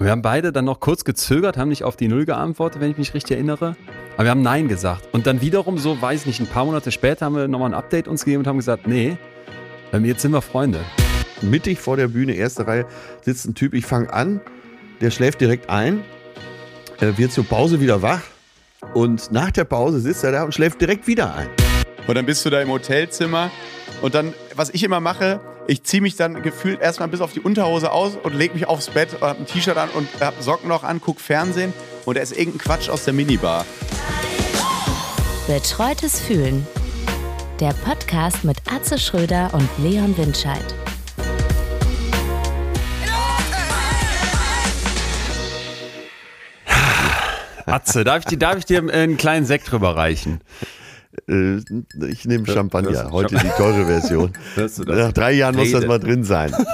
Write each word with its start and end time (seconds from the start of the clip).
Wir 0.00 0.12
haben 0.12 0.22
beide 0.22 0.52
dann 0.52 0.64
noch 0.64 0.78
kurz 0.78 1.02
gezögert, 1.02 1.56
haben 1.56 1.70
nicht 1.70 1.82
auf 1.82 1.96
die 1.96 2.06
Null 2.06 2.24
geantwortet, 2.24 2.80
wenn 2.80 2.92
ich 2.92 2.98
mich 2.98 3.14
richtig 3.14 3.32
erinnere. 3.32 3.74
Aber 4.14 4.26
wir 4.26 4.30
haben 4.30 4.42
Nein 4.42 4.68
gesagt. 4.68 5.08
Und 5.10 5.26
dann 5.26 5.40
wiederum 5.40 5.76
so, 5.76 6.00
weiß 6.00 6.26
nicht, 6.26 6.38
ein 6.38 6.46
paar 6.46 6.64
Monate 6.66 6.92
später 6.92 7.26
haben 7.26 7.34
wir 7.34 7.48
nochmal 7.48 7.70
ein 7.70 7.74
Update 7.74 8.06
uns 8.06 8.24
gegeben 8.24 8.42
und 8.42 8.46
haben 8.46 8.58
gesagt, 8.58 8.86
nee, 8.86 9.16
ähm, 9.92 10.04
jetzt 10.04 10.22
sind 10.22 10.30
wir 10.30 10.40
Freunde. 10.40 10.78
Mittig 11.42 11.80
vor 11.80 11.96
der 11.96 12.06
Bühne, 12.06 12.34
erste 12.34 12.64
Reihe, 12.64 12.86
sitzt 13.22 13.46
ein 13.46 13.56
Typ, 13.56 13.74
ich 13.74 13.86
fange 13.86 14.12
an, 14.12 14.40
der 15.00 15.10
schläft 15.10 15.40
direkt 15.40 15.68
ein, 15.68 16.04
wird 17.00 17.32
zur 17.32 17.44
Pause 17.44 17.80
wieder 17.80 18.00
wach 18.00 18.22
und 18.94 19.32
nach 19.32 19.50
der 19.50 19.64
Pause 19.64 19.98
sitzt 19.98 20.22
er 20.22 20.30
da 20.30 20.44
und 20.44 20.54
schläft 20.54 20.80
direkt 20.80 21.08
wieder 21.08 21.34
ein. 21.34 21.48
Und 22.06 22.14
dann 22.14 22.24
bist 22.24 22.44
du 22.44 22.50
da 22.50 22.60
im 22.60 22.70
Hotelzimmer 22.70 23.50
und 24.00 24.14
dann, 24.14 24.32
was 24.54 24.70
ich 24.70 24.84
immer 24.84 25.00
mache, 25.00 25.40
ich 25.68 25.84
ziehe 25.84 26.00
mich 26.00 26.16
dann 26.16 26.42
gefühlt 26.42 26.80
erstmal 26.80 27.08
bis 27.08 27.20
auf 27.20 27.34
die 27.34 27.40
Unterhose 27.40 27.92
aus 27.92 28.16
und 28.22 28.34
lege 28.34 28.54
mich 28.54 28.66
aufs 28.66 28.88
Bett, 28.88 29.20
habe 29.20 29.38
ein 29.38 29.46
T-Shirt 29.46 29.76
an 29.76 29.90
und 29.90 30.08
habe 30.18 30.42
Socken 30.42 30.68
noch 30.68 30.82
an, 30.82 31.00
gucke 31.00 31.20
Fernsehen 31.20 31.74
und 32.06 32.16
da 32.16 32.22
ist 32.22 32.32
irgendein 32.32 32.58
Quatsch 32.58 32.88
aus 32.88 33.04
der 33.04 33.12
Minibar. 33.12 33.66
Betreutes 35.46 36.20
Fühlen. 36.20 36.66
Der 37.60 37.74
Podcast 37.84 38.44
mit 38.44 38.56
Atze 38.72 38.98
Schröder 38.98 39.50
und 39.52 39.68
Leon 39.78 40.16
Windscheid. 40.16 40.64
Atze, 47.66 48.04
darf 48.04 48.20
ich, 48.20 48.24
dir, 48.24 48.38
darf 48.38 48.56
ich 48.56 48.64
dir 48.64 48.78
einen 48.78 49.18
kleinen 49.18 49.44
Sekt 49.44 49.70
drüber 49.70 49.94
reichen? 49.94 50.40
Äh, 51.28 51.58
ich 52.08 52.24
nehme 52.24 52.46
Champagner, 52.46 53.10
heute 53.10 53.36
die 53.36 53.48
teure 53.56 53.86
Version. 53.86 54.32
Nach 54.86 55.12
drei 55.12 55.32
Jahren 55.32 55.56
muss 55.56 55.72
das 55.72 55.86
mal 55.86 55.98
drin 55.98 56.24
sein. 56.24 56.52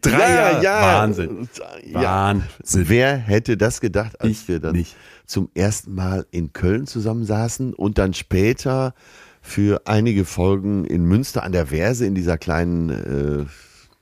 Drei 0.00 0.62
Jahre? 0.62 1.02
Wahnsinn. 1.02 1.48
Ja. 1.86 2.02
Wahnsinn. 2.02 2.88
Wer 2.88 3.16
hätte 3.16 3.56
das 3.56 3.80
gedacht, 3.80 4.20
als 4.20 4.30
Ich 4.30 4.48
wir 4.48 4.60
dann 4.60 4.74
nicht. 4.76 4.96
zum 5.26 5.48
ersten 5.54 5.94
Mal 5.94 6.26
in 6.30 6.52
Köln 6.52 6.86
zusammensaßen 6.86 7.72
und 7.72 7.96
dann 7.98 8.12
später 8.12 8.94
für 9.40 9.82
einige 9.86 10.24
Folgen 10.24 10.84
in 10.84 11.04
Münster 11.04 11.42
an 11.42 11.52
der 11.52 11.68
Verse 11.68 12.04
in 12.04 12.14
dieser 12.14 12.36
kleinen 12.38 12.90
äh, 12.90 13.44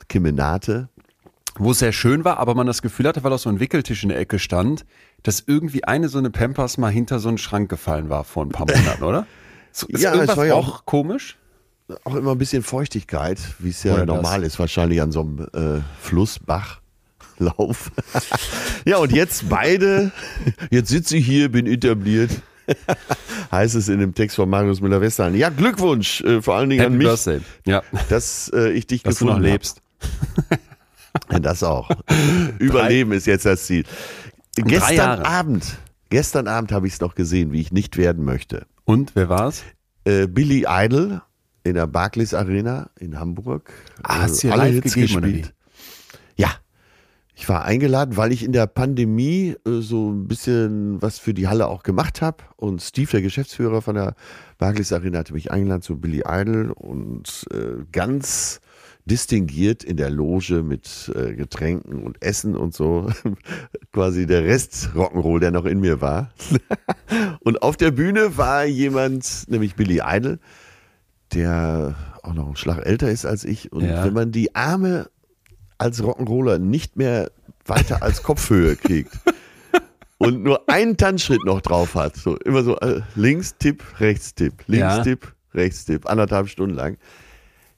Kemenate. 0.08 0.88
Wo 1.56 1.72
es 1.72 1.80
sehr 1.80 1.92
schön 1.92 2.24
war, 2.24 2.38
aber 2.38 2.54
man 2.54 2.66
das 2.66 2.80
Gefühl 2.82 3.06
hatte, 3.06 3.22
weil 3.24 3.32
auch 3.32 3.38
so 3.38 3.50
ein 3.50 3.60
Wickeltisch 3.60 4.02
in 4.02 4.08
der 4.08 4.18
Ecke 4.18 4.38
stand, 4.38 4.84
dass 5.22 5.42
irgendwie 5.46 5.84
eine 5.84 6.08
so 6.08 6.18
eine 6.18 6.30
Pampers 6.30 6.78
mal 6.78 6.90
hinter 6.90 7.18
so 7.18 7.28
einen 7.28 7.38
Schrank 7.38 7.68
gefallen 7.68 8.08
war 8.08 8.24
vor 8.24 8.44
ein 8.44 8.50
paar 8.50 8.66
Monaten, 8.66 9.02
oder? 9.04 9.26
So, 9.74 9.86
ist 9.86 10.02
Ja, 10.02 10.10
es 10.10 10.16
irgendwas 10.16 10.36
war 10.36 10.44
ja 10.44 10.54
auch 10.54 10.84
komisch? 10.84 11.38
Auch 12.04 12.14
immer 12.14 12.32
ein 12.32 12.38
bisschen 12.38 12.62
Feuchtigkeit, 12.62 13.38
wie 13.58 13.70
es 13.70 13.82
ja 13.82 13.94
Oder 13.94 14.04
das. 14.04 14.16
normal 14.16 14.42
ist, 14.42 14.58
wahrscheinlich 14.58 15.00
an 15.00 15.12
so 15.12 15.20
einem 15.22 15.78
äh, 15.78 15.80
Flussbachlauf. 15.98 17.90
ja, 18.84 18.98
und 18.98 19.12
jetzt 19.12 19.48
beide, 19.48 20.12
jetzt 20.70 20.90
sitze 20.90 21.16
ich 21.16 21.24
hier, 21.24 21.50
bin 21.50 21.66
etabliert. 21.66 22.30
heißt 23.50 23.74
es 23.74 23.88
in 23.88 23.98
dem 23.98 24.14
Text 24.14 24.36
von 24.36 24.48
Marius 24.50 24.82
Müller-Western. 24.82 25.34
Ja, 25.34 25.48
Glückwunsch, 25.48 26.20
äh, 26.20 26.42
vor 26.42 26.56
allen 26.56 26.68
Dingen 26.68 26.84
an 26.84 26.92
Happy 26.92 26.98
mich, 26.98 27.06
Birthday. 27.06 27.40
Ja, 27.66 27.82
dass 28.10 28.50
äh, 28.54 28.72
ich 28.72 28.86
dich 28.86 29.02
dass 29.02 29.14
du 29.18 29.24
gefunden 29.24 29.42
noch 29.42 29.48
hab. 29.48 29.52
lebst. 29.54 29.80
Das 31.28 31.62
auch. 31.62 31.90
Überleben 32.58 33.12
ist 33.12 33.26
jetzt 33.26 33.44
das 33.44 33.64
Ziel. 33.66 33.84
Gestern. 34.56 35.20
Abend, 35.20 35.78
gestern 36.10 36.46
Abend 36.46 36.72
habe 36.72 36.86
ich 36.86 36.94
es 36.94 37.00
noch 37.00 37.14
gesehen, 37.14 37.52
wie 37.52 37.60
ich 37.60 37.72
nicht 37.72 37.96
werden 37.96 38.24
möchte. 38.24 38.66
Und, 38.84 39.14
wer 39.14 39.28
war's? 39.28 39.62
Äh, 40.04 40.26
Billy 40.26 40.66
Idol 40.68 41.22
in 41.64 41.74
der 41.74 41.86
Barclays 41.86 42.34
Arena 42.34 42.90
in 42.98 43.18
Hamburg. 43.18 43.72
Ah, 44.02 44.22
hast 44.22 44.42
du 44.42 44.48
dir 44.48 44.54
alle 44.54 44.70
Hits 44.70 44.94
gespielt. 44.94 45.54
Ja. 46.36 46.50
Ich 47.34 47.48
war 47.48 47.64
eingeladen, 47.64 48.16
weil 48.16 48.30
ich 48.30 48.44
in 48.44 48.52
der 48.52 48.66
Pandemie 48.66 49.56
äh, 49.66 49.80
so 49.80 50.10
ein 50.10 50.28
bisschen 50.28 51.00
was 51.00 51.18
für 51.18 51.32
die 51.32 51.48
Halle 51.48 51.66
auch 51.66 51.82
gemacht 51.82 52.20
habe. 52.20 52.44
Und 52.56 52.82
Steve, 52.82 53.10
der 53.10 53.22
Geschäftsführer 53.22 53.80
von 53.80 53.94
der 53.94 54.14
Barclays 54.58 54.92
Arena, 54.92 55.20
hatte 55.20 55.32
mich 55.32 55.50
eingeladen 55.50 55.82
zu 55.82 55.98
Billy 55.98 56.24
Idol 56.28 56.72
und 56.72 57.46
äh, 57.52 57.84
ganz 57.90 58.60
distinguiert 59.06 59.82
in 59.82 59.96
der 59.96 60.10
Loge 60.10 60.62
mit 60.62 61.10
äh, 61.14 61.34
Getränken 61.34 62.02
und 62.04 62.22
Essen 62.22 62.56
und 62.56 62.72
so. 62.74 63.10
Quasi 63.92 64.26
der 64.26 64.44
Rest 64.44 64.90
Rock'n'Roll, 64.94 65.40
der 65.40 65.50
noch 65.50 65.64
in 65.64 65.80
mir 65.80 66.00
war. 66.00 66.30
und 67.40 67.62
auf 67.62 67.76
der 67.76 67.90
Bühne 67.90 68.36
war 68.36 68.64
jemand, 68.64 69.44
nämlich 69.48 69.74
Billy 69.74 70.00
Idol, 70.04 70.38
der 71.34 71.94
auch 72.22 72.34
noch 72.34 72.46
einen 72.46 72.56
Schlag 72.56 72.86
älter 72.86 73.10
ist 73.10 73.26
als 73.26 73.44
ich. 73.44 73.72
Und 73.72 73.84
Ja. 73.84 74.04
wenn 74.04 74.12
man 74.14 74.30
die 74.32 74.54
Arme 74.54 75.08
als 75.78 76.02
Rock'n'Roller 76.02 76.58
nicht 76.58 76.96
mehr 76.96 77.30
weiter 77.66 78.02
als 78.02 78.22
Kopfhöhe 78.22 78.76
kriegt 78.82 79.12
und 80.18 80.44
nur 80.44 80.68
einen 80.68 80.96
Tanzschritt 80.96 81.44
noch 81.44 81.60
drauf 81.60 81.96
hat, 81.96 82.14
so 82.16 82.36
immer 82.38 82.62
so 82.62 82.78
äh, 82.78 83.00
links 83.16 83.56
Tipp, 83.58 83.82
rechts 83.98 84.34
Tipp, 84.34 84.62
links 84.68 84.80
Ja. 84.96 85.02
Tipp, 85.02 85.32
rechts 85.54 85.84
Tipp, 85.84 86.06
anderthalb 86.06 86.48
Stunden 86.48 86.76
lang, 86.76 86.98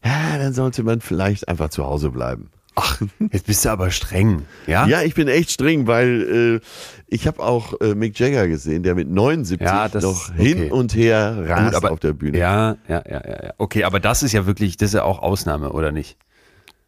ja, 0.05 0.39
dann 0.39 0.53
sollte 0.53 0.83
man 0.83 1.01
vielleicht 1.01 1.49
einfach 1.49 1.71
zu 1.71 1.85
Hause 1.85 2.11
bleiben. 2.11 2.51
Ach, 2.77 3.01
jetzt 3.31 3.47
bist 3.47 3.65
du 3.65 3.69
aber 3.71 3.91
streng. 3.93 4.43
Ja? 4.67 4.87
Ja, 4.89 5.03
ich 5.03 5.15
bin 5.15 5.29
echt 5.29 5.53
streng, 5.53 5.87
weil 5.87 6.61
äh, 6.61 6.67
ich 7.07 7.29
habe 7.29 7.41
auch 7.41 7.81
äh, 7.81 7.95
Mick 7.95 8.19
Jagger 8.19 8.49
gesehen, 8.49 8.83
der 8.83 8.97
mit 8.97 9.09
79 9.09 9.65
Ja, 9.65 9.89
das- 9.89 10.03
noch 10.03 10.31
okay. 10.31 10.43
hin 10.45 10.73
und 10.73 10.93
her 10.97 11.37
rast 11.47 11.67
Gut, 11.67 11.75
aber- 11.77 11.91
auf 11.93 12.01
der 12.01 12.15
Bühne. 12.15 12.37
Ja, 12.37 12.77
ja, 12.89 13.03
ja, 13.09 13.23
ja, 13.25 13.45
ja. 13.45 13.55
Okay, 13.59 13.85
aber 13.85 14.01
das 14.01 14.25
ist 14.25 14.33
ja 14.33 14.45
wirklich, 14.47 14.77
das 14.77 14.89
ist 14.89 14.95
ja 14.95 15.05
auch 15.05 15.21
Ausnahme, 15.21 15.71
oder 15.73 15.93
nicht? 15.93 16.17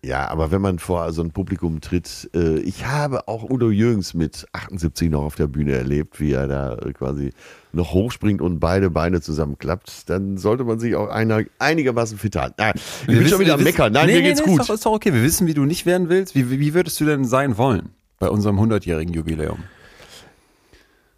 Ja, 0.05 0.29
aber 0.29 0.53
wenn 0.53 0.61
man 0.61 0.79
vor 0.79 1.13
so 1.13 1.23
ein 1.23 1.33
Publikum 1.33 1.81
tritt, 1.81 2.31
äh, 2.35 2.59
ich 2.61 2.87
habe 2.87 3.27
auch 3.27 3.49
Udo 3.49 3.71
Jürgens 3.71 4.15
mit 4.15 4.47
78 4.53 5.11
noch 5.11 5.25
auf 5.25 5.35
der 5.35 5.49
Bühne 5.49 5.73
erlebt, 5.73 6.21
wie 6.21 6.33
er 6.33 6.47
da 6.47 6.77
quasi 6.95 7.33
noch 7.73 7.93
hochspringt 7.93 8.41
und 8.41 8.61
beide 8.61 8.91
Beine 8.91 9.21
zusammenklappt, 9.21 10.09
dann 10.09 10.39
sollte 10.39 10.65
man 10.65 10.79
sich 10.79 10.95
auch 10.95 11.09
einer, 11.09 11.43
einigermaßen 11.59 12.19
fit 12.19 12.37
halten. 12.37 12.55
Nein, 12.59 12.75
ich 12.77 13.19
bin 13.19 13.29
schon 13.29 13.41
wieder 13.41 13.55
am 13.55 13.63
Meckern. 13.63 13.93
Nein, 13.93 14.07
nee, 14.07 14.13
mir 14.13 14.21
nee, 14.21 14.29
geht's 14.29 14.41
nee, 14.41 14.47
gut. 14.47 14.61
Ist 14.61 14.69
doch, 14.69 14.75
ist 14.75 14.87
doch 14.87 14.93
okay. 14.93 15.13
Wir 15.13 15.23
wissen, 15.23 15.47
wie 15.47 15.55
du 15.55 15.65
nicht 15.65 15.87
werden 15.87 16.09
willst. 16.09 16.35
Wie, 16.35 16.51
wie 16.51 16.75
würdest 16.75 17.01
du 17.01 17.05
denn 17.05 17.25
sein 17.25 17.59
wollen 17.59 17.91
bei 18.19 18.29
unserem 18.29 18.61
100-jährigen 18.61 19.13
Jubiläum? 19.13 19.59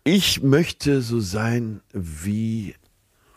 Ich 0.05 0.43
möchte 0.43 1.03
so 1.03 1.21
sein 1.21 1.83
wie 1.93 2.75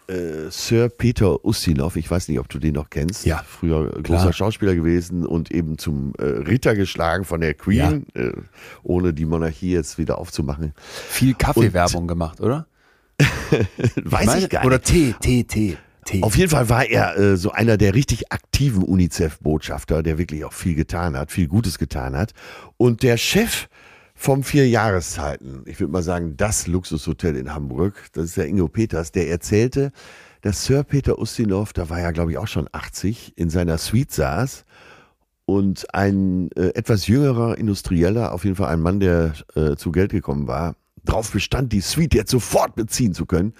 äh, 0.08 0.50
Sir 0.50 0.90
Peter 0.90 1.44
Ustinov. 1.46 1.96
Ich 1.96 2.10
weiß 2.10 2.28
nicht, 2.28 2.40
ob 2.40 2.50
du 2.50 2.60
den 2.60 2.74
noch 2.74 2.90
kennst. 2.90 3.26
Ja, 3.26 3.44
Früher 3.48 3.90
großer 3.92 4.02
klar. 4.04 4.34
Schauspieler 4.34 4.76
gewesen 4.76 5.26
und 5.26 5.52
eben 5.52 5.78
zum 5.78 6.14
äh, 6.18 6.24
Ritter 6.24 6.76
geschlagen 6.76 7.24
von 7.26 7.42
der 7.42 7.54
Queen, 7.54 8.06
äh, 8.14 8.32
ohne 8.84 9.14
die 9.14 9.26
Monarchie 9.26 9.72
jetzt 9.72 9.98
wieder 9.98 10.18
aufzumachen. 10.18 10.74
Viel 10.86 11.34
Kaffeewerbung 11.34 12.08
gemacht, 12.08 12.42
oder? 12.42 12.68
Weiß 14.04 14.26
Meine- 14.26 14.42
ich 14.42 14.50
gar 14.50 14.62
nicht. 14.62 14.68
Oder 14.68 14.82
Tee, 14.82 15.14
Tee, 15.20 15.44
Tee. 15.44 15.78
Tee. 16.04 16.24
Auf 16.24 16.36
jeden 16.36 16.50
Fall 16.50 16.68
war 16.68 16.84
er 16.84 17.16
äh, 17.16 17.38
so 17.38 17.52
einer 17.52 17.78
der 17.78 17.94
richtig 17.94 18.32
aktiven 18.32 18.82
UNICEF-Botschafter, 18.84 20.02
der 20.02 20.18
wirklich 20.18 20.44
auch 20.46 20.54
viel 20.54 20.74
getan 20.74 21.16
hat, 21.16 21.32
viel 21.32 21.48
Gutes 21.48 21.78
getan 21.78 22.18
hat. 22.18 22.34
Und 22.78 23.04
der 23.04 23.18
Chef 23.18 23.68
vom 24.22 24.44
Vier 24.44 24.70
Jahreszeiten, 24.70 25.64
ich 25.66 25.80
würde 25.80 25.92
mal 25.92 26.04
sagen, 26.04 26.38
das 26.38 26.68
Luxushotel 26.68 27.36
in 27.36 27.56
Hamburg, 27.56 27.96
das 28.14 28.26
ist 28.26 28.38
der 28.38 28.46
Ingo 28.46 28.68
Peters, 28.68 29.12
der 29.12 29.32
erzählte, 29.32 29.92
dass 30.42 30.64
Sir 30.64 30.84
Peter 30.84 31.18
Ustinov, 31.18 31.74
da 31.74 31.90
war 31.90 32.00
er 32.00 32.14
glaube 32.14 32.30
ich 32.30 32.38
auch 32.38 32.48
schon 32.48 32.70
80, 32.72 33.34
in 33.36 33.50
seiner 33.50 33.80
Suite 33.80 34.12
saß 34.12 34.64
und 35.46 35.92
ein 35.96 36.52
äh, 36.52 36.68
etwas 36.76 37.08
jüngerer 37.08 37.58
Industrieller, 37.58 38.32
auf 38.32 38.44
jeden 38.44 38.56
Fall 38.56 38.72
ein 38.72 38.82
Mann, 38.82 39.00
der 39.00 39.34
äh, 39.56 39.76
zu 39.76 39.92
Geld 39.92 40.12
gekommen 40.12 40.46
war, 40.46 40.76
darauf 41.04 41.32
bestand, 41.32 41.74
die 41.74 41.82
Suite 41.82 42.14
jetzt 42.14 42.30
sofort 42.30 42.76
beziehen 42.76 43.16
zu 43.16 43.26
können. 43.26 43.56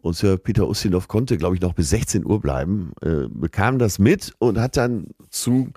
Und 0.00 0.16
Sir 0.16 0.38
Peter 0.38 0.66
Ustinov 0.66 1.08
konnte, 1.08 1.36
glaube 1.36 1.56
ich, 1.56 1.60
noch 1.60 1.74
bis 1.74 1.90
16 1.90 2.24
Uhr 2.24 2.40
bleiben, 2.40 2.92
äh, 3.02 3.28
bekam 3.28 3.78
das 3.78 3.98
mit 3.98 4.32
und 4.38 4.58
hat 4.58 4.78
dann 4.78 5.08
zu 5.28 5.72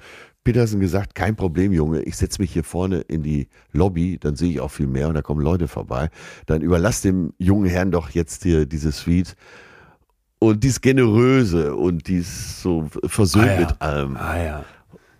Petersen 0.49 0.79
gesagt, 0.79 1.13
kein 1.13 1.35
Problem, 1.35 1.71
Junge, 1.71 2.01
ich 2.01 2.17
setze 2.17 2.41
mich 2.41 2.51
hier 2.51 2.63
vorne 2.63 3.01
in 3.01 3.21
die 3.21 3.47
Lobby, 3.71 4.17
dann 4.19 4.35
sehe 4.35 4.49
ich 4.49 4.59
auch 4.59 4.71
viel 4.71 4.87
mehr 4.87 5.07
und 5.07 5.13
da 5.13 5.21
kommen 5.21 5.41
Leute 5.41 5.67
vorbei. 5.67 6.09
Dann 6.47 6.63
überlass 6.63 7.01
dem 7.01 7.33
jungen 7.37 7.69
Herrn 7.69 7.91
doch 7.91 8.09
jetzt 8.09 8.41
hier 8.41 8.65
diese 8.65 8.91
Suite. 8.91 9.35
Und 10.39 10.63
dies 10.63 10.81
Generöse 10.81 11.75
und 11.75 12.07
dies 12.07 12.63
so 12.63 12.89
versöhnt 13.05 13.45
Ah 13.45 13.53
ja. 13.53 13.59
mit 13.59 13.81
allem 13.81 14.17
ah 14.17 14.43
ja. 14.43 14.65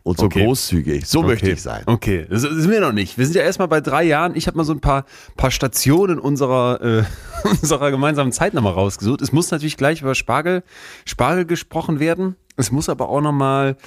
Und 0.04 0.18
so 0.18 0.25
Okay. 0.25 0.46
großzügig. 0.46 1.06
So 1.06 1.24
möchte 1.24 1.50
ich 1.51 1.62
sein. 1.62 1.84
Okay, 1.86 2.25
das 2.30 2.44
ist 2.44 2.68
mir 2.68 2.80
noch 2.81 2.94
nicht. 2.94 3.18
Wir 3.18 3.25
sind 3.25 3.36
ja 3.36 3.42
erstmal 3.42 3.68
bei 3.68 3.81
drei 3.81 4.04
Jahren. 4.04 4.36
Ich 4.36 4.48
habe 4.48 4.57
mal 4.57 4.63
so 4.63 4.74
ein 4.74 4.80
paar, 4.81 5.06
paar 5.38 5.51
Stationen 5.51 6.19
unserer, 6.19 6.81
äh, 6.81 7.04
unserer 7.50 7.92
gemeinsamen 7.92 8.31
Zeit 8.31 8.54
nochmal 8.54 8.74
rausgesucht. 8.74 9.22
Es 9.22 9.31
muss 9.31 9.51
natürlich 9.51 9.78
gleich 9.78 10.01
über 10.01 10.16
Spargel, 10.16 10.63
Spargel 11.06 11.46
gesprochen 11.46 12.00
werden. 12.00 12.36
Es 12.57 12.72
muss 12.72 12.90
aber 12.90 13.07
auch 13.07 13.22
nochmal 13.22 13.78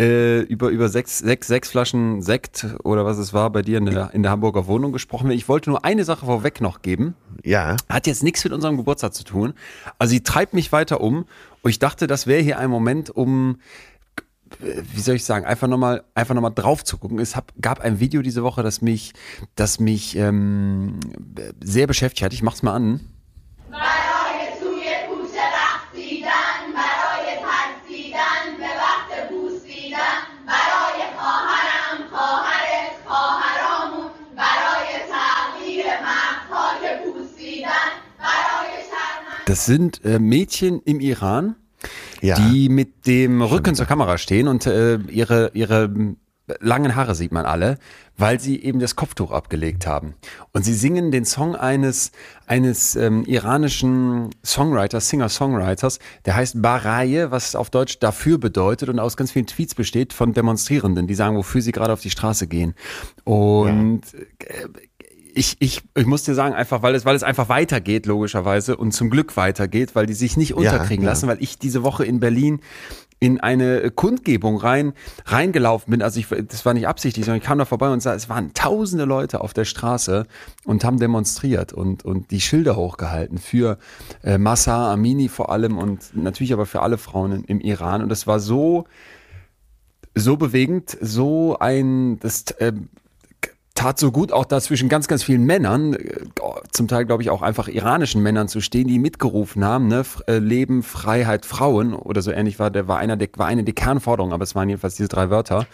äh, 0.00 0.40
über, 0.40 0.70
über 0.70 0.88
sechs, 0.88 1.18
sechs, 1.18 1.48
sechs 1.48 1.68
Flaschen 1.68 2.22
Sekt 2.22 2.66
oder 2.82 3.04
was 3.04 3.18
es 3.18 3.34
war 3.34 3.50
bei 3.50 3.60
dir 3.60 3.76
in 3.76 3.84
der, 3.84 4.14
in 4.14 4.22
der 4.22 4.32
Hamburger 4.32 4.66
Wohnung 4.66 4.90
gesprochen 4.90 5.24
werden. 5.28 5.36
Ich 5.36 5.50
wollte 5.50 5.68
nur 5.68 5.84
eine 5.84 6.04
Sache 6.04 6.24
vorweg 6.24 6.62
noch 6.62 6.80
geben. 6.80 7.14
Ja, 7.44 7.76
Hat 7.90 8.06
jetzt 8.06 8.22
nichts 8.22 8.42
mit 8.44 8.54
unserem 8.54 8.78
Geburtstag 8.78 9.12
zu 9.12 9.24
tun. 9.24 9.52
Also 9.98 10.12
sie 10.12 10.22
treibt 10.22 10.54
mich 10.54 10.72
weiter 10.72 11.02
um. 11.02 11.26
Und 11.60 11.70
ich 11.70 11.78
dachte, 11.78 12.06
das 12.06 12.26
wäre 12.26 12.40
hier 12.40 12.58
ein 12.58 12.70
Moment, 12.70 13.10
um 13.10 13.58
wie 14.60 15.00
soll 15.00 15.16
ich 15.16 15.24
sagen, 15.24 15.44
einfach 15.44 15.68
nochmal 15.68 16.04
einfach 16.14 16.34
noch 16.34 16.42
mal 16.42 16.50
drauf 16.50 16.84
zu 16.84 16.98
gucken. 16.98 17.18
Es 17.18 17.36
hab, 17.36 17.52
gab 17.60 17.80
ein 17.80 18.00
Video 18.00 18.22
diese 18.22 18.42
Woche, 18.42 18.62
das 18.62 18.82
mich, 18.82 19.12
das 19.54 19.80
mich 19.80 20.16
ähm, 20.16 21.00
sehr 21.62 21.86
beschäftigt 21.86 22.24
hat. 22.24 22.32
Ich 22.32 22.42
mach's 22.42 22.62
mal 22.62 22.74
an. 22.74 23.00
Das 39.52 39.66
sind 39.66 40.02
äh, 40.02 40.18
Mädchen 40.18 40.80
im 40.80 40.98
Iran, 41.00 41.56
ja. 42.22 42.36
die 42.36 42.68
mit 42.68 43.06
dem 43.06 43.42
Rücken 43.42 43.74
zur 43.74 43.86
Kamera 43.86 44.16
stehen 44.16 44.48
und 44.48 44.66
äh, 44.66 44.96
ihre, 45.08 45.50
ihre 45.54 45.90
langen 46.60 46.96
Haare 46.96 47.14
sieht 47.14 47.32
man 47.32 47.44
alle, 47.44 47.78
weil 48.16 48.40
sie 48.40 48.62
eben 48.62 48.78
das 48.78 48.96
Kopftuch 48.96 49.30
abgelegt 49.30 49.86
haben. 49.86 50.14
Und 50.52 50.64
sie 50.64 50.74
singen 50.74 51.10
den 51.10 51.24
Song 51.24 51.56
eines, 51.56 52.12
eines 52.46 52.96
ähm, 52.96 53.24
iranischen 53.24 54.30
Songwriters, 54.44 55.08
Singer-Songwriters, 55.08 55.98
der 56.26 56.36
heißt 56.36 56.60
Baraye, 56.60 57.30
was 57.30 57.54
auf 57.54 57.70
Deutsch 57.70 57.98
dafür 58.00 58.38
bedeutet 58.38 58.88
und 58.88 58.98
aus 58.98 59.16
ganz 59.16 59.32
vielen 59.32 59.46
Tweets 59.46 59.74
besteht 59.74 60.12
von 60.12 60.32
Demonstrierenden, 60.32 61.06
die 61.06 61.14
sagen, 61.14 61.36
wofür 61.36 61.62
sie 61.62 61.72
gerade 61.72 61.92
auf 61.92 62.00
die 62.00 62.10
Straße 62.10 62.46
gehen. 62.46 62.74
Und 63.24 64.02
äh, 64.14 64.68
ich, 65.34 65.56
ich, 65.60 65.82
ich 65.96 66.06
muss 66.06 66.24
dir 66.24 66.34
sagen, 66.34 66.54
einfach, 66.54 66.82
weil 66.82 66.94
es, 66.94 67.04
weil 67.04 67.16
es 67.16 67.22
einfach 67.22 67.48
weitergeht, 67.48 68.06
logischerweise, 68.06 68.76
und 68.76 68.92
zum 68.92 69.10
Glück 69.10 69.36
weitergeht, 69.36 69.94
weil 69.94 70.06
die 70.06 70.14
sich 70.14 70.36
nicht 70.36 70.54
unterkriegen 70.54 71.04
ja. 71.04 71.10
lassen, 71.10 71.28
weil 71.28 71.42
ich 71.42 71.58
diese 71.58 71.82
Woche 71.82 72.04
in 72.04 72.20
Berlin 72.20 72.60
in 73.18 73.38
eine 73.38 73.92
Kundgebung 73.92 74.56
rein, 74.56 74.94
reingelaufen 75.26 75.92
bin. 75.92 76.02
Also 76.02 76.18
ich, 76.18 76.26
das 76.28 76.66
war 76.66 76.74
nicht 76.74 76.88
absichtlich, 76.88 77.24
sondern 77.24 77.40
ich 77.40 77.46
kam 77.46 77.58
da 77.58 77.64
vorbei 77.64 77.88
und 77.90 78.00
sah, 78.00 78.14
es 78.14 78.28
waren 78.28 78.52
tausende 78.52 79.04
Leute 79.04 79.40
auf 79.40 79.52
der 79.52 79.64
Straße 79.64 80.26
und 80.64 80.84
haben 80.84 80.98
demonstriert 80.98 81.72
und, 81.72 82.04
und 82.04 82.32
die 82.32 82.40
Schilder 82.40 82.74
hochgehalten 82.74 83.38
für 83.38 83.78
äh, 84.24 84.38
Massa 84.38 84.92
Amini 84.92 85.28
vor 85.28 85.50
allem 85.50 85.78
und 85.78 86.16
natürlich 86.16 86.52
aber 86.52 86.66
für 86.66 86.82
alle 86.82 86.98
Frauen 86.98 87.44
im, 87.44 87.60
Iran. 87.60 88.02
Und 88.02 88.08
das 88.08 88.26
war 88.26 88.40
so, 88.40 88.86
so 90.16 90.36
bewegend, 90.36 90.98
so 91.00 91.56
ein, 91.60 92.18
das, 92.18 92.50
äh, 92.58 92.72
tat 93.74 93.98
so 93.98 94.12
gut, 94.12 94.32
auch 94.32 94.44
da 94.44 94.60
zwischen 94.60 94.88
ganz, 94.88 95.08
ganz 95.08 95.22
vielen 95.22 95.44
Männern, 95.44 95.94
äh, 95.94 96.24
zum 96.70 96.88
Teil 96.88 97.04
glaube 97.06 97.22
ich 97.22 97.30
auch 97.30 97.42
einfach 97.42 97.68
iranischen 97.68 98.22
Männern 98.22 98.48
zu 98.48 98.60
stehen, 98.60 98.88
die 98.88 98.98
mitgerufen 98.98 99.64
haben, 99.64 99.88
ne, 99.88 100.04
äh, 100.26 100.38
Leben, 100.38 100.82
Freiheit, 100.82 101.46
Frauen 101.46 101.94
oder 101.94 102.22
so 102.22 102.30
ähnlich 102.30 102.58
war, 102.58 102.70
der 102.70 102.88
war 102.88 102.98
einer 102.98 103.16
der, 103.16 103.28
war 103.36 103.46
eine 103.46 103.64
der 103.64 103.74
Kernforderungen, 103.74 104.32
aber 104.32 104.44
es 104.44 104.54
waren 104.54 104.68
jedenfalls 104.68 104.96
diese 104.96 105.08
drei 105.08 105.30
Wörter. 105.30 105.66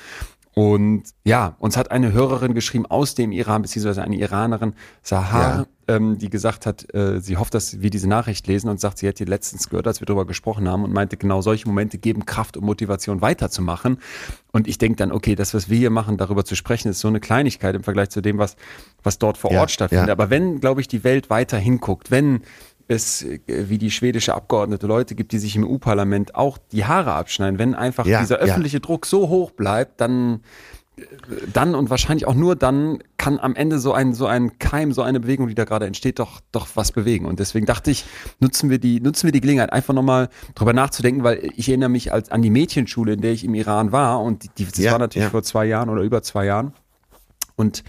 Und 0.58 1.04
ja, 1.22 1.54
uns 1.60 1.76
hat 1.76 1.92
eine 1.92 2.12
Hörerin 2.12 2.52
geschrieben 2.52 2.84
aus 2.84 3.14
dem 3.14 3.30
Iran, 3.30 3.62
beziehungsweise 3.62 4.02
eine 4.02 4.16
Iranerin, 4.16 4.74
Sahar, 5.04 5.68
ähm, 5.86 6.18
die 6.18 6.30
gesagt 6.30 6.66
hat, 6.66 6.92
äh, 6.92 7.20
sie 7.20 7.36
hofft, 7.36 7.54
dass 7.54 7.80
wir 7.80 7.90
diese 7.90 8.08
Nachricht 8.08 8.44
lesen 8.48 8.68
und 8.68 8.80
sagt, 8.80 8.98
sie 8.98 9.06
hätte 9.06 9.22
letztens 9.22 9.68
gehört, 9.68 9.86
als 9.86 10.00
wir 10.00 10.06
darüber 10.06 10.26
gesprochen 10.26 10.68
haben 10.68 10.82
und 10.82 10.92
meinte, 10.92 11.16
genau 11.16 11.42
solche 11.42 11.68
Momente 11.68 11.98
geben 11.98 12.26
Kraft 12.26 12.56
und 12.56 12.64
Motivation 12.64 13.20
weiterzumachen. 13.20 13.98
Und 14.50 14.66
ich 14.66 14.78
denke 14.78 14.96
dann, 14.96 15.12
okay, 15.12 15.36
das, 15.36 15.54
was 15.54 15.70
wir 15.70 15.78
hier 15.78 15.90
machen, 15.90 16.16
darüber 16.16 16.44
zu 16.44 16.56
sprechen, 16.56 16.88
ist 16.88 16.98
so 16.98 17.06
eine 17.06 17.20
Kleinigkeit 17.20 17.76
im 17.76 17.84
Vergleich 17.84 18.08
zu 18.08 18.20
dem, 18.20 18.38
was, 18.38 18.56
was 19.04 19.20
dort 19.20 19.38
vor 19.38 19.52
Ja, 19.52 19.60
Ort 19.60 19.70
stattfindet. 19.70 20.08
ja. 20.08 20.12
Aber 20.12 20.28
wenn, 20.28 20.58
glaube 20.58 20.80
ich, 20.80 20.88
die 20.88 21.04
Welt 21.04 21.30
weiter 21.30 21.56
hinguckt, 21.58 22.10
wenn 22.10 22.40
es, 22.88 23.22
äh, 23.22 23.38
wie 23.46 23.78
die 23.78 23.90
schwedische 23.90 24.34
Abgeordnete, 24.34 24.86
Leute 24.86 25.14
gibt, 25.14 25.32
die 25.32 25.38
sich 25.38 25.54
im 25.56 25.64
EU-Parlament 25.64 26.34
auch 26.34 26.58
die 26.72 26.84
Haare 26.84 27.12
abschneiden, 27.12 27.58
wenn 27.58 27.74
einfach 27.74 28.06
Ja, 28.06 28.20
dieser 28.20 28.38
ja. 28.38 28.44
öffentliche 28.44 28.80
Druck 28.80 29.06
so 29.06 29.28
hoch 29.28 29.50
bleibt, 29.52 30.00
dann 30.00 30.40
dann 31.52 31.76
und 31.76 31.90
wahrscheinlich 31.90 32.26
auch 32.26 32.34
nur 32.34 32.56
dann 32.56 32.98
kann 33.18 33.38
am 33.38 33.54
Ende 33.54 33.78
so 33.78 33.92
ein 33.92 34.14
so 34.14 34.26
ein 34.26 34.58
Keim, 34.58 34.92
so 34.92 35.02
eine 35.02 35.20
Bewegung, 35.20 35.46
die 35.46 35.54
da 35.54 35.64
gerade 35.64 35.86
entsteht, 35.86 36.18
doch 36.18 36.40
doch 36.50 36.66
was 36.74 36.90
bewegen. 36.90 37.24
Und 37.26 37.38
deswegen 37.38 37.66
dachte 37.66 37.92
ich, 37.92 38.04
nutzen 38.40 38.68
wir 38.68 38.78
die 38.80 39.00
nutzen 39.00 39.26
wir 39.28 39.32
die 39.32 39.40
Gelegenheit 39.40 39.72
einfach 39.72 39.94
nochmal 39.94 40.28
drüber 40.56 40.72
nachzudenken, 40.72 41.22
weil 41.22 41.52
ich 41.54 41.68
erinnere 41.68 41.88
mich 41.88 42.12
als 42.12 42.30
an 42.32 42.42
die 42.42 42.50
Mädchenschule, 42.50 43.12
in 43.12 43.20
der 43.20 43.30
ich 43.30 43.44
im 43.44 43.54
Iran 43.54 43.92
war 43.92 44.20
und 44.22 44.58
die, 44.58 44.64
das 44.64 44.76
Ja, 44.78 44.90
war 44.92 44.98
natürlich 44.98 45.26
ja. 45.26 45.30
vor 45.30 45.44
zwei 45.44 45.66
Jahren 45.66 45.88
oder 45.88 46.02
über 46.02 46.20
zwei 46.22 46.46
Jahren. 46.46 46.72
Und 47.54 47.84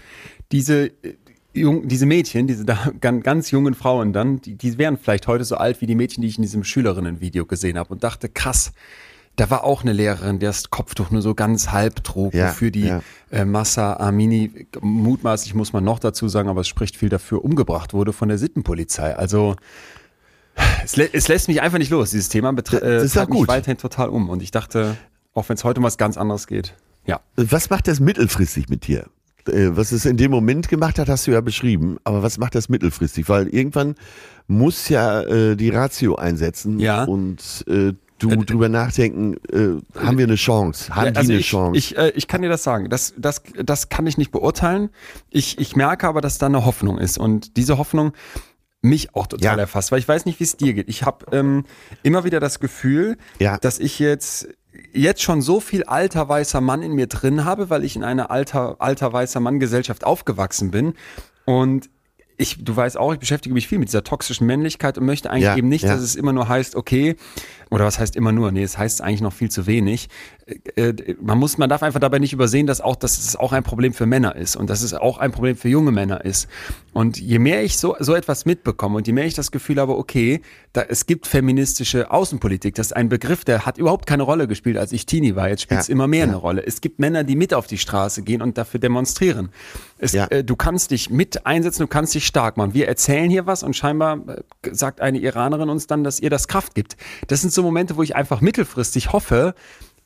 diese 0.52 0.86
äh, 1.02 1.16
Jung, 1.52 1.88
diese 1.88 2.06
Mädchen, 2.06 2.46
diese 2.46 2.64
da, 2.64 2.92
ganz, 3.00 3.24
ganz 3.24 3.50
jungen 3.50 3.74
Frauen 3.74 4.12
dann, 4.12 4.40
die, 4.40 4.54
die 4.54 4.78
wären 4.78 4.96
vielleicht 4.96 5.26
heute 5.26 5.44
so 5.44 5.56
alt 5.56 5.80
wie 5.80 5.86
die 5.86 5.94
Mädchen, 5.96 6.22
die 6.22 6.28
ich 6.28 6.36
in 6.36 6.42
diesem 6.42 6.62
Schülerinnenvideo 6.64 7.44
gesehen 7.46 7.76
habe 7.76 7.92
und 7.92 8.04
dachte, 8.04 8.28
krass, 8.28 8.72
da 9.36 9.48
war 9.50 9.64
auch 9.64 9.82
eine 9.82 9.92
Lehrerin, 9.92 10.38
der 10.38 10.50
das 10.50 10.70
Kopftuch 10.70 11.10
nur 11.10 11.22
so 11.22 11.34
ganz 11.34 11.70
halb 11.70 12.04
trug, 12.04 12.34
Ja, 12.34 12.48
wofür 12.48 12.70
die 12.70 12.86
ja. 12.86 13.00
äh, 13.30 13.44
Massa 13.44 13.94
Amini, 13.94 14.66
mutmaßlich 14.80 15.54
muss 15.54 15.72
man 15.72 15.82
noch 15.82 15.98
dazu 15.98 16.28
sagen, 16.28 16.48
aber 16.48 16.60
es 16.60 16.68
spricht 16.68 16.96
viel 16.96 17.08
dafür, 17.08 17.44
umgebracht 17.44 17.94
wurde 17.94 18.12
von 18.12 18.28
der 18.28 18.38
Sittenpolizei. 18.38 19.16
Also 19.16 19.56
es, 20.84 20.96
lä 20.96 21.08
es 21.12 21.28
lässt 21.28 21.48
mich 21.48 21.62
einfach 21.62 21.78
nicht 21.78 21.90
los, 21.90 22.10
dieses 22.10 22.28
Thema 22.28 22.50
betre- 22.50 22.80
äh, 22.80 23.02
mich 23.02 23.14
gut. 23.28 23.48
weiterhin 23.48 23.78
total 23.78 24.08
um. 24.10 24.28
Und 24.28 24.42
ich 24.42 24.50
dachte, 24.50 24.96
auch 25.32 25.48
wenn 25.48 25.56
es 25.56 25.64
heute 25.64 25.80
um 25.80 25.84
was 25.84 25.96
ganz 25.96 26.16
anderes 26.16 26.46
geht, 26.46 26.74
ja. 27.06 27.20
Was 27.36 27.70
macht 27.70 27.88
das 27.88 27.98
mittelfristig 27.98 28.68
mit 28.68 28.86
dir? 28.86 29.06
Äh, 29.50 29.76
Was 29.76 29.92
es 29.92 30.04
in 30.04 30.16
dem 30.16 30.30
Moment 30.30 30.68
gemacht 30.68 30.98
hat, 30.98 31.08
hast 31.08 31.26
du 31.26 31.30
ja 31.32 31.40
beschrieben. 31.40 31.98
Aber 32.04 32.22
was 32.22 32.38
macht 32.38 32.54
das 32.54 32.68
mittelfristig? 32.68 33.28
Weil 33.28 33.48
irgendwann 33.48 33.94
muss 34.46 34.88
ja 34.88 35.22
äh, 35.22 35.56
die 35.56 35.70
Ratio 35.70 36.16
einsetzen 36.16 36.78
Ja. 36.80 37.04
und 37.04 37.64
äh, 37.68 37.92
du 38.18 38.28
drüber 38.44 38.68
nachdenken, 38.68 39.36
äh, 39.50 39.80
haben 39.98 40.18
wir 40.18 40.26
eine 40.26 40.34
Chance? 40.34 40.94
Haben 40.94 41.06
Ja, 41.06 41.10
die 41.12 41.16
also 41.18 41.32
eine 41.32 41.40
ich, 41.40 41.48
Chance? 41.48 41.78
Ich, 41.78 41.96
äh, 41.96 42.10
ich 42.14 42.26
kann 42.28 42.42
dir 42.42 42.48
das 42.50 42.62
sagen. 42.62 42.90
Das, 42.90 43.14
das, 43.16 43.42
das 43.62 43.88
kann 43.88 44.06
ich 44.06 44.18
nicht 44.18 44.30
beurteilen. 44.30 44.90
Ich, 45.30 45.58
ich 45.58 45.74
merke 45.76 46.06
aber, 46.06 46.20
dass 46.20 46.36
da 46.38 46.46
eine 46.46 46.64
Hoffnung 46.66 46.98
ist. 46.98 47.16
Und 47.18 47.56
diese 47.56 47.78
Hoffnung 47.78 48.12
mich 48.82 49.14
auch 49.14 49.26
total 49.26 49.56
Ja. 49.56 49.60
erfasst, 49.60 49.92
weil 49.92 49.98
ich 50.00 50.08
weiß 50.08 50.24
nicht, 50.26 50.40
wie 50.40 50.44
es 50.44 50.56
dir 50.56 50.72
geht. 50.74 50.88
Ich 50.88 51.02
habe 51.02 51.26
ähm, 51.32 51.64
immer 52.02 52.24
wieder 52.24 52.40
das 52.40 52.60
Gefühl, 52.60 53.16
Ja. 53.38 53.58
dass 53.58 53.78
ich 53.78 53.98
jetzt 53.98 54.48
jetzt 54.92 55.22
schon 55.22 55.42
so 55.42 55.60
viel 55.60 55.84
alter 55.84 56.28
weißer 56.28 56.60
Mann 56.60 56.82
in 56.82 56.92
mir 56.92 57.06
drin 57.06 57.44
habe, 57.44 57.70
weil 57.70 57.84
ich 57.84 57.96
in 57.96 58.04
einer 58.04 58.30
alter 58.30 58.76
alter 58.80 59.12
weißer 59.12 59.40
Mann 59.40 59.60
Gesellschaft 59.60 60.04
aufgewachsen 60.04 60.70
bin 60.70 60.94
und 61.44 61.90
ich, 62.40 62.64
du 62.64 62.74
weißt 62.74 62.96
auch, 62.96 63.12
ich 63.12 63.18
beschäftige 63.18 63.52
mich 63.52 63.68
viel 63.68 63.78
mit 63.78 63.88
dieser 63.88 64.02
toxischen 64.02 64.46
Männlichkeit 64.46 64.96
und 64.96 65.04
möchte 65.04 65.30
eigentlich 65.30 65.44
Ja, 65.44 65.56
eben 65.56 65.68
nicht, 65.68 65.84
ja. 65.84 65.92
dass 65.92 66.00
es 66.00 66.16
immer 66.16 66.32
nur 66.32 66.48
heißt, 66.48 66.74
okay, 66.74 67.16
oder 67.70 67.84
was 67.84 67.98
heißt 67.98 68.16
immer 68.16 68.32
nur? 68.32 68.50
Nee, 68.50 68.62
es 68.62 68.78
heißt 68.78 69.02
eigentlich 69.02 69.20
noch 69.20 69.34
viel 69.34 69.50
zu 69.50 69.66
wenig. 69.66 70.08
Äh, 70.74 70.88
äh, 70.88 71.16
man 71.20 71.38
muss, 71.38 71.58
man 71.58 71.68
darf 71.68 71.82
einfach 71.82 72.00
dabei 72.00 72.18
nicht 72.18 72.32
übersehen, 72.32 72.66
dass 72.66 72.80
auch, 72.80 72.96
dass 72.96 73.18
es 73.18 73.36
auch 73.36 73.52
ein 73.52 73.62
Problem 73.62 73.92
für 73.92 74.06
Männer 74.06 74.36
ist 74.36 74.56
und 74.56 74.70
dass 74.70 74.80
es 74.80 74.94
auch 74.94 75.18
ein 75.18 75.32
Problem 75.32 75.54
für 75.54 75.68
junge 75.68 75.92
Männer 75.92 76.24
ist. 76.24 76.48
Und 76.92 77.18
je 77.20 77.38
mehr 77.38 77.62
ich 77.62 77.76
so, 77.76 77.94
so 78.00 78.14
etwas 78.14 78.46
mitbekomme 78.46 78.96
und 78.96 79.06
je 79.06 79.12
mehr 79.12 79.24
ich 79.24 79.34
das 79.34 79.50
Gefühl 79.52 79.80
habe, 79.80 79.96
okay, 79.96 80.40
da, 80.72 80.82
es 80.82 81.06
gibt 81.06 81.26
feministische 81.26 82.10
Außenpolitik, 82.10 82.74
das 82.74 82.88
ist 82.88 82.92
ein 82.92 83.08
Begriff, 83.08 83.44
der 83.44 83.64
hat 83.66 83.78
überhaupt 83.78 84.06
keine 84.06 84.24
Rolle 84.24 84.48
gespielt, 84.48 84.76
als 84.76 84.90
ich 84.92 85.06
Teenie 85.06 85.36
war. 85.36 85.48
Jetzt 85.48 85.62
spielt 85.62 85.80
es 85.80 85.88
Ja, 85.88 85.92
immer 85.92 86.08
mehr 86.08 86.20
ja. 86.20 86.26
eine 86.26 86.36
Rolle. 86.36 86.66
Es 86.66 86.80
gibt 86.80 86.98
Männer, 86.98 87.22
die 87.24 87.36
mit 87.36 87.54
auf 87.54 87.66
die 87.66 87.78
Straße 87.78 88.22
gehen 88.22 88.42
und 88.42 88.58
dafür 88.58 88.80
demonstrieren. 88.80 89.50
Es, 89.98 90.12
Ja. 90.12 90.26
äh, 90.26 90.42
du 90.42 90.56
kannst 90.56 90.90
dich 90.90 91.10
mit 91.10 91.46
einsetzen, 91.46 91.82
du 91.82 91.86
kannst 91.88 92.14
dich 92.14 92.26
stark 92.26 92.56
machen. 92.56 92.74
Wir 92.74 92.88
erzählen 92.88 93.30
hier 93.30 93.46
was 93.46 93.62
und 93.62 93.74
scheinbar 93.76 94.18
äh, 94.28 94.42
sagt 94.72 95.00
eine 95.00 95.18
Iranerin 95.18 95.68
uns 95.68 95.86
dann, 95.86 96.02
dass 96.04 96.18
ihr 96.20 96.30
das 96.30 96.48
Kraft 96.48 96.74
gibt. 96.74 96.96
Das 97.28 97.40
sind 97.40 97.52
so 97.52 97.62
Momente, 97.62 97.96
wo 97.96 98.02
ich 98.02 98.16
einfach 98.16 98.40
mittelfristig 98.40 99.12
hoffe, 99.12 99.54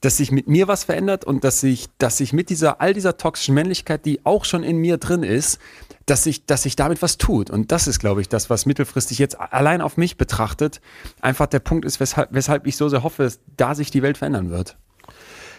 dass 0.01 0.19
sich 0.19 0.31
mit 0.31 0.49
mir 0.49 0.69
was 0.69 0.85
verändert 0.85 1.25
und 1.25 1.45
dass 1.45 1.61
sich, 1.61 1.87
dass 1.97 2.19
sich 2.19 2.35
mit 2.35 2.51
dieser, 2.51 2.83
all 2.83 2.93
dieser 2.93 3.17
toxischen 3.17 3.55
Männlichkeit, 3.55 4.05
die 4.05 4.21
auch 4.27 4.45
schon 4.45 4.63
in 4.63 4.77
mir 4.77 4.99
drin 4.99 5.23
ist, 5.23 5.59
dass 6.07 6.25
sich, 6.25 6.47
dass 6.47 6.63
sich 6.63 6.77
damit 6.77 7.03
was 7.03 7.19
tut. 7.19 7.51
Und 7.51 7.73
das 7.73 7.87
ist, 7.87 7.99
glaube 7.99 8.21
ich, 8.21 8.29
das, 8.29 8.51
was 8.51 8.67
mittelfristig 8.67 9.19
jetzt 9.19 9.39
allein 9.41 9.81
auf 9.81 9.97
mich 9.97 10.17
betrachtet, 10.17 10.81
einfach 11.21 11.47
der 11.47 11.61
Punkt 11.61 11.85
ist, 11.85 12.01
weshalb, 12.01 12.29
weshalb 12.33 12.67
ich 12.67 12.77
so 12.77 12.89
sehr 12.89 13.03
hoffe, 13.03 13.23
dass 13.25 13.41
da 13.57 13.75
sich 13.75 13.91
die 13.91 14.03
Welt 14.03 14.19
verändern 14.19 14.51
wird. 14.51 14.77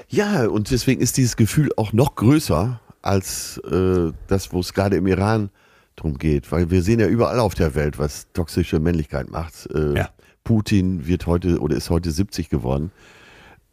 Ja, 0.07 0.47
und 0.47 0.69
deswegen 0.71 1.01
ist 1.01 1.17
dieses 1.17 1.35
Gefühl 1.35 1.71
auch 1.77 1.93
noch 1.93 2.15
größer 2.15 2.79
als 3.01 3.57
äh, 3.69 4.11
das, 4.27 4.53
wo 4.53 4.59
es 4.59 4.73
gerade 4.73 4.95
im 4.97 5.07
Iran 5.07 5.49
drum 5.95 6.17
geht. 6.17 6.51
Weil 6.51 6.69
wir 6.69 6.83
sehen 6.83 6.99
ja 6.99 7.07
überall 7.07 7.39
auf 7.39 7.55
der 7.55 7.73
Welt, 7.75 7.97
was 7.97 8.27
toxische 8.33 8.79
Männlichkeit 8.79 9.29
macht. 9.29 9.67
Äh, 9.73 9.97
Ja. 9.97 10.09
Putin 10.43 11.07
wird 11.07 11.25
heute 11.25 11.59
oder 11.59 11.75
ist 11.75 11.89
heute 11.89 12.11
70 12.11 12.49
geworden. 12.49 12.91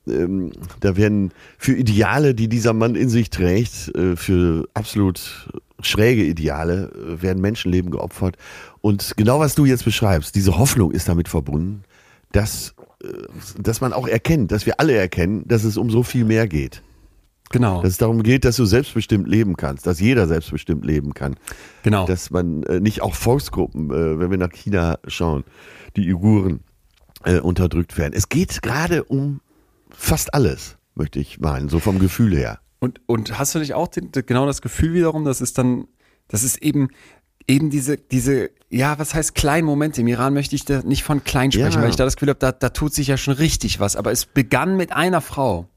Ähm, 0.07 0.53
da 0.81 0.97
werden 0.97 1.33
für 1.59 1.75
Ideale, 1.75 2.35
die 2.35 2.49
dieser 2.49 2.73
Mann 2.73 2.95
in 2.95 3.09
sich 3.09 3.31
trägt, 3.31 3.95
äh, 3.95 4.17
für 4.17 4.69
absolut 4.75 5.49
schräge 5.81 6.25
Ideale, 6.25 6.91
äh, 6.91 7.23
werden 7.23 7.41
Menschenleben 7.41 7.91
geopfert. 7.91 8.37
Und 8.81 9.15
genau 9.17 9.39
was 9.39 9.55
du 9.55 9.65
jetzt 9.65 9.85
beschreibst, 9.85 10.35
diese 10.35 10.59
Hoffnung 10.59 10.91
ist 10.91 11.09
damit 11.09 11.29
verbunden, 11.29 11.85
dass, 12.33 12.75
äh, 13.05 13.09
dass 13.61 13.81
man 13.81 13.93
auch 13.93 14.09
erkennt, 14.09 14.51
dass 14.51 14.67
wir 14.67 14.81
alle 14.81 14.95
erkennen, 14.95 15.45
dass 15.47 15.65
es 15.65 15.77
um 15.77 15.91
so 15.91 16.03
viel 16.03 16.25
mehr 16.25 16.49
geht. 16.49 16.83
Genau. 17.51 17.83
Dass 17.83 17.93
es 17.93 17.99
darum 17.99 18.23
geht, 18.23 18.45
dass 18.45 18.57
du 18.57 18.65
selbstbestimmt 18.65 19.29
leben 19.29 19.57
kannst, 19.57 19.87
dass 19.87 20.01
jeder 20.01 20.27
selbstbestimmt 20.27 20.85
leben 20.85 21.15
kann. 21.15 21.37
genau. 21.83 22.07
Dass 22.07 22.31
man 22.31 22.63
äh, 22.65 22.81
nicht 22.81 23.03
auch 23.03 23.15
Volksgruppen, 23.15 23.91
äh, 23.91 24.19
wenn 24.19 24.31
wir 24.31 24.39
nach 24.39 24.51
China 24.51 24.99
schauen, 25.07 25.45
die 25.97 26.13
Uiguren 26.13 26.61
äh, 27.25 27.39
unterdrückt 27.39 27.99
werden. 27.99 28.15
Es 28.15 28.29
geht 28.29 28.63
gerade 28.63 29.05
um 29.05 29.41
fast 29.95 30.35
alles. 30.35 30.77
möchte 30.95 31.19
ich 31.21 31.41
meinen, 31.41 31.69
so 31.69 31.79
vom 31.79 31.99
Gefühl 31.99 32.37
her. 32.37 32.59
Und, 32.79 33.01
und 33.07 33.39
hast 33.39 33.55
du 33.55 33.59
nicht 33.61 33.75
auch 33.75 33.89
den, 33.89 34.11
genau 34.13 34.45
das 34.47 34.61
Gefühl 34.61 34.93
wiederum, 34.95 35.25
das 35.25 35.41
ist 35.41 35.57
dann, 35.57 35.87
das 36.29 36.43
ist 36.43 36.59
eben, 36.59 36.89
eben 37.49 37.71
diese, 37.71 37.97
diese, 37.97 38.51
ja, 38.69 38.99
was 38.99 39.15
heißt 39.15 39.35
kleinen 39.35 39.67
Momente? 39.67 40.01
Im 40.01 40.09
Iran 40.09 40.35
möchte 40.35 40.55
ich 40.57 40.65
da 40.65 40.83
nicht 40.83 41.03
von 41.03 41.25
klein 41.25 41.51
sprechen, 41.53 41.77
Ja. 41.77 41.83
weil 41.83 41.91
ich 41.91 41.97
da 41.97 42.05
das 42.05 42.17
Gefühl 42.17 42.31
habe, 42.31 42.39
da, 42.41 42.53
da 42.53 42.69
tut 42.71 42.93
sich 42.93 43.07
ja 43.07 43.17
schon 43.17 43.35
richtig 43.35 43.81
was. 43.81 43.97
Aber 43.97 44.11
es 44.13 44.27
begann 44.27 44.77
mit 44.77 44.93
einer 44.93 45.21
Frau, 45.21 45.69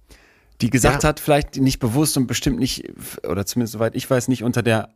die 0.62 0.70
gesagt 0.70 1.04
Ja. 1.04 1.10
hat, 1.10 1.20
vielleicht 1.20 1.58
nicht 1.58 1.80
bewusst 1.80 2.18
und 2.18 2.28
bestimmt 2.28 2.60
nicht, 2.60 2.84
oder 3.28 3.46
zumindest 3.46 3.74
soweit 3.74 3.96
ich 3.96 4.10
weiß, 4.10 4.28
nicht 4.28 4.44
unter 4.44 4.64
der 4.64 4.90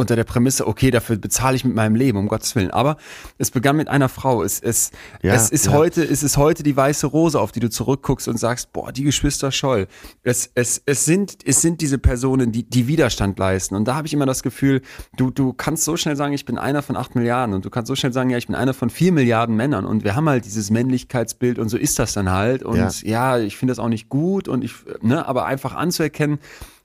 unter 0.00 0.14
der 0.14 0.22
Prämisse, 0.22 0.68
okay, 0.68 0.92
dafür 0.92 1.16
bezahle 1.16 1.56
ich 1.56 1.64
mit 1.64 1.74
meinem 1.74 1.96
Leben, 1.96 2.18
um 2.18 2.28
Gottes 2.28 2.54
Willen. 2.54 2.70
Aber 2.70 2.98
es 3.36 3.50
begann 3.50 3.76
mit 3.76 3.88
einer 3.88 4.08
Frau. 4.08 4.44
Es, 4.44 4.60
es, 4.60 4.92
Ja, 5.22 5.34
es 5.34 5.50
ist 5.50 5.66
ja. 5.66 5.72
heute, 5.72 6.04
es 6.04 6.22
ist 6.22 6.36
heute 6.36 6.62
die 6.62 6.76
weiße 6.76 7.08
Rose, 7.08 7.38
auf 7.40 7.50
die 7.50 7.58
du 7.58 7.68
zurückguckst 7.68 8.28
und 8.28 8.38
sagst, 8.38 8.72
boah, 8.72 8.92
die 8.92 9.02
Geschwister 9.02 9.50
Scholl. 9.50 9.88
Es, 10.22 10.52
es, 10.54 10.80
es 10.86 11.04
sind, 11.04 11.38
es 11.44 11.62
sind 11.62 11.80
diese 11.80 11.98
Personen, 11.98 12.52
die, 12.52 12.62
die 12.62 12.86
Widerstand 12.86 13.40
leisten. 13.40 13.74
Und 13.74 13.88
da 13.88 13.96
habe 13.96 14.06
ich 14.06 14.14
immer 14.14 14.24
das 14.24 14.44
Gefühl, 14.44 14.82
du, 15.16 15.32
du 15.32 15.52
kannst 15.52 15.82
so 15.84 15.96
schnell 15.96 16.14
sagen, 16.14 16.32
ich 16.32 16.44
bin 16.44 16.58
einer 16.58 16.82
von 16.82 16.96
acht 16.96 17.16
Milliarden 17.16 17.52
und 17.56 17.64
du 17.64 17.70
kannst 17.70 17.88
so 17.88 17.96
schnell 17.96 18.12
sagen, 18.12 18.30
ja, 18.30 18.38
ich 18.38 18.46
bin 18.46 18.54
einer 18.54 18.74
von 18.74 18.90
vier 18.90 19.10
Milliarden 19.10 19.56
Männern 19.56 19.84
und 19.84 20.04
wir 20.04 20.14
haben 20.14 20.28
halt 20.28 20.44
dieses 20.44 20.70
Männlichkeitsbild 20.70 21.58
und 21.58 21.70
so 21.70 21.76
ist 21.76 21.98
das 21.98 22.12
dann 22.12 22.30
halt. 22.30 22.62
Und 22.62 22.76
ja, 22.76 23.36
Ja. 23.36 23.38
ich 23.40 23.56
finde 23.56 23.72
das 23.72 23.80
auch 23.80 23.88
nicht 23.88 24.08
gut 24.08 24.46
und 24.46 24.62
ich, 24.62 24.74
ne, 25.02 25.26
aber 25.26 25.46
einfach 25.46 25.74
anzuerkennen, 25.74 26.38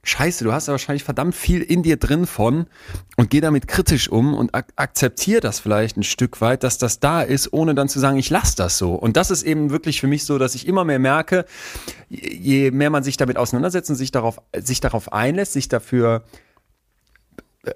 Scheiße, 0.04 0.44
du 0.44 0.52
hast 0.52 0.68
da 0.68 0.72
wahrscheinlich 0.72 1.02
verdammt 1.04 1.34
viel 1.34 1.60
in 1.62 1.82
dir 1.82 1.96
drin 1.96 2.26
von 2.26 2.66
und 3.16 3.30
geh 3.30 3.40
damit 3.40 3.66
kritisch 3.68 4.08
um 4.08 4.34
und 4.34 4.54
ak 4.54 4.66
akzeptier 4.76 5.40
das 5.40 5.60
vielleicht 5.60 5.96
ein 5.96 6.02
Stück 6.02 6.40
weit, 6.40 6.62
dass 6.62 6.78
das 6.78 7.00
da 7.00 7.22
ist, 7.22 7.52
ohne 7.52 7.74
dann 7.74 7.88
zu 7.88 7.98
sagen, 7.98 8.18
ich 8.18 8.30
lasse 8.30 8.56
das 8.56 8.78
so. 8.78 8.94
Und 8.94 9.16
das 9.16 9.30
ist 9.30 9.42
eben 9.42 9.70
wirklich 9.70 10.00
für 10.00 10.06
mich 10.06 10.24
so, 10.24 10.38
dass 10.38 10.54
ich 10.54 10.68
immer 10.68 10.84
mehr 10.84 10.98
merke, 10.98 11.46
je 12.08 12.70
mehr 12.70 12.90
man 12.90 13.02
sich 13.02 13.16
damit 13.16 13.36
auseinandersetzt 13.38 13.90
und 13.90 13.96
sich 13.96 14.12
darauf, 14.12 14.40
sich 14.56 14.80
darauf 14.80 15.12
einlässt, 15.12 15.54
sich 15.54 15.68
dafür 15.68 16.22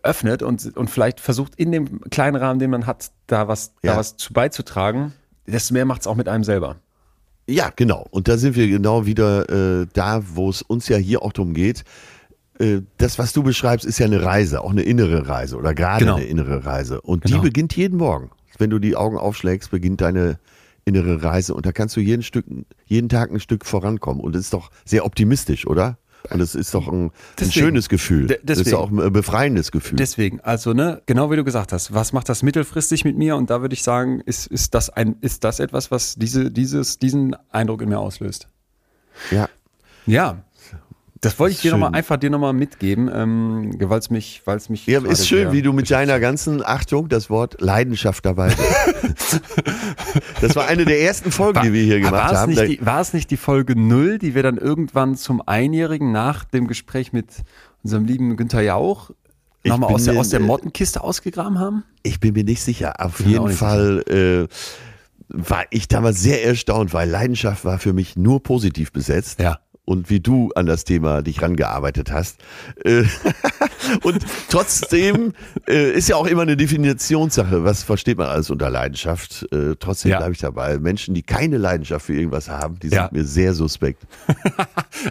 öffnet 0.03 0.43
und, 0.43 0.77
und 0.77 0.91
vielleicht 0.91 1.21
versucht 1.21 1.55
in 1.57 1.73
dem 1.73 2.01
kleinen 2.11 2.37
Rahmen, 2.37 2.61
den 2.61 2.71
man 2.71 2.87
hat, 2.87 3.11
da 3.27 3.49
was, 3.49 3.73
da 3.83 3.93
Ja. 3.93 3.97
was 3.97 4.17
zu 4.17 4.33
beizutragen, 4.33 5.15
desto 5.47 5.73
mehr 5.73 5.87
macht 5.87 6.03
es 6.03 6.07
auch 6.07 6.15
mit 6.15 6.29
einem 6.29 6.45
selber. 6.45 6.77
Ja, 7.47 7.73
genau. 7.75 8.07
Und 8.11 8.29
da 8.29 8.37
sind 8.37 8.55
wir 8.57 8.69
genau 8.69 9.07
wieder 9.07 9.49
äh, 9.81 9.87
da, 9.95 10.23
wo 10.35 10.51
es 10.51 10.61
uns 10.61 10.89
ja 10.89 10.99
hier 10.99 11.23
auch 11.23 11.33
drum 11.33 11.55
geht. 11.55 11.85
Äh, 12.59 12.81
das, 12.99 13.19
was 13.19 13.33
du 13.33 13.43
beschreibst, 13.43 13.87
ist 13.87 13.99
ja 13.99 14.07
eine 14.07 14.23
Reise, 14.25 14.63
auch 14.63 14.71
eine 14.71 14.83
innere 14.83 15.29
Reise 15.29 15.57
oder 15.57 15.75
gerade 15.75 16.05
Genau. 16.05 16.17
eine 16.17 16.25
innere 16.27 16.65
Reise. 16.65 17.01
Und 17.01 17.23
Genau. 17.25 17.37
die 17.37 17.43
beginnt 17.43 17.77
jeden 17.77 17.99
Morgen. 17.99 18.31
Wenn 18.59 18.71
du 18.71 18.79
die 18.79 18.97
Augen 18.97 19.17
aufschlägst, 19.17 19.71
beginnt 19.71 20.01
deine 20.01 20.39
innere 20.85 21.23
Reise 21.23 21.55
und 21.55 21.67
da 21.67 21.73
kannst 21.73 21.95
du 21.97 22.01
jeden 22.01 22.23
Stück, 22.23 22.47
jeden 22.87 23.09
Tag 23.09 23.31
ein 23.31 23.41
Stück 23.41 23.65
vorankommen. 23.67 24.21
Und 24.23 24.35
das 24.35 24.43
ist 24.43 24.53
doch 24.55 24.71
sehr 24.85 25.05
optimistisch, 25.05 25.67
oder? 25.67 25.99
Und 26.31 26.41
es 26.41 26.57
ist 26.57 26.75
doch 26.75 26.89
ein, 26.89 27.05
ein 27.07 27.11
Deswegen. 27.39 27.53
schönes 27.53 27.89
Gefühl. 27.89 28.27
De- 28.27 28.41
Das 28.43 28.59
ist 28.59 28.67
deswegen. 28.67 28.83
auch 28.83 28.91
ein 28.91 29.13
befreiendes 29.13 29.71
Gefühl. 29.71 29.97
Deswegen, 29.97 30.41
also 30.41 30.73
ne, 30.73 31.01
genau 31.07 31.31
wie 31.31 31.37
du 31.37 31.45
gesagt 31.45 31.73
hast, 31.73 31.95
was 31.95 32.13
macht 32.13 32.29
das 32.29 32.43
mittelfristig 32.43 33.05
mit 33.05 33.17
mir? 33.17 33.37
Und 33.37 33.51
da 33.51 33.61
würde 33.61 33.75
ich 33.75 33.85
sagen, 33.85 34.21
ist, 34.27 34.49
ist 34.49 34.75
das 34.75 34.91
ein, 34.91 35.15
ist 35.21 35.45
das 35.45 35.61
etwas, 35.61 35.93
was 35.93 36.17
diese, 36.17 36.51
dieses, 36.51 36.99
diesen 36.99 37.37
Eindruck 37.51 37.83
in 37.83 37.91
mir 37.91 38.01
auslöst? 38.01 38.49
ja. 39.31 39.49
Ja. 40.07 40.43
Das 41.21 41.39
wollte 41.39 41.55
ich 41.55 41.61
dir 41.61 41.73
nochmal 41.73 41.95
einfach 41.95 42.17
dir 42.17 42.31
nochmal 42.31 42.53
mitgeben, 42.53 43.11
ähm, 43.13 43.75
weil 43.81 43.99
es 43.99 44.11
mich, 44.11 44.43
weil 44.45 44.57
es 44.57 44.69
mich. 44.69 44.87
Ja, 44.87 45.05
ist 45.05 45.27
schön, 45.27 45.53
wie 45.53 45.63
du 45.63 45.73
mit 45.73 45.91
deiner 45.91 46.21
ganzen 46.21 46.65
Achtung 46.65 47.09
das 47.09 47.29
Wort 47.29 47.61
Leidenschaft 47.61 48.25
dabei 48.25 48.55
das 50.41 50.57
war 50.57 50.67
eine 50.67 50.85
der 50.85 51.01
ersten 51.01 51.31
Folgen, 51.31 51.61
die 51.63 51.73
wir 51.73 51.83
hier 51.83 52.01
gemacht 52.01 52.33
war 52.33 52.41
haben. 52.41 52.55
Die, 52.55 52.85
war 52.85 53.01
es 53.01 53.13
nicht 53.13 53.31
die 53.31 53.37
Folge 53.37 53.79
null, 53.79 54.19
die 54.19 54.35
wir 54.35 54.43
dann 54.43 54.57
irgendwann 54.59 55.17
zum 55.17 55.43
Einjährigen 55.47 56.13
nach 56.13 56.45
dem 56.45 56.67
Gespräch 56.67 57.13
mit 57.13 57.27
unserem 57.83 58.05
lieben 58.05 58.37
Günther 58.37 58.63
Jauch 58.63 59.11
nochmal 59.65 59.93
aus 59.93 60.05
der, 60.05 60.19
aus 60.19 60.29
der 60.31 60.41
Mottenkiste 60.41 61.03
ausgegraben 61.03 61.59
haben? 61.59 61.85
Ich 62.03 62.21
bin 62.21 62.35
mir 62.35 62.45
nicht 62.45 62.63
sicher. 62.63 63.05
Auf 63.05 63.21
jeden 63.21 63.51
Fall 63.51 64.05
äh, 64.09 64.55
war 65.29 65.65
ich 65.71 65.89
damals 65.89 66.23
sehr 66.23 66.45
erstaunt, 66.45 66.93
weil 66.93 67.09
Leidenschaft 67.09 67.65
war 67.65 67.79
für 67.79 67.93
mich 67.93 68.17
nur 68.17 68.43
positiv 68.43 68.93
besetzt. 68.93 69.41
Ja. 69.41 69.59
Und 69.89 70.11
wie 70.11 70.21
du 70.21 70.51
an 70.55 70.67
das 70.67 70.85
Thema 70.85 71.23
dich 71.23 71.41
rangearbeitet 71.41 72.13
hast. 72.13 72.37
Äh, 72.85 73.05
und 74.03 74.19
trotzdem 74.51 75.33
äh, 75.67 75.93
ist 75.93 76.11
ja 76.11 76.17
auch 76.17 76.27
immer 76.27 76.43
eine 76.43 76.59
Definitionssache. 76.59 77.65
Was 77.65 77.85
versteht 77.85 78.19
man 78.19 78.27
alles 78.27 78.51
unter 78.51 78.69
Leidenschaft? 78.69 79.47
Äh, 79.51 79.77
trotzdem 79.81 80.11
Ja. 80.11 80.19
bleibe 80.19 80.33
ich 80.35 80.41
dabei. 80.41 80.79
Menschen, 80.79 81.15
die 81.15 81.23
keine 81.23 81.57
Leidenschaft 81.57 82.05
für 82.05 82.13
irgendwas 82.13 82.51
haben, 82.51 82.79
die 82.81 82.89
sind 82.91 82.99
Ja. 82.99 83.09
mir 83.13 83.25
sehr 83.25 83.55
suspekt. 83.55 84.03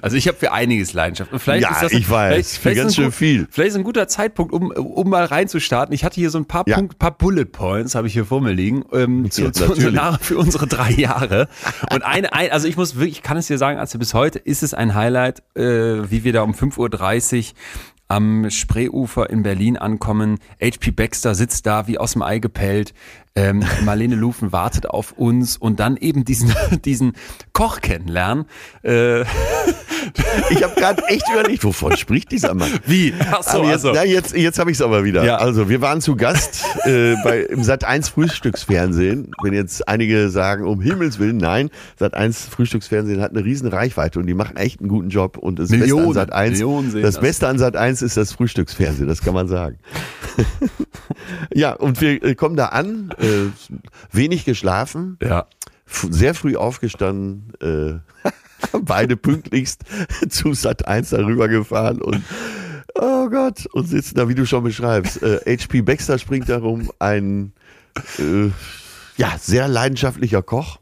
Also 0.02 0.18
ich 0.18 0.28
habe 0.28 0.38
für 0.38 0.52
einiges 0.52 0.92
Leidenschaft. 0.94 1.32
Und 1.32 1.40
vielleicht 1.40 1.64
Ja, 1.64 1.72
ist 1.72 1.82
das 1.84 1.92
ich 1.94 2.10
weiß. 2.10 2.58
Für 2.58 2.72
ist 2.72 2.76
ganz 2.78 2.92
ein 2.92 2.96
schön 2.96 3.06
gut- 3.06 3.14
viel. 3.14 3.48
Vielleicht 3.50 3.70
ist 3.70 3.76
ein 3.78 3.84
guter 3.84 4.08
Zeitpunkt, 4.10 4.52
um, 4.54 4.70
um 4.72 5.10
mal 5.10 5.24
reinzustarten. 5.24 5.94
Ich 5.96 6.04
hatte 6.04 6.16
hier 6.16 6.30
so 6.30 6.38
ein 6.38 6.46
paar, 6.46 6.66
Ja. 6.68 6.76
Punkt, 6.76 7.00
paar 7.00 7.12
Bullet 7.18 7.46
Points, 7.46 7.96
habe 7.96 8.06
ich 8.08 8.14
hier 8.14 8.26
vor 8.26 8.42
mir 8.42 8.52
liegen, 8.52 8.84
ähm, 8.92 9.32
zu, 9.32 9.50
zu. 9.52 9.92
Nach- 9.92 10.20
für 10.22 10.38
unsere 10.38 10.68
drei 10.68 10.92
Jahre. 10.92 11.48
Und 11.92 12.04
eine, 12.04 12.34
ein, 12.34 12.52
also 12.52 12.68
ich 12.68 12.76
muss 12.76 12.96
wirklich, 12.96 13.14
ich 13.18 13.24
kann 13.24 13.38
es 13.38 13.48
dir 13.48 13.58
sagen, 13.58 13.80
also 13.80 13.98
bis 13.98 14.14
heute 14.14 14.40
ist 14.40 14.62
es 14.62 14.67
ein 14.74 14.96
Highlight, 14.96 15.44
äh, 15.56 15.64
wie 16.10 16.24
wir 16.24 16.34
da 16.34 16.42
um 16.44 16.54
5.30 16.54 17.52
Uhr 17.52 17.58
am 18.08 18.50
Spreeufer 18.50 19.30
in 19.30 19.44
Berlin 19.44 19.78
ankommen. 19.78 20.40
HP 20.62 20.92
Baxter 20.92 21.36
sitzt 21.36 21.66
da 21.66 21.88
wie 21.88 21.98
aus 21.98 22.14
dem 22.14 22.22
Ei 22.22 22.40
gepellt. 22.40 22.94
Ähm, 23.38 23.64
Marlene 23.86 24.16
Lufen 24.16 24.52
wartet 24.52 24.90
auf 24.90 25.12
uns 25.12 25.58
und 25.58 25.80
dann 25.80 25.96
eben 25.96 26.26
diesen, 26.26 26.56
diesen 26.86 27.14
Koch 27.54 27.82
kennenlernen. 27.82 28.46
Äh, 28.82 29.26
Ich 30.50 30.64
habe 30.64 30.74
gerade 30.76 31.04
echt 31.08 31.26
überlegt, 31.32 31.64
wovon 31.64 31.96
spricht 31.98 32.32
dieser 32.32 32.54
Mann? 32.54 32.72
wie? 32.86 33.14
Ach 33.32 33.44
so, 33.44 33.60
aber 33.60 33.66
jetzt, 33.66 33.86
also. 33.86 33.92
na, 33.94 34.04
jetzt, 34.04 34.36
jetzt 34.36 34.60
habe 34.60 34.72
ich 34.72 34.78
es 34.78 34.82
aber 34.82 35.04
wieder. 35.04 35.24
Ja. 35.24 35.38
Also 35.38 35.70
wir 35.70 35.82
waren 35.82 36.02
zu 36.02 36.16
Gast 36.16 36.64
äh, 36.86 37.16
bei, 37.24 37.42
im 37.42 37.62
Sat1 37.62 38.12
Frühstücksfernsehen. 38.12 39.32
Wenn 39.42 39.54
jetzt 39.54 39.88
einige 39.88 40.30
sagen, 40.30 40.66
um 40.66 40.82
Himmels 40.82 41.20
Willen, 41.20 41.38
nein, 41.38 41.70
Sat1 42.00 42.50
Frühstücksfernsehen 42.50 43.22
hat 43.22 43.32
eine 43.32 43.44
riesen 43.44 43.68
Reichweite 43.68 44.20
und 44.20 44.28
die 44.28 44.34
machen 44.34 44.58
echt 44.58 44.80
einen 44.80 44.90
guten 44.90 45.10
Job. 45.10 45.38
Und 45.38 45.60
das 45.60 45.70
Millionen, 45.70 46.14
Beste 46.14 46.22
an 46.22 46.30
Sat1, 46.30 46.50
Millionen 46.52 46.92
sehen 46.92 47.02
das 47.02 47.16
das. 47.16 47.22
Beste 47.22 47.48
an 47.48 47.58
Sat1 47.58 48.04
ist 48.04 48.18
das 48.18 48.32
Frühstücksfernsehen, 48.34 49.08
das 49.08 49.22
kann 49.22 49.34
man 49.34 49.48
sagen. 49.48 49.78
ja, 51.54 51.74
und 51.74 52.00
wir 52.02 52.24
äh, 52.24 52.36
kommen 52.36 52.56
da 52.56 52.68
an, 52.68 53.14
äh, 53.20 53.27
wenig 54.12 54.46
geschlafen, 54.46 55.18
Ja. 55.22 55.48
sehr 55.86 56.34
früh 56.34 56.56
aufgestanden, 56.56 57.54
äh, 57.62 58.30
beide 58.82 59.16
pünktlichst 59.18 59.82
zu 60.30 60.54
Sat 60.54 60.88
1 60.88 61.10
darüber 61.12 61.48
gefahren 61.48 62.02
und 62.02 62.24
oh 62.96 63.30
Gott, 63.30 63.66
und 63.74 63.88
sitzen 63.88 64.16
da, 64.16 64.28
wie 64.28 64.36
du 64.36 64.46
schon 64.46 64.64
beschreibst. 64.64 65.22
Äh, 65.22 65.40
HP 65.58 65.82
Baxter 65.82 66.18
springt 66.18 66.50
darum, 66.50 66.92
ein 67.00 67.54
äh, 68.18 68.50
ja, 69.18 69.36
sehr 69.40 69.68
leidenschaftlicher 69.68 70.42
Koch. 70.42 70.80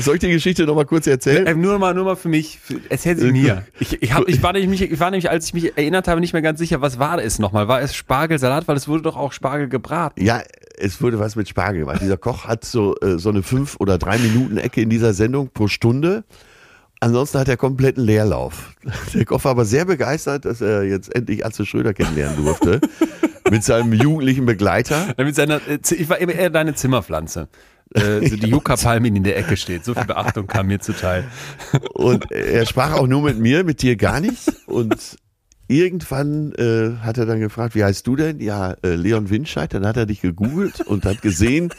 Soll 0.00 0.14
ich 0.14 0.20
die 0.20 0.30
Geschichte 0.30 0.64
noch 0.64 0.74
mal 0.74 0.84
kurz 0.84 1.06
erzählen? 1.06 1.46
Ähm, 1.46 1.60
nur 1.60 1.78
mal, 1.78 1.94
nur 1.94 2.04
mal 2.04 2.16
für 2.16 2.28
mich. 2.28 2.58
Für, 2.60 2.80
erzähl 2.88 3.16
sie 3.16 3.28
Äh, 3.28 3.32
mir. 3.32 3.66
Ich, 3.78 4.02
ich, 4.02 4.12
hab, 4.12 4.28
ich, 4.28 4.42
war 4.42 4.52
nämlich, 4.52 4.82
ich 4.82 5.00
war 5.00 5.10
nämlich, 5.10 5.30
als 5.30 5.46
ich 5.46 5.54
mich 5.54 5.76
erinnert 5.76 6.08
habe, 6.08 6.20
nicht 6.20 6.32
mehr 6.32 6.42
ganz 6.42 6.58
sicher, 6.58 6.80
was 6.80 6.98
war 6.98 7.22
es 7.22 7.38
nochmal? 7.38 7.68
War 7.68 7.80
es 7.80 7.94
Spargelsalat? 7.94 8.68
Weil 8.68 8.76
es 8.76 8.88
wurde 8.88 9.02
doch 9.02 9.16
auch 9.16 9.32
Spargel 9.32 9.68
gebraten. 9.68 10.22
Ja, 10.22 10.42
es 10.78 11.00
wurde 11.02 11.18
was 11.18 11.36
mit 11.36 11.48
Spargel 11.48 11.80
gemacht. 11.80 12.00
Dieser 12.02 12.16
Koch 12.16 12.46
hat 12.46 12.64
so, 12.64 12.96
äh, 12.96 13.18
so 13.18 13.28
eine 13.30 13.42
fünf 13.42 13.76
oder 13.78 13.98
drei 13.98 14.18
Minuten 14.18 14.56
Ecke 14.56 14.80
in 14.80 14.90
dieser 14.90 15.14
Sendung 15.14 15.50
pro 15.52 15.68
Stunde. 15.68 16.24
Ansonsten 17.00 17.38
hat 17.38 17.48
er 17.48 17.56
kompletten 17.56 18.04
Leerlauf. 18.04 18.74
Der 19.14 19.24
Koch 19.24 19.42
war 19.44 19.52
aber 19.52 19.64
sehr 19.64 19.86
begeistert, 19.86 20.44
dass 20.44 20.60
er 20.60 20.82
jetzt 20.84 21.14
endlich 21.14 21.46
Atze 21.46 21.64
Schröder 21.64 21.94
kennenlernen 21.94 22.44
durfte. 22.44 22.80
mit 23.50 23.64
seinem 23.64 23.92
jugendlichen 23.92 24.46
Begleiter. 24.46 25.14
Mit 25.18 25.34
seiner, 25.34 25.56
äh, 25.66 25.78
ich 25.90 26.08
war 26.08 26.18
eher 26.18 26.50
deine 26.50 26.74
Zimmerpflanze. 26.74 27.48
Äh, 27.94 28.26
so 28.28 28.36
die 28.36 28.48
Yucca-Palme, 28.48 29.10
die 29.10 29.18
in 29.18 29.24
der 29.24 29.36
Ecke 29.36 29.56
steht. 29.56 29.84
So 29.84 29.94
viel 29.94 30.04
Beachtung 30.04 30.46
kam 30.46 30.66
mir 30.68 30.80
zuteil. 30.80 31.24
Und 31.94 32.30
er 32.30 32.66
sprach 32.66 32.92
auch 32.94 33.06
nur 33.06 33.22
mit 33.22 33.38
mir, 33.38 33.64
mit 33.64 33.82
dir 33.82 33.96
gar 33.96 34.20
nicht. 34.20 34.52
Und 34.66 35.16
irgendwann 35.68 36.52
äh, 36.52 36.98
hat 37.04 37.18
er 37.18 37.26
dann 37.26 37.40
gefragt, 37.40 37.74
wie 37.74 37.84
heißt 37.84 38.06
du 38.06 38.16
denn? 38.16 38.40
Ja, 38.40 38.74
äh, 38.82 38.94
Leon 38.94 39.30
Winscheid. 39.30 39.72
Dann 39.72 39.86
hat 39.86 39.96
er 39.96 40.06
dich 40.06 40.20
gegoogelt 40.20 40.80
und 40.80 41.04
hat 41.04 41.22
gesehen, 41.22 41.72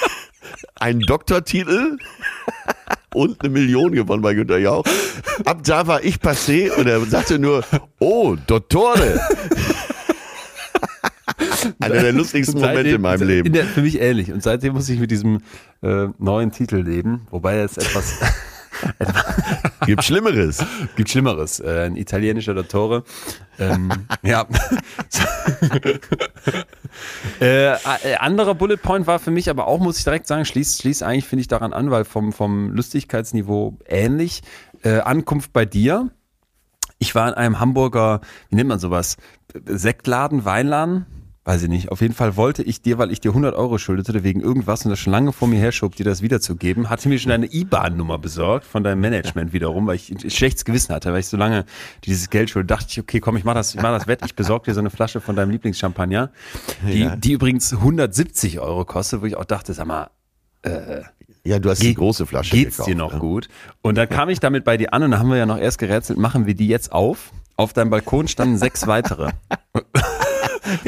einen 0.74 1.00
Doktortitel 1.00 1.98
und 3.14 3.40
eine 3.40 3.50
Million 3.50 3.92
gewonnen 3.92 4.22
bei 4.22 4.34
Günter 4.34 4.58
Jauch. 4.58 4.84
Ab 5.44 5.60
da 5.64 5.86
war 5.86 6.04
ich 6.04 6.16
passé 6.16 6.70
und 6.70 6.86
er 6.86 7.00
sagte 7.06 7.38
nur, 7.38 7.64
oh, 7.98 8.36
Dottore. 8.46 9.20
Einer 11.80 12.00
der 12.02 12.12
lustigsten 12.12 12.60
Momente 12.60 12.90
in 12.90 13.00
meinem 13.00 13.26
Leben. 13.26 13.46
In 13.46 13.52
der, 13.52 13.64
für 13.64 13.82
mich 13.82 14.00
ähnlich. 14.00 14.32
Und 14.32 14.42
seitdem 14.42 14.74
muss 14.74 14.88
ich 14.88 14.98
mit 14.98 15.10
diesem 15.10 15.40
äh, 15.82 16.08
neuen 16.18 16.52
Titel 16.52 16.76
leben. 16.76 17.26
Wobei 17.30 17.58
es 17.58 17.76
etwas 17.76 18.20
Gibt 19.86 20.04
Schlimmeres. 20.04 20.64
gibt 20.96 21.08
Schlimmeres. 21.08 21.60
Äh, 21.60 21.86
ein 21.86 21.96
italienischer 21.96 22.54
Dottore. 22.54 23.04
Ähm, 23.58 23.90
ja. 24.22 24.46
Äh, 27.40 27.72
äh, 27.72 27.76
anderer 28.20 28.54
Bullet 28.54 28.78
Point 28.78 29.06
war 29.06 29.18
für 29.18 29.30
mich 29.30 29.50
aber 29.50 29.66
auch, 29.66 29.80
muss 29.80 29.98
ich 29.98 30.04
direkt 30.04 30.26
sagen, 30.26 30.46
schließt 30.46 30.80
schließt 30.80 31.02
eigentlich, 31.02 31.26
finde 31.26 31.42
ich, 31.42 31.48
daran 31.48 31.74
an, 31.74 31.90
weil 31.90 32.06
vom, 32.06 32.32
vom 32.32 32.70
Lustigkeitsniveau 32.70 33.76
ähnlich. 33.86 34.42
Äh, 34.82 35.00
Ankunft 35.00 35.52
bei 35.52 35.66
dir. 35.66 36.10
Ich 36.98 37.14
war 37.14 37.28
in 37.28 37.34
einem 37.34 37.60
Hamburger, 37.60 38.22
wie 38.48 38.56
nennt 38.56 38.70
man 38.70 38.78
sowas? 38.78 39.18
Sektladen, 39.66 40.46
Weinladen? 40.46 41.04
Weiß 41.48 41.62
ich 41.62 41.68
nicht. 41.68 41.92
Auf 41.92 42.00
jeden 42.00 42.12
Fall 42.12 42.34
wollte 42.36 42.64
ich 42.64 42.82
dir, 42.82 42.98
weil 42.98 43.12
ich 43.12 43.20
dir 43.20 43.28
100 43.30 43.54
Euro 43.54 43.78
schuldete 43.78 44.24
wegen 44.24 44.40
irgendwas 44.40 44.84
und 44.84 44.90
das 44.90 44.98
schon 44.98 45.12
lange 45.12 45.30
vor 45.32 45.46
mir 45.46 45.60
herschob, 45.60 45.94
dir 45.94 46.04
das 46.04 46.20
wiederzugeben, 46.20 46.90
hatte 46.90 47.08
mir 47.08 47.20
schon 47.20 47.30
eine 47.30 47.46
IBAN-Nummer 47.46 48.18
besorgt 48.18 48.66
von 48.66 48.82
deinem 48.82 49.00
Management 49.00 49.52
wiederum, 49.52 49.86
weil 49.86 49.94
ich 49.94 50.10
ein 50.10 50.28
schlechtes 50.28 50.64
Gewissen 50.64 50.92
hatte, 50.92 51.12
weil 51.12 51.20
ich 51.20 51.28
so 51.28 51.36
lange 51.36 51.64
dieses 52.04 52.30
Geld 52.30 52.50
schulde. 52.50 52.66
Dachte 52.66 52.86
ich, 52.90 52.98
okay, 52.98 53.20
komm, 53.20 53.36
ich 53.36 53.44
mach 53.44 53.54
das, 53.54 53.72
ich 53.76 53.80
mach 53.80 53.96
das 53.96 54.08
wett, 54.08 54.22
ich 54.26 54.34
besorge 54.34 54.64
dir 54.64 54.74
so 54.74 54.80
eine 54.80 54.90
Flasche 54.90 55.20
von 55.20 55.36
deinem 55.36 55.50
Lieblingschampagner, 55.52 56.30
die, 56.84 56.98
Ja. 57.02 57.14
die 57.14 57.32
übrigens 57.34 57.72
170 57.72 58.58
Euro 58.58 58.84
kostet, 58.84 59.22
wo 59.22 59.26
ich 59.26 59.36
auch 59.36 59.44
dachte, 59.44 59.72
sag 59.72 59.86
mal, 59.86 60.10
Ja, 61.44 61.60
du 61.60 61.70
hast 61.70 61.78
Ge- 61.78 61.90
die 61.90 61.94
große 61.94 62.26
Flasche 62.26 62.56
geht's 62.56 62.78
gekauft, 62.78 62.90
dir 62.90 62.96
noch 62.96 63.12
ne? 63.12 63.18
gut? 63.20 63.48
Und 63.82 63.94
dann 63.96 64.08
kam 64.08 64.30
ich 64.30 64.40
damit 64.40 64.64
bei 64.64 64.76
dir 64.76 64.92
an 64.92 65.04
und 65.04 65.12
dann 65.12 65.20
haben 65.20 65.28
wir 65.30 65.36
ja 65.36 65.46
noch 65.46 65.58
erst 65.58 65.78
gerätselt, 65.78 66.18
machen 66.18 66.46
wir 66.46 66.54
die 66.54 66.66
jetzt 66.66 66.90
auf? 66.90 67.30
Auf 67.54 67.72
deinem 67.72 67.90
Balkon 67.90 68.26
standen 68.26 68.58
sechs 68.58 68.88
weitere. 68.88 69.30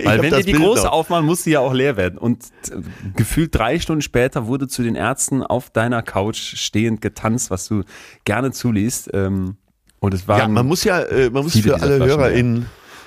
Weil 0.02 0.23
wenn 0.23 0.32
wir 0.32 0.42
die 0.42 0.52
Bild 0.52 0.64
große 0.64 0.85
noch. 0.85 0.92
aufmachen, 0.92 1.26
muss 1.26 1.44
sie 1.44 1.52
ja 1.52 1.61
auch 1.61 1.73
leer 1.73 1.97
werden. 1.97 2.18
Und 2.18 2.44
äh, 2.70 2.80
gefühlt 3.16 3.54
drei 3.54 3.78
Stunden 3.78 4.02
später 4.02 4.47
wurde 4.47 4.68
zu 4.68 4.82
den 4.82 4.94
Ärzten 4.94 5.42
auf 5.42 5.70
deiner 5.70 6.02
Couch 6.02 6.56
stehend 6.56 7.00
getanzt, 7.00 7.50
was 7.50 7.68
du 7.68 7.82
gerne 8.25 8.52
zuliest. 8.52 9.11
Ähm, 9.12 9.56
Und 10.00 10.14
es 10.14 10.28
war 10.28 10.38
Ja, 10.38 10.49
man 10.49 10.66
muss 10.66 10.85
ja, 10.85 11.00
äh, 11.00 11.30
man 11.30 11.44
muss 11.44 11.58
für 11.58 11.75
alle 11.75 11.97
Flaschen, 11.97 12.06
HörerInnen 12.06 12.66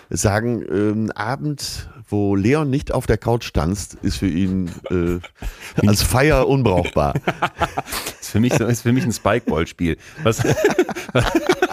sagen, 0.10 0.66
ähm, 0.70 1.12
Abend, 1.16 1.90
wo 2.10 2.36
Leon 2.36 2.70
nicht 2.70 2.92
auf 2.92 3.08
der 3.08 3.18
Couch 3.18 3.54
tanzt, 3.54 3.96
ist 4.02 4.18
für 4.18 4.28
ihn 4.28 4.70
äh, 4.90 5.20
als 5.88 6.04
Feier 6.04 6.48
unbrauchbar. 6.48 7.14
ist 8.22 8.32
für 8.32 8.40
mich 8.40 8.54
ist 8.54 8.82
für 8.82 8.92
mich 8.92 9.06
ein 9.06 9.14
Spikeball-Spiel. 9.14 9.98
Was, 10.24 10.44
was 11.14 11.71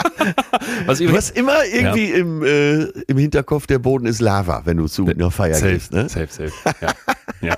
Du 0.87 0.92
übrigens 0.92 1.16
hast 1.16 1.37
immer 1.37 1.64
irgendwie 1.64 2.11
im, 2.12 2.42
äh, 2.42 2.85
im 3.06 3.18
Hinterkopf, 3.18 3.66
der 3.66 3.78
Boden 3.78 4.06
ist 4.06 4.20
Lava, 4.20 4.62
wenn 4.64 4.76
du 4.76 4.87
zu 4.87 5.06
einer 5.06 5.30
Feier 5.30 5.54
safe, 5.54 5.73
gehst. 5.73 5.92
Ne? 5.92 6.08
safe, 6.08 6.28
safe. 6.30 6.52
Ja. 6.80 6.92
ja. 7.49 7.56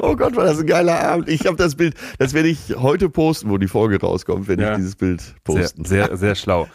Oh 0.00 0.16
Gott, 0.16 0.34
war 0.34 0.44
das 0.44 0.58
ein 0.58 0.66
geiler 0.66 0.98
Abend. 1.00 1.28
Ich 1.28 1.46
habe 1.46 1.56
das 1.56 1.74
Bild, 1.76 1.94
das 2.18 2.32
werde 2.34 2.48
ich 2.48 2.74
heute 2.76 3.08
posten, 3.08 3.50
wo 3.50 3.58
die 3.58 3.68
Folge 3.68 4.00
rauskommt, 4.00 4.48
wenn 4.48 4.58
Ja. 4.58 4.72
ich 4.72 4.76
dieses 4.78 4.96
Bild 4.96 5.20
Sehr, 5.20 5.34
posten. 5.44 5.84
sehr, 5.84 6.16
sehr 6.16 6.34
schlau. 6.34 6.66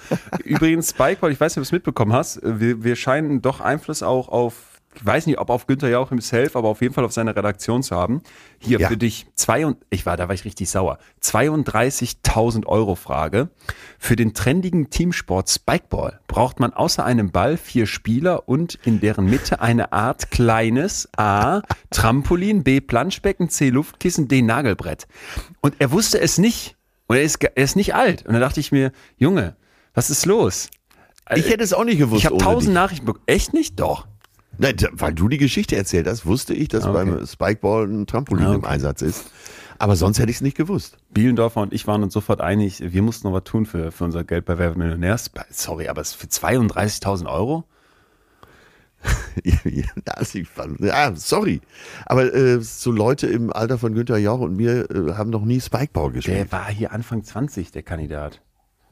Übrigens, 0.45 0.91
Spikeball, 0.91 1.31
ich 1.31 1.39
weiß 1.39 1.53
nicht, 1.55 1.57
ob 1.57 1.63
du 1.63 1.67
es 1.67 1.71
mitbekommen 1.71 2.13
hast, 2.13 2.39
wir, 2.43 2.83
wir 2.83 2.95
scheinen 2.95 3.41
doch 3.41 3.59
Einfluss 3.61 4.03
auch 4.03 4.29
auf, 4.29 4.53
ich 4.99 5.05
weiß 5.05 5.25
nicht, 5.27 5.39
ob 5.39 5.49
auf 5.49 5.65
Günther 5.65 5.89
Jauch 5.89 6.09
himself, 6.09 6.55
aber 6.55 6.67
auf 6.67 6.81
jeden 6.81 6.93
Fall 6.93 7.05
auf 7.05 7.13
seine 7.13 7.35
Redaktion 7.35 7.83
zu 7.83 7.95
haben. 7.95 8.21
Hier 8.59 8.79
Ja. 8.79 8.87
für 8.89 8.97
dich 8.97 9.27
zwei 9.35 9.65
und, 9.65 9.77
ich 9.89 10.05
war, 10.05 10.17
da 10.17 10.27
war 10.27 10.35
ich 10.35 10.43
richtig 10.45 10.69
sauer. 10.69 10.97
32.000 11.21 12.65
Euro 12.65 12.95
Frage. 12.95 13.49
Für 13.97 14.15
den 14.15 14.33
trendigen 14.33 14.89
Teamsport 14.89 15.49
Spikeball 15.49 16.19
braucht 16.27 16.59
man 16.59 16.73
außer 16.73 17.03
einem 17.05 17.31
Ball 17.31 17.57
vier 17.57 17.85
Spieler 17.85 18.47
und 18.49 18.77
in 18.83 18.99
deren 18.99 19.25
Mitte 19.25 19.61
eine 19.61 19.91
Art 19.93 20.31
kleines 20.31 21.07
A. 21.17 21.61
Trampolin, 21.91 22.63
B. 22.63 22.81
Planschbecken, 22.81 23.49
C. 23.49 23.69
Luftkissen, 23.69 24.27
D. 24.27 24.41
Nagelbrett. 24.41 25.07
Und 25.61 25.75
er 25.79 25.91
wusste 25.91 26.19
es 26.19 26.37
nicht. 26.37 26.75
Und 27.07 27.15
er 27.15 27.23
ist, 27.23 27.43
er 27.43 27.55
ist 27.57 27.75
nicht 27.75 27.95
alt. 27.95 28.25
Und 28.25 28.33
da 28.33 28.39
dachte 28.39 28.59
ich 28.59 28.71
mir, 28.71 28.91
Junge, 29.17 29.55
was 29.93 30.09
ist 30.09 30.25
los? 30.25 30.69
Ich 31.35 31.49
hätte 31.49 31.63
es 31.63 31.73
auch 31.73 31.83
nicht 31.83 31.99
gewusst. 31.99 32.19
Ich 32.21 32.25
habe 32.25 32.37
tausend 32.37 32.69
dich. 32.69 32.73
Nachrichten 32.73 33.05
bekommen. 33.05 33.23
Echt 33.27 33.53
nicht? 33.53 33.79
Doch. 33.79 34.07
Nein, 34.59 34.75
weil 34.91 35.13
du 35.13 35.27
die 35.29 35.37
Geschichte 35.37 35.75
erzählt 35.75 36.05
hast, 36.07 36.25
wusste 36.25 36.53
ich, 36.53 36.67
dass 36.67 36.83
Okay. 36.83 36.93
beim 36.93 37.25
Spikeball 37.25 37.85
ein 37.87 38.05
Trampolin 38.05 38.45
Ah, 38.45 38.53
im 38.53 38.59
okay. 38.59 38.67
Einsatz 38.73 39.01
ist. 39.01 39.31
Aber 39.77 39.95
sonst 39.95 40.19
hätte 40.19 40.29
ich 40.29 40.35
es 40.37 40.41
nicht 40.41 40.57
gewusst. 40.57 40.97
Bielendorfer 41.11 41.61
und 41.61 41.71
ich 41.73 41.87
waren 41.87 42.03
uns 42.03 42.13
sofort 42.13 42.41
einig, 42.41 42.81
wir 42.91 43.01
mussten 43.01 43.27
noch 43.27 43.33
was 43.33 43.45
tun 43.45 43.65
für, 43.65 43.91
für 43.93 44.03
unser 44.03 44.25
Geld 44.25 44.43
bei 44.45 44.57
Wer 44.59 44.67
wird 44.69 44.77
Millionär. 44.77 45.15
Sp- 45.15 45.47
Sorry, 45.49 45.87
aber 45.87 46.03
für 46.03 46.27
32.000 46.27 47.27
Euro? 47.27 47.63
ja, 50.79 51.15
sorry. 51.15 51.61
Aber 52.05 52.33
äh, 52.33 52.59
so 52.61 52.91
Leute 52.91 53.27
im 53.27 53.51
Alter 53.53 53.77
von 53.77 53.93
Günther 53.93 54.17
Jauch 54.17 54.41
und 54.41 54.55
mir 54.57 54.89
äh, 54.91 55.13
haben 55.13 55.29
noch 55.29 55.45
nie 55.45 55.61
Spikeball 55.61 56.11
gespielt. 56.11 56.37
Der 56.37 56.51
war 56.51 56.67
hier 56.69 56.91
Anfang 56.91 57.23
20, 57.23 57.71
der 57.71 57.83
Kandidat. 57.83 58.41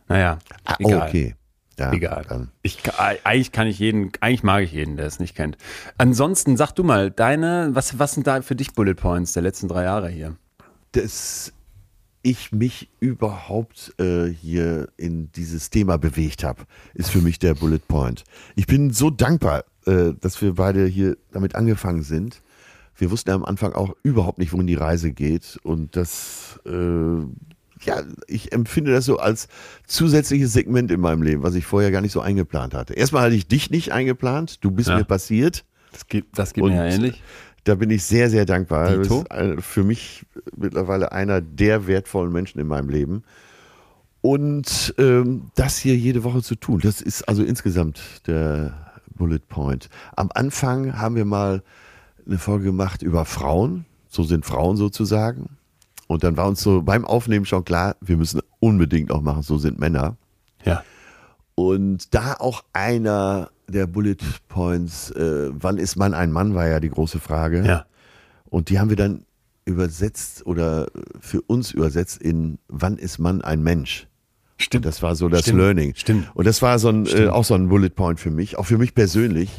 Naja, 0.07 0.39
ah, 0.63 0.75
egal. 0.79 1.07
okay. 1.09 1.35
Ja, 1.79 1.91
Egal. 1.93 2.25
Dann. 2.27 2.49
Ich, 2.63 2.79
eigentlich 2.97 3.51
kann 3.51 3.67
ich 3.67 3.77
jeden, 3.79 4.11
eigentlich 4.19 4.43
mag 4.43 4.63
ich 4.63 4.71
jeden, 4.71 4.97
der 4.97 5.05
es 5.05 5.19
nicht 5.19 5.35
kennt. 5.35 5.57
Ansonsten 5.97 6.57
sag 6.57 6.71
du 6.71 6.83
mal, 6.83 7.11
deine, 7.11 7.69
was, 7.73 7.99
was 7.99 8.13
sind 8.13 8.25
da 8.25 8.41
für 8.41 8.55
dich 8.55 8.73
Bullet 8.73 8.95
Points 8.95 9.33
der 9.33 9.43
letzten 9.43 9.67
drei 9.67 9.83
Jahre 9.83 10.09
hier? 10.09 10.35
Dass 10.93 11.53
ich 12.23 12.51
mich 12.51 12.89
überhaupt 12.99 13.93
äh, 13.99 14.25
hier 14.25 14.89
in 14.97 15.31
dieses 15.31 15.69
Thema 15.69 15.97
bewegt 15.97 16.43
habe, 16.43 16.63
ist 16.93 17.11
für 17.11 17.21
mich 17.21 17.39
der 17.39 17.53
Bullet 17.53 17.79
Point. 17.87 18.23
Ich 18.55 18.65
bin 18.65 18.91
so 18.91 19.09
dankbar, 19.09 19.63
äh, 19.85 20.13
dass 20.19 20.41
wir 20.41 20.55
beide 20.55 20.85
hier 20.85 21.15
damit 21.31 21.55
angefangen 21.55 22.01
sind. 22.01 22.41
Wir 22.95 23.11
wussten 23.11 23.29
ja 23.29 23.35
am 23.35 23.45
Anfang 23.45 23.73
auch 23.73 23.95
überhaupt 24.01 24.39
nicht, 24.39 24.51
wohin 24.51 24.67
die 24.67 24.75
Reise 24.75 25.11
geht. 25.11 25.59
Und 25.61 25.95
das, 25.95 26.59
äh, 26.65 27.23
ja, 27.83 28.03
ich 28.27 28.51
empfinde 28.51 28.91
das 28.91 29.05
so 29.05 29.17
als 29.17 29.47
zusätzliches 29.85 30.53
Segment 30.53 30.91
in 30.91 30.99
meinem 30.99 31.21
Leben, 31.21 31.43
was 31.43 31.55
ich 31.55 31.65
vorher 31.65 31.91
gar 31.91 32.01
nicht 32.01 32.11
so 32.11 32.21
eingeplant 32.21 32.73
hatte. 32.73 32.93
Erstmal 32.93 33.23
hatte 33.23 33.35
ich 33.35 33.47
dich 33.47 33.69
nicht 33.69 33.91
eingeplant, 33.91 34.63
du 34.63 34.71
bist 34.71 34.89
Ja. 34.89 34.97
mir 34.97 35.03
passiert. 35.05 35.65
Das 35.91 36.07
geht, 36.07 36.25
das 36.33 36.53
geht 36.53 36.63
mir 36.63 36.75
ja 36.75 36.85
ähnlich. 36.85 37.21
Da 37.63 37.75
bin 37.75 37.89
ich 37.89 38.03
sehr, 38.03 38.29
sehr 38.29 38.45
dankbar. 38.45 38.91
Du 38.95 38.99
bist 38.99 39.65
für 39.65 39.83
mich 39.83 40.25
mittlerweile 40.55 41.11
einer 41.11 41.41
der 41.41 41.87
wertvollen 41.87 42.31
Menschen 42.31 42.59
in 42.59 42.67
meinem 42.67 42.89
Leben. 42.89 43.23
Und 44.21 44.93
ähm, 44.97 45.51
das 45.55 45.77
hier 45.77 45.95
jede 45.95 46.23
Woche 46.23 46.41
zu 46.41 46.55
tun, 46.55 46.79
das 46.81 47.01
ist 47.01 47.27
also 47.29 47.43
insgesamt 47.43 48.27
der 48.27 48.73
Bullet 49.15 49.39
Point. 49.47 49.89
Am 50.15 50.29
Anfang 50.33 50.97
haben 50.97 51.15
wir 51.15 51.25
mal 51.25 51.63
eine 52.25 52.37
Folge 52.37 52.65
gemacht 52.65 53.01
über 53.01 53.25
Frauen. 53.25 53.85
So 54.09 54.23
sind 54.23 54.45
Frauen 54.45 54.77
sozusagen. 54.77 55.57
Und 56.07 56.23
dann 56.23 56.37
war 56.37 56.47
uns 56.47 56.61
so 56.61 56.81
beim 56.81 57.05
Aufnehmen 57.05 57.45
schon 57.45 57.65
klar, 57.65 57.95
wir 58.01 58.17
müssen 58.17 58.41
unbedingt 58.59 59.11
auch 59.11 59.21
machen, 59.21 59.43
so 59.43 59.57
sind 59.57 59.79
Männer. 59.79 60.17
Ja. 60.65 60.83
Und 61.55 62.13
da 62.13 62.33
auch 62.33 62.63
einer 62.73 63.49
der 63.67 63.87
Bullet 63.87 64.17
Points, 64.47 65.11
äh, 65.11 65.49
wann 65.51 65.77
ist 65.77 65.97
man 65.97 66.13
ein 66.13 66.31
Mann, 66.31 66.55
war 66.55 66.67
ja 66.67 66.79
die 66.79 66.89
große 66.89 67.19
Frage. 67.19 67.65
Ja. 67.65 67.85
Und 68.49 68.69
die 68.69 68.79
haben 68.79 68.89
wir 68.89 68.95
dann 68.95 69.25
übersetzt 69.65 70.45
oder 70.45 70.87
für 71.19 71.41
uns 71.41 71.71
übersetzt 71.71 72.21
in 72.21 72.57
wann 72.69 72.97
ist 72.97 73.19
man 73.19 73.41
ein 73.41 73.61
Mensch? 73.61 74.07
Stimmt. 74.57 74.85
Das 74.85 75.03
war 75.03 75.15
so 75.15 75.29
das 75.29 75.41
Stimmt. 75.41 75.59
Learning. 75.59 75.93
Stimmt. 75.95 76.31
Und 76.33 76.47
das 76.47 76.61
war 76.61 76.79
so 76.79 76.89
ein, 76.89 77.05
äh, 77.05 77.27
auch 77.27 77.43
so 77.43 77.53
ein 77.53 77.67
Bullet 77.69 77.89
Point 77.89 78.19
für 78.19 78.31
mich, 78.31 78.57
auch 78.57 78.65
für 78.65 78.77
mich 78.77 78.95
persönlich, 78.95 79.49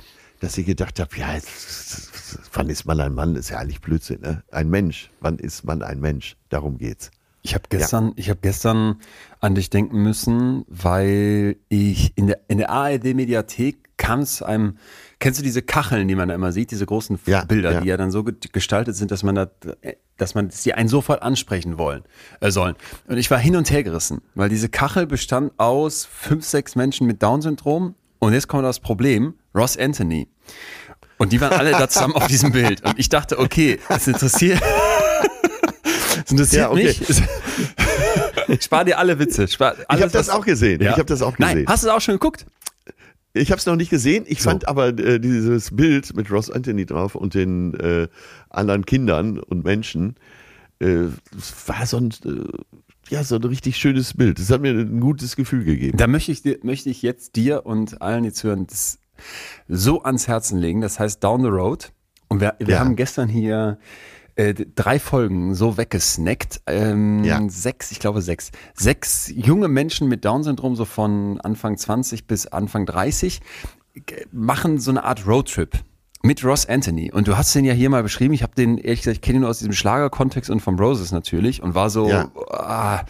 dass 0.41 0.57
ich 0.59 0.67
gedacht 0.67 0.99
habe, 0.99 1.17
ja, 1.17 1.35
jetzt, 1.35 2.11
wann 2.53 2.69
ist 2.69 2.85
man 2.87 3.01
ein 3.01 3.15
Mann? 3.15 3.35
ist 3.37 3.51
ja 3.51 3.59
eigentlich 3.59 3.81
Blödsinn, 3.81 4.21
ne? 4.21 4.43
Ein 4.51 4.69
Mensch. 4.71 5.11
Wann 5.21 5.39
ist 5.39 5.65
man 5.65 5.83
ein 5.83 6.01
Mensch? 6.01 6.37
Darum 6.49 6.79
geht's. 6.79 7.11
Ich 7.43 7.55
habe 7.55 7.65
gestern, 7.69 8.13
ich 8.17 8.29
habe 8.31 8.41
gestern 8.43 8.97
an 9.41 9.55
dich 9.55 9.71
denken 9.71 10.03
müssen, 10.03 10.65
weil 10.69 11.57
ich 11.69 12.13
in 12.17 12.27
der 12.27 12.41
in 12.49 12.59
der 12.59 12.69
ARD 12.71 13.15
Mediathek 13.15 13.97
kam 13.97 14.21
es 14.21 14.43
einem. 14.43 14.77
Kennst 15.21 15.39
du 15.41 15.45
diese 15.45 15.63
Kacheln, 15.63 16.09
die 16.09 16.15
man 16.15 16.29
da 16.29 16.35
immer 16.35 16.53
sieht, 16.53 16.71
diese 16.73 16.85
großen 16.87 17.19
Ja, 17.27 17.45
Bilder, 17.45 17.73
ja. 17.73 17.81
die 17.81 17.89
ja 17.89 17.97
dann 17.97 18.11
so 18.11 18.23
ge- 18.25 18.35
gestaltet 18.53 18.97
sind, 18.97 19.11
dass 19.11 19.23
man 19.23 19.35
da, 19.37 19.51
dass 20.17 20.35
man 20.35 20.51
sie 20.51 20.75
einen 20.75 20.89
sofort 20.89 21.23
ansprechen 21.23 21.79
wollen 21.79 22.03
äh, 22.41 22.51
sollen. 22.51 22.75
Und 23.07 23.19
ich 23.19 23.31
war 23.31 23.39
hin 23.39 23.57
und 23.57 23.71
her 23.71 23.83
gerissen, 23.83 24.21
weil 24.35 24.49
diese 24.49 24.69
Kachel 24.69 25.07
bestand 25.07 25.53
aus 25.59 26.05
fünf, 26.05 26.45
sechs 26.45 26.77
Menschen 26.77 27.07
mit 27.07 27.23
Down-Syndrom. 27.23 27.95
Und 28.21 28.33
jetzt 28.33 28.49
kommt 28.49 28.65
das 28.65 28.81
Problem: 28.81 29.35
Ross 29.55 29.77
Anthony. 29.79 30.29
Und 31.19 31.33
die 31.33 31.41
waren 31.41 31.53
alle 31.59 31.73
da 31.73 31.89
zusammen 31.89 32.15
auf 32.15 32.27
diesem 32.29 32.53
Bild. 32.53 32.85
Und 32.85 32.99
ich 32.99 33.09
dachte, 33.09 33.39
okay, 33.39 33.79
es 33.89 34.07
interessiert. 34.07 34.61
Es 36.25 36.33
interessiert 36.33 36.63
Ja, 36.63 36.71
okay. 36.71 36.85
mich. 36.85 37.23
Ich 38.49 38.63
spar 38.65 38.85
dir 38.85 38.99
alle 38.99 39.19
Witze. 39.19 39.49
Spar 39.49 39.75
Ich 39.79 39.89
alles, 39.89 40.03
habe 40.03 40.13
das 40.13 40.29
auch 40.29 40.45
gesehen. 40.45 40.83
Ja? 40.83 40.91
Ich 40.91 40.99
habe 40.99 41.07
das 41.07 41.23
auch 41.23 41.37
gesehen. 41.37 41.59
Nein, 41.59 41.67
hast 41.67 41.85
du 41.85 41.89
es 41.89 41.93
auch 41.95 42.01
schon 42.01 42.15
geguckt? 42.15 42.45
Ich 43.33 43.51
habe 43.51 43.59
es 43.59 43.67
noch 43.67 43.77
nicht 43.77 43.89
gesehen. 43.89 44.25
Ich 44.27 44.43
So. 44.43 44.51
fand 44.51 44.69
aber 44.69 44.89
äh, 44.89 45.21
dieses 45.21 45.75
Bild 45.75 46.15
mit 46.17 46.31
Ross 46.31 46.51
Anthony 46.51 46.85
drauf 46.87 47.15
und 47.15 47.35
den 47.35 47.75
äh, 47.75 48.09
anderen 48.51 48.85
Kindern 48.85 49.39
und 49.39 49.65
Menschen 49.65 50.17
äh, 50.81 51.07
das 51.35 51.55
war 51.69 51.87
so 51.87 51.97
ein, 51.99 52.11
äh, 52.25 53.15
ja, 53.15 53.25
so 53.25 53.37
ein 53.37 53.45
richtig 53.45 53.77
schönes 53.79 54.15
Bild. 54.15 54.39
Das 54.39 54.51
hat 54.51 54.61
mir 54.61 54.71
ein 54.73 55.01
gutes 55.01 55.35
Gefühl 55.35 55.65
gegeben. 55.65 55.97
Da 55.97 56.07
möchte 56.07 56.31
ich, 56.33 56.43
dir, 56.43 56.59
möchte 56.63 56.91
ich 56.91 57.03
jetzt 57.03 57.37
dir 57.37 57.67
und 57.67 58.01
allen, 58.03 58.23
die 58.25 58.33
zuhören, 58.33 58.67
das 58.67 58.99
so 59.69 60.03
ans 60.03 60.29
Herzen 60.29 60.59
legen. 60.59 60.81
Das 60.81 60.99
heißt 60.99 61.23
Down 61.23 61.43
the 61.43 61.49
Road. 61.49 61.93
Und 62.29 62.41
wir, 62.41 62.55
wir 62.59 62.75
Ja. 62.75 62.81
haben 62.81 62.95
gestern 62.97 63.29
hier 63.29 63.79
äh, 64.37 64.55
drei 64.55 64.99
Folgen 64.99 65.55
so 65.55 65.77
weggesnackt. 65.77 66.61
Ähm, 66.67 67.25
Ja. 67.25 67.41
Sechs, 67.49 67.91
ich 67.91 67.99
glaube 68.01 68.23
sechs. 68.23 68.51
Sechs 68.75 69.31
junge 69.35 69.69
Menschen 69.69 70.09
mit 70.09 70.25
Down-Syndrom, 70.25 70.77
so 70.77 70.85
von 70.85 71.41
Anfang 71.41 71.77
20 71.77 72.27
bis 72.27 72.47
Anfang 72.47 72.87
30, 72.87 73.41
g- 73.95 74.27
machen 74.31 74.79
so 74.79 74.91
eine 74.93 75.05
Art 75.05 75.27
Roadtrip. 75.27 75.73
Mit 76.23 76.45
Ross 76.45 76.67
Anthony. 76.67 77.13
Und 77.13 77.29
du 77.29 77.37
hast 77.37 77.55
den 77.55 77.65
ja 77.65 77.73
hier 77.73 77.91
mal 77.91 78.03
beschrieben. 78.03 78.35
Ich 78.35 78.43
habe 78.43 78.53
den, 78.55 78.77
ehrlich 78.79 79.01
gesagt, 79.03 79.17
ich 79.19 79.21
kenne 79.23 79.37
ihn 79.37 79.41
nur 79.43 79.51
aus 79.51 79.59
diesem 79.59 79.73
Schlagerkontext 79.73 80.51
und 80.51 80.61
vom 80.61 80.77
Roses 80.79 81.13
natürlich 81.13 81.63
und 81.63 81.75
war 81.77 81.91
so, 81.91 82.09
Ja. 82.09 82.31
ah, 82.51 83.03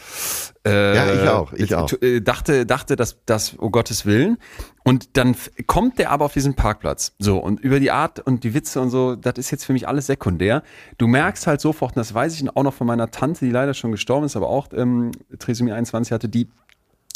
äh, 0.67 0.95
Ja, 0.95 1.13
ich 1.15 1.29
auch, 1.29 1.53
ich 1.55 1.75
auch. 1.75 1.91
äh, 2.03 2.21
dachte, 2.21 2.67
dachte, 2.67 2.97
dass 2.97 3.17
das, 3.25 3.57
oh 3.59 3.71
Gottes 3.71 4.05
Willen. 4.05 4.37
Und 4.85 5.17
dann 5.17 5.35
kommt 5.67 5.99
der 5.99 6.11
aber 6.11 6.27
auf 6.27 6.33
diesen 6.35 6.55
Parkplatz. 6.55 7.15
So, 7.19 7.39
und 7.39 7.61
über 7.61 7.81
die 7.81 7.91
Art 7.91 8.21
und 8.21 8.45
die 8.45 8.53
Witze 8.55 8.81
und 8.81 8.91
so, 8.91 9.17
das 9.17 9.35
ist 9.39 9.51
jetzt 9.51 9.65
für 9.65 9.73
mich 9.73 9.89
alles 9.89 10.07
sekundär. 10.07 10.63
Du 10.99 11.07
merkst 11.07 11.47
halt 11.47 11.61
sofort, 11.63 11.93
und 11.97 12.01
das 12.01 12.13
weiß 12.13 12.35
ich 12.39 12.57
auch 12.57 12.63
noch 12.63 12.75
von 12.75 12.87
meiner 12.87 13.11
Tante, 13.11 13.45
die 13.47 13.51
leider 13.51 13.73
schon 13.75 13.91
gestorben 13.93 14.27
ist, 14.27 14.37
aber 14.37 14.49
auch 14.49 14.69
ähm, 14.75 15.13
Trisomie 15.39 15.73
21 15.73 16.13
hatte, 16.13 16.29
die 16.29 16.49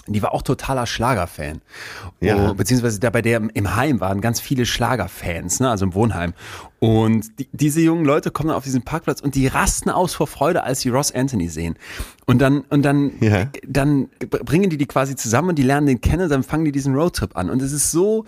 die 0.06 0.22
war 0.22 0.32
auch 0.34 0.42
totaler 0.42 0.86
Schlagerfan. 0.86 1.60
Ja. 2.20 2.50
Oh, 2.50 2.54
beziehungsweise 2.54 2.98
da 3.00 3.10
bei 3.10 3.22
der 3.22 3.40
im 3.54 3.76
Heim 3.76 4.00
waren 4.00 4.20
ganz 4.20 4.40
viele 4.40 4.66
Schlagerfans, 4.66 5.60
ne, 5.60 5.70
also 5.70 5.84
im 5.84 5.94
Wohnheim. 5.94 6.34
Und 6.80 7.38
die, 7.38 7.48
diese 7.52 7.80
jungen 7.80 8.04
Leute 8.04 8.30
kommen 8.32 8.48
dann 8.48 8.56
auf 8.56 8.64
diesen 8.64 8.82
Parkplatz 8.82 9.20
und 9.20 9.34
die 9.36 9.46
rasten 9.46 9.90
aus 9.90 10.14
vor 10.14 10.26
Freude, 10.26 10.64
als 10.64 10.80
sie 10.80 10.88
Ross 10.88 11.12
Anthony 11.12 11.48
sehen. 11.48 11.76
Und 12.26 12.38
dann, 12.40 12.62
und 12.70 12.82
dann, 12.82 13.12
Ja. 13.20 13.48
dann 13.66 14.08
bringen 14.18 14.70
die 14.70 14.76
die 14.76 14.86
quasi 14.86 15.14
zusammen 15.14 15.50
und 15.50 15.56
die 15.56 15.62
lernen 15.62 15.86
den 15.86 16.00
kennen, 16.00 16.28
dann 16.28 16.42
fangen 16.42 16.64
die 16.64 16.72
diesen 16.72 16.94
Roadtrip 16.94 17.36
an. 17.36 17.50
Und 17.50 17.62
es 17.62 17.72
ist 17.72 17.92
so, 17.92 18.24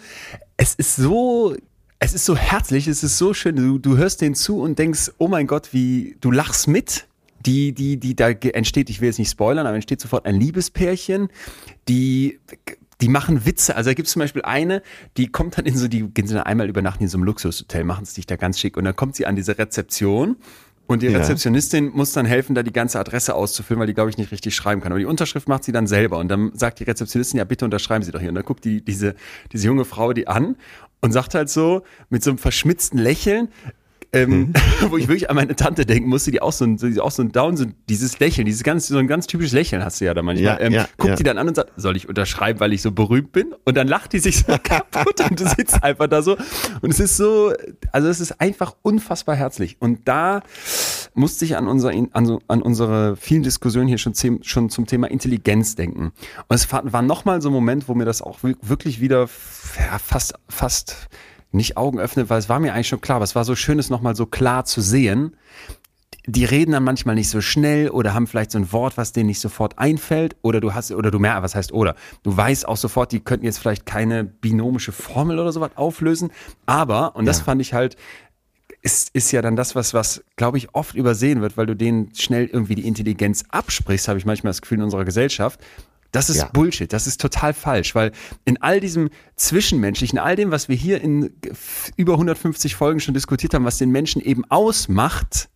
es 0.56 0.74
ist 0.76 0.94
so, 0.96 1.56
es 1.98 2.14
ist 2.14 2.24
so 2.24 2.36
herzlich, 2.36 2.86
es 2.86 3.02
ist 3.02 3.18
so 3.18 3.34
schön. 3.34 3.56
Du, 3.56 3.78
du 3.78 3.96
hörst 3.96 4.20
denen 4.20 4.34
zu 4.36 4.60
und 4.60 4.78
denkst, 4.78 5.10
oh 5.18 5.26
mein 5.26 5.46
Gott, 5.48 5.70
wie, 5.72 6.16
du 6.20 6.30
lachst 6.30 6.68
mit. 6.68 7.06
Die, 7.46 7.72
die, 7.72 7.98
die, 7.98 8.16
da 8.16 8.30
entsteht, 8.30 8.88
ich 8.90 9.00
will 9.00 9.08
jetzt 9.08 9.18
nicht 9.18 9.30
spoilern, 9.30 9.66
aber 9.66 9.74
entsteht 9.74 10.00
sofort 10.00 10.24
ein 10.26 10.36
Liebespärchen, 10.36 11.28
die, 11.88 12.40
die 13.00 13.08
machen 13.08 13.44
Witze. 13.44 13.76
Also 13.76 13.90
da 13.90 13.94
gibt 13.94 14.06
es 14.06 14.12
zum 14.12 14.20
Beispiel 14.20 14.42
eine, 14.42 14.82
die 15.16 15.26
kommt 15.26 15.58
dann 15.58 15.66
in 15.66 15.76
so, 15.76 15.88
die 15.88 16.02
gehen 16.02 16.26
sie 16.26 16.34
dann 16.34 16.44
einmal 16.44 16.68
übernachten 16.68 17.02
in 17.02 17.08
so 17.08 17.18
einem 17.18 17.24
Luxushotel, 17.24 17.84
machen 17.84 18.04
es 18.04 18.14
sich 18.14 18.26
da 18.26 18.36
ganz 18.36 18.58
schick 18.58 18.76
und 18.76 18.84
dann 18.84 18.96
kommt 18.96 19.14
sie 19.16 19.26
an 19.26 19.36
diese 19.36 19.58
Rezeption 19.58 20.36
und 20.86 21.02
die 21.02 21.06
Ja. 21.06 21.18
Rezeptionistin 21.18 21.90
muss 21.94 22.12
dann 22.12 22.26
helfen, 22.26 22.54
da 22.54 22.62
die 22.62 22.72
ganze 22.72 22.98
Adresse 23.00 23.34
auszufüllen, 23.34 23.80
weil 23.80 23.86
die, 23.86 23.94
glaube 23.94 24.10
ich, 24.10 24.18
nicht 24.18 24.30
richtig 24.32 24.54
schreiben 24.54 24.82
kann. 24.82 24.92
Aber 24.92 24.98
die 24.98 25.06
Unterschrift 25.06 25.48
macht 25.48 25.64
sie 25.64 25.72
dann 25.72 25.86
selber. 25.86 26.18
Und 26.18 26.28
dann 26.28 26.52
sagt 26.54 26.78
die 26.80 26.84
Rezeptionistin, 26.84 27.38
ja, 27.38 27.44
bitte 27.44 27.64
unterschreiben 27.64 28.04
Sie 28.04 28.12
doch 28.12 28.20
hier. 28.20 28.28
Und 28.28 28.34
dann 28.34 28.44
guckt 28.44 28.64
die, 28.64 28.84
diese, 28.84 29.14
diese 29.52 29.66
junge 29.66 29.86
Frau 29.86 30.12
die 30.12 30.28
an 30.28 30.56
und 31.00 31.12
sagt 31.12 31.34
halt 31.34 31.48
so, 31.48 31.84
mit 32.10 32.22
so 32.22 32.30
einem 32.30 32.38
verschmitzten 32.38 32.98
Lächeln, 32.98 33.48
ähm, 34.14 34.52
wo 34.88 34.96
ich 34.96 35.08
wirklich 35.08 35.28
an 35.28 35.36
meine 35.36 35.54
Tante 35.56 35.84
denken 35.84 36.08
musste, 36.08 36.30
die 36.30 36.40
auch 36.40 36.52
so 36.52 36.64
ein, 36.64 36.76
die 36.76 37.00
auch 37.00 37.10
so 37.10 37.22
ein 37.22 37.32
Down 37.32 37.56
sind, 37.56 37.74
dieses 37.88 38.18
Lächeln, 38.18 38.46
dieses 38.46 38.62
ganz, 38.62 38.86
so 38.86 38.96
ein 38.98 39.06
ganz 39.06 39.26
typisches 39.26 39.52
Lächeln 39.52 39.84
hast 39.84 40.00
du 40.00 40.04
ja 40.06 40.14
da 40.14 40.22
manchmal. 40.22 40.44
Ja, 40.54 40.60
ähm, 40.60 40.72
ja, 40.72 40.86
guckt 40.96 41.10
ja. 41.10 41.16
die 41.16 41.22
dann 41.22 41.38
an 41.38 41.48
und 41.48 41.54
sagt, 41.56 41.72
soll 41.76 41.96
ich 41.96 42.08
unterschreiben, 42.08 42.60
weil 42.60 42.72
ich 42.72 42.82
so 42.82 42.92
berühmt 42.92 43.32
bin? 43.32 43.54
Und 43.64 43.76
dann 43.76 43.88
lacht 43.88 44.12
die 44.12 44.18
sich 44.18 44.38
so 44.38 44.56
kaputt 44.62 45.20
und 45.28 45.40
du 45.40 45.46
sitzt 45.48 45.82
einfach 45.82 46.06
da 46.06 46.22
so. 46.22 46.36
Und 46.80 46.90
es 46.90 47.00
ist 47.00 47.16
so, 47.16 47.52
also 47.92 48.08
es 48.08 48.20
ist 48.20 48.40
einfach 48.40 48.74
unfassbar 48.82 49.36
herzlich. 49.36 49.76
Und 49.80 50.06
da 50.08 50.42
musste 51.14 51.44
ich 51.44 51.56
an, 51.56 51.68
unser, 51.68 51.90
an, 52.12 52.26
so- 52.26 52.40
an 52.48 52.62
unsere 52.62 53.16
vielen 53.16 53.42
Diskussionen 53.42 53.88
hier 53.88 53.98
schon, 53.98 54.14
schon 54.42 54.70
zum 54.70 54.86
Thema 54.86 55.10
Intelligenz 55.10 55.74
denken. 55.74 56.12
Und 56.48 56.54
es 56.54 56.70
war, 56.72 57.02
nochmal 57.02 57.40
so 57.42 57.48
ein 57.50 57.52
Moment, 57.52 57.88
wo 57.88 57.94
mir 57.94 58.04
das 58.04 58.22
auch 58.22 58.42
wir- 58.42 58.56
wirklich 58.62 59.00
wieder 59.00 59.28
ja, 59.78 59.98
fast, 59.98 60.34
fast 60.48 61.08
nicht 61.54 61.76
Augen 61.76 61.98
öffnet, 61.98 62.30
weil 62.30 62.38
es 62.38 62.48
war 62.48 62.60
mir 62.60 62.74
eigentlich 62.74 62.88
schon 62.88 63.00
klar, 63.00 63.16
aber 63.16 63.24
es 63.24 63.34
war 63.34 63.44
so 63.44 63.54
schön, 63.56 63.78
es 63.78 63.90
nochmal 63.90 64.14
so 64.16 64.26
klar 64.26 64.64
zu 64.64 64.80
sehen. 64.80 65.36
Die 66.26 66.46
reden 66.46 66.72
dann 66.72 66.84
manchmal 66.84 67.16
nicht 67.16 67.28
so 67.28 67.42
schnell 67.42 67.90
oder 67.90 68.14
haben 68.14 68.26
vielleicht 68.26 68.50
so 68.50 68.58
ein 68.58 68.72
Wort, 68.72 68.96
was 68.96 69.12
denen 69.12 69.26
nicht 69.26 69.40
sofort 69.40 69.78
einfällt 69.78 70.36
oder 70.40 70.60
du 70.60 70.72
hast, 70.72 70.90
oder 70.90 71.10
du 71.10 71.18
merkst, 71.18 71.42
was 71.42 71.54
heißt 71.54 71.72
oder, 71.72 71.96
du 72.22 72.34
weißt 72.34 72.66
auch 72.66 72.78
sofort, 72.78 73.12
die 73.12 73.20
könnten 73.20 73.44
jetzt 73.44 73.58
vielleicht 73.58 73.84
keine 73.84 74.24
binomische 74.24 74.92
Formel 74.92 75.38
oder 75.38 75.52
sowas 75.52 75.72
auflösen, 75.74 76.30
aber, 76.64 77.14
und 77.14 77.26
das 77.26 77.38
Ja. 77.38 77.44
fand 77.44 77.60
ich 77.60 77.74
halt, 77.74 77.96
ist, 78.80 79.10
ist 79.14 79.32
ja 79.32 79.42
dann 79.42 79.54
das, 79.54 79.74
was, 79.74 79.92
was 79.92 80.24
glaube 80.36 80.56
ich, 80.56 80.74
oft 80.74 80.94
übersehen 80.94 81.42
wird, 81.42 81.58
weil 81.58 81.66
du 81.66 81.76
denen 81.76 82.14
schnell 82.14 82.46
irgendwie 82.46 82.74
die 82.74 82.86
Intelligenz 82.86 83.44
absprichst, 83.50 84.08
habe 84.08 84.18
ich 84.18 84.24
manchmal 84.24 84.50
das 84.50 84.62
Gefühl 84.62 84.78
in 84.78 84.84
unserer 84.84 85.04
Gesellschaft. 85.04 85.60
Das 86.14 86.30
ist 86.30 86.36
Ja. 86.36 86.48
Bullshit, 86.52 86.92
das 86.92 87.08
ist 87.08 87.20
total 87.20 87.52
falsch, 87.52 87.94
weil 87.96 88.12
in 88.44 88.62
all 88.62 88.78
diesem 88.78 89.10
Zwischenmenschlichen, 89.34 90.18
all 90.18 90.36
dem, 90.36 90.52
was 90.52 90.68
wir 90.68 90.76
hier 90.76 91.00
in 91.00 91.34
über 91.96 92.12
150 92.12 92.76
Folgen 92.76 93.00
schon 93.00 93.14
diskutiert 93.14 93.52
haben, 93.52 93.64
was 93.64 93.78
den 93.78 93.90
Menschen 93.90 94.22
eben 94.22 94.44
ausmacht, 94.48 95.48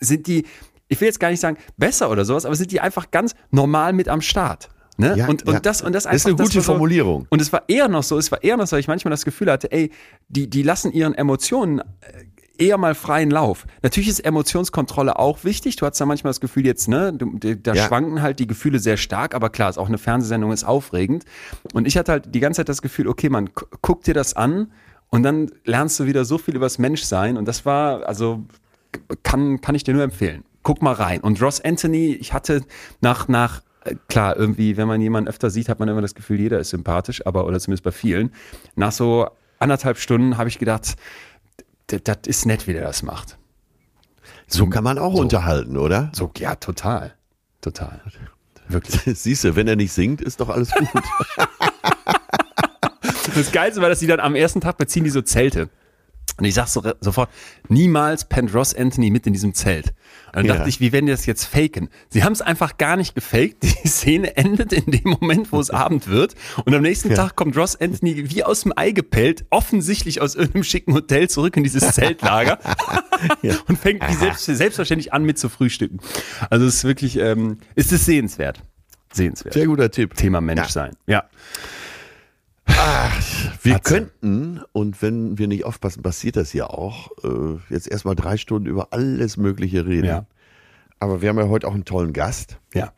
sind 0.00 0.26
die, 0.26 0.44
ich 0.88 1.00
will 1.00 1.06
jetzt 1.06 1.18
gar 1.18 1.30
nicht 1.30 1.40
sagen 1.40 1.56
besser 1.78 2.10
oder 2.10 2.26
sowas, 2.26 2.44
aber 2.44 2.54
sind 2.56 2.72
die 2.72 2.80
einfach 2.80 3.10
ganz 3.10 3.34
normal 3.50 3.94
mit 3.94 4.08
am 4.08 4.20
Start. 4.20 4.68
Ne? 4.98 5.14
Ja, 5.16 5.28
und, 5.28 5.44
und 5.46 5.54
ja. 5.54 5.60
das 5.60 5.80
und 5.80 5.92
das 5.92 6.04
Das 6.04 6.14
ist 6.14 6.26
einfach, 6.26 6.38
eine 6.38 6.46
gute 6.46 6.60
so, 6.60 6.72
Formulierung. 6.72 7.26
Und 7.30 7.40
es 7.40 7.50
war 7.50 7.64
eher 7.66 7.88
noch 7.88 8.02
so, 8.02 8.18
es 8.18 8.30
war 8.30 8.44
eher 8.44 8.58
noch 8.58 8.66
so, 8.66 8.72
weil 8.72 8.80
ich 8.80 8.88
manchmal 8.88 9.10
das 9.10 9.24
Gefühl 9.24 9.50
hatte, 9.50 9.72
ey, 9.72 9.90
die, 10.28 10.48
die 10.48 10.62
lassen 10.62 10.92
ihren 10.92 11.14
Emotionen 11.14 11.80
äh, 11.80 11.84
eher 12.58 12.78
mal 12.78 12.94
freien 12.94 13.30
Lauf. 13.30 13.66
Natürlich 13.82 14.08
ist 14.08 14.20
Emotionskontrolle 14.20 15.18
auch 15.18 15.44
wichtig. 15.44 15.76
Du 15.76 15.86
hast 15.86 16.00
da 16.00 16.06
manchmal 16.06 16.30
das 16.30 16.40
Gefühl 16.40 16.64
jetzt, 16.66 16.88
ne, 16.88 17.12
da 17.12 17.74
Ja. 17.74 17.86
schwanken 17.86 18.22
halt 18.22 18.38
die 18.38 18.46
Gefühle 18.46 18.78
sehr 18.78 18.96
stark, 18.96 19.34
aber 19.34 19.50
klar, 19.50 19.70
ist 19.70 19.78
auch 19.78 19.88
eine 19.88 19.98
Fernsehsendung, 19.98 20.52
ist 20.52 20.64
aufregend. 20.64 21.24
Und 21.72 21.86
ich 21.86 21.96
hatte 21.96 22.12
halt 22.12 22.34
die 22.34 22.40
ganze 22.40 22.58
Zeit 22.60 22.68
das 22.68 22.82
Gefühl, 22.82 23.08
okay, 23.08 23.28
man, 23.28 23.46
gu- 23.54 23.66
guck 23.82 24.04
dir 24.04 24.14
das 24.14 24.34
an 24.34 24.70
und 25.10 25.22
dann 25.22 25.50
lernst 25.64 25.98
du 26.00 26.06
wieder 26.06 26.24
so 26.24 26.38
viel 26.38 26.54
übers 26.56 26.78
Menschsein. 26.78 27.36
Und 27.36 27.46
das 27.46 27.64
war, 27.66 28.06
also, 28.06 28.44
kann, 29.22 29.60
kann 29.60 29.74
ich 29.74 29.84
dir 29.84 29.94
nur 29.94 30.02
empfehlen. 30.02 30.44
Guck 30.62 30.80
mal 30.82 30.92
rein. 30.94 31.20
Und 31.20 31.42
Ross 31.42 31.60
Anthony, 31.60 32.12
ich 32.14 32.32
hatte 32.32 32.62
nach, 33.00 33.28
nach, 33.28 33.62
klar, 34.08 34.36
irgendwie, 34.36 34.76
wenn 34.76 34.88
man 34.88 35.00
jemanden 35.00 35.28
öfter 35.28 35.50
sieht, 35.50 35.68
hat 35.68 35.78
man 35.80 35.88
immer 35.88 36.00
das 36.00 36.14
Gefühl, 36.14 36.40
jeder 36.40 36.58
ist 36.58 36.70
sympathisch, 36.70 37.26
aber, 37.26 37.46
oder 37.46 37.58
zumindest 37.60 37.84
bei 37.84 37.90
vielen. 37.92 38.32
Nach 38.76 38.92
so 38.92 39.28
anderthalb 39.58 39.98
Stunden 39.98 40.36
habe 40.38 40.48
ich 40.48 40.58
gedacht, 40.58 40.94
das 41.86 42.18
ist 42.26 42.46
nett, 42.46 42.66
wie 42.66 42.72
der 42.72 42.82
das 42.82 43.02
macht. 43.02 43.38
So 44.46 44.66
kann 44.66 44.84
man 44.84 44.98
auch 44.98 45.14
unterhalten, 45.14 45.76
oder? 45.76 46.10
So, 46.14 46.30
ja, 46.38 46.54
total. 46.56 47.14
Total. 47.60 48.00
Wirklich. 48.68 49.00
Siehst 49.18 49.44
du, 49.44 49.56
wenn 49.56 49.68
er 49.68 49.76
nicht 49.76 49.92
singt, 49.92 50.20
ist 50.20 50.40
doch 50.40 50.48
alles 50.48 50.70
gut. 50.72 50.88
Das 53.34 53.50
Geilste 53.50 53.80
war, 53.80 53.88
dass 53.88 53.98
die 53.98 54.06
dann 54.06 54.20
am 54.20 54.36
ersten 54.36 54.60
Tag 54.60 54.76
beziehen 54.76 55.02
die 55.02 55.10
so 55.10 55.20
Zelte. 55.20 55.68
Und 56.36 56.46
ich 56.46 56.54
sag 56.54 56.66
so, 56.66 56.82
sofort, 57.00 57.30
niemals 57.68 58.28
pennt 58.28 58.52
Ross 58.52 58.74
Anthony 58.74 59.10
mit 59.10 59.24
in 59.24 59.32
diesem 59.32 59.54
Zelt. 59.54 59.90
Und 60.28 60.34
dann 60.38 60.46
Ja. 60.46 60.54
dachte 60.56 60.68
ich, 60.68 60.80
wie 60.80 60.90
werden 60.90 61.06
die 61.06 61.12
das 61.12 61.26
jetzt 61.26 61.44
faken? 61.44 61.88
Sie 62.08 62.24
haben 62.24 62.32
es 62.32 62.42
einfach 62.42 62.76
gar 62.76 62.96
nicht 62.96 63.14
gefaked. 63.14 63.62
Die 63.84 63.88
Szene 63.88 64.36
endet 64.36 64.72
in 64.72 64.90
dem 64.90 65.10
Moment, 65.20 65.52
wo 65.52 65.60
es 65.60 65.70
Abend 65.70 66.08
wird. 66.08 66.34
Und 66.64 66.74
am 66.74 66.82
nächsten 66.82 67.10
Ja. 67.10 67.14
Tag 67.14 67.36
kommt 67.36 67.56
Ross 67.56 67.76
Anthony 67.80 68.30
wie 68.30 68.42
aus 68.42 68.62
dem 68.62 68.72
Ei 68.74 68.90
gepellt, 68.90 69.44
offensichtlich 69.50 70.20
aus 70.20 70.34
irgendeinem 70.34 70.64
schicken 70.64 70.92
Hotel 70.92 71.28
zurück 71.30 71.56
in 71.56 71.62
dieses 71.62 71.92
Zeltlager 71.94 72.58
und 73.68 73.78
fängt 73.78 74.02
wie 74.08 74.14
selbst, 74.14 74.44
selbstverständlich 74.46 75.12
an 75.12 75.22
mit 75.24 75.38
zu 75.38 75.48
frühstücken. 75.48 76.00
Also 76.50 76.66
es 76.66 76.74
ist 76.76 76.84
wirklich, 76.84 77.16
ähm, 77.16 77.58
ist 77.76 77.92
es 77.92 78.06
sehenswert. 78.06 78.60
Sehenswert. 79.12 79.54
Sehr 79.54 79.66
guter 79.66 79.88
Tipp. 79.88 80.14
Thema 80.14 80.40
Mensch 80.40 80.74
Ja. 81.06 81.24
Ja. 82.68 83.10
Wir 83.62 83.76
Atze. 83.76 83.94
könnten, 83.94 84.60
und 84.72 85.02
wenn 85.02 85.38
wir 85.38 85.48
nicht 85.48 85.64
aufpassen, 85.64 86.02
passiert 86.02 86.36
das 86.36 86.52
ja 86.52 86.66
auch, 86.66 87.10
äh, 87.22 87.58
jetzt 87.70 87.88
erstmal 87.88 88.14
drei 88.14 88.36
Stunden 88.36 88.68
über 88.68 88.88
alles 88.92 89.36
Mögliche 89.36 89.86
reden. 89.86 90.06
Ja. 90.06 90.26
Aber 90.98 91.22
wir 91.22 91.28
haben 91.28 91.38
ja 91.38 91.48
heute 91.48 91.68
auch 91.68 91.74
einen 91.74 91.84
tollen 91.84 92.12
Gast. 92.12 92.58
Ja. 92.74 92.92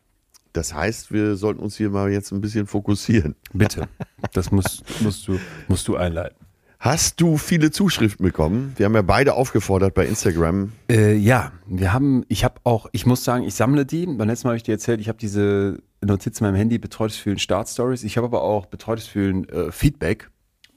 Das 0.53 0.73
heißt, 0.73 1.11
wir 1.11 1.35
sollten 1.35 1.61
uns 1.61 1.77
hier 1.77 1.89
mal 1.89 2.11
jetzt 2.11 2.31
ein 2.31 2.41
bisschen 2.41 2.67
fokussieren. 2.67 3.35
Bitte. 3.53 3.87
Das 4.33 4.51
musst, 4.51 4.83
musst, 5.01 5.27
du, 5.27 5.39
musst 5.67 5.87
du 5.87 5.95
einleiten. 5.95 6.37
Hast 6.79 7.21
du 7.21 7.37
viele 7.37 7.71
Zuschriften 7.71 8.23
bekommen? 8.23 8.73
Wir 8.75 8.85
haben 8.85 8.93
ja 8.93 9.01
beide 9.01 9.33
aufgefordert 9.33 9.93
bei 9.95 10.05
Instagram. 10.05 10.73
Äh, 10.89 11.15
ja, 11.15 11.51
wir 11.65 11.91
haben, 11.91 12.23
ich 12.27 12.43
habe 12.43 12.55
auch, 12.63 12.87
ich 12.91 13.05
muss 13.05 13.23
sagen, 13.23 13.43
ich 13.43 13.55
sammle 13.55 13.85
die. 13.85 14.05
Beim 14.05 14.27
letzten 14.27 14.47
Mal 14.47 14.51
habe 14.51 14.57
ich 14.57 14.63
dir 14.63 14.73
erzählt, 14.73 15.01
ich 15.01 15.09
habe 15.09 15.17
diese 15.17 15.79
Notizen 16.01 16.43
in 16.43 16.51
meinem 16.51 16.57
Handy, 16.57 16.77
betreutes 16.77 17.17
Fühlen 17.17 17.39
Startstories. 17.39 18.03
Ich 18.03 18.17
habe 18.17 18.27
aber 18.27 18.41
auch 18.43 18.65
betreutes 18.67 19.07
Fühlen 19.07 19.47
äh, 19.49 19.71
Feedback. 19.71 20.29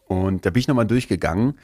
Und 0.06 0.44
da 0.44 0.50
bin 0.50 0.60
ich 0.60 0.68
nochmal 0.68 0.86
durchgegangen. 0.86 1.58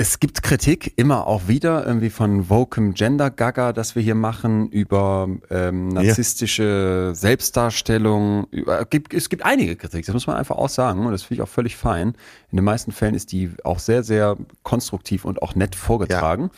Es 0.00 0.20
gibt 0.20 0.44
Kritik 0.44 0.92
immer 0.94 1.26
auch 1.26 1.48
wieder, 1.48 1.84
irgendwie 1.84 2.10
von 2.10 2.48
Vocum 2.48 2.94
Gender 2.94 3.30
Gaga, 3.32 3.72
das 3.72 3.96
wir 3.96 4.02
hier 4.02 4.14
machen, 4.14 4.68
über 4.68 5.28
ähm, 5.50 5.88
narzisstische 5.88 7.10
Selbstdarstellung. 7.16 8.46
Über, 8.52 8.84
gibt, 8.84 9.12
es 9.12 9.28
gibt 9.28 9.44
einige 9.44 9.74
Kritik, 9.74 10.06
das 10.06 10.12
muss 10.12 10.28
man 10.28 10.36
einfach 10.36 10.54
auch 10.54 10.68
sagen. 10.68 11.04
Und 11.04 11.10
das 11.10 11.24
finde 11.24 11.42
ich 11.42 11.42
auch 11.42 11.52
völlig 11.52 11.76
fein. 11.76 12.14
In 12.52 12.58
den 12.58 12.64
meisten 12.64 12.92
Fällen 12.92 13.16
ist 13.16 13.32
die 13.32 13.50
auch 13.64 13.80
sehr, 13.80 14.04
sehr 14.04 14.36
konstruktiv 14.62 15.24
und 15.24 15.42
auch 15.42 15.56
nett 15.56 15.74
vorgetragen. 15.74 16.50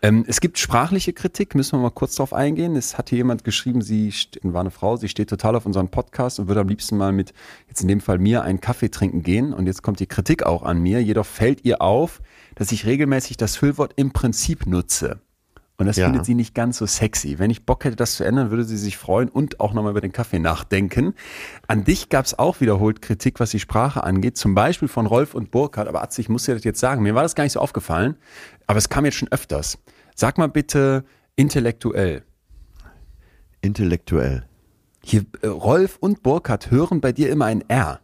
Ähm, 0.00 0.24
es 0.26 0.40
gibt 0.40 0.58
sprachliche 0.58 1.12
Kritik, 1.12 1.54
müssen 1.54 1.78
wir 1.78 1.82
mal 1.82 1.90
kurz 1.90 2.14
drauf 2.14 2.32
eingehen. 2.32 2.74
Es 2.74 2.96
hat 2.96 3.10
hier 3.10 3.18
jemand 3.18 3.44
geschrieben, 3.44 3.82
sie 3.82 4.14
war 4.42 4.62
eine 4.62 4.70
Frau, 4.70 4.96
sie 4.96 5.10
steht 5.10 5.28
total 5.28 5.56
auf 5.56 5.66
unseren 5.66 5.88
Podcast 5.88 6.40
und 6.40 6.48
würde 6.48 6.62
am 6.62 6.68
liebsten 6.68 6.96
mal 6.96 7.12
mit, 7.12 7.34
jetzt 7.68 7.82
in 7.82 7.88
dem 7.88 8.00
Fall 8.00 8.18
mir, 8.18 8.44
einen 8.44 8.62
Kaffee 8.62 8.88
trinken 8.88 9.22
gehen. 9.22 9.52
Und 9.52 9.66
jetzt 9.66 9.82
kommt 9.82 10.00
die 10.00 10.06
Kritik 10.06 10.44
auch 10.44 10.62
an 10.62 10.80
mir. 10.80 11.02
Jedoch 11.02 11.26
fällt 11.26 11.66
ihr 11.66 11.82
auf, 11.82 12.22
dass 12.58 12.72
ich 12.72 12.84
regelmäßig 12.86 13.36
das 13.36 13.56
Füllwort 13.56 13.92
im 13.96 14.12
Prinzip 14.12 14.66
nutze. 14.66 15.20
Und 15.80 15.86
das 15.86 15.96
Ja. 15.96 16.06
findet 16.06 16.24
sie 16.24 16.34
nicht 16.34 16.56
ganz 16.56 16.78
so 16.78 16.86
sexy. 16.86 17.38
Wenn 17.38 17.50
ich 17.52 17.64
Bock 17.64 17.84
hätte, 17.84 17.94
das 17.94 18.16
zu 18.16 18.24
ändern, 18.24 18.50
würde 18.50 18.64
sie 18.64 18.76
sich 18.76 18.96
freuen 18.96 19.28
und 19.28 19.60
auch 19.60 19.72
nochmal 19.74 19.92
über 19.92 20.00
den 20.00 20.10
Kaffee 20.10 20.40
nachdenken. 20.40 21.14
An 21.68 21.84
dich 21.84 22.08
gab 22.08 22.24
es 22.24 22.36
auch 22.36 22.60
wiederholt 22.60 23.00
Kritik, 23.00 23.38
was 23.38 23.50
die 23.50 23.60
Sprache 23.60 24.02
angeht. 24.02 24.36
Zum 24.36 24.56
Beispiel 24.56 24.88
von 24.88 25.06
Rolf 25.06 25.34
und 25.34 25.52
Burkhardt. 25.52 25.86
Aber 25.86 26.02
Atze, 26.02 26.20
ich 26.20 26.28
muss 26.28 26.46
dir 26.46 26.54
das 26.56 26.64
jetzt 26.64 26.80
sagen. 26.80 27.04
Mir 27.04 27.14
war 27.14 27.22
das 27.22 27.36
gar 27.36 27.44
nicht 27.44 27.52
so 27.52 27.60
aufgefallen. 27.60 28.16
Aber 28.66 28.78
es 28.78 28.88
kam 28.88 29.04
jetzt 29.04 29.18
schon 29.18 29.30
öfters. 29.30 29.78
Sag 30.16 30.36
mal 30.36 30.48
bitte 30.48 31.04
intellektuell. 31.36 32.24
Intellektuell. 33.60 34.46
Hier, 35.04 35.24
äh, 35.42 35.46
Rolf 35.46 35.96
und 36.00 36.24
Burkhardt 36.24 36.72
hören 36.72 37.00
bei 37.00 37.12
dir 37.12 37.30
immer 37.30 37.44
ein 37.46 37.62
R. 37.68 38.00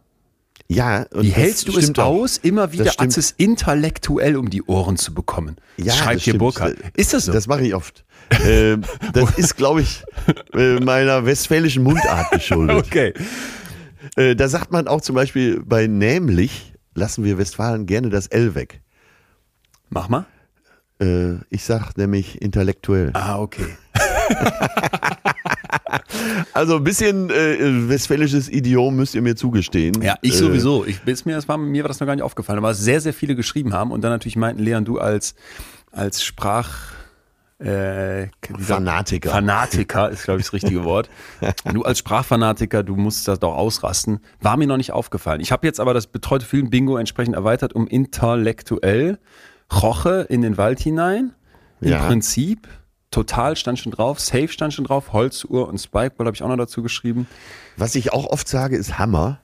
Ja, 0.67 1.05
und 1.13 1.23
Wie 1.23 1.29
hältst 1.29 1.67
du 1.67 1.77
es 1.77 1.97
auch. 1.99 2.05
aus, 2.05 2.37
immer 2.37 2.71
wieder. 2.71 2.91
Atzes 2.97 3.33
intellektuell 3.37 4.35
um 4.35 4.49
die 4.49 4.63
Ohren 4.63 4.97
zu 4.97 5.13
bekommen? 5.13 5.57
Ja, 5.77 5.93
Schreibt 5.93 6.21
hier. 6.21 6.37
Burkhardt. 6.37 6.77
Ist 6.95 7.13
das 7.13 7.25
so? 7.25 7.31
Das 7.33 7.47
mache 7.47 7.61
ich 7.61 7.75
oft. 7.75 8.03
ähm, 8.43 8.83
das 9.13 9.37
ist, 9.37 9.55
glaube 9.57 9.81
ich, 9.81 10.03
äh, 10.53 10.79
meiner 10.79 11.25
westfälischen 11.25 11.83
Mundart 11.83 12.31
geschuldet. 12.31 12.75
okay. 12.85 13.13
Äh, 14.15 14.35
da 14.35 14.47
sagt 14.47 14.71
man 14.71 14.87
auch 14.87 15.01
zum 15.01 15.15
Beispiel 15.15 15.61
bei 15.63 15.85
nämlich 15.85 16.73
lassen 16.95 17.23
wir 17.23 17.37
Westfalen 17.37 17.85
gerne 17.85 18.09
das 18.09 18.27
L 18.27 18.55
weg. 18.55 18.81
Mach 19.89 20.09
mal. 20.09 20.25
Äh, 20.99 21.35
ich 21.49 21.63
sag 21.63 21.95
nämlich 21.97 22.41
intellektuell. 22.41 23.11
Ah, 23.13 23.37
okay. 23.39 23.67
Also 26.53 26.77
ein 26.77 26.83
bisschen 26.83 27.29
äh, 27.29 27.89
westfälisches 27.89 28.49
Idiom 28.49 28.95
müsst 28.95 29.15
ihr 29.15 29.21
mir 29.21 29.35
zugestehen. 29.35 30.01
Ja, 30.01 30.15
ich 30.21 30.33
Äh, 30.33 30.37
sowieso. 30.37 30.85
Ich, 30.85 31.01
bis 31.01 31.25
mir, 31.25 31.35
das 31.35 31.47
war, 31.47 31.57
mir 31.57 31.83
war 31.83 31.87
das 31.89 31.99
noch 31.99 32.07
gar 32.07 32.15
nicht 32.15 32.23
aufgefallen, 32.23 32.57
aber 32.59 32.73
sehr, 32.73 33.01
sehr 33.01 33.13
viele 33.13 33.35
geschrieben 33.35 33.73
haben 33.73 33.91
und 33.91 34.01
dann 34.01 34.11
natürlich 34.11 34.35
meinten, 34.35 34.63
Leon, 34.63 34.85
du 34.85 34.99
als, 34.99 35.35
als 35.91 36.23
Sprach... 36.23 36.93
Äh, 37.57 38.27
Fanatiker. 38.59 39.29
Fanatiker 39.29 40.09
ist, 40.09 40.25
glaube 40.25 40.41
ich, 40.41 40.45
das 40.47 40.53
richtige 40.53 40.83
Wort. 40.83 41.09
Du 41.73 41.83
als 41.83 41.99
Sprachfanatiker, 41.99 42.83
du 42.83 42.95
musst 42.97 43.27
das 43.29 43.39
doch 43.39 43.55
ausrasten. 43.55 44.19
War 44.41 44.57
mir 44.57 44.67
noch 44.67 44.75
nicht 44.77 44.91
aufgefallen. 44.91 45.39
Ich 45.39 45.53
habe 45.53 45.65
jetzt 45.65 45.79
aber 45.79 45.93
das 45.93 46.07
betreute 46.07 46.45
Fühlen 46.45 46.69
Bingo 46.69 46.97
entsprechend 46.97 47.33
erweitert 47.35 47.73
um 47.73 47.87
intellektuell. 47.87 49.19
Roche 49.73 50.25
in 50.29 50.41
den 50.41 50.57
Wald 50.57 50.79
hinein. 50.81 51.31
Im 51.79 51.91
Ja. 51.91 52.05
Prinzip. 52.05 52.67
Total 53.11 53.55
stand 53.55 53.79
schon 53.79 53.91
drauf. 53.91 54.19
Safe 54.19 54.47
stand 54.47 54.73
schon 54.73 54.85
drauf. 54.85 55.13
Holzuhr 55.13 55.67
und 55.67 55.77
Spikeball 55.77 56.27
habe 56.27 56.35
ich 56.35 56.43
auch 56.43 56.49
noch 56.49 56.57
dazu 56.57 56.83
geschrieben. 56.83 57.27
Was 57.77 57.95
ich 57.95 58.11
auch 58.13 58.25
oft 58.27 58.47
sage, 58.47 58.75
ist 58.75 58.97
Hammer, 58.99 59.39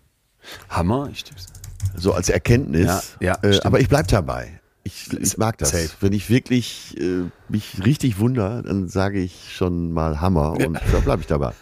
Hammer. 0.70 1.10
Ich 1.12 1.24
tipp's. 1.24 1.48
so 1.96 2.14
als 2.14 2.30
Erkenntnis. 2.30 3.16
Ja, 3.20 3.38
ja, 3.44 3.50
äh, 3.50 3.60
aber 3.64 3.80
ich 3.80 3.90
bleib 3.90 4.08
dabei. 4.08 4.62
Ich, 4.84 5.14
ich 5.14 5.38
mag 5.38 5.58
das. 5.60 5.72
Safe. 5.72 5.90
Wenn 6.00 6.12
ich 6.12 6.30
wirklich 6.30 7.00
äh, 7.00 7.26
mich 7.50 7.86
richtig 7.86 8.20
wunder, 8.20 8.64
dann 8.64 8.88
sage 8.88 9.20
ich 9.20 9.54
schon 9.56 9.92
mal 9.92 10.20
Hammer 10.20 10.54
und 10.54 10.80
da 10.92 11.00
bleibe 11.00 11.22
ich 11.22 11.28
dabei. 11.28 11.54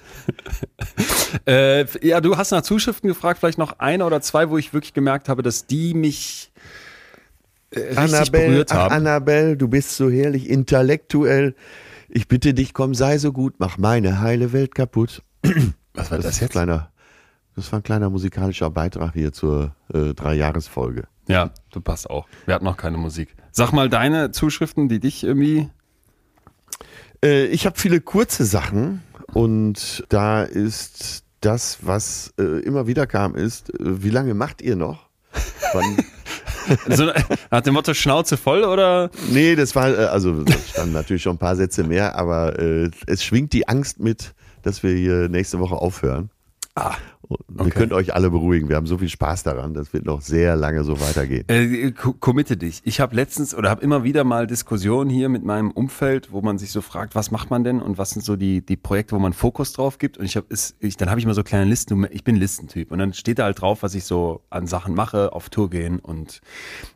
Äh, 1.46 1.86
ja, 2.06 2.22
du 2.22 2.38
hast 2.38 2.52
nach 2.52 2.62
Zuschriften 2.64 3.08
gefragt, 3.08 3.40
vielleicht 3.40 3.58
noch 3.58 3.80
eine 3.80 4.06
oder 4.06 4.20
zwei, 4.22 4.50
wo 4.50 4.58
ich 4.58 4.74
wirklich 4.74 4.94
gemerkt 4.94 5.30
habe, 5.30 5.44
dass 5.44 5.68
die 5.68 5.94
mich 5.94 6.52
äh, 7.72 7.80
richtig 7.80 7.98
Annabelle, 7.98 8.48
berührt 8.48 8.72
ach, 8.72 8.76
haben. 8.76 8.94
Annabelle, 8.94 9.58
du 9.58 9.68
bist 9.68 9.96
so 9.96 10.10
herrlich 10.10 10.50
intellektuell. 10.50 11.56
Ich 12.10 12.28
bitte 12.28 12.54
dich, 12.54 12.74
komm, 12.74 12.96
sei 12.96 13.18
so 13.20 13.32
gut, 13.32 13.56
mach 13.60 13.78
meine 13.78 14.20
heile 14.20 14.52
Welt 14.52 14.74
kaputt. 14.74 15.22
Was 15.94 16.12
war 16.12 16.18
das, 16.18 16.38
ein 16.38 16.42
jetzt? 16.42 16.52
Kleiner, 16.52 16.92
das 17.56 17.72
war 17.72 17.80
ein 17.80 17.84
kleiner 17.84 18.10
musikalischer 18.10 18.70
Beitrag 18.70 19.14
hier 19.14 19.32
zur 19.32 19.76
äh, 19.94 20.14
Dreijahresfolge. 20.14 21.08
Ja, 21.28 21.52
du 21.72 21.82
passt 21.82 22.10
auch. 22.10 22.28
Wir 22.46 22.56
hatten 22.56 22.66
noch 22.66 22.78
keine 22.78 22.98
Musik. 22.98 23.36
Sag 23.52 23.72
mal 23.72 23.90
deine 23.90 24.32
Zuschriften, 24.32 24.90
die 24.90 25.00
dich 25.00 25.24
irgendwie. 25.24 25.70
Äh, 27.24 27.46
ich 27.46 27.66
habe 27.66 27.78
viele 27.80 28.02
kurze 28.02 28.46
Sachen 28.46 29.04
und 29.34 30.04
da 30.10 30.44
ist 30.44 31.24
das, 31.42 31.80
was 31.82 32.34
äh, 32.40 32.44
immer 32.62 32.88
wieder 32.88 33.06
kam, 33.06 33.36
ist, 33.36 33.70
äh, 33.80 34.04
wie 34.04 34.10
lange 34.10 34.34
macht 34.34 34.62
ihr 34.62 34.76
noch? 34.76 35.10
Wann, 35.74 35.98
So, 36.90 37.12
nach 37.52 37.62
dem 37.62 37.74
Motto 37.74 37.94
Schnauze 37.94 38.38
voll 38.38 38.64
oder? 38.64 39.10
nee, 39.32 39.56
das 39.56 39.76
war, 39.76 39.90
äh, 39.90 40.06
also 40.06 40.44
standen 40.70 40.94
natürlich 40.94 41.24
schon 41.24 41.36
ein 41.36 41.40
paar 41.40 41.56
Sätze 41.56 41.84
mehr, 41.84 42.16
aber 42.16 42.60
äh, 42.60 42.90
es 43.08 43.24
schwingt 43.24 43.54
die 43.54 43.68
Angst 43.68 44.00
mit, 44.00 44.34
dass 44.64 44.84
wir 44.84 44.94
hier 44.94 45.30
nächste 45.30 45.60
Woche 45.60 45.76
aufhören. 45.76 46.30
Ah, 46.76 46.96
Okay. 47.30 47.66
Wir 47.66 47.72
könnt 47.72 47.94
euch 47.94 48.16
alle 48.16 48.32
beruhigen. 48.32 48.70
Wir 48.70 48.76
haben 48.76 48.88
so 48.88 48.98
viel 48.98 49.10
Spaß 49.10 49.44
daran. 49.44 49.76
Das 49.76 49.94
wird 49.94 50.06
noch 50.06 50.22
sehr 50.22 50.56
lange 50.56 50.84
so 50.84 51.00
weitergehen. 51.00 51.44
Äh, 51.48 51.92
co- 51.92 52.14
committe 52.14 52.58
dich. 52.58 52.82
Ich 52.86 53.00
habe 53.00 53.16
letztens 53.16 53.54
oder 53.54 53.70
habe 53.70 53.84
immer 53.84 54.04
wieder 54.04 54.24
mal 54.24 54.48
Diskussionen 54.48 55.10
hier 55.12 55.30
mit 55.30 55.44
meinem 55.44 55.70
Umfeld, 55.70 56.32
wo 56.32 56.42
man 56.42 56.58
sich 56.58 56.72
so 56.72 56.82
fragt, 56.82 57.14
was 57.14 57.30
macht 57.30 57.52
man 57.52 57.64
denn 57.64 57.82
und 57.82 57.98
was 58.00 58.10
sind 58.12 58.26
so 58.26 58.36
die, 58.36 58.66
die 58.66 58.78
Projekte, 58.78 59.16
wo 59.16 59.20
man 59.20 59.34
Fokus 59.34 59.74
drauf 59.74 60.00
gibt. 60.00 60.18
Und 60.18 60.26
ich 60.26 60.36
habe 60.38 60.48
ich, 60.80 60.98
dann 60.98 61.10
habe 61.12 61.20
ich 61.20 61.26
mal 61.28 61.36
so 61.36 61.44
kleine 61.44 61.66
Listen. 61.66 62.08
Ich 62.10 62.24
bin 62.24 62.36
Listentyp 62.36 62.92
und 62.92 62.98
dann 62.98 63.14
steht 63.14 63.38
da 63.38 63.44
halt 63.44 63.62
drauf, 63.62 63.84
was 63.84 63.94
ich 63.94 64.06
so 64.06 64.42
an 64.50 64.66
Sachen 64.66 64.96
mache, 64.96 65.32
auf 65.34 65.50
Tour 65.50 65.70
gehen 65.70 66.00
und 66.00 66.42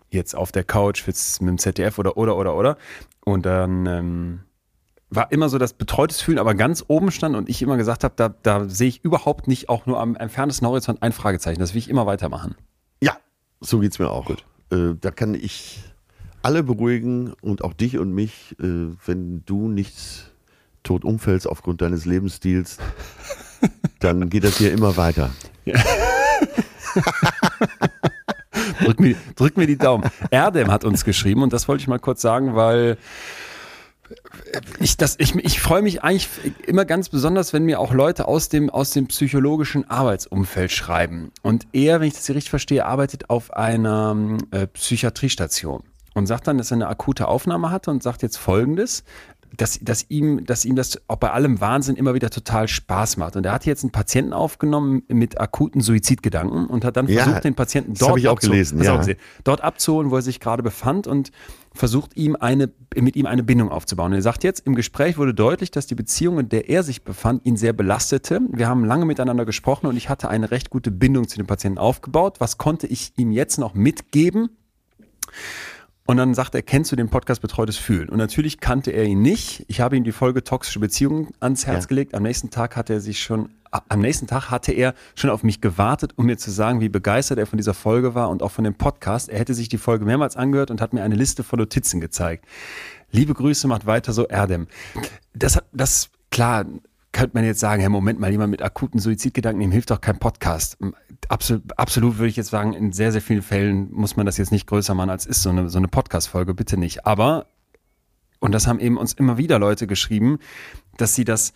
jetzt 0.09 0.35
auf 0.35 0.51
der 0.51 0.63
Couch 0.63 1.05
mit 1.07 1.15
dem 1.41 1.57
ZDF 1.59 1.99
oder 1.99 2.17
oder 2.17 2.35
oder 2.37 2.55
oder. 2.55 2.77
Und 3.25 3.45
dann 3.45 3.85
ähm, 3.85 4.39
war 5.15 5.31
immer 5.31 5.49
so 5.49 5.57
das 5.57 5.73
betreutes 5.73 6.21
Fühlen, 6.21 6.39
aber 6.39 6.55
ganz 6.55 6.83
oben 6.87 7.11
stand 7.11 7.35
und 7.35 7.49
ich 7.49 7.61
immer 7.61 7.77
gesagt 7.77 8.03
habe, 8.03 8.13
da, 8.15 8.29
da 8.29 8.67
sehe 8.67 8.87
ich 8.87 9.03
überhaupt 9.03 9.47
nicht 9.47 9.69
auch 9.69 9.85
nur 9.85 9.99
am 9.99 10.15
entferntesten 10.15 10.67
Horizont 10.67 11.01
ein 11.01 11.11
Fragezeichen. 11.11 11.59
Das 11.59 11.73
will 11.73 11.79
ich 11.79 11.89
immer 11.89 12.05
weitermachen. 12.05 12.55
Ja, 13.01 13.17
so 13.59 13.79
geht's 13.79 13.99
mir 13.99 14.09
auch. 14.09 14.29
Äh, 14.29 14.95
da 14.99 15.11
kann 15.11 15.35
ich 15.35 15.83
alle 16.41 16.63
beruhigen 16.63 17.33
und 17.41 17.63
auch 17.63 17.73
dich 17.73 17.97
und 17.97 18.13
mich, 18.13 18.55
äh, 18.59 18.87
wenn 19.05 19.43
du 19.45 19.67
nicht 19.67 20.31
tot 20.83 21.05
umfällst 21.05 21.47
aufgrund 21.47 21.81
deines 21.81 22.05
Lebensstils, 22.05 22.77
dann 23.99 24.29
geht 24.29 24.43
das 24.43 24.57
hier 24.57 24.71
immer 24.71 24.97
weiter. 24.97 25.31
Drück 28.83 28.99
mir, 28.99 29.15
drück 29.35 29.57
mir 29.57 29.67
die 29.67 29.77
Daumen. 29.77 30.09
Erdem 30.29 30.71
hat 30.71 30.83
uns 30.83 31.05
geschrieben 31.05 31.41
und 31.41 31.53
das 31.53 31.67
wollte 31.67 31.81
ich 31.81 31.87
mal 31.87 31.99
kurz 31.99 32.21
sagen, 32.21 32.55
weil 32.55 32.97
ich, 34.79 34.97
das, 34.97 35.15
ich, 35.19 35.35
ich 35.35 35.61
freue 35.61 35.81
mich 35.81 36.03
eigentlich 36.03 36.29
immer 36.65 36.85
ganz 36.85 37.09
besonders, 37.09 37.53
wenn 37.53 37.63
mir 37.63 37.79
auch 37.79 37.93
Leute 37.93 38.27
aus 38.27 38.49
dem, 38.49 38.69
aus 38.69 38.91
dem 38.91 39.07
psychologischen 39.07 39.89
Arbeitsumfeld 39.89 40.71
schreiben. 40.71 41.31
Und 41.41 41.67
er, 41.73 41.99
wenn 41.99 42.07
ich 42.07 42.13
das 42.13 42.25
hier 42.25 42.35
richtig 42.35 42.49
verstehe, 42.49 42.85
arbeitet 42.85 43.29
auf 43.29 43.53
einer 43.53 44.37
äh, 44.51 44.67
Psychiatriestation 44.67 45.83
und 46.13 46.27
sagt 46.27 46.47
dann, 46.47 46.57
dass 46.57 46.71
er 46.71 46.75
eine 46.75 46.87
akute 46.87 47.27
Aufnahme 47.27 47.71
hatte 47.71 47.91
und 47.91 48.03
sagt 48.03 48.21
jetzt 48.21 48.37
Folgendes. 48.37 49.03
Dass, 49.55 49.77
dass, 49.83 50.07
ihm, 50.09 50.47
dass 50.47 50.65
ihm 50.65 50.75
das 50.75 50.99
auch 51.07 51.17
bei 51.17 51.29
allem 51.29 51.61
Wahnsinn 51.61 51.95
immer 51.95 52.15
wieder 52.15 52.31
total 52.31 52.67
Spaß 52.67 53.17
macht. 53.17 53.35
Und 53.35 53.45
er 53.45 53.51
hat 53.51 53.67
jetzt 53.67 53.83
einen 53.83 53.91
Patienten 53.91 54.33
aufgenommen 54.33 55.03
mit 55.09 55.39
akuten 55.39 55.79
Suizidgedanken 55.79 56.65
und 56.65 56.83
hat 56.83 56.97
dann 56.97 57.07
Ja, 57.07 57.21
versucht, 57.21 57.43
den 57.43 57.53
Patienten 57.53 57.93
dort 57.93 58.13
hab 58.13 58.17
ich 58.17 58.27
auch 58.29 58.39
abzu- 58.39 58.49
gelesen, 58.49 58.81
ja. 58.81 58.99
dort 59.43 59.61
abzuholen, 59.61 60.09
wo 60.09 60.15
er 60.15 60.23
sich 60.23 60.39
gerade 60.39 60.63
befand 60.63 61.05
und 61.05 61.31
versucht 61.75 62.15
ihm 62.15 62.35
eine, 62.39 62.71
mit 62.95 63.15
ihm 63.15 63.25
eine 63.25 63.43
Bindung 63.43 63.69
aufzubauen. 63.69 64.11
Und 64.11 64.17
er 64.17 64.21
sagt 64.21 64.43
jetzt, 64.43 64.65
im 64.67 64.75
Gespräch 64.75 65.17
wurde 65.17 65.33
deutlich, 65.33 65.71
dass 65.71 65.87
die 65.87 65.95
Beziehung, 65.95 66.39
in 66.39 66.49
der 66.49 66.69
er 66.69 66.83
sich 66.83 67.03
befand, 67.03 67.45
ihn 67.45 67.57
sehr 67.57 67.73
belastete. 67.73 68.41
Wir 68.51 68.67
haben 68.67 68.85
lange 68.85 69.05
miteinander 69.05 69.45
gesprochen 69.45 69.87
und 69.87 69.97
ich 69.97 70.09
hatte 70.09 70.29
eine 70.29 70.51
recht 70.51 70.69
gute 70.69 70.91
Bindung 70.91 71.27
zu 71.27 71.37
dem 71.37 71.47
Patienten 71.47 71.79
aufgebaut. 71.79 72.39
Was 72.39 72.57
konnte 72.57 72.87
ich 72.87 73.13
ihm 73.17 73.31
jetzt 73.31 73.57
noch 73.57 73.73
mitgeben? 73.73 74.49
Und 76.05 76.17
dann 76.17 76.33
sagt 76.33 76.53
er, 76.53 76.61
kennst 76.61 76.91
du 76.91 76.95
den 76.97 77.09
Podcast 77.09 77.41
Betreutes 77.41 77.77
Fühlen? 77.77 78.09
Und 78.09 78.17
natürlich 78.17 78.59
kannte 78.59 78.91
er 78.91 79.05
ihn 79.05 79.21
nicht. 79.21 79.63
Ich 79.67 79.79
habe 79.79 79.95
ihm 79.95 80.03
die 80.03 80.11
Folge 80.11 80.43
Toxische 80.43 80.79
Beziehungen 80.79 81.29
ans 81.39 81.65
Herz 81.65 81.85
Ja. 81.85 81.87
gelegt. 81.87 82.13
Am 82.13 82.23
nächsten 82.23 82.49
Tag 82.49 82.75
hatte 82.75 82.93
er 82.93 82.99
sich 82.99 83.19
schon, 83.23 83.49
am 83.89 83.99
nächsten 83.99 84.27
Tag 84.27 84.51
hatte 84.51 84.71
er 84.71 84.93
schon 85.15 85.29
auf 85.29 85.43
mich 85.43 85.61
gewartet, 85.61 86.13
um 86.15 86.25
mir 86.25 86.37
zu 86.37 86.51
sagen, 86.51 86.79
wie 86.81 86.89
begeistert 86.89 87.39
er 87.39 87.45
von 87.47 87.57
dieser 87.57 87.73
Folge 87.73 88.13
war 88.15 88.29
und 88.29 88.43
auch 88.43 88.51
von 88.51 88.63
dem 88.63 88.75
Podcast. 88.75 89.29
Er 89.29 89.39
hätte 89.39 89.53
sich 89.53 89.69
die 89.69 89.77
Folge 89.77 90.05
mehrmals 90.05 90.35
angehört 90.35 90.71
und 90.71 90.81
hat 90.81 90.93
mir 90.93 91.03
eine 91.03 91.15
Liste 91.15 91.43
von 91.43 91.59
Notizen 91.59 91.99
gezeigt. 92.01 92.45
Liebe 93.11 93.33
Grüße, 93.33 93.67
macht 93.67 93.85
weiter 93.85 94.13
so, 94.13 94.25
Erdem. 94.27 94.67
Das, 95.33 95.55
hat- 95.55 95.65
das, 95.71 96.09
klar, 96.31 96.65
könnte 97.11 97.31
man 97.35 97.45
jetzt 97.45 97.59
sagen, 97.59 97.79
Herr, 97.81 97.89
Moment 97.89 98.19
mal, 98.19 98.31
jemand 98.31 98.51
mit 98.51 98.61
akuten 98.63 98.99
Suizidgedanken, 98.99 99.61
ihm 99.61 99.71
hilft 99.71 99.91
doch 99.91 100.01
kein 100.01 100.17
Podcast. 100.17 100.77
Absolut, 101.29 101.77
absolut 101.77 102.17
würde 102.17 102.29
ich 102.29 102.35
jetzt 102.35 102.49
sagen, 102.49 102.73
in 102.73 102.91
sehr, 102.91 103.11
sehr 103.11 103.21
vielen 103.21 103.43
Fällen 103.43 103.91
muss 103.93 104.15
man 104.17 104.25
das 104.25 104.37
jetzt 104.37 104.51
nicht 104.51 104.67
größer 104.67 104.93
machen, 104.95 105.09
als 105.09 105.25
ist 105.25 105.41
so 105.43 105.49
eine, 105.49 105.69
so 105.69 105.77
eine 105.77 105.87
Podcast-Folge, 105.87 106.53
bitte 106.53 106.75
nicht. 106.75 107.05
Aber, 107.05 107.45
und 108.39 108.51
das 108.51 108.67
haben 108.67 108.79
eben 108.79 108.97
uns 108.97 109.13
immer 109.13 109.37
wieder 109.37 109.59
Leute 109.59 109.85
geschrieben, 109.87 110.39
dass 110.97 111.15
sie 111.15 111.23
das 111.23 111.53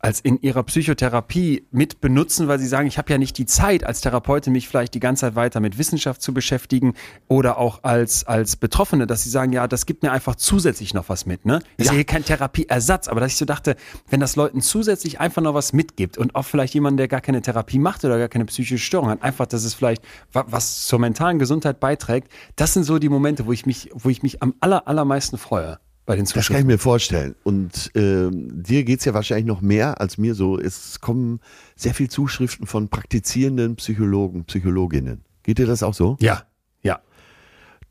als 0.00 0.20
in 0.20 0.40
ihrer 0.42 0.62
Psychotherapie 0.62 1.66
mit 1.70 2.00
benutzen, 2.00 2.46
weil 2.48 2.58
sie 2.58 2.68
sagen, 2.68 2.86
ich 2.86 2.98
habe 2.98 3.10
ja 3.12 3.18
nicht 3.18 3.36
die 3.36 3.46
Zeit 3.46 3.84
als 3.84 4.00
Therapeutin, 4.00 4.52
mich 4.52 4.68
vielleicht 4.68 4.94
die 4.94 5.00
ganze 5.00 5.22
Zeit 5.22 5.34
weiter 5.34 5.60
mit 5.60 5.76
Wissenschaft 5.78 6.22
zu 6.22 6.32
beschäftigen 6.32 6.94
oder 7.26 7.58
auch 7.58 7.82
als, 7.82 8.24
als 8.26 8.56
Betroffene, 8.56 9.06
dass 9.06 9.24
sie 9.24 9.30
sagen, 9.30 9.52
ja, 9.52 9.66
das 9.66 9.86
gibt 9.86 10.02
mir 10.02 10.12
einfach 10.12 10.36
zusätzlich 10.36 10.94
noch 10.94 11.08
was 11.08 11.26
mit. 11.26 11.44
Ne? 11.44 11.58
Das 11.58 11.66
ist 11.78 11.86
Ja. 11.86 11.92
ja 11.92 11.96
hier 11.96 12.04
kein 12.04 12.24
Therapieersatz, 12.24 13.08
aber 13.08 13.20
dass 13.20 13.32
ich 13.32 13.38
so 13.38 13.44
dachte, 13.44 13.76
wenn 14.08 14.20
das 14.20 14.36
Leuten 14.36 14.60
zusätzlich 14.60 15.20
einfach 15.20 15.42
noch 15.42 15.54
was 15.54 15.72
mitgibt 15.72 16.16
und 16.16 16.34
auch 16.34 16.44
vielleicht 16.44 16.74
jemand, 16.74 16.98
der 17.00 17.08
gar 17.08 17.20
keine 17.20 17.42
Therapie 17.42 17.78
macht 17.78 18.04
oder 18.04 18.18
gar 18.18 18.28
keine 18.28 18.44
psychische 18.44 18.78
Störung 18.78 19.08
hat, 19.08 19.22
einfach, 19.22 19.46
dass 19.46 19.64
es 19.64 19.74
vielleicht 19.74 20.02
wa- 20.32 20.44
was 20.48 20.86
zur 20.86 20.98
mentalen 21.00 21.38
Gesundheit 21.38 21.80
beiträgt, 21.80 22.30
das 22.56 22.72
sind 22.74 22.84
so 22.84 22.98
die 22.98 23.08
Momente, 23.08 23.46
wo 23.46 23.52
ich 23.52 23.66
mich, 23.66 23.90
wo 23.94 24.08
ich 24.08 24.22
mich 24.22 24.42
am 24.42 24.54
aller, 24.60 24.86
allermeisten 24.86 25.38
freue. 25.38 25.78
Bei 26.08 26.16
den 26.16 26.24
Das 26.24 26.48
kann 26.48 26.60
ich 26.60 26.64
mir 26.64 26.78
vorstellen. 26.78 27.34
Und 27.44 27.90
ähm, 27.94 28.62
dir 28.62 28.82
geht's 28.84 29.04
ja 29.04 29.12
wahrscheinlich 29.12 29.44
noch 29.46 29.60
mehr 29.60 30.00
als 30.00 30.16
mir 30.16 30.34
so. 30.34 30.58
Es 30.58 31.00
kommen 31.02 31.40
sehr 31.76 31.92
viel 31.92 32.08
Zuschriften 32.08 32.66
von 32.66 32.88
praktizierenden 32.88 33.76
Psychologen, 33.76 34.44
Psychologinnen. 34.44 35.20
Geht 35.42 35.58
dir 35.58 35.66
das 35.66 35.82
auch 35.82 35.92
so? 35.92 36.16
Ja, 36.20 36.44
ja. 36.82 37.00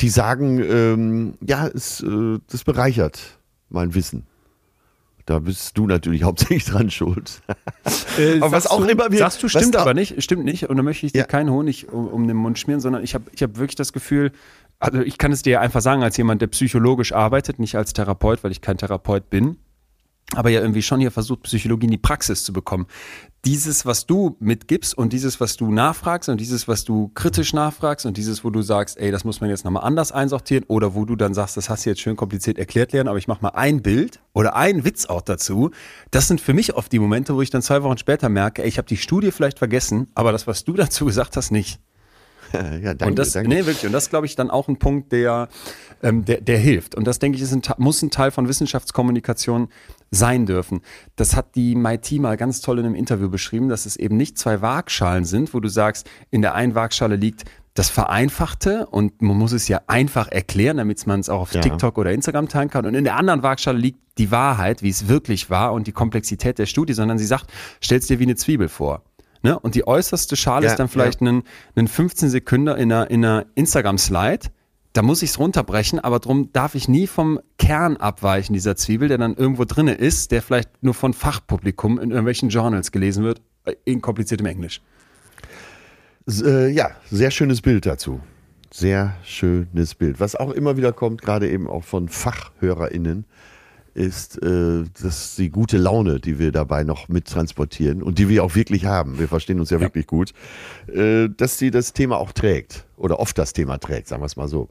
Die 0.01 0.10
sagen, 0.10 0.60
ähm, 0.67 1.36
ja, 1.45 1.67
es, 1.67 2.01
äh, 2.01 2.39
das 2.49 2.63
bereichert 2.63 3.38
mein 3.69 3.93
Wissen. 3.93 4.25
Da 5.27 5.38
bist 5.38 5.77
du 5.77 5.86
natürlich 5.86 6.23
hauptsächlich 6.23 6.65
dran 6.65 6.89
schuld. 6.89 7.43
Aber 8.41 8.51
was 8.51 8.65
auch 8.65 8.82
du, 8.84 8.89
immer 8.89 9.12
wir- 9.12 9.19
Sagst 9.19 9.43
du, 9.43 9.47
stimmt 9.47 9.75
aber 9.75 9.93
nicht, 9.93 10.23
stimmt 10.23 10.43
nicht. 10.43 10.67
Und 10.69 10.77
da 10.77 10.82
möchte 10.82 11.06
ich 11.06 11.12
dir 11.12 11.19
Ja. 11.19 11.25
keinen 11.25 11.51
Honig 11.51 11.88
um, 11.89 12.08
um 12.08 12.27
den 12.27 12.38
Mund 12.38 12.58
schmieren, 12.58 12.82
sondern 12.82 13.03
ich 13.03 13.13
habe 13.13 13.25
ich 13.32 13.43
hab 13.43 13.58
wirklich 13.58 13.75
das 13.75 13.93
Gefühl, 13.93 14.32
also 14.80 15.02
ich 15.02 15.18
kann 15.18 15.32
es 15.32 15.42
dir 15.42 15.62
einfach 15.62 15.82
sagen, 15.82 16.04
als 16.04 16.18
jemand, 16.18 16.42
der 16.42 16.48
psychologisch 16.48 17.13
arbeitet, 17.13 17.60
nicht 17.60 17.76
als 17.76 17.94
Therapeut, 17.94 18.44
weil 18.44 18.52
ich 18.52 18.62
kein 18.62 18.78
Therapeut 18.78 19.30
bin, 19.30 19.58
aber 20.36 20.50
ja 20.50 20.60
irgendwie 20.60 20.82
schon 20.82 21.00
hier 21.00 21.12
versucht, 21.12 21.44
Psychologie 21.44 21.86
in 21.86 21.92
die 21.92 21.98
Praxis 21.98 22.44
zu 22.44 22.52
bekommen. 22.52 22.86
Dieses, 23.46 23.86
was 23.86 24.06
du 24.06 24.36
mitgibst 24.40 24.98
und 24.98 25.13
dieses, 25.13 25.40
was 25.40 25.56
du 25.56 25.72
nachfragst 25.72 26.28
und 26.28 26.42
dieses, 26.42 26.68
was 26.68 26.84
du 26.84 27.10
kritisch 27.16 27.54
nachfragst 27.54 28.06
und 28.06 28.18
dieses, 28.18 28.44
wo 28.44 28.50
du 28.50 28.62
sagst, 28.62 28.98
ey, 28.98 29.10
das 29.10 29.24
muss 29.24 29.40
man 29.40 29.50
jetzt 29.50 29.63
nochmal 29.63 29.84
anders 29.84 30.12
einsortieren 30.12 30.66
oder 30.68 30.96
wo 30.96 31.06
du 31.06 31.16
dann 31.16 31.34
sagst, 31.34 31.56
das 31.56 31.70
hast 31.70 31.86
du 31.86 31.92
jetzt 31.92 32.02
schön 32.02 32.18
kompliziert 32.18 32.58
erklärt 32.58 32.92
lernen, 32.92 33.08
aber 33.08 33.20
ich 33.20 33.30
mache 33.30 33.42
mal 33.42 33.52
ein 33.52 33.82
Bild 33.82 34.20
oder 34.34 34.56
einen 34.58 34.84
Witz 34.84 35.06
auch 35.06 35.22
dazu. 35.22 35.72
Das 36.12 36.28
sind 36.28 36.42
für 36.42 36.54
mich 36.54 36.76
oft 36.76 36.92
die 36.92 37.00
Momente, 37.00 37.34
wo 37.34 37.42
ich 37.42 37.50
dann 37.50 37.62
zwei 37.62 37.82
Wochen 37.84 37.98
später 37.98 38.28
merke, 38.28 38.63
ey, 38.63 38.68
ich 38.68 38.78
habe 38.78 38.88
die 38.88 38.98
Studie 38.98 39.32
vielleicht 39.32 39.60
vergessen, 39.60 40.08
aber 40.13 40.34
das, 40.34 40.46
was 40.46 40.66
du 40.66 40.74
dazu 40.76 41.06
gesagt 41.06 41.38
hast, 41.38 41.52
nicht. 41.52 41.80
ja, 42.82 42.94
danke, 42.94 43.06
Und 43.06 43.20
das, 43.20 43.34
danke. 43.34 43.50
nee, 43.50 43.66
wirklich. 43.66 43.86
Und 43.86 43.92
das 43.92 44.10
glaube 44.10 44.26
ich 44.26 44.36
dann 44.36 44.50
auch 44.50 44.68
ein 44.68 44.78
Punkt, 44.78 45.12
der, 45.12 45.50
ähm, 46.04 46.26
der, 46.26 46.42
der 46.42 46.58
hilft. 46.58 46.96
Und 46.96 47.06
das 47.06 47.20
denke 47.20 47.38
ich, 47.38 47.42
ist 47.42 47.54
ein, 47.54 47.62
muss 47.78 48.02
ein 48.02 48.12
Teil 48.12 48.32
von 48.32 48.48
Wissenschaftskommunikation 48.48 49.70
sein 50.12 50.46
dürfen. 50.46 50.82
Das 51.16 51.36
hat 51.36 51.56
die 51.56 51.76
MIT 51.76 52.14
mal 52.14 52.38
ganz 52.38 52.62
toll 52.62 52.80
in 52.80 52.86
einem 52.86 52.96
Interview 52.96 53.30
beschrieben, 53.30 53.70
dass 53.70 53.86
es 53.86 53.98
eben 53.98 54.18
nicht 54.18 54.38
zwei 54.38 54.62
Waagschalen 54.62 55.26
sind, 55.26 55.54
wo 55.54 55.60
du 55.60 55.68
sagst, 55.68 56.10
in 56.32 56.42
der 56.42 56.56
einen 56.56 56.76
Waagschale 56.76 57.16
liegt 57.16 57.44
das 57.74 57.90
Vereinfachte 57.92 58.88
und 58.88 59.22
man 59.22 59.38
muss 59.38 59.52
es 59.52 59.68
ja 59.68 59.82
einfach 59.86 60.30
erklären, 60.30 60.78
damit 60.78 61.06
man 61.06 61.20
es 61.20 61.30
auch 61.30 61.42
auf 61.42 61.54
Ja. 61.54 61.62
TikTok 61.62 62.00
oder 62.00 62.12
Instagram 62.12 62.48
teilen 62.48 62.72
kann. 62.72 62.88
Und 62.88 62.96
in 62.96 63.04
der 63.04 63.18
anderen 63.18 63.44
Waagschale 63.44 63.78
liegt 63.78 64.00
die 64.18 64.32
Wahrheit, 64.32 64.82
wie 64.82 64.90
es 64.90 65.08
wirklich 65.08 65.52
war 65.52 65.74
und 65.74 65.86
die 65.86 65.92
Komplexität 65.92 66.58
der 66.58 66.66
Studie, 66.66 66.94
sondern 66.94 67.20
sie 67.20 67.26
sagt, 67.28 67.46
stell's 67.80 68.08
dir 68.08 68.18
wie 68.18 68.24
eine 68.24 68.36
Zwiebel 68.36 68.68
vor. 68.68 69.04
Ne? 69.43 69.60
Und 69.60 69.76
die 69.76 69.88
äußerste 69.88 70.36
Schale 70.36 70.65
Ja, 70.65 70.71
ist 70.71 70.80
dann 70.80 70.88
vielleicht 70.88 71.21
ein, 71.21 71.43
ein 71.76 71.88
15 71.88 72.30
Sekunden 72.30 72.67
in 72.78 72.91
einer, 72.91 73.10
in 73.10 73.23
einer 73.23 73.45
Instagram-Slide. 73.56 74.47
Da 74.93 75.02
muss 75.04 75.21
ich 75.21 75.30
es 75.30 75.39
runterbrechen, 75.39 76.00
aber 76.00 76.19
drum 76.19 76.52
darf 76.54 76.73
ich 76.73 76.88
nie 76.88 77.06
vom 77.06 77.39
Kern 77.60 77.97
abweichen 77.97 78.54
dieser 78.54 78.76
Zwiebel, 78.76 79.10
der 79.10 79.19
dann 79.19 79.36
irgendwo 79.36 79.65
drinne 79.65 79.93
ist, 79.93 80.32
der 80.32 80.41
vielleicht 80.41 80.82
nur 80.82 80.93
von 80.95 81.13
Fachpublikum 81.13 82.00
in 82.00 82.10
irgendwelchen 82.10 82.50
Journals 82.50 82.91
gelesen 82.91 83.23
wird, 83.23 83.41
äh, 83.65 83.76
in 83.86 84.02
kompliziertem 84.02 84.47
Englisch. 84.47 84.82
Äh, 86.28 86.69
ja, 86.69 86.91
sehr 87.12 87.32
schönes 87.32 87.62
Bild 87.62 87.86
dazu. 87.86 88.21
Sehr 88.71 89.15
schönes 89.23 89.95
Bild. 89.95 90.19
Was 90.19 90.36
auch 90.36 90.52
immer 90.52 90.78
wieder 90.78 90.91
kommt, 90.91 91.21
gerade 91.21 91.50
eben 91.50 91.67
auch 91.67 91.84
von 91.84 92.10
FachhörerInnen, 92.10 93.26
ist 93.98 94.42
äh, 94.44 94.84
das 95.02 95.36
die 95.36 95.50
gute 95.50 95.78
Laune, 95.78 96.20
die 96.20 96.40
wir 96.40 96.52
dabei 96.52 96.84
noch 96.84 97.08
mittransportieren 97.08 98.04
und 98.04 98.20
die 98.20 98.30
wir 98.30 98.44
auch 98.44 98.56
wirklich 98.56 98.86
haben. 98.86 99.20
Wir 99.20 99.28
verstehen 99.28 99.60
uns 99.60 99.72
ja, 99.72 99.82
wirklich 99.82 100.08
gut, 100.08 100.34
äh, 100.88 101.28
dass 101.36 101.58
sie 101.58 101.72
das 101.72 101.94
Thema 101.94 102.18
auch 102.18 102.32
trägt 102.32 102.87
oder 102.98 103.20
oft 103.20 103.38
das 103.38 103.54
Thema 103.54 103.78
trägt, 103.78 104.08
sagen 104.08 104.22
wir 104.22 104.26
es 104.26 104.36
mal 104.36 104.48
so. 104.48 104.70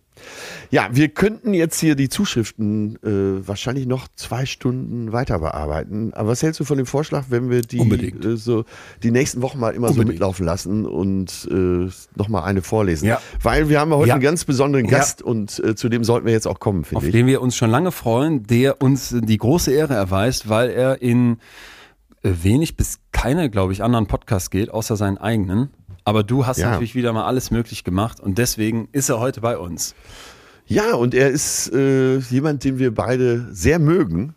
Ja, 0.71 0.89
wir 0.91 1.09
könnten 1.09 1.55
jetzt 1.55 1.79
hier 1.81 1.95
die 1.95 2.09
Zuschriften 2.09 2.97
äh, 3.03 3.47
wahrscheinlich 3.47 3.87
noch 3.87 4.09
zwei 4.17 4.45
Stunden 4.47 5.13
weiter 5.13 5.39
bearbeiten. 5.39 6.13
Aber 6.13 6.31
was 6.31 6.43
hältst 6.43 6.59
du 6.61 6.65
von 6.65 6.77
dem 6.77 6.87
Vorschlag, 6.87 7.27
wenn 7.31 7.51
wir 7.51 7.63
die 7.63 7.79
äh, 7.79 8.37
so 8.37 8.65
die 9.03 9.11
nächsten 9.13 9.43
Wochen 9.43 9.59
mal 9.61 9.75
immer 9.75 9.89
so 9.89 9.93
Unbedingt. 9.95 10.15
mitlaufen 10.15 10.45
lassen 10.45 10.85
und 10.87 11.49
äh, 11.51 11.89
nochmal 12.17 12.45
eine 12.45 12.63
vorlesen? 12.63 13.07
Ja. 13.07 13.21
Weil 13.41 13.69
wir 13.69 13.79
haben 13.81 13.91
ja 13.93 13.97
heute 13.97 14.09
Ja. 14.09 14.15
einen 14.15 14.23
ganz 14.25 14.45
besonderen 14.45 14.87
Ja. 14.87 14.99
Gast 14.99 15.23
und 15.23 15.59
äh, 15.65 15.75
zu 15.77 15.89
dem 15.89 16.03
sollten 16.03 16.27
wir 16.27 16.33
jetzt 16.33 16.47
auch 16.49 16.59
kommen, 16.59 16.81
auf 16.83 16.89
finde 16.89 17.07
ich. 17.07 17.13
den 17.13 17.27
wir 17.27 17.41
uns 17.41 17.57
schon 17.57 17.71
lange 17.71 17.93
freuen, 17.93 18.43
der 18.43 18.83
uns 18.83 19.15
die 19.17 19.39
große 19.39 19.71
Ehre 19.73 19.95
erweist, 19.95 20.49
weil 20.49 20.71
er 20.71 21.01
in 21.01 21.39
äh, 22.23 22.31
wenig 22.43 22.77
bis 22.77 22.99
keine, 23.13 23.51
glaube 23.51 23.73
ich, 23.73 23.83
anderen 23.85 24.07
Podcasts 24.09 24.51
geht, 24.51 24.71
außer 24.71 24.97
seinen 24.97 25.17
eigenen. 25.19 25.71
Aber 26.07 26.23
du 26.23 26.47
hast 26.47 26.59
Ja. 26.59 26.71
natürlich 26.71 26.95
wieder 26.95 27.13
mal 27.13 27.25
alles 27.25 27.51
möglich 27.51 27.83
gemacht 27.83 28.21
und 28.21 28.39
deswegen 28.39 28.89
ist 28.93 29.09
er 29.09 29.19
heute 29.19 29.41
bei 29.41 29.59
uns. 29.59 29.95
Ja, 30.65 30.95
und 30.95 31.15
er 31.15 31.31
ist 31.31 31.73
äh, 31.73 32.19
jemand, 32.19 32.63
den 32.63 32.79
wir 32.79 32.95
beide 32.95 33.49
sehr 33.53 33.81
mögen. 33.81 34.35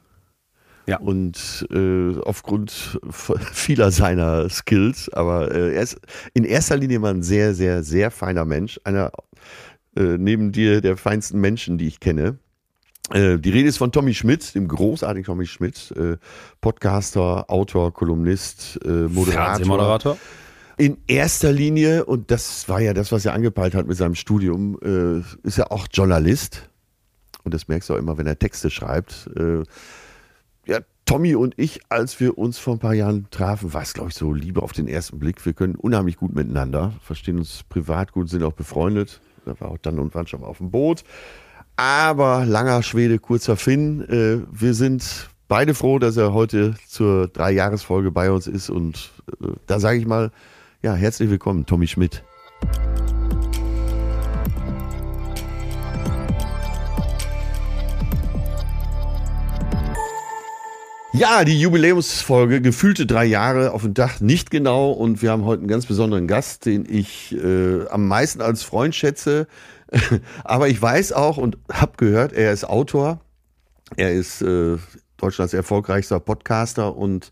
Ja. 0.87 0.97
Und 0.97 1.67
äh, 1.71 2.17
aufgrund 2.21 2.99
vieler 3.53 3.91
seiner 3.91 4.49
Skills, 4.49 5.09
aber 5.13 5.51
äh, 5.53 5.75
er 5.75 5.83
ist 5.83 5.97
in 6.33 6.43
erster 6.43 6.75
Linie 6.75 6.97
mal 6.97 7.13
ein 7.13 7.21
sehr, 7.21 7.53
sehr, 7.53 7.83
sehr 7.83 8.09
feiner 8.09 8.45
Mensch. 8.45 8.79
Einer 8.83 9.11
äh, 9.95 10.17
neben 10.17 10.51
dir 10.51 10.81
der 10.81 10.97
feinsten 10.97 11.39
Menschen, 11.39 11.77
die 11.77 11.87
ich 11.87 11.99
kenne. 11.99 12.39
Äh, 13.11 13.37
die 13.37 13.51
Rede 13.51 13.69
ist 13.69 13.77
von 13.77 13.91
Tommy 13.91 14.15
Schmidt, 14.15 14.55
dem 14.55 14.67
großartigen 14.67 15.23
Tommy 15.25 15.45
Schmidt, 15.45 15.93
äh, 15.95 16.17
Podcaster, 16.61 17.45
Autor, 17.47 17.93
Kolumnist, 17.93 18.79
Moderator. 18.83 19.25
Fernsehmoderator. 19.33 20.17
In 20.79 20.97
erster 21.07 21.51
Linie, 21.51 22.05
und 22.05 22.31
das 22.31 22.69
war 22.69 22.79
ja 22.79 22.93
das, 22.93 23.11
was 23.11 23.25
er 23.25 23.33
angepeilt 23.33 23.75
hat 23.75 23.85
mit 23.85 23.97
seinem 23.97 24.15
Studium, 24.15 24.79
äh, 24.81 25.19
ist 25.45 25.57
er 25.57 25.73
auch 25.73 25.87
Journalist. 25.91 26.69
Und 27.43 27.53
das 27.53 27.67
merkst 27.67 27.89
du 27.89 27.95
auch 27.95 27.97
immer, 27.97 28.17
wenn 28.17 28.27
er 28.27 28.39
Texte 28.39 28.69
schreibt. 28.69 29.29
Äh, 29.35 29.63
ja, 30.65 30.79
Tommy 31.03 31.35
und 31.35 31.53
ich, 31.57 31.81
als 31.89 32.21
wir 32.21 32.37
uns 32.37 32.59
vor 32.59 32.75
ein 32.75 32.79
paar 32.79 32.93
Jahren 32.93 33.27
trafen, 33.29 33.73
war 33.73 33.81
es, 33.81 33.93
glaube 33.93 34.11
ich, 34.11 34.15
so 34.15 34.31
Liebe 34.31 34.63
auf 34.63 34.71
den 34.71 34.87
ersten 34.87 35.19
Blick. 35.19 35.45
Wir 35.45 35.51
können 35.51 35.75
unheimlich 35.75 36.15
gut 36.15 36.33
miteinander, 36.33 36.93
verstehen 37.03 37.39
uns 37.39 37.63
privat 37.67 38.13
gut, 38.13 38.29
sind 38.29 38.43
auch 38.43 38.53
befreundet. 38.53 39.19
Da 39.43 39.59
war 39.59 39.71
auch 39.71 39.79
dann 39.79 39.99
und 39.99 40.15
wann 40.15 40.27
schon 40.27 40.39
mal 40.39 40.47
auf 40.47 40.59
dem 40.59 40.71
Boot. 40.71 41.03
Aber 41.75 42.45
langer 42.45 42.83
Schwede, 42.83 43.19
kurzer 43.19 43.57
Finn. 43.57 44.07
Äh, 44.07 44.45
wir 44.49 44.73
sind 44.73 45.29
beide 45.49 45.73
froh, 45.73 45.99
dass 45.99 46.15
er 46.15 46.33
heute 46.33 46.75
zur 46.87 47.27
Dreijahresfolge 47.27 48.11
bei 48.11 48.31
uns 48.31 48.47
ist. 48.47 48.69
Und 48.69 49.11
äh, 49.41 49.47
da 49.67 49.81
sage 49.81 49.99
ich 49.99 50.07
mal, 50.07 50.31
ja, 50.81 50.93
herzlich 50.93 51.29
willkommen, 51.29 51.65
Tommy 51.65 51.87
Schmidt. 51.87 52.23
Ja, 61.11 61.43
die 61.43 61.59
Jubiläumsfolge, 61.59 62.61
gefühlte 62.61 63.05
drei 63.05 63.25
Jahre 63.25 63.73
auf 63.73 63.81
dem 63.81 63.93
Dach, 63.93 64.21
nicht 64.21 64.51
genau. 64.51 64.91
Und 64.91 65.21
wir 65.21 65.31
haben 65.31 65.43
heute 65.43 65.61
einen 65.61 65.67
ganz 65.67 65.85
besonderen 65.85 66.27
Gast, 66.27 66.65
den 66.65 66.85
ich 66.89 67.35
äh, 67.35 67.85
am 67.89 68.07
meisten 68.07 68.41
als 68.41 68.63
Freund 68.63 68.95
schätze. 68.95 69.47
Aber 70.45 70.69
ich 70.69 70.81
weiß 70.81 71.11
auch 71.11 71.35
und 71.37 71.57
habe 71.69 71.93
gehört, 71.97 72.31
er 72.31 72.53
ist 72.53 72.63
Autor. 72.63 73.19
Er 73.97 74.13
ist 74.13 74.41
äh, 74.41 74.77
Deutschlands 75.17 75.53
erfolgreichster 75.53 76.21
Podcaster 76.21 76.95
und 76.95 77.31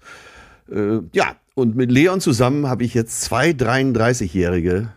äh, 0.70 1.00
ja, 1.14 1.38
und 1.58 1.76
mit 1.76 1.92
Leon 1.92 2.22
zusammen 2.22 2.68
habe 2.68 2.84
ich 2.84 2.94
jetzt 2.94 3.22
zwei 3.22 3.50
33-Jährige 3.50 4.94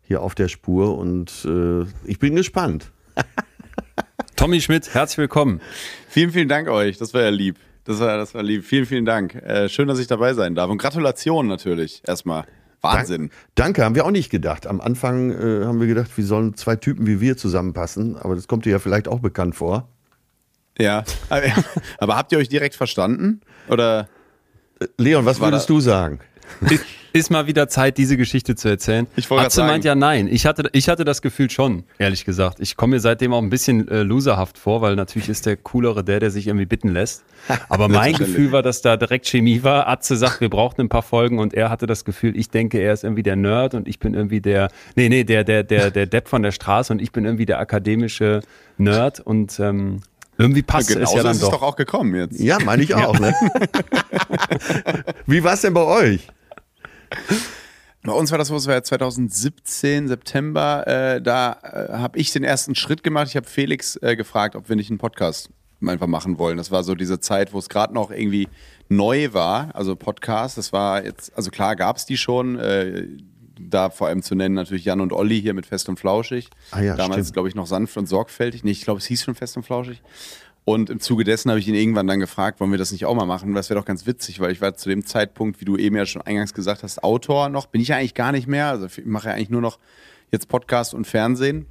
hier 0.00 0.22
auf 0.22 0.36
der 0.36 0.46
Spur 0.46 0.96
und 0.96 1.44
äh, 1.44 1.86
ich 2.04 2.20
bin 2.20 2.36
gespannt. 2.36 2.92
Tommy 4.36 4.60
Schmidt, 4.60 4.94
herzlich 4.94 5.18
willkommen. 5.18 5.60
Vielen, 6.08 6.30
vielen 6.30 6.48
Dank 6.48 6.68
euch. 6.68 6.98
Das 6.98 7.14
war 7.14 7.22
ja 7.22 7.30
lieb. 7.30 7.56
Das 7.82 7.98
war, 7.98 8.16
das 8.16 8.32
war 8.32 8.44
lieb. 8.44 8.64
Vielen, 8.64 8.86
vielen 8.86 9.04
Dank. 9.06 9.34
Äh, 9.34 9.68
schön, 9.68 9.88
dass 9.88 9.98
ich 9.98 10.06
dabei 10.06 10.34
sein 10.34 10.54
darf. 10.54 10.70
Und 10.70 10.78
Gratulation 10.78 11.48
natürlich. 11.48 12.00
Erstmal. 12.06 12.44
Wahnsinn. 12.80 13.30
Danke, 13.56 13.84
haben 13.84 13.96
wir 13.96 14.06
auch 14.06 14.12
nicht 14.12 14.30
gedacht. 14.30 14.68
Am 14.68 14.80
Anfang 14.80 15.32
äh, 15.32 15.64
haben 15.64 15.80
wir 15.80 15.88
gedacht, 15.88 16.12
wie 16.14 16.22
sollen 16.22 16.54
zwei 16.54 16.76
Typen 16.76 17.08
wie 17.08 17.20
wir 17.20 17.36
zusammenpassen, 17.36 18.16
aber 18.16 18.36
das 18.36 18.46
kommt 18.46 18.66
dir 18.66 18.70
ja 18.70 18.78
vielleicht 18.78 19.08
auch 19.08 19.18
bekannt 19.18 19.56
vor. 19.56 19.88
Ja. 20.78 21.02
Aber, 21.28 21.42
aber 21.98 22.16
habt 22.16 22.30
ihr 22.30 22.38
euch 22.38 22.48
direkt 22.48 22.76
verstanden? 22.76 23.40
Oder? 23.68 24.08
Leon, 24.96 25.24
was 25.24 25.40
War 25.40 25.48
würdest 25.48 25.68
da- 25.68 25.74
du 25.74 25.80
sagen? 25.80 26.20
Ist, 26.70 26.84
ist 27.12 27.30
mal 27.30 27.46
wieder 27.46 27.68
Zeit, 27.68 27.98
diese 27.98 28.16
Geschichte 28.16 28.54
zu 28.56 28.68
erzählen. 28.68 29.06
Ich 29.16 29.30
Atze 29.30 29.60
meint 29.62 29.82
sagen. 29.82 29.86
ja 29.86 29.94
nein. 29.94 30.28
Ich 30.30 30.46
hatte, 30.46 30.70
ich 30.72 30.88
hatte 30.88 31.04
das 31.04 31.20
Gefühl 31.20 31.50
schon, 31.50 31.84
ehrlich 31.98 32.24
gesagt. 32.24 32.58
Ich 32.60 32.76
komme 32.76 32.96
mir 32.96 33.00
seitdem 33.00 33.34
auch 33.34 33.42
ein 33.42 33.50
bisschen 33.50 33.86
äh, 33.88 34.02
loserhaft 34.02 34.56
vor, 34.56 34.80
weil 34.80 34.96
natürlich 34.96 35.28
ist 35.28 35.44
der 35.44 35.56
Coolere 35.58 36.04
der, 36.04 36.20
der 36.20 36.30
sich 36.30 36.46
irgendwie 36.46 36.64
bitten 36.64 36.88
lässt. 36.88 37.24
Aber 37.68 37.88
mein. 37.88 38.14
Gefühl 38.14 38.50
war, 38.52 38.62
dass 38.62 38.80
da 38.80 38.96
direkt 38.96 39.26
Chemie 39.26 39.62
war. 39.62 39.88
Atze 39.88 40.16
sagt, 40.16 40.40
wir 40.40 40.48
brauchten 40.48 40.80
ein 40.82 40.88
paar 40.88 41.02
Folgen 41.02 41.38
und 41.38 41.52
er 41.52 41.68
hatte 41.70 41.86
das 41.86 42.04
Gefühl, 42.06 42.34
ich 42.36 42.48
denke, 42.50 42.78
er 42.78 42.94
ist 42.94 43.04
irgendwie 43.04 43.22
der 43.22 43.36
Nerd 43.36 43.74
und 43.74 43.86
ich 43.88 43.98
bin 43.98 44.14
irgendwie 44.14 44.40
der, 44.40 44.70
nee, 44.96 45.08
nee, 45.10 45.24
der, 45.24 45.44
der, 45.44 45.64
der, 45.64 45.90
der 45.90 46.06
Depp 46.06 46.28
von 46.28 46.42
der 46.42 46.52
Straße 46.52 46.92
und 46.92 47.02
ich 47.02 47.12
bin 47.12 47.24
irgendwie 47.26 47.46
der 47.46 47.58
akademische 47.58 48.40
Nerd 48.78 49.20
und 49.20 49.60
ähm, 49.60 50.00
irgendwie 50.38 50.62
passt 50.62 50.88
es 50.88 50.94
Genauso 50.94 51.16
ja 51.16 51.22
dann 51.24 51.32
ist 51.32 51.38
es 51.38 51.42
doch. 51.42 51.58
doch 51.58 51.62
auch 51.62 51.76
gekommen 51.76 52.14
jetzt. 52.14 52.38
Ja, 52.38 52.58
meine 52.60 52.82
ich 52.82 52.94
auch. 52.94 53.18
Ne? 53.18 53.34
wie 55.26 55.42
war 55.42 55.54
es 55.54 55.62
denn 55.62 55.74
bei 55.74 55.82
euch? 55.82 56.28
Bei 58.04 58.12
uns 58.12 58.30
war 58.30 58.38
das 58.38 58.48
so, 58.48 58.56
es 58.56 58.66
war 58.68 58.74
ja 58.74 58.82
2017, 58.82 60.06
September, 60.06 60.86
äh, 60.86 61.20
da 61.20 61.58
äh, 61.62 61.92
habe 61.94 62.18
ich 62.18 62.32
den 62.32 62.44
ersten 62.44 62.76
Schritt 62.76 63.02
gemacht. 63.02 63.26
Ich 63.28 63.36
habe 63.36 63.48
Felix 63.48 63.96
äh, 63.96 64.14
gefragt, 64.14 64.54
ob 64.54 64.68
wir 64.68 64.76
nicht 64.76 64.90
einen 64.90 64.98
Podcast 64.98 65.50
einfach 65.84 66.06
machen 66.06 66.38
wollen. 66.38 66.56
Das 66.56 66.70
war 66.70 66.84
so 66.84 66.94
diese 66.94 67.18
Zeit, 67.18 67.52
wo 67.52 67.58
es 67.58 67.68
gerade 67.68 67.92
noch 67.92 68.12
irgendwie 68.12 68.48
neu 68.88 69.32
war, 69.32 69.74
also 69.74 69.96
Podcast. 69.96 70.56
Das 70.56 70.72
war 70.72 71.04
jetzt, 71.04 71.36
also 71.36 71.50
klar 71.50 71.74
gab 71.74 71.96
es 71.96 72.06
die 72.06 72.16
schon. 72.16 72.58
Da 73.60 73.90
vor 73.90 74.08
allem 74.08 74.22
zu 74.22 74.34
nennen 74.34 74.54
natürlich 74.54 74.84
Jan 74.84 75.00
und 75.00 75.12
Olli 75.12 75.40
hier 75.40 75.54
mit 75.54 75.66
Fest 75.66 75.88
und 75.88 75.98
Flauschig. 75.98 76.48
Ah 76.70 76.80
ja, 76.80 76.96
Damals, 76.96 77.32
glaube 77.32 77.48
ich, 77.48 77.54
noch 77.54 77.66
sanft 77.66 77.96
und 77.96 78.06
sorgfältig. 78.06 78.64
Nee, 78.64 78.70
ich 78.72 78.82
glaube, 78.82 78.98
es 78.98 79.06
hieß 79.06 79.24
schon 79.24 79.34
Fest 79.34 79.56
und 79.56 79.62
Flauschig. 79.64 80.02
Und 80.64 80.90
im 80.90 81.00
Zuge 81.00 81.24
dessen 81.24 81.50
habe 81.50 81.58
ich 81.60 81.66
ihn 81.66 81.74
irgendwann 81.74 82.06
dann 82.06 82.20
gefragt, 82.20 82.60
wollen 82.60 82.70
wir 82.70 82.78
das 82.78 82.92
nicht 82.92 83.06
auch 83.06 83.14
mal 83.14 83.24
machen? 83.24 83.54
Das 83.54 83.70
wäre 83.70 83.80
doch 83.80 83.86
ganz 83.86 84.06
witzig, 84.06 84.38
weil 84.40 84.52
ich 84.52 84.60
war 84.60 84.74
zu 84.74 84.90
dem 84.90 85.06
Zeitpunkt, 85.06 85.60
wie 85.60 85.64
du 85.64 85.76
eben 85.78 85.96
ja 85.96 86.04
schon 86.04 86.20
eingangs 86.20 86.52
gesagt 86.52 86.82
hast, 86.82 87.02
Autor 87.02 87.48
noch. 87.48 87.66
Bin 87.66 87.80
ich 87.80 87.88
ja 87.88 87.96
eigentlich 87.96 88.14
gar 88.14 88.32
nicht 88.32 88.46
mehr. 88.46 88.66
Also 88.66 88.86
ich 88.86 89.06
mache 89.06 89.28
ja 89.28 89.34
eigentlich 89.34 89.50
nur 89.50 89.62
noch 89.62 89.78
jetzt 90.30 90.48
Podcast 90.48 90.92
und 90.92 91.06
Fernsehen. 91.06 91.66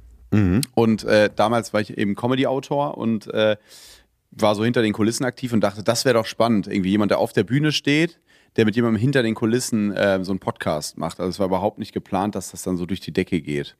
Und 0.74 1.04
äh, 1.04 1.30
damals 1.34 1.72
war 1.72 1.80
ich 1.80 1.96
eben 1.96 2.14
Comedy-Autor 2.16 2.98
und 2.98 3.32
äh, 3.32 3.56
war 4.32 4.54
so 4.54 4.64
hinter 4.64 4.82
den 4.82 4.92
Kulissen 4.92 5.24
aktiv 5.24 5.52
und 5.52 5.60
dachte, 5.60 5.82
das 5.82 6.04
wäre 6.04 6.14
doch 6.14 6.26
spannend. 6.26 6.66
Irgendwie 6.66 6.90
jemand, 6.90 7.10
der 7.10 7.18
auf 7.18 7.32
der 7.32 7.44
Bühne 7.44 7.72
steht, 7.72 8.18
der 8.58 8.64
mit 8.64 8.74
jemandem 8.76 9.00
hinter 9.00 9.22
den 9.22 9.36
Kulissen 9.36 9.92
äh, 9.92 10.22
so 10.24 10.32
einen 10.32 10.40
Podcast 10.40 10.98
macht. 10.98 11.20
Also 11.20 11.30
es 11.30 11.38
war 11.38 11.46
überhaupt 11.46 11.78
nicht 11.78 11.92
geplant, 11.92 12.34
dass 12.34 12.50
das 12.50 12.62
dann 12.62 12.76
so 12.76 12.86
durch 12.86 13.00
die 13.00 13.12
Decke 13.12 13.40
geht. 13.40 13.76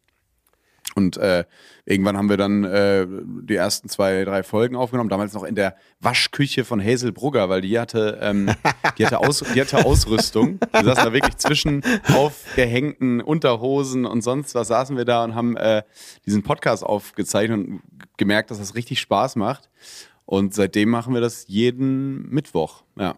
Und 0.94 1.16
äh, 1.16 1.44
irgendwann 1.84 2.16
haben 2.16 2.30
wir 2.30 2.36
dann 2.36 2.64
äh, 2.64 3.06
die 3.42 3.56
ersten 3.56 3.88
zwei, 3.88 4.24
drei 4.24 4.42
Folgen 4.42 4.76
aufgenommen, 4.76 5.10
damals 5.10 5.34
noch 5.34 5.42
in 5.42 5.56
der 5.56 5.76
Waschküche 6.00 6.64
von 6.64 6.82
Hazel 6.82 7.12
Brugger, 7.12 7.48
weil 7.48 7.60
die 7.60 7.78
hatte, 7.78 8.18
ähm, 8.22 8.50
die 8.98 9.04
hatte, 9.04 9.18
Aus, 9.18 9.44
die 9.54 9.60
hatte 9.60 9.84
Ausrüstung. 9.84 10.60
Wir 10.72 10.84
saßen 10.84 11.04
da 11.04 11.12
wirklich 11.12 11.36
zwischen 11.36 11.82
aufgehängten 12.14 13.20
Unterhosen 13.20 14.06
und 14.06 14.22
sonst 14.22 14.54
was 14.54 14.68
saßen 14.68 14.96
wir 14.96 15.04
da 15.04 15.24
und 15.24 15.34
haben 15.34 15.56
äh, 15.56 15.82
diesen 16.24 16.42
Podcast 16.42 16.84
aufgezeichnet 16.84 17.58
und 17.58 17.82
gemerkt, 18.16 18.50
dass 18.50 18.58
das 18.58 18.74
richtig 18.74 19.00
Spaß 19.00 19.36
macht. 19.36 19.68
Und 20.24 20.54
seitdem 20.54 20.88
machen 20.88 21.14
wir 21.14 21.20
das 21.20 21.46
jeden 21.48 22.28
Mittwoch. 22.30 22.82
Ja. 22.96 23.16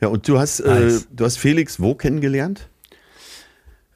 Ja, 0.00 0.08
und 0.08 0.26
du 0.28 0.38
hast, 0.38 0.64
Nice. 0.64 1.02
äh, 1.02 1.06
du 1.12 1.24
hast 1.24 1.36
Felix 1.38 1.80
wo 1.80 1.94
kennengelernt? 1.94 2.68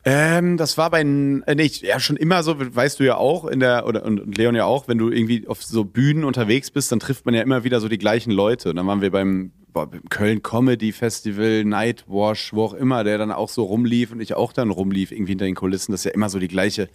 Ähm, 0.07 0.59
das 0.59 0.77
war 0.77 0.91
bei, 0.91 1.01
äh, 1.01 1.55
nicht, 1.55 1.83
ja, 1.83 1.99
schon 1.99 2.17
immer 2.17 2.43
so, 2.43 2.57
weißt 2.59 3.01
du 3.01 3.05
ja 3.05 3.17
auch, 3.17 3.47
in 3.47 3.61
der, 3.61 3.87
oder, 3.87 4.05
und, 4.05 4.21
und 4.21 4.37
Leon 4.37 4.55
ja 4.55 4.67
auch, 4.67 4.87
wenn 4.87 4.99
du 4.99 5.11
irgendwie 5.11 5.47
auf 5.49 5.62
so 5.62 5.85
Bühnen 5.85 6.25
unterwegs 6.25 6.71
bist, 6.71 6.93
dann 6.93 7.01
trifft 7.01 7.25
man 7.25 7.35
ja 7.35 7.41
immer 7.41 7.65
wieder 7.65 7.81
so 7.81 7.89
die 7.89 7.97
gleichen 7.97 8.31
Leute. 8.31 8.69
Und 8.69 8.77
dann 8.77 8.87
waren 8.87 9.01
wir 9.01 9.11
beim, 9.11 9.53
boah, 9.73 9.87
beim 9.87 10.05
Köln 10.11 10.43
Comedy 10.43 10.93
Festival, 10.93 11.65
Nightwash, 11.65 12.53
wo 12.53 12.65
auch 12.65 12.75
immer, 12.75 13.03
der 13.03 13.17
dann 13.17 13.33
auch 13.33 13.49
so 13.49 13.65
rumlief 13.65 14.12
und 14.12 14.21
ich 14.21 14.35
auch 14.35 14.53
dann 14.53 14.71
rumlief, 14.71 15.11
irgendwie 15.11 15.33
hinter 15.33 15.47
den 15.47 15.55
Kulissen. 15.55 15.93
Das 15.93 16.03
ist 16.03 16.05
ja 16.05 16.11
immer 16.11 16.29
so 16.29 16.39
die 16.39 16.49
gleiche, 16.49 16.91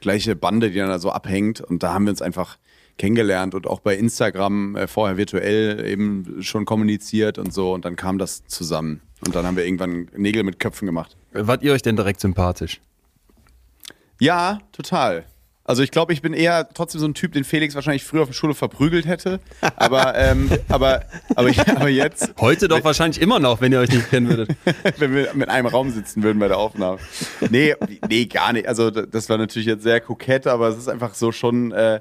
gleiche 0.00 0.36
Bande, 0.36 0.70
die 0.70 0.78
dann 0.78 0.88
da 0.88 1.00
so 1.00 1.10
abhängt. 1.10 1.60
Und 1.60 1.82
da 1.82 1.92
haben 1.92 2.04
wir 2.04 2.10
uns 2.10 2.22
einfach 2.22 2.58
kennengelernt 2.98 3.54
und 3.54 3.66
auch 3.66 3.80
bei 3.80 3.96
Instagram 3.96 4.76
äh, 4.76 4.86
vorher 4.86 5.16
virtuell 5.16 5.84
eben 5.86 6.42
schon 6.42 6.64
kommuniziert 6.64 7.38
und 7.38 7.52
so. 7.52 7.72
Und 7.72 7.84
dann 7.84 7.96
kam 7.96 8.18
das 8.18 8.44
zusammen. 8.46 9.00
Und 9.26 9.34
dann 9.34 9.46
haben 9.46 9.56
wir 9.56 9.64
irgendwann 9.64 10.08
Nägel 10.16 10.42
mit 10.42 10.58
Köpfen 10.58 10.86
gemacht. 10.86 11.16
Wart 11.32 11.62
ihr 11.62 11.72
euch 11.72 11.82
denn 11.82 11.96
direkt 11.96 12.20
sympathisch? 12.20 12.80
Ja, 14.18 14.58
total. 14.72 15.26
Also 15.64 15.82
ich 15.82 15.92
glaube, 15.92 16.12
ich 16.12 16.22
bin 16.22 16.32
eher 16.34 16.68
trotzdem 16.74 17.00
so 17.00 17.06
ein 17.06 17.14
Typ, 17.14 17.32
den 17.32 17.44
Felix 17.44 17.76
wahrscheinlich 17.76 18.02
früher 18.02 18.22
auf 18.22 18.28
der 18.28 18.34
Schule 18.34 18.54
verprügelt 18.54 19.06
hätte. 19.06 19.38
Aber, 19.76 20.14
ähm, 20.18 20.50
aber, 20.68 21.04
aber, 21.36 21.50
aber 21.76 21.88
jetzt, 21.88 22.34
Heute 22.40 22.66
doch 22.66 22.82
wahrscheinlich 22.82 23.22
immer 23.22 23.38
noch, 23.38 23.60
wenn 23.60 23.70
ihr 23.70 23.78
euch 23.78 23.90
nicht 23.90 24.10
kennen 24.10 24.28
würdet. 24.28 24.56
wenn 24.98 25.14
wir 25.14 25.32
mit 25.34 25.48
einem 25.48 25.66
Raum 25.66 25.90
sitzen 25.90 26.24
würden 26.24 26.40
bei 26.40 26.48
der 26.48 26.58
Aufnahme. 26.58 26.98
Nee, 27.50 27.76
nee, 28.08 28.26
gar 28.26 28.52
nicht. 28.52 28.66
Also 28.66 28.90
das 28.90 29.28
war 29.28 29.38
natürlich 29.38 29.68
jetzt 29.68 29.84
sehr 29.84 30.00
kokett, 30.00 30.48
aber 30.48 30.68
es 30.68 30.78
ist 30.78 30.88
einfach 30.88 31.14
so 31.14 31.30
schon, 31.30 31.70
äh, 31.70 32.00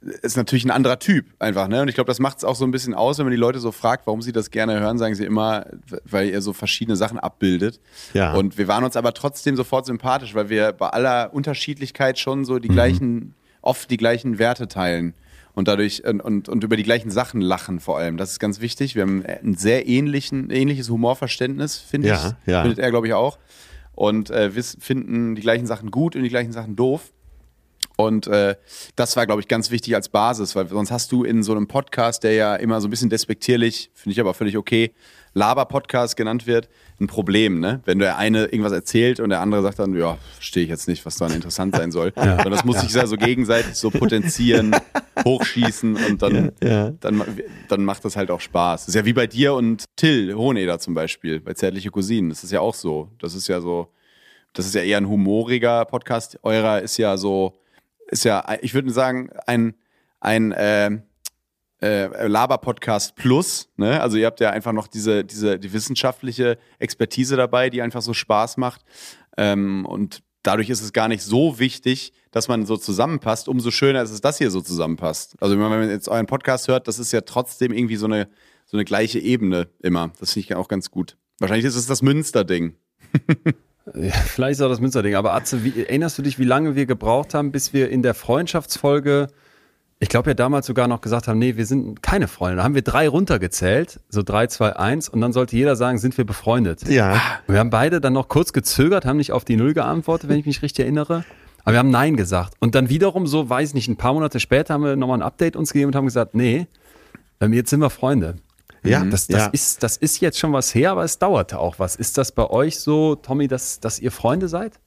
ist 0.00 0.36
natürlich 0.36 0.64
ein 0.64 0.70
anderer 0.70 0.98
Typ 0.98 1.26
einfach, 1.40 1.66
ne? 1.68 1.82
Und 1.82 1.88
ich 1.88 1.94
glaube, 1.94 2.06
das 2.08 2.20
macht 2.20 2.38
es 2.38 2.44
auch 2.44 2.54
so 2.54 2.64
ein 2.64 2.70
bisschen 2.70 2.94
aus, 2.94 3.18
wenn 3.18 3.26
man 3.26 3.32
die 3.32 3.36
Leute 3.38 3.58
so 3.58 3.72
fragt, 3.72 4.06
warum 4.06 4.22
sie 4.22 4.30
das 4.32 4.50
gerne 4.50 4.78
hören, 4.78 4.96
sagen 4.98 5.14
sie 5.14 5.24
immer, 5.24 5.66
weil 6.04 6.28
ihr 6.28 6.40
so 6.40 6.52
verschiedene 6.52 6.96
Sachen 6.96 7.18
abbildet. 7.18 7.80
Ja. 8.14 8.34
Und 8.34 8.58
wir 8.58 8.68
waren 8.68 8.84
uns 8.84 8.96
aber 8.96 9.12
trotzdem 9.12 9.56
sofort 9.56 9.86
sympathisch, 9.86 10.34
weil 10.34 10.48
wir 10.50 10.72
bei 10.72 10.88
aller 10.90 11.34
Unterschiedlichkeit 11.34 12.18
schon 12.18 12.44
so 12.44 12.58
die 12.60 12.68
gleichen, 12.68 13.34
oft 13.60 13.90
die 13.90 13.96
gleichen 13.96 14.38
Werte 14.38 14.68
teilen. 14.68 15.14
Und 15.54 15.66
dadurch 15.66 16.04
und, 16.04 16.20
und, 16.20 16.48
und 16.48 16.62
über 16.62 16.76
die 16.76 16.84
gleichen 16.84 17.10
Sachen 17.10 17.40
lachen 17.40 17.80
vor 17.80 17.98
allem. 17.98 18.16
Das 18.16 18.30
ist 18.30 18.38
ganz 18.38 18.60
wichtig. 18.60 18.94
Wir 18.94 19.02
haben 19.02 19.24
ein 19.26 19.56
sehr 19.56 19.88
ähnlichen, 19.88 20.50
ähnliches 20.50 20.88
Humorverständnis, 20.88 21.78
finde 21.78 22.06
Ja, 22.08 22.36
ich. 22.46 22.52
ja. 22.52 22.62
Findet 22.62 22.78
er, 22.78 22.90
glaube 22.90 23.08
ich, 23.08 23.14
auch. 23.14 23.38
Und 23.96 24.30
äh, 24.30 24.54
wir 24.54 24.62
finden 24.62 25.34
die 25.34 25.42
gleichen 25.42 25.66
Sachen 25.66 25.90
gut 25.90 26.14
und 26.14 26.22
die 26.22 26.28
gleichen 26.28 26.52
Sachen 26.52 26.76
doof. 26.76 27.12
Und 28.00 28.28
äh, 28.28 28.54
das 28.94 29.16
war, 29.16 29.26
glaube 29.26 29.40
ich, 29.40 29.48
ganz 29.48 29.72
wichtig 29.72 29.96
als 29.96 30.08
Basis, 30.08 30.54
weil 30.54 30.68
sonst 30.68 30.92
hast 30.92 31.10
du 31.10 31.24
in 31.24 31.42
so 31.42 31.50
einem 31.50 31.66
Podcast, 31.66 32.22
der 32.22 32.32
ja 32.32 32.54
immer 32.54 32.80
so 32.80 32.86
ein 32.86 32.90
bisschen 32.90 33.10
despektierlich, 33.10 33.90
finde 33.92 34.12
ich 34.12 34.20
aber 34.20 34.34
völlig 34.34 34.56
okay, 34.56 34.92
Laber-Podcast 35.34 36.16
genannt 36.16 36.46
wird, 36.46 36.68
ein 37.00 37.08
Problem, 37.08 37.58
ne? 37.58 37.80
Wenn 37.86 37.98
der 37.98 38.16
eine 38.16 38.44
irgendwas 38.44 38.70
erzählt 38.70 39.18
und 39.18 39.30
der 39.30 39.40
andere 39.40 39.62
sagt 39.62 39.80
dann, 39.80 39.96
ja, 39.96 40.16
verstehe 40.34 40.62
ich 40.62 40.68
jetzt 40.68 40.86
nicht, 40.86 41.04
was 41.06 41.16
daran 41.16 41.34
interessant 41.34 41.74
sein 41.74 41.90
soll. 41.90 42.12
Sondern 42.16 42.52
das 42.52 42.64
muss 42.64 42.80
sich 42.80 42.92
ja 42.92 43.04
so 43.04 43.16
gegenseitig 43.16 43.74
so 43.74 43.90
potenzieren, 43.90 44.76
hochschießen 45.24 45.96
und 45.96 46.22
dann, 46.22 46.52
Ja. 46.62 46.90
dann, 47.00 47.24
dann 47.68 47.84
macht 47.84 48.04
das 48.04 48.14
halt 48.14 48.30
auch 48.30 48.40
Spaß. 48.40 48.82
Das 48.82 48.88
ist 48.90 48.94
ja 48.94 49.06
wie 49.06 49.12
bei 49.12 49.26
dir 49.26 49.54
und 49.54 49.86
Till 49.96 50.34
Hoheneder 50.36 50.78
zum 50.78 50.94
Beispiel, 50.94 51.40
bei 51.40 51.52
Zärtliche 51.54 51.90
Cousinen. 51.90 52.28
Das 52.30 52.44
ist 52.44 52.52
ja 52.52 52.60
auch 52.60 52.74
so. 52.74 53.08
Das 53.18 53.34
ist 53.34 53.48
ja 53.48 53.60
so, 53.60 53.88
das 54.52 54.66
ist 54.66 54.76
ja 54.76 54.82
eher 54.82 54.98
ein 54.98 55.08
humoriger 55.08 55.84
Podcast. 55.84 56.38
Eurer 56.44 56.80
ist 56.80 56.96
ja 56.96 57.16
so, 57.16 57.54
ist 58.08 58.24
ja, 58.24 58.44
ich 58.60 58.74
würde 58.74 58.90
sagen, 58.90 59.30
ein, 59.46 59.74
ein 60.20 60.52
äh, 60.52 60.98
äh, 61.80 62.26
Laber-Podcast 62.26 63.14
plus. 63.14 63.68
Ne? 63.76 64.00
Also 64.00 64.16
ihr 64.16 64.26
habt 64.26 64.40
ja 64.40 64.50
einfach 64.50 64.72
noch 64.72 64.88
diese, 64.88 65.24
diese 65.24 65.58
die 65.58 65.72
wissenschaftliche 65.72 66.58
Expertise 66.78 67.36
dabei, 67.36 67.70
die 67.70 67.82
einfach 67.82 68.02
so 68.02 68.14
Spaß 68.14 68.56
macht. 68.56 68.82
Ähm, 69.36 69.86
und 69.86 70.22
dadurch 70.42 70.70
ist 70.70 70.82
es 70.82 70.92
gar 70.92 71.08
nicht 71.08 71.22
so 71.22 71.58
wichtig, 71.58 72.12
dass 72.30 72.48
man 72.48 72.66
so 72.66 72.76
zusammenpasst. 72.76 73.48
Umso 73.48 73.70
schöner 73.70 74.02
ist 74.02 74.10
es, 74.10 74.20
dass 74.20 74.40
ihr 74.40 74.50
so 74.50 74.60
zusammenpasst. 74.60 75.36
Also 75.40 75.58
wenn 75.58 75.68
man 75.68 75.88
jetzt 75.88 76.08
euren 76.08 76.26
Podcast 76.26 76.68
hört, 76.68 76.88
das 76.88 76.98
ist 76.98 77.12
ja 77.12 77.20
trotzdem 77.20 77.72
irgendwie 77.72 77.96
so 77.96 78.06
eine, 78.06 78.28
so 78.66 78.76
eine 78.76 78.84
gleiche 78.84 79.18
Ebene 79.18 79.68
immer. 79.80 80.12
Das 80.18 80.32
finde 80.32 80.46
ich 80.46 80.54
auch 80.54 80.68
ganz 80.68 80.90
gut. 80.90 81.16
Wahrscheinlich 81.38 81.66
ist 81.66 81.76
es 81.76 81.86
das 81.86 82.02
Münster-Ding. 82.02 82.74
Ja, 83.94 84.10
vielleicht 84.10 84.58
ist 84.58 84.62
auch 84.62 84.68
das 84.68 84.80
Münsterding. 84.80 85.14
Aber 85.14 85.34
Atze, 85.34 85.64
wie, 85.64 85.80
erinnerst 85.82 86.18
du 86.18 86.22
dich, 86.22 86.38
wie 86.38 86.44
lange 86.44 86.74
wir 86.74 86.86
gebraucht 86.86 87.34
haben, 87.34 87.52
bis 87.52 87.72
wir 87.72 87.90
in 87.90 88.02
der 88.02 88.14
Freundschaftsfolge, 88.14 89.28
ich 90.00 90.08
glaube 90.08 90.30
ja 90.30 90.34
damals 90.34 90.66
sogar 90.66 90.88
noch 90.88 91.00
gesagt 91.00 91.28
haben, 91.28 91.38
nee, 91.38 91.56
wir 91.56 91.66
sind 91.66 92.02
keine 92.02 92.28
Freunde. 92.28 92.58
Da 92.58 92.64
haben 92.64 92.74
wir 92.74 92.82
drei 92.82 93.08
runtergezählt, 93.08 94.00
so 94.08 94.22
drei, 94.22 94.46
zwei, 94.46 94.76
eins, 94.76 95.08
und 95.08 95.20
dann 95.20 95.32
sollte 95.32 95.56
jeder 95.56 95.76
sagen, 95.76 95.98
sind 95.98 96.16
wir 96.16 96.24
befreundet. 96.24 96.88
Ja. 96.88 97.14
Und 97.46 97.54
wir 97.54 97.58
haben 97.58 97.70
beide 97.70 98.00
dann 98.00 98.12
noch 98.12 98.28
kurz 98.28 98.52
gezögert, 98.52 99.04
haben 99.04 99.16
nicht 99.16 99.32
auf 99.32 99.44
die 99.44 99.56
Null 99.56 99.74
geantwortet, 99.74 100.28
wenn 100.28 100.38
ich 100.38 100.46
mich 100.46 100.62
richtig 100.62 100.84
erinnere. 100.84 101.24
Aber 101.64 101.72
wir 101.72 101.78
haben 101.80 101.90
Nein 101.90 102.16
gesagt. 102.16 102.54
Und 102.60 102.74
dann 102.74 102.88
wiederum 102.88 103.26
so, 103.26 103.50
weiß 103.50 103.74
nicht, 103.74 103.88
ein 103.88 103.96
paar 103.96 104.14
Monate 104.14 104.40
später 104.40 104.74
haben 104.74 104.84
wir 104.84 104.96
nochmal 104.96 105.18
ein 105.18 105.22
Update 105.22 105.56
uns 105.56 105.72
gegeben 105.72 105.88
und 105.88 105.96
haben 105.96 106.06
gesagt, 106.06 106.34
nee, 106.34 106.66
ähm, 107.40 107.52
jetzt 107.52 107.70
sind 107.70 107.80
wir 107.80 107.90
Freunde. 107.90 108.36
Ja, 108.84 109.04
Das, 109.04 109.26
das, 109.26 109.40
ja. 109.40 109.46
ist, 109.48 109.82
das 109.82 109.96
ist 109.96 110.20
jetzt 110.20 110.38
schon 110.38 110.52
was 110.52 110.74
her, 110.74 110.92
aber 110.92 111.04
es 111.04 111.18
dauerte 111.18 111.58
auch 111.58 111.78
was. 111.78 111.96
Ist 111.96 112.16
das 112.18 112.32
bei 112.32 112.48
euch 112.48 112.78
so, 112.80 113.14
Tommy, 113.16 113.48
dass, 113.48 113.80
dass 113.80 113.98
ihr 113.98 114.12
Freunde 114.12 114.48
seid? 114.48 114.78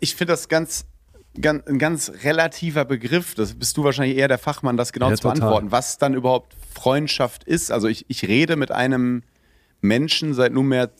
ich 0.00 0.14
finde 0.14 0.32
das 0.32 0.48
ganz, 0.48 0.86
ganz, 1.40 1.66
ein 1.66 1.78
ganz 1.78 2.10
relativer 2.24 2.84
Begriff. 2.84 3.34
Das 3.34 3.54
bist 3.54 3.76
du 3.76 3.84
wahrscheinlich 3.84 4.16
eher 4.16 4.28
der 4.28 4.38
Fachmann, 4.38 4.76
das 4.76 4.92
genau 4.92 5.10
Ja, 5.10 5.16
zu 5.16 5.22
total. 5.22 5.38
beantworten. 5.40 5.72
Was 5.72 5.98
dann 5.98 6.14
überhaupt 6.14 6.54
Freundschaft 6.74 7.44
ist. 7.44 7.70
Also 7.70 7.88
ich, 7.88 8.04
ich 8.08 8.24
rede 8.26 8.56
mit 8.56 8.70
einem 8.70 9.22
Menschen 9.80 10.34
seit 10.34 10.52
nunmehr 10.52 10.90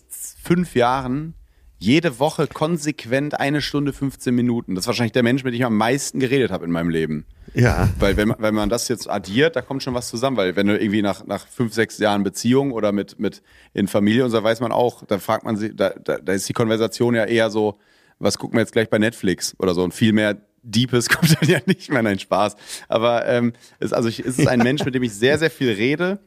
fünf 0.43 0.75
Jahren 0.75 1.35
jede 1.79 2.19
Woche 2.19 2.47
konsequent 2.47 3.39
eine 3.39 3.61
Stunde 3.61 3.93
15 3.93 4.35
Minuten. 4.35 4.75
Das 4.75 4.85
ist 4.85 4.87
wahrscheinlich 4.87 5.13
der 5.13 5.23
Mensch, 5.23 5.45
mit 5.45 5.53
dem 5.53 5.59
ich 5.59 5.65
am 5.65 5.77
meisten 5.77 6.21
geredet 6.21 6.51
habe 6.51 6.65
in 6.65 6.71
meinem 6.71 6.89
Leben. 6.89 7.27
Ja. 7.55 7.89
Weil 7.99 8.17
wenn 8.17 8.29
man, 8.29 8.37
wenn 8.41 8.55
man 8.55 8.69
das 8.69 8.89
jetzt 8.89 9.09
addiert, 9.11 9.57
da 9.57 9.63
kommt 9.63 9.83
schon 9.83 9.95
was 9.95 10.09
zusammen. 10.09 10.37
Weil 10.37 10.57
wenn 10.57 10.67
du 10.67 10.79
irgendwie 10.79 11.03
nach, 11.03 11.27
nach 11.27 11.47
fünf, 11.47 11.75
sechs 11.75 11.99
Jahren 11.99 12.23
Beziehung 12.23 12.73
oder 12.73 12.93
mit, 12.93 13.19
mit 13.19 13.43
in 13.75 13.89
Familie 13.89 14.25
und 14.25 14.31
so 14.31 14.43
weiß 14.43 14.61
man 14.61 14.73
auch, 14.73 15.05
da 15.05 15.19
fragt 15.19 15.45
man 15.45 15.57
sich, 15.57 15.77
da, 15.77 15.91
da, 15.91 16.19
da 16.19 16.33
ist 16.33 16.49
die 16.49 16.55
Konversation 16.55 17.15
ja 17.15 17.25
eher 17.25 17.51
so, 17.51 17.79
was 18.19 18.39
gucken 18.39 18.57
wir 18.57 18.61
jetzt 18.61 18.73
gleich 18.73 18.89
bei 18.89 18.99
Netflix 18.99 19.55
oder 19.59 19.75
so 19.75 19.85
und 19.85 19.93
viel 19.93 20.13
mehr 20.13 20.39
Deepes 20.63 21.09
kommt 21.11 21.37
dann 21.41 21.49
ja 21.49 21.59
nicht 21.67 21.91
mehr, 21.91 22.03
nein, 22.03 22.19
Spaß. 22.19 22.57
Aber 22.89 23.27
ähm, 23.27 23.53
es, 23.79 23.93
also 23.93 24.09
ich, 24.09 24.21
es 24.21 24.39
ist 24.39 24.49
ein 24.49 24.61
Mensch, 24.61 24.85
mit 24.85 24.95
dem 24.95 25.03
ich 25.03 25.13
sehr, 25.13 25.39
sehr 25.39 25.51
viel 25.51 25.71
rede 25.71 26.19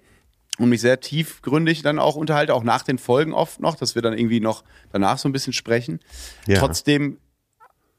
und 0.59 0.69
mich 0.69 0.81
sehr 0.81 0.99
tiefgründig 0.99 1.81
dann 1.81 1.97
auch 1.99 2.15
unterhalte, 2.15 2.53
auch 2.53 2.63
nach 2.63 2.83
den 2.83 2.97
Folgen 2.99 3.33
oft 3.33 3.59
noch, 3.59 3.75
dass 3.75 3.95
wir 3.95 4.01
dann 4.01 4.17
irgendwie 4.17 4.39
noch 4.39 4.63
danach 4.91 5.17
so 5.17 5.27
ein 5.27 5.31
bisschen 5.31 5.53
sprechen. 5.53 5.99
Ja. 6.47 6.59
Trotzdem 6.59 7.17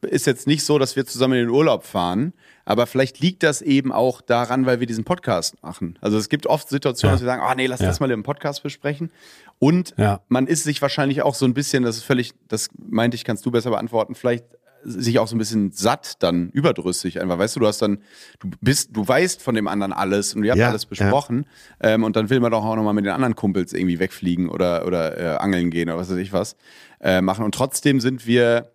ist 0.02 0.26
jetzt 0.26 0.46
nicht 0.46 0.64
so, 0.64 0.78
dass 0.78 0.96
wir 0.96 1.04
zusammen 1.04 1.34
in 1.34 1.40
den 1.40 1.50
Urlaub 1.50 1.84
fahren, 1.84 2.32
aber 2.64 2.86
vielleicht 2.86 3.20
liegt 3.20 3.42
das 3.42 3.60
eben 3.60 3.92
auch 3.92 4.22
daran, 4.22 4.64
weil 4.64 4.80
wir 4.80 4.86
diesen 4.86 5.04
Podcast 5.04 5.62
machen. 5.62 5.98
Also 6.00 6.16
es 6.16 6.28
gibt 6.30 6.46
oft 6.46 6.68
Situationen, 6.70 7.10
Ja. 7.12 7.14
dass 7.16 7.22
wir 7.22 7.26
sagen, 7.26 7.42
ah 7.42 7.54
nee, 7.54 7.66
lass 7.66 7.80
Ja. 7.80 7.86
das 7.88 8.00
mal 8.00 8.10
im 8.10 8.22
Podcast 8.22 8.62
besprechen. 8.62 9.10
Und 9.58 9.94
man 10.28 10.46
ist 10.46 10.64
sich 10.64 10.80
wahrscheinlich 10.80 11.20
auch 11.22 11.34
so 11.34 11.44
ein 11.44 11.52
bisschen, 11.52 11.82
das 11.82 11.96
ist 11.98 12.04
völlig, 12.04 12.32
das 12.48 12.68
meinte 12.78 13.14
ich, 13.14 13.24
kannst 13.24 13.44
du 13.44 13.50
besser 13.50 13.68
beantworten, 13.70 14.14
vielleicht 14.14 14.44
sich 14.84 15.18
auch 15.18 15.28
so 15.28 15.36
ein 15.36 15.38
bisschen 15.38 15.72
satt, 15.72 16.22
dann 16.22 16.50
überdrüssig 16.50 17.20
einfach. 17.20 17.38
Weißt 17.38 17.56
du, 17.56 17.60
du 17.60 17.66
hast 17.66 17.82
dann, 17.82 17.98
du 18.38 18.50
bist, 18.60 18.96
du 18.96 19.06
weißt 19.06 19.42
von 19.42 19.54
dem 19.54 19.68
anderen 19.68 19.92
alles 19.92 20.34
und 20.34 20.44
ihr 20.44 20.52
habt 20.52 20.60
Ja, 20.60 20.68
alles 20.70 20.86
besprochen. 20.86 21.46
Ähm, 21.80 22.04
und 22.04 22.16
dann 22.16 22.30
will 22.30 22.40
man 22.40 22.50
doch 22.50 22.64
auch 22.64 22.76
nochmal 22.76 22.94
mit 22.94 23.04
den 23.04 23.12
anderen 23.12 23.36
Kumpels 23.36 23.72
irgendwie 23.72 23.98
wegfliegen 23.98 24.48
oder, 24.48 24.86
oder 24.86 25.18
äh, 25.18 25.36
angeln 25.38 25.70
gehen 25.70 25.88
oder 25.88 25.98
was 25.98 26.10
weiß 26.10 26.18
ich 26.18 26.32
was 26.32 26.56
äh, 27.00 27.20
machen. 27.20 27.44
Und 27.44 27.54
trotzdem 27.54 28.00
sind 28.00 28.26
wir 28.26 28.72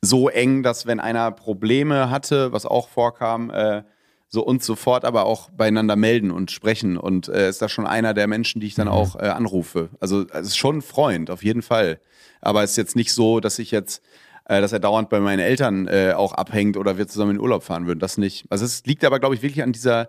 so 0.00 0.28
eng, 0.28 0.62
dass 0.62 0.86
wenn 0.86 1.00
einer 1.00 1.30
Probleme 1.32 2.10
hatte, 2.10 2.52
was 2.52 2.66
auch 2.66 2.88
vorkam, 2.88 3.50
äh, 3.50 3.82
so 4.30 4.44
uns 4.44 4.66
sofort 4.66 5.04
aber 5.04 5.24
auch 5.24 5.48
beieinander 5.50 5.96
melden 5.96 6.30
und 6.30 6.50
sprechen. 6.50 6.98
Und 6.98 7.28
äh, 7.28 7.48
ist 7.48 7.62
da 7.62 7.68
schon 7.68 7.86
einer 7.86 8.12
der 8.12 8.26
Menschen, 8.26 8.60
die 8.60 8.66
ich 8.66 8.74
dann 8.74 8.88
auch 8.88 9.16
äh, 9.16 9.28
anrufe. 9.28 9.88
Also 10.00 10.26
es 10.32 10.48
ist 10.48 10.58
schon 10.58 10.78
ein 10.78 10.82
Freund, 10.82 11.30
auf 11.30 11.42
jeden 11.42 11.62
Fall. 11.62 11.98
Aber 12.40 12.62
es 12.62 12.72
ist 12.72 12.76
jetzt 12.76 12.94
nicht 12.94 13.12
so, 13.12 13.40
dass 13.40 13.58
ich 13.58 13.70
jetzt, 13.70 14.02
äh, 14.48 14.60
dass 14.60 14.72
er 14.72 14.80
dauernd 14.80 15.10
bei 15.10 15.20
meinen 15.20 15.40
Eltern 15.40 15.86
äh, 15.86 16.12
auch 16.16 16.32
abhängt 16.32 16.76
oder 16.76 16.98
wir 16.98 17.06
zusammen 17.06 17.32
in 17.32 17.36
den 17.36 17.42
Urlaub 17.42 17.62
fahren 17.62 17.86
würden. 17.86 18.00
Das 18.00 18.18
nicht. 18.18 18.46
Also 18.50 18.64
es 18.64 18.84
liegt 18.84 19.04
aber, 19.04 19.20
glaube 19.20 19.34
ich, 19.34 19.42
wirklich 19.42 19.62
an 19.62 19.72
dieser, 19.72 20.08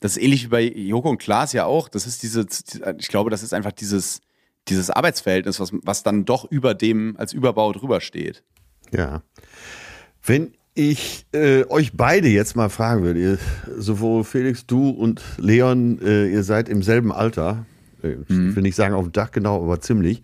das 0.00 0.16
ist 0.16 0.22
ähnlich 0.22 0.44
wie 0.44 0.48
bei 0.48 0.62
Joko 0.62 1.10
und 1.10 1.18
Klaas 1.18 1.52
ja 1.52 1.64
auch. 1.66 1.88
Das 1.88 2.06
ist 2.06 2.22
diese, 2.22 2.46
ich 2.98 3.08
glaube, 3.08 3.30
das 3.30 3.42
ist 3.42 3.52
einfach 3.52 3.72
dieses, 3.72 4.20
dieses 4.68 4.90
Arbeitsverhältnis, 4.90 5.58
was, 5.60 5.72
was 5.82 6.04
dann 6.04 6.24
doch 6.24 6.50
über 6.50 6.74
dem 6.74 7.16
als 7.18 7.32
Überbau 7.32 7.72
drüber 7.72 8.00
steht. 8.00 8.44
Ja. 8.92 9.22
Wenn 10.24 10.54
ich 10.74 11.26
äh, 11.32 11.64
euch 11.64 11.92
beide 11.94 12.28
jetzt 12.28 12.54
mal 12.54 12.68
fragen 12.70 13.02
würde, 13.02 13.20
ihr, 13.20 13.38
sowohl 13.76 14.24
Felix, 14.24 14.64
du 14.64 14.90
und 14.90 15.20
Leon, 15.38 16.00
äh, 16.00 16.28
ihr 16.28 16.44
seid 16.44 16.68
im 16.68 16.82
selben 16.82 17.12
Alter, 17.12 17.66
äh, 18.02 18.12
ich 18.12 18.56
will 18.56 18.62
nicht 18.62 18.76
sagen 18.76 18.94
auf 18.94 19.04
dem 19.04 19.12
Dach 19.12 19.32
genau, 19.32 19.62
aber 19.62 19.80
ziemlich. 19.80 20.22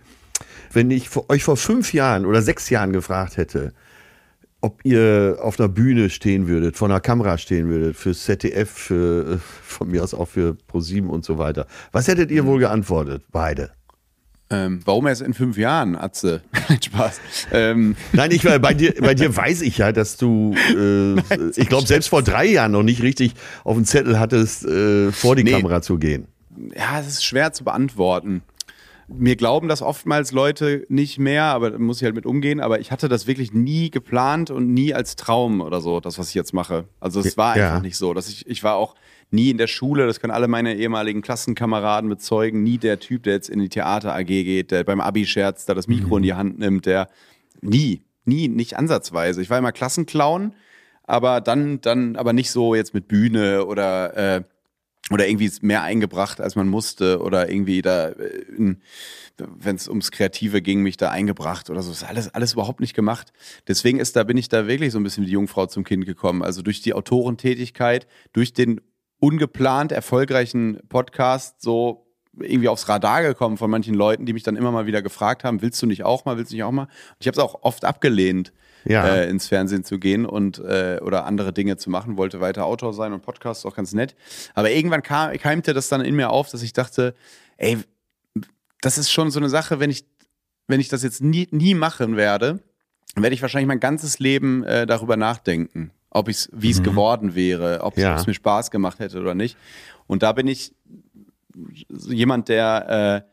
Wenn 0.72 0.90
ich 0.90 1.08
euch 1.28 1.44
vor 1.44 1.56
fünf 1.56 1.92
Jahren 1.92 2.26
oder 2.26 2.42
sechs 2.42 2.70
Jahren 2.70 2.92
gefragt 2.92 3.36
hätte, 3.36 3.72
ob 4.60 4.84
ihr 4.84 5.38
auf 5.40 5.60
einer 5.60 5.68
Bühne 5.68 6.10
stehen 6.10 6.48
würdet, 6.48 6.76
vor 6.76 6.88
einer 6.88 7.00
Kamera 7.00 7.38
stehen 7.38 7.68
würdet, 7.68 7.96
für 7.96 8.12
ZDF, 8.12 8.68
für, 8.70 9.34
äh, 9.34 9.38
von 9.62 9.88
mir 9.88 10.02
aus 10.02 10.14
auch 10.14 10.28
für 10.28 10.54
ProSieben 10.54 11.10
und 11.10 11.24
so 11.24 11.38
weiter, 11.38 11.66
was 11.92 12.08
hättet 12.08 12.30
ihr 12.30 12.44
wohl 12.44 12.58
geantwortet? 12.58 13.22
Beide. 13.30 13.70
Ähm, 14.50 14.80
warum 14.86 15.06
erst 15.06 15.20
in 15.20 15.34
fünf 15.34 15.58
Jahren, 15.58 15.94
Atze? 15.94 16.40
Nein, 16.68 16.82
Spaß. 16.82 17.20
Ähm, 17.52 17.96
Nein, 18.14 18.30
ich, 18.30 18.42
bei, 18.42 18.74
dir, 18.74 18.94
bei 18.98 19.14
dir 19.14 19.36
weiß 19.36 19.60
ich 19.60 19.78
ja, 19.78 19.92
dass 19.92 20.16
du, 20.16 20.54
äh, 20.74 21.20
ich 21.54 21.68
glaube, 21.68 21.86
selbst 21.86 22.08
vor 22.08 22.22
drei 22.22 22.46
Jahren 22.46 22.72
noch 22.72 22.82
nicht 22.82 23.02
richtig 23.02 23.34
auf 23.62 23.76
dem 23.76 23.84
Zettel 23.84 24.18
hattest, 24.18 24.64
äh, 24.64 25.12
vor 25.12 25.36
die 25.36 25.44
Nee. 25.44 25.52
Kamera 25.52 25.82
zu 25.82 25.98
gehen. 25.98 26.26
ja, 26.74 26.98
es 26.98 27.06
ist 27.06 27.24
schwer 27.24 27.52
zu 27.52 27.62
beantworten. 27.62 28.42
Mir 29.10 29.36
glauben 29.36 29.68
das 29.68 29.80
oftmals 29.80 30.32
Leute 30.32 30.84
nicht 30.90 31.18
mehr, 31.18 31.44
aber 31.44 31.70
da 31.70 31.78
muss 31.78 31.98
ich 31.98 32.04
halt 32.04 32.14
mit 32.14 32.26
umgehen. 32.26 32.60
Aber 32.60 32.78
ich 32.78 32.90
hatte 32.92 33.08
das 33.08 33.26
wirklich 33.26 33.52
nie 33.54 33.90
geplant 33.90 34.50
und 34.50 34.72
nie 34.74 34.92
als 34.92 35.16
Traum 35.16 35.62
oder 35.62 35.80
so, 35.80 35.98
das, 36.00 36.18
was 36.18 36.28
ich 36.28 36.34
jetzt 36.34 36.52
mache. 36.52 36.84
Also 37.00 37.20
es 37.20 37.36
war 37.38 37.56
Ja. 37.56 37.68
einfach 37.70 37.82
nicht 37.82 37.96
so. 37.96 38.12
Dass 38.12 38.28
ich, 38.28 38.46
ich 38.46 38.62
war 38.62 38.74
auch 38.76 38.94
nie 39.30 39.50
in 39.50 39.56
der 39.58 39.66
Schule, 39.66 40.06
das 40.06 40.20
können 40.20 40.32
alle 40.32 40.46
meine 40.48 40.74
ehemaligen 40.76 41.22
Klassenkameraden 41.22 42.08
bezeugen, 42.10 42.62
nie 42.62 42.76
der 42.78 42.98
Typ, 43.00 43.22
der 43.22 43.32
jetzt 43.34 43.48
in 43.48 43.60
die 43.60 43.68
Theater 43.70 44.14
AG 44.14 44.24
geht, 44.26 44.70
der 44.70 44.84
beim 44.84 45.00
Abi-Scherz 45.00 45.64
da 45.64 45.74
das 45.74 45.86
Mikro 45.88 46.18
in 46.18 46.22
die 46.22 46.34
Hand 46.34 46.58
nimmt, 46.58 46.84
der 46.86 47.08
nie, 47.62 48.02
nie, 48.26 48.48
nicht 48.48 48.76
ansatzweise. 48.76 49.40
Ich 49.40 49.48
war 49.50 49.58
immer 49.58 49.72
Klassenclown, 49.72 50.52
aber 51.04 51.40
dann, 51.40 51.80
dann, 51.80 52.16
aber 52.16 52.34
nicht 52.34 52.50
so 52.50 52.74
jetzt 52.74 52.92
mit 52.92 53.08
Bühne 53.08 53.64
oder 53.64 54.36
äh, 54.36 54.42
oder 55.10 55.26
irgendwie 55.26 55.50
mehr 55.62 55.82
eingebracht, 55.82 56.40
als 56.40 56.54
man 56.54 56.68
musste 56.68 57.20
oder 57.20 57.48
irgendwie 57.48 57.82
da, 57.82 58.12
wenn 59.38 59.76
es 59.76 59.88
ums 59.88 60.10
Kreative 60.10 60.60
ging, 60.60 60.82
mich 60.82 60.96
da 60.96 61.10
eingebracht 61.10 61.70
oder 61.70 61.82
so. 61.82 61.90
Das 61.90 62.02
ist 62.02 62.08
alles, 62.08 62.34
alles 62.34 62.52
überhaupt 62.52 62.80
nicht 62.80 62.94
gemacht. 62.94 63.32
Deswegen 63.66 64.00
ist 64.00 64.16
da, 64.16 64.24
bin 64.24 64.36
ich 64.36 64.48
da 64.48 64.66
wirklich 64.66 64.92
so 64.92 64.98
ein 64.98 65.04
bisschen 65.04 65.22
wie 65.22 65.28
die 65.28 65.32
Jungfrau 65.32 65.66
zum 65.66 65.84
Kind 65.84 66.04
gekommen. 66.04 66.42
Also 66.42 66.62
durch 66.62 66.82
die 66.82 66.94
Autorentätigkeit, 66.94 68.06
durch 68.32 68.52
den 68.52 68.80
ungeplant 69.18 69.92
erfolgreichen 69.92 70.78
Podcast 70.88 71.62
so 71.62 72.04
irgendwie 72.40 72.68
aufs 72.68 72.88
Radar 72.88 73.22
gekommen 73.22 73.56
von 73.56 73.70
manchen 73.70 73.94
Leuten, 73.94 74.26
die 74.26 74.32
mich 74.32 74.42
dann 74.42 74.56
immer 74.56 74.70
mal 74.70 74.86
wieder 74.86 75.02
gefragt 75.02 75.42
haben, 75.42 75.62
willst 75.62 75.82
du 75.82 75.86
nicht 75.86 76.04
auch 76.04 76.24
mal, 76.24 76.36
willst 76.36 76.52
du 76.52 76.56
nicht 76.56 76.64
auch 76.64 76.72
mal? 76.72 76.84
Und 76.84 77.16
ich 77.18 77.26
habe 77.26 77.34
es 77.34 77.42
auch 77.42 77.62
oft 77.62 77.84
abgelehnt, 77.84 78.52
Ja. 78.88 79.06
äh, 79.06 79.28
ins 79.28 79.46
Fernsehen 79.48 79.84
zu 79.84 79.98
gehen 79.98 80.26
und 80.26 80.58
äh, 80.58 80.98
oder 81.02 81.24
andere 81.26 81.52
Dinge 81.52 81.76
zu 81.76 81.90
machen, 81.90 82.16
wollte 82.16 82.40
weiter 82.40 82.64
Autor 82.66 82.92
sein 82.94 83.12
und 83.12 83.22
Podcast 83.22 83.64
auch 83.66 83.74
ganz 83.76 83.92
nett. 83.92 84.14
Aber 84.54 84.70
irgendwann 84.70 85.02
kam, 85.02 85.32
keimte 85.38 85.74
das 85.74 85.88
dann 85.88 86.00
in 86.02 86.14
mir 86.16 86.30
auf, 86.30 86.50
dass 86.50 86.62
ich 86.62 86.72
dachte, 86.72 87.14
ey, 87.56 87.78
das 88.80 88.98
ist 88.98 89.10
schon 89.10 89.30
so 89.30 89.40
eine 89.40 89.48
Sache, 89.48 89.80
wenn 89.80 89.90
ich, 89.90 90.04
wenn 90.66 90.80
ich 90.80 90.88
das 90.88 91.02
jetzt 91.02 91.22
nie, 91.22 91.48
nie 91.50 91.74
machen 91.74 92.16
werde, 92.16 92.60
werde 93.16 93.34
ich 93.34 93.42
wahrscheinlich 93.42 93.68
mein 93.68 93.80
ganzes 93.80 94.18
Leben 94.18 94.62
äh, 94.64 94.86
darüber 94.86 95.16
nachdenken, 95.16 95.90
ob 96.10 96.28
ich 96.28 96.48
wie 96.52 96.70
es 96.70 96.82
geworden 96.82 97.34
wäre, 97.34 97.80
ob 97.82 97.96
Ja. 97.98 98.16
es 98.16 98.26
mir 98.26 98.34
Spaß 98.34 98.70
gemacht 98.70 98.98
hätte 99.00 99.18
oder 99.20 99.34
nicht. 99.34 99.56
Und 100.06 100.22
da 100.22 100.32
bin 100.32 100.46
ich 100.46 100.72
jemand, 101.88 102.48
der 102.48 103.24
äh, 103.26 103.28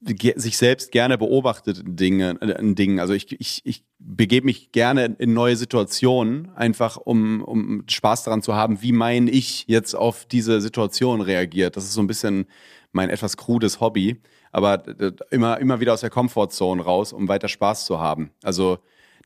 sich 0.00 0.58
selbst 0.58 0.92
gerne 0.92 1.18
beobachtet 1.18 1.78
in, 1.78 1.96
Dinge, 1.96 2.36
äh, 2.40 2.60
in 2.60 2.74
Dingen. 2.74 3.00
Also 3.00 3.14
ich, 3.14 3.40
ich, 3.40 3.62
ich 3.64 3.84
begebe 3.98 4.46
mich 4.46 4.72
gerne 4.72 5.16
in 5.18 5.32
neue 5.32 5.56
Situationen, 5.56 6.50
einfach 6.54 6.96
um, 6.96 7.42
um 7.42 7.84
Spaß 7.88 8.24
daran 8.24 8.42
zu 8.42 8.54
haben, 8.54 8.82
wie 8.82 8.92
mein 8.92 9.26
Ich 9.26 9.64
jetzt 9.66 9.94
auf 9.94 10.26
diese 10.26 10.60
Situation 10.60 11.20
reagiert. 11.20 11.76
Das 11.76 11.84
ist 11.84 11.94
so 11.94 12.02
ein 12.02 12.06
bisschen 12.06 12.46
mein 12.92 13.10
etwas 13.10 13.36
krudes 13.36 13.80
Hobby, 13.80 14.20
aber 14.52 14.78
d- 14.78 15.12
immer, 15.30 15.58
immer 15.58 15.80
wieder 15.80 15.94
aus 15.94 16.02
der 16.02 16.10
Comfortzone 16.10 16.82
raus, 16.82 17.12
um 17.12 17.28
weiter 17.28 17.48
Spaß 17.48 17.86
zu 17.86 17.98
haben. 17.98 18.30
Also 18.42 18.78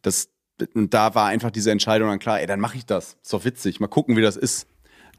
das, 0.02 0.30
da 0.74 1.14
war 1.14 1.26
einfach 1.26 1.50
diese 1.50 1.70
Entscheidung 1.70 2.08
dann 2.08 2.18
klar, 2.18 2.40
ey, 2.40 2.46
dann 2.46 2.60
mache 2.60 2.76
ich 2.76 2.86
das. 2.86 3.16
Ist 3.22 3.32
doch 3.32 3.44
witzig. 3.44 3.80
Mal 3.80 3.88
gucken, 3.88 4.16
wie 4.16 4.22
das 4.22 4.36
ist. 4.36 4.66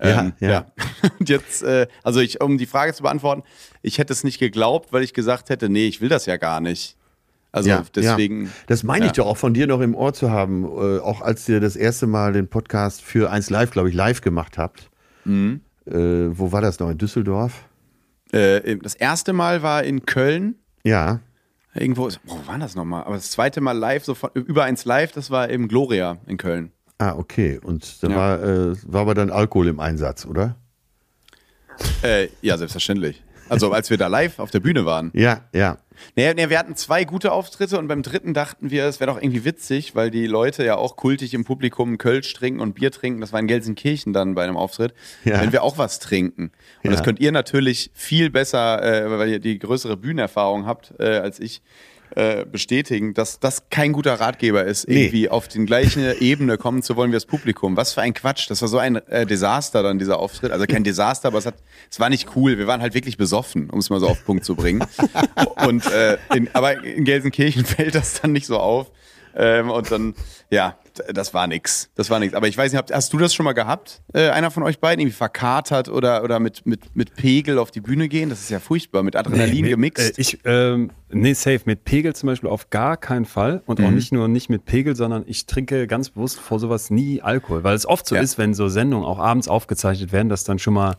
Ja, 0.01 0.31
ja. 0.39 0.65
Und 1.19 1.29
jetzt, 1.29 1.63
äh, 1.63 1.87
also 2.03 2.19
ich, 2.19 2.41
um 2.41 2.57
die 2.57 2.65
Frage 2.65 2.93
zu 2.93 3.03
beantworten, 3.03 3.43
ich 3.81 3.97
hätte 3.97 4.13
es 4.13 4.23
nicht 4.23 4.39
geglaubt, 4.39 4.91
weil 4.91 5.03
ich 5.03 5.13
gesagt 5.13 5.49
hätte, 5.49 5.69
nee, 5.69 5.87
ich 5.87 6.01
will 6.01 6.09
das 6.09 6.25
ja 6.25 6.37
gar 6.37 6.59
nicht. 6.59 6.97
Also 7.51 7.69
ja, 7.69 7.83
deswegen. 7.93 8.45
Ja. 8.45 8.51
Das 8.67 8.83
meine 8.83 9.05
ich 9.05 9.11
ja. 9.11 9.23
doch 9.23 9.27
auch 9.27 9.37
von 9.37 9.53
dir 9.53 9.67
noch 9.67 9.81
im 9.81 9.93
Ohr 9.93 10.13
zu 10.13 10.31
haben, 10.31 10.63
äh, 10.63 10.99
auch 10.99 11.21
als 11.21 11.47
ihr 11.49 11.59
das 11.59 11.75
erste 11.75 12.07
Mal 12.07 12.33
den 12.33 12.47
Podcast 12.47 13.01
für 13.01 13.29
1 13.29 13.49
Live, 13.49 13.71
glaube 13.71 13.89
ich, 13.89 13.95
live 13.95 14.21
gemacht 14.21 14.57
habt. 14.57 14.89
Mhm. 15.25 15.61
Äh, 15.85 15.93
wo 15.93 16.51
war 16.51 16.61
das 16.61 16.79
noch? 16.79 16.89
In 16.89 16.97
Düsseldorf? 16.97 17.65
Äh, 18.31 18.77
das 18.77 18.95
erste 18.95 19.33
Mal 19.33 19.61
war 19.61 19.83
in 19.83 20.05
Köln. 20.05 20.55
Ja. 20.83 21.19
Irgendwo, 21.73 22.09
wo 22.23 22.47
war 22.47 22.57
das 22.57 22.75
nochmal? 22.75 23.03
Aber 23.03 23.15
das 23.15 23.31
zweite 23.31 23.61
Mal 23.61 23.77
live, 23.77 24.03
so 24.03 24.15
von, 24.15 24.29
über 24.33 24.63
eins 24.63 24.85
live, 24.85 25.11
das 25.11 25.29
war 25.29 25.49
im 25.49 25.67
Gloria 25.67 26.17
in 26.27 26.37
Köln. 26.37 26.71
Ah, 27.01 27.15
okay. 27.17 27.59
Und 27.63 28.03
da 28.03 28.09
Ja. 28.09 28.15
war, 28.15 28.43
äh, 28.43 28.75
war 28.83 29.01
aber 29.01 29.15
dann 29.15 29.31
Alkohol 29.31 29.67
im 29.69 29.79
Einsatz, 29.79 30.23
oder? 30.27 30.55
Äh, 32.03 32.27
ja, 32.43 32.59
selbstverständlich. 32.59 33.23
Also 33.49 33.71
als 33.73 33.89
wir 33.89 33.97
da 33.97 34.05
live 34.05 34.37
auf 34.37 34.51
der 34.51 34.59
Bühne 34.59 34.85
waren. 34.85 35.09
Ja, 35.15 35.41
ja. 35.51 35.79
Nee, 36.15 36.31
nee, 36.35 36.49
wir 36.49 36.59
hatten 36.59 36.75
zwei 36.75 37.03
gute 37.03 37.31
Auftritte 37.31 37.79
und 37.79 37.87
beim 37.87 38.03
dritten 38.03 38.35
dachten 38.35 38.69
wir, 38.69 38.85
es 38.85 38.99
wäre 38.99 39.11
doch 39.11 39.19
irgendwie 39.21 39.43
witzig, 39.45 39.95
weil 39.95 40.11
die 40.11 40.27
Leute 40.27 40.63
ja 40.63 40.75
auch 40.75 40.95
kultig 40.95 41.33
im 41.33 41.43
Publikum 41.43 41.97
Kölsch 41.97 42.31
trinken 42.35 42.59
und 42.59 42.75
Bier 42.75 42.91
trinken. 42.91 43.19
Das 43.19 43.33
war 43.33 43.39
in 43.39 43.47
Gelsenkirchen 43.47 44.13
dann 44.13 44.35
bei 44.35 44.43
einem 44.43 44.57
Auftritt. 44.57 44.93
Ja. 45.25 45.41
Wenn 45.41 45.51
wir 45.51 45.63
auch 45.63 45.79
was 45.79 45.97
trinken. 45.99 46.51
Und 46.83 46.85
Ja. 46.85 46.91
das 46.91 47.03
könnt 47.03 47.19
ihr 47.19 47.31
natürlich 47.31 47.89
viel 47.95 48.29
besser, 48.29 48.81
äh, 48.83 49.17
weil 49.17 49.29
ihr 49.29 49.39
die 49.39 49.57
größere 49.57 49.97
Bühnenerfahrung 49.97 50.67
habt 50.67 50.93
äh, 50.99 51.17
als 51.17 51.39
ich, 51.39 51.61
äh, 52.16 52.45
bestätigen, 52.45 53.14
dass 53.14 53.39
das 53.39 53.70
kein 53.70 53.93
guter 53.93 54.16
Ratgeber 54.20 54.64
ist, 54.66 54.88
Nee. 54.88 55.03
irgendwie 55.05 55.30
auf 55.30 55.47
die 55.47 55.66
gleiche 55.66 56.16
Ebene 56.22 56.57
kommen 56.57 56.82
zu 56.84 56.95
wollen 56.95 57.12
wie 57.12 57.16
das 57.16 57.26
Publikum. 57.26 57.78
Was 57.78 57.93
für 57.93 58.01
ein 58.01 58.14
Quatsch. 58.14 58.49
Das 58.49 58.62
war 58.62 58.68
so 58.68 58.78
ein 58.78 58.95
äh, 59.07 59.26
Desaster 59.26 59.84
dann, 59.84 59.99
dieser 59.99 60.20
Auftritt. 60.20 60.51
Also 60.51 60.66
kein 60.66 60.84
Desaster, 60.84 61.30
aber 61.30 61.38
es, 61.38 61.45
hat, 61.45 61.55
es 61.89 61.99
war 61.99 62.09
nicht 62.09 62.36
cool. 62.36 62.57
Wir 62.57 62.68
waren 62.68 62.82
halt 62.82 62.93
wirklich 62.93 63.18
besoffen, 63.18 63.70
um 63.70 63.80
es 63.80 63.89
mal 63.89 63.99
so 63.99 64.07
auf 64.07 64.20
den 64.20 64.26
Punkt 64.26 64.45
zu 64.45 64.55
bringen. 64.55 64.84
Und 65.68 65.86
äh, 65.91 66.18
in, 66.36 66.49
aber 66.53 66.84
in 66.84 67.03
Gelsenkirchen 67.05 67.66
fällt 67.66 67.95
das 67.95 68.22
dann 68.22 68.32
nicht 68.32 68.45
so 68.47 68.57
auf. 68.59 68.91
Ähm, 69.36 69.69
und 69.69 69.91
dann, 69.91 70.13
ja, 70.49 70.75
das 71.13 71.34
war 71.34 71.47
nix. 71.47 71.89
Das 71.95 72.09
war 72.09 72.19
nix. 72.19 72.34
Aber 72.34 72.47
ich 72.47 72.57
weiß 72.57 72.73
nicht, 72.73 72.91
hast 72.91 73.13
du 73.13 73.17
das 73.17 73.34
schon 73.34 73.45
mal 73.45 73.53
gehabt? 73.53 74.01
Äh, 74.13 74.29
einer 74.29 74.51
von 74.51 74.63
euch 74.63 74.79
beiden 74.79 74.99
irgendwie 75.01 75.15
verkatert 75.15 75.88
oder, 75.89 76.23
oder 76.23 76.39
mit, 76.39 76.65
mit, 76.65 76.95
mit 76.95 77.15
Pegel 77.15 77.57
auf 77.59 77.71
die 77.71 77.79
Bühne 77.82 78.09
gehen? 78.09 78.29
Das 78.29 78.41
ist 78.41 78.49
ja 78.49 78.59
furchtbar. 78.59 79.01
Mit 79.03 79.15
Adrenalin 79.15 79.63
Nee, 79.65 79.69
gemixt. 79.69 80.17
Äh, 80.17 80.21
ich, 80.21 80.39
ähm, 80.43 80.91
nee, 81.09 81.34
safe. 81.34 81.61
Mit 81.65 81.86
Pegel 81.86 82.13
zum 82.15 82.27
Beispiel 82.27 82.49
auf 82.49 82.69
gar 82.69 82.97
keinen 82.97 83.25
Fall. 83.25 83.61
Und 83.65 83.79
Mhm. 83.79 83.86
auch 83.86 83.91
nicht 83.91 84.11
nur 84.11 84.27
nicht 84.27 84.49
mit 84.49 84.65
Pegel, 84.65 84.95
sondern 84.95 85.23
ich 85.27 85.45
trinke 85.45 85.88
ganz 85.88 86.09
bewusst 86.09 86.39
vor 86.39 86.59
sowas 86.59 86.89
nie 86.89 87.21
Alkohol. 87.21 87.63
Weil 87.63 87.75
es 87.75 87.86
oft 87.86 88.05
so 88.05 88.15
Ja. 88.15 88.21
ist, 88.21 88.38
wenn 88.38 88.53
so 88.53 88.67
Sendungen 88.67 89.05
auch 89.05 89.19
abends 89.19 89.47
aufgezeichnet 89.47 90.11
werden, 90.11 90.27
dass 90.27 90.43
dann 90.43 90.59
schon 90.59 90.73
mal 90.73 90.95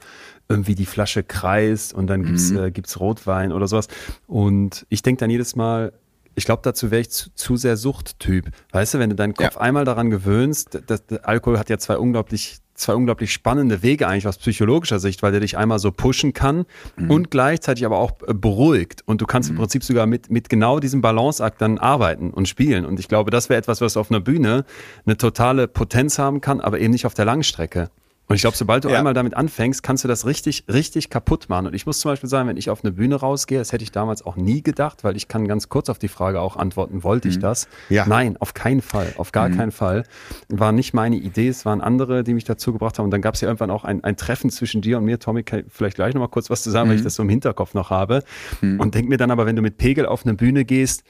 irgendwie 0.48 0.74
die 0.74 0.86
Flasche 0.86 1.22
kreist 1.22 1.94
und 1.94 2.06
dann 2.08 2.24
gibt's, 2.24 2.50
Mhm. 2.50 2.58
äh, 2.64 2.70
gibt's 2.70 2.98
Rotwein 2.98 3.52
oder 3.52 3.68
sowas. 3.68 3.88
Und 4.26 4.86
ich 4.88 5.02
denke 5.02 5.20
dann 5.20 5.30
jedes 5.30 5.54
Mal, 5.56 5.92
ich 6.34 6.44
glaube, 6.44 6.62
dazu 6.64 6.90
wäre 6.90 7.00
ich 7.02 7.10
zu, 7.10 7.30
zu 7.34 7.56
sehr 7.56 7.76
Suchttyp. 7.76 8.50
Weißt 8.72 8.94
du, 8.94 8.98
wenn 8.98 9.10
du 9.10 9.16
deinen 9.16 9.34
Kopf 9.34 9.54
Ja. 9.54 9.60
einmal 9.60 9.84
daran 9.84 10.10
gewöhnst, 10.10 10.80
das, 10.86 11.06
das, 11.06 11.18
Alkohol 11.24 11.58
hat 11.58 11.70
ja 11.70 11.78
zwei 11.78 11.96
unglaublich 11.98 12.58
zwei 12.74 12.94
unglaublich 12.94 13.32
spannende 13.32 13.82
Wege 13.82 14.08
eigentlich 14.08 14.26
aus 14.26 14.38
psychologischer 14.38 14.98
Sicht, 14.98 15.22
weil 15.22 15.30
der 15.30 15.40
dich 15.40 15.56
einmal 15.56 15.78
so 15.78 15.92
pushen 15.92 16.32
kann 16.32 16.64
und 17.08 17.30
gleichzeitig 17.30 17.84
aber 17.84 17.98
auch 17.98 18.12
äh, 18.26 18.34
beruhigt. 18.34 19.02
Und 19.06 19.20
du 19.20 19.26
kannst 19.26 19.50
im 19.50 19.56
Prinzip 19.56 19.84
sogar 19.84 20.06
mit, 20.06 20.30
mit 20.30 20.48
genau 20.48 20.80
diesem 20.80 21.00
Balanceakt 21.00 21.60
dann 21.60 21.78
arbeiten 21.78 22.30
und 22.30 22.48
spielen. 22.48 22.84
Und 22.84 22.98
ich 22.98 23.08
glaube, 23.08 23.30
das 23.30 23.48
wäre 23.48 23.58
etwas, 23.58 23.80
was 23.82 23.96
auf 23.96 24.10
einer 24.10 24.20
Bühne 24.20 24.64
eine 25.04 25.16
totale 25.16 25.68
Potenz 25.68 26.18
haben 26.18 26.40
kann, 26.40 26.60
aber 26.60 26.80
eben 26.80 26.92
nicht 26.92 27.06
auf 27.06 27.14
der 27.14 27.26
Langstrecke. 27.26 27.90
Und 28.28 28.36
ich 28.36 28.42
glaube, 28.42 28.56
sobald 28.56 28.84
du 28.84 28.88
Ja. 28.88 28.98
einmal 28.98 29.12
damit 29.14 29.34
anfängst, 29.34 29.82
kannst 29.82 30.04
du 30.04 30.08
das 30.08 30.24
richtig, 30.26 30.64
richtig 30.72 31.10
kaputt 31.10 31.48
machen. 31.48 31.66
Und 31.66 31.74
ich 31.74 31.84
muss 31.86 32.00
zum 32.00 32.10
Beispiel 32.12 32.30
sagen, 32.30 32.48
wenn 32.48 32.56
ich 32.56 32.70
auf 32.70 32.82
eine 32.82 32.92
Bühne 32.92 33.16
rausgehe, 33.16 33.58
das 33.58 33.72
hätte 33.72 33.84
ich 33.84 33.92
damals 33.92 34.24
auch 34.24 34.36
nie 34.36 34.62
gedacht, 34.62 35.04
weil 35.04 35.16
ich 35.16 35.28
kann 35.28 35.46
ganz 35.48 35.68
kurz 35.68 35.90
auf 35.90 35.98
die 35.98 36.08
Frage 36.08 36.40
auch 36.40 36.56
antworten, 36.56 37.02
wollte 37.02 37.28
ich 37.28 37.40
das? 37.40 37.68
Ja. 37.90 38.06
Nein, 38.06 38.36
auf 38.38 38.54
keinen 38.54 38.80
Fall, 38.80 39.12
auf 39.18 39.32
gar 39.32 39.50
keinen 39.50 39.72
Fall. 39.72 40.04
War 40.48 40.72
nicht 40.72 40.94
meine 40.94 41.16
Idee, 41.16 41.48
es 41.48 41.66
waren 41.66 41.80
andere, 41.82 42.24
die 42.24 42.32
mich 42.32 42.44
dazu 42.44 42.72
gebracht 42.72 42.98
haben. 42.98 43.04
Und 43.04 43.10
dann 43.10 43.22
gab 43.22 43.34
es 43.34 43.40
ja 43.42 43.48
irgendwann 43.48 43.70
auch 43.70 43.84
ein, 43.84 44.02
ein 44.02 44.16
Treffen 44.16 44.50
zwischen 44.50 44.80
dir 44.80 44.98
und 44.98 45.04
mir. 45.04 45.18
Tommy, 45.18 45.42
kann 45.42 45.60
ich 45.60 45.66
vielleicht 45.68 45.96
gleich 45.96 46.14
nochmal 46.14 46.28
kurz 46.28 46.48
was 46.48 46.62
zu 46.62 46.70
sagen, 46.70 46.88
weil 46.88 46.96
ich 46.96 47.02
das 47.02 47.16
so 47.16 47.22
im 47.24 47.28
Hinterkopf 47.28 47.74
noch 47.74 47.90
habe. 47.90 48.22
Und 48.62 48.94
denk 48.94 49.08
mir 49.08 49.18
dann 49.18 49.30
aber, 49.30 49.44
wenn 49.46 49.56
du 49.56 49.62
mit 49.62 49.76
Pegel 49.76 50.06
auf 50.06 50.24
eine 50.24 50.34
Bühne 50.34 50.64
gehst, 50.64 51.02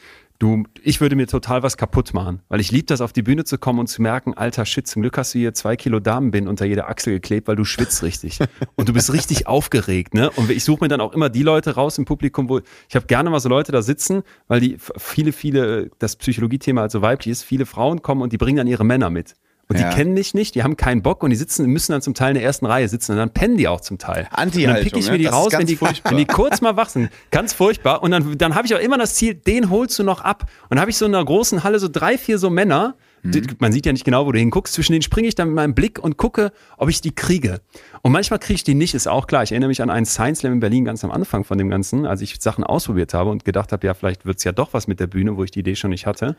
Du, 0.43 0.64
ich 0.82 1.01
würde 1.01 1.14
mir 1.14 1.28
total 1.28 1.62
was 1.62 1.76
kaputt 1.76 2.14
machen, 2.14 2.40
weil 2.49 2.59
ich 2.59 2.72
liebe 2.72 2.86
das, 2.86 3.01
auf 3.01 3.12
die 3.12 3.22
Bühne 3.22 3.45
zu 3.45 3.59
kommen 3.59 3.78
und 3.78 3.86
zu 3.86 4.03
merken, 4.03 4.34
alter 4.34 4.66
Shit, 4.66 4.88
zum 4.88 5.03
Glück 5.03 5.16
hast 5.16 5.34
du 5.34 5.38
hier 5.38 5.55
zwei 5.55 5.76
Kilo 5.76 6.01
Damenbind 6.01 6.49
unter 6.49 6.64
jeder 6.64 6.88
Achsel 6.88 7.12
geklebt, 7.12 7.47
weil 7.47 7.55
du 7.55 7.64
schwitzt 7.64 8.03
richtig. 8.03 8.40
Und 8.74 8.88
du 8.88 8.93
bist 8.93 9.12
richtig 9.12 9.47
aufgeregt, 9.47 10.14
ne? 10.14 10.32
Und 10.32 10.51
ich 10.51 10.64
suche 10.64 10.82
mir 10.82 10.88
dann 10.88 11.01
auch 11.01 11.12
immer 11.12 11.28
die 11.28 11.45
Leute 11.45 11.76
raus 11.76 11.97
im 11.97 12.07
Publikum, 12.07 12.49
wo 12.49 12.59
ich 12.88 12.97
habe 12.97 13.07
gerne 13.07 13.30
mal 13.30 13.38
so 13.38 13.49
Leute 13.49 13.70
da 13.70 13.82
sitzen, 13.82 14.24
weil 14.49 14.59
die 14.59 14.78
viele, 14.97 15.30
viele, 15.30 15.90
das 16.01 16.16
Psychologie-Thema 16.16 16.82
also 16.82 17.03
weiblich 17.03 17.30
ist, 17.30 17.45
viele 17.45 17.64
Frauen 17.64 18.03
kommen 18.03 18.20
und 18.20 18.32
die 18.32 18.38
bringen 18.38 18.57
dann 18.57 18.66
ihre 18.66 18.84
Männer 18.84 19.11
mit. 19.11 19.36
Und 19.69 19.79
Ja. 19.79 19.89
die 19.89 19.97
kennen 19.97 20.15
dich 20.17 20.35
nicht, 20.35 20.55
die 20.55 20.63
haben 20.63 20.77
keinen 20.77 21.03
Bock 21.03 21.23
und 21.23 21.31
die 21.31 21.37
sitzen, 21.37 21.67
müssen 21.67 21.93
dann 21.93 22.03
zum 22.03 22.15
Teil 22.15 22.31
in 22.31 22.35
der 22.35 22.43
ersten 22.45 22.67
Reihe 22.67 22.89
sitzen 22.89 23.13
und 23.13 23.19
dann 23.19 23.31
pennen 23.31 23.57
die 23.57 23.69
auch 23.69 23.81
zum 23.81 23.97
Teil. 23.99 24.29
Anti-Haltung, 24.31 24.61
Und 24.69 24.75
dann 24.77 24.85
pick 24.85 24.97
ich 24.97 25.07
ne? 25.07 25.13
mir 25.13 25.19
die 25.19 25.27
raus, 25.27 25.53
wenn 25.53 25.67
die, 25.67 25.81
wenn 25.81 26.17
die 26.17 26.27
kurz 26.27 26.61
mal 26.61 26.77
wach 26.77 26.89
sind. 26.91 27.11
Ganz 27.31 27.53
furchtbar. 27.55 28.03
Und 28.03 28.11
dann, 28.11 28.37
dann 28.37 28.55
habe 28.55 28.67
ich 28.67 28.75
auch 28.75 28.81
immer 28.81 28.99
das 28.99 29.15
Ziel, 29.15 29.35
den 29.35 29.71
holst 29.71 29.99
du 29.99 30.03
noch 30.03 30.21
ab. 30.21 30.45
Und 30.65 30.71
dann 30.73 30.81
habe 30.81 30.91
ich 30.91 30.97
so 30.99 31.07
in 31.07 31.15
einer 31.15 31.25
großen 31.25 31.65
Halle 31.65 31.79
so 31.79 31.89
drei, 31.91 32.19
vier 32.19 32.39
so 32.39 32.51
Männer. 32.51 32.95
Die, 33.25 33.43
man 33.61 33.73
sieht 33.73 33.87
ja 33.87 33.93
nicht 33.93 34.05
genau, 34.05 34.27
wo 34.27 34.33
du 34.33 34.39
hinguckst. 34.39 34.75
Zwischen 34.75 34.93
denen 34.93 35.03
springe 35.03 35.29
ich 35.29 35.37
dann 35.37 35.49
mit 35.49 35.55
meinem 35.55 35.75
Blick 35.75 36.01
und 36.01 36.16
gucke, 36.16 36.53
ob 36.77 36.89
ich 36.89 37.01
die 37.01 37.14
kriege. 37.14 37.61
Und 38.03 38.11
manchmal 38.11 38.41
kriege 38.41 38.55
ich 38.55 38.64
die 38.64 38.75
nicht, 38.75 38.95
ist 38.95 39.07
auch 39.07 39.29
klar. 39.29 39.45
Ich 39.45 39.53
erinnere 39.53 39.68
mich 39.68 39.81
an 39.81 39.91
einen 39.91 40.07
Science 40.07 40.41
Slam 40.41 40.55
in 40.55 40.61
Berlin 40.61 40.85
ganz 40.85 41.05
am 41.05 41.12
Anfang 41.12 41.45
von 41.45 41.57
dem 41.57 41.68
Ganzen, 41.68 42.05
als 42.05 42.20
ich 42.20 42.37
Sachen 42.41 42.64
ausprobiert 42.64 43.14
habe 43.14 43.31
und 43.31 43.45
gedacht 43.45 43.70
habe, 43.70 43.87
ja, 43.87 43.95
vielleicht 43.95 44.27
wird's 44.27 44.43
ja 44.43 44.51
doch 44.51 44.73
was 44.73 44.89
mit 44.89 44.99
der 44.99 45.07
Bühne, 45.07 45.37
wo 45.37 45.45
ich 45.45 45.53
die 45.53 45.61
Idee 45.61 45.77
schon 45.77 45.91
nicht 45.91 46.07
hatte. 46.07 46.37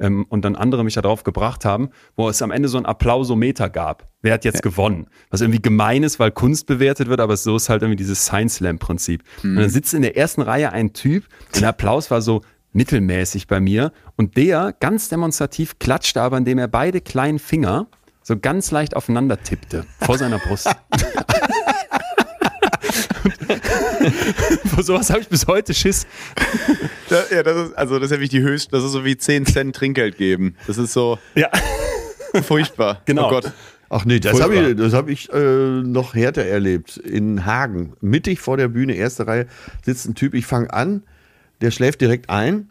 Ähm, 0.00 0.26
und 0.28 0.44
dann 0.44 0.56
andere 0.56 0.82
mich 0.82 0.94
darauf 0.94 1.22
gebracht 1.22 1.64
haben, 1.64 1.90
wo 2.16 2.28
es 2.28 2.42
am 2.42 2.50
Ende 2.50 2.68
so 2.68 2.78
ein 2.78 2.86
Applausometer 2.86 3.70
gab. 3.70 4.08
Wer 4.22 4.34
hat 4.34 4.44
jetzt 4.44 4.62
gewonnen? 4.62 5.06
Was 5.30 5.40
irgendwie 5.42 5.62
gemein 5.62 6.02
ist, 6.02 6.18
weil 6.18 6.32
Kunst 6.32 6.66
bewertet 6.66 7.06
wird, 7.08 7.20
aber 7.20 7.36
so 7.36 7.54
ist 7.54 7.68
halt 7.68 7.82
irgendwie 7.82 7.96
dieses 7.96 8.24
Science 8.24 8.56
Slam 8.56 8.78
Prinzip. 8.80 9.22
Und 9.44 9.56
dann 9.56 9.70
sitzt 9.70 9.94
in 9.94 10.02
der 10.02 10.16
ersten 10.16 10.42
Reihe 10.42 10.72
ein 10.72 10.92
Typ, 10.92 11.24
der 11.60 11.68
Applaus 11.76 12.10
war 12.10 12.20
so 12.20 12.42
mittelmäßig 12.76 13.46
bei 13.46 13.58
mir 13.58 13.90
und 14.16 14.36
der 14.36 14.74
ganz 14.78 15.08
demonstrativ 15.08 15.78
klatschte 15.78 16.20
aber, 16.20 16.36
indem 16.36 16.58
er 16.58 16.68
beide 16.68 17.00
kleinen 17.00 17.38
Finger 17.38 17.86
so 18.22 18.38
ganz 18.38 18.70
leicht 18.70 18.94
aufeinander 18.94 19.42
tippte 19.42 19.86
vor 20.00 20.18
seiner 20.18 20.38
Brust. 20.38 20.68
Vor 24.74 24.82
sowas 24.82 25.10
habe 25.10 25.20
ich 25.20 25.28
bis 25.28 25.46
heute 25.46 25.74
Schiss. 25.74 26.06
Ja, 27.30 27.42
das 27.42 27.68
ist, 27.68 27.78
also 27.78 27.98
das 27.98 28.10
ist 28.10 28.16
ja 28.16 28.20
wie 28.20 28.28
die 28.28 28.42
höchste, 28.42 28.72
das 28.72 28.84
ist 28.84 28.92
so 28.92 29.04
wie 29.04 29.16
10 29.16 29.46
Cent 29.46 29.74
Trinkgeld 29.74 30.16
geben. 30.18 30.56
Das 30.66 30.76
ist 30.76 30.92
so 30.92 31.18
Ja, 31.34 31.50
furchtbar. 32.42 33.00
Genau. 33.06 33.28
Oh 33.28 33.30
Gott. 33.30 33.52
Ach 33.88 34.04
nee, 34.04 34.20
das 34.20 34.40
habe 34.40 34.54
ich, 34.56 34.76
das 34.76 34.92
hab 34.92 35.08
ich 35.08 35.32
äh, 35.32 35.38
noch 35.38 36.14
härter 36.14 36.44
erlebt. 36.44 36.96
In 36.96 37.46
Hagen, 37.46 37.94
mittig 38.00 38.40
vor 38.40 38.56
der 38.56 38.68
Bühne, 38.68 38.94
erste 38.94 39.26
Reihe, 39.26 39.46
sitzt 39.84 40.06
ein 40.06 40.14
Typ, 40.14 40.34
ich 40.34 40.44
fange 40.46 40.72
an, 40.72 41.04
der 41.60 41.70
schläft 41.70 42.00
direkt 42.00 42.30
ein, 42.30 42.70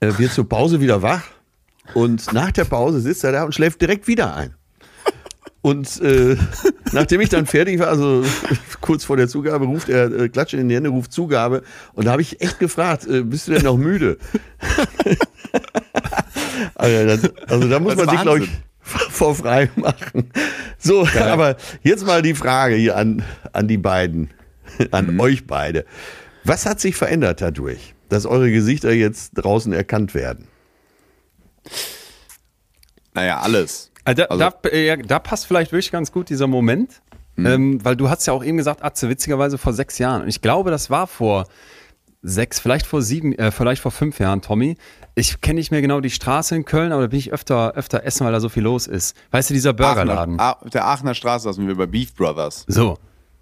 äh, 0.00 0.12
wird 0.18 0.32
zur 0.32 0.48
Pause 0.48 0.80
wieder 0.80 1.02
wach 1.02 1.22
und 1.94 2.32
nach 2.32 2.52
der 2.52 2.64
Pause 2.64 3.00
sitzt 3.00 3.24
er 3.24 3.32
da 3.32 3.44
und 3.44 3.54
schläft 3.54 3.80
direkt 3.80 4.08
wieder 4.08 4.34
ein. 4.34 4.54
Und 5.62 6.00
äh, 6.00 6.36
nachdem 6.92 7.20
ich 7.20 7.28
dann 7.28 7.46
fertig 7.46 7.80
war, 7.80 7.88
also 7.88 8.24
kurz 8.80 9.02
vor 9.04 9.16
der 9.16 9.26
Zugabe, 9.26 9.64
ruft 9.64 9.88
er, 9.88 10.12
äh, 10.12 10.28
klatscht 10.28 10.54
in 10.54 10.68
die 10.68 10.76
Hände, 10.76 10.90
ruft 10.90 11.12
Zugabe. 11.12 11.62
Und 11.94 12.04
da 12.04 12.12
habe 12.12 12.22
ich 12.22 12.40
echt 12.40 12.60
gefragt, 12.60 13.04
äh, 13.08 13.22
bist 13.22 13.48
du 13.48 13.52
denn 13.52 13.64
noch 13.64 13.76
müde? 13.76 14.16
also, 16.76 17.06
das, 17.06 17.30
also 17.48 17.68
da 17.68 17.80
muss 17.80 17.96
man 17.96 18.04
ist 18.04 18.10
sich, 18.12 18.22
glaube 18.22 18.38
ich, 18.44 18.48
Wahnsinn. 18.48 18.62
vor 19.10 19.34
frei 19.34 19.68
machen. 19.74 20.30
So, 20.78 21.04
aber 21.18 21.56
jetzt 21.82 22.06
mal 22.06 22.22
die 22.22 22.34
Frage 22.34 22.76
hier 22.76 22.96
an, 22.96 23.24
an 23.52 23.66
die 23.66 23.78
beiden, 23.78 24.30
an 24.92 25.14
Mhm. 25.14 25.20
euch 25.20 25.46
beide. 25.48 25.84
Was 26.46 26.64
hat 26.64 26.78
sich 26.80 26.94
verändert 26.94 27.40
dadurch, 27.40 27.94
dass 28.08 28.24
eure 28.24 28.50
Gesichter 28.52 28.92
jetzt 28.92 29.32
draußen 29.34 29.72
erkannt 29.72 30.14
werden? 30.14 30.46
Naja, 33.14 33.40
alles. 33.40 33.90
Also, 34.04 34.22
da, 34.22 34.28
Also- 34.28 34.50
da, 34.62 34.68
äh, 34.68 34.86
ja, 34.86 34.96
da 34.96 35.18
passt 35.18 35.46
vielleicht 35.46 35.72
wirklich 35.72 35.90
ganz 35.90 36.12
gut 36.12 36.28
dieser 36.30 36.46
Moment, 36.46 37.02
ähm, 37.38 37.84
weil 37.84 37.96
du 37.96 38.08
hast 38.08 38.26
ja 38.26 38.32
auch 38.32 38.44
eben 38.44 38.56
gesagt, 38.56 38.82
Atze, 38.84 39.08
witzigerweise 39.08 39.58
vor 39.58 39.72
sechs 39.72 39.98
Jahren. 39.98 40.22
Und 40.22 40.28
ich 40.28 40.40
glaube, 40.40 40.70
das 40.70 40.88
war 40.88 41.06
vor 41.06 41.46
sechs, 42.22 42.60
vielleicht 42.60 42.86
vor 42.86 43.02
sieben, 43.02 43.32
äh, 43.34 43.50
vielleicht 43.50 43.82
vor 43.82 43.90
fünf 43.90 44.18
Jahren, 44.20 44.40
Tommy. 44.40 44.76
Ich 45.16 45.40
kenne 45.40 45.58
nicht 45.58 45.70
mehr 45.70 45.82
genau 45.82 46.00
die 46.00 46.10
Straße 46.10 46.54
in 46.54 46.64
Köln, 46.64 46.92
aber 46.92 47.02
da 47.02 47.08
bin 47.08 47.18
ich 47.18 47.32
öfter, 47.32 47.72
öfter 47.74 48.04
essen, 48.04 48.24
weil 48.24 48.32
da 48.32 48.40
so 48.40 48.48
viel 48.48 48.62
los 48.62 48.86
ist. 48.86 49.16
Weißt 49.32 49.50
du, 49.50 49.54
dieser 49.54 49.72
Burgerladen. 49.72 50.38
Aachener, 50.38 50.70
der 50.70 50.84
Aachener 50.86 51.14
Straße 51.14 51.44
saßen 51.44 51.66
wir 51.66 51.74
bei 51.76 51.86
Beef 51.86 52.14
Brothers. 52.14 52.64
So. 52.68 52.98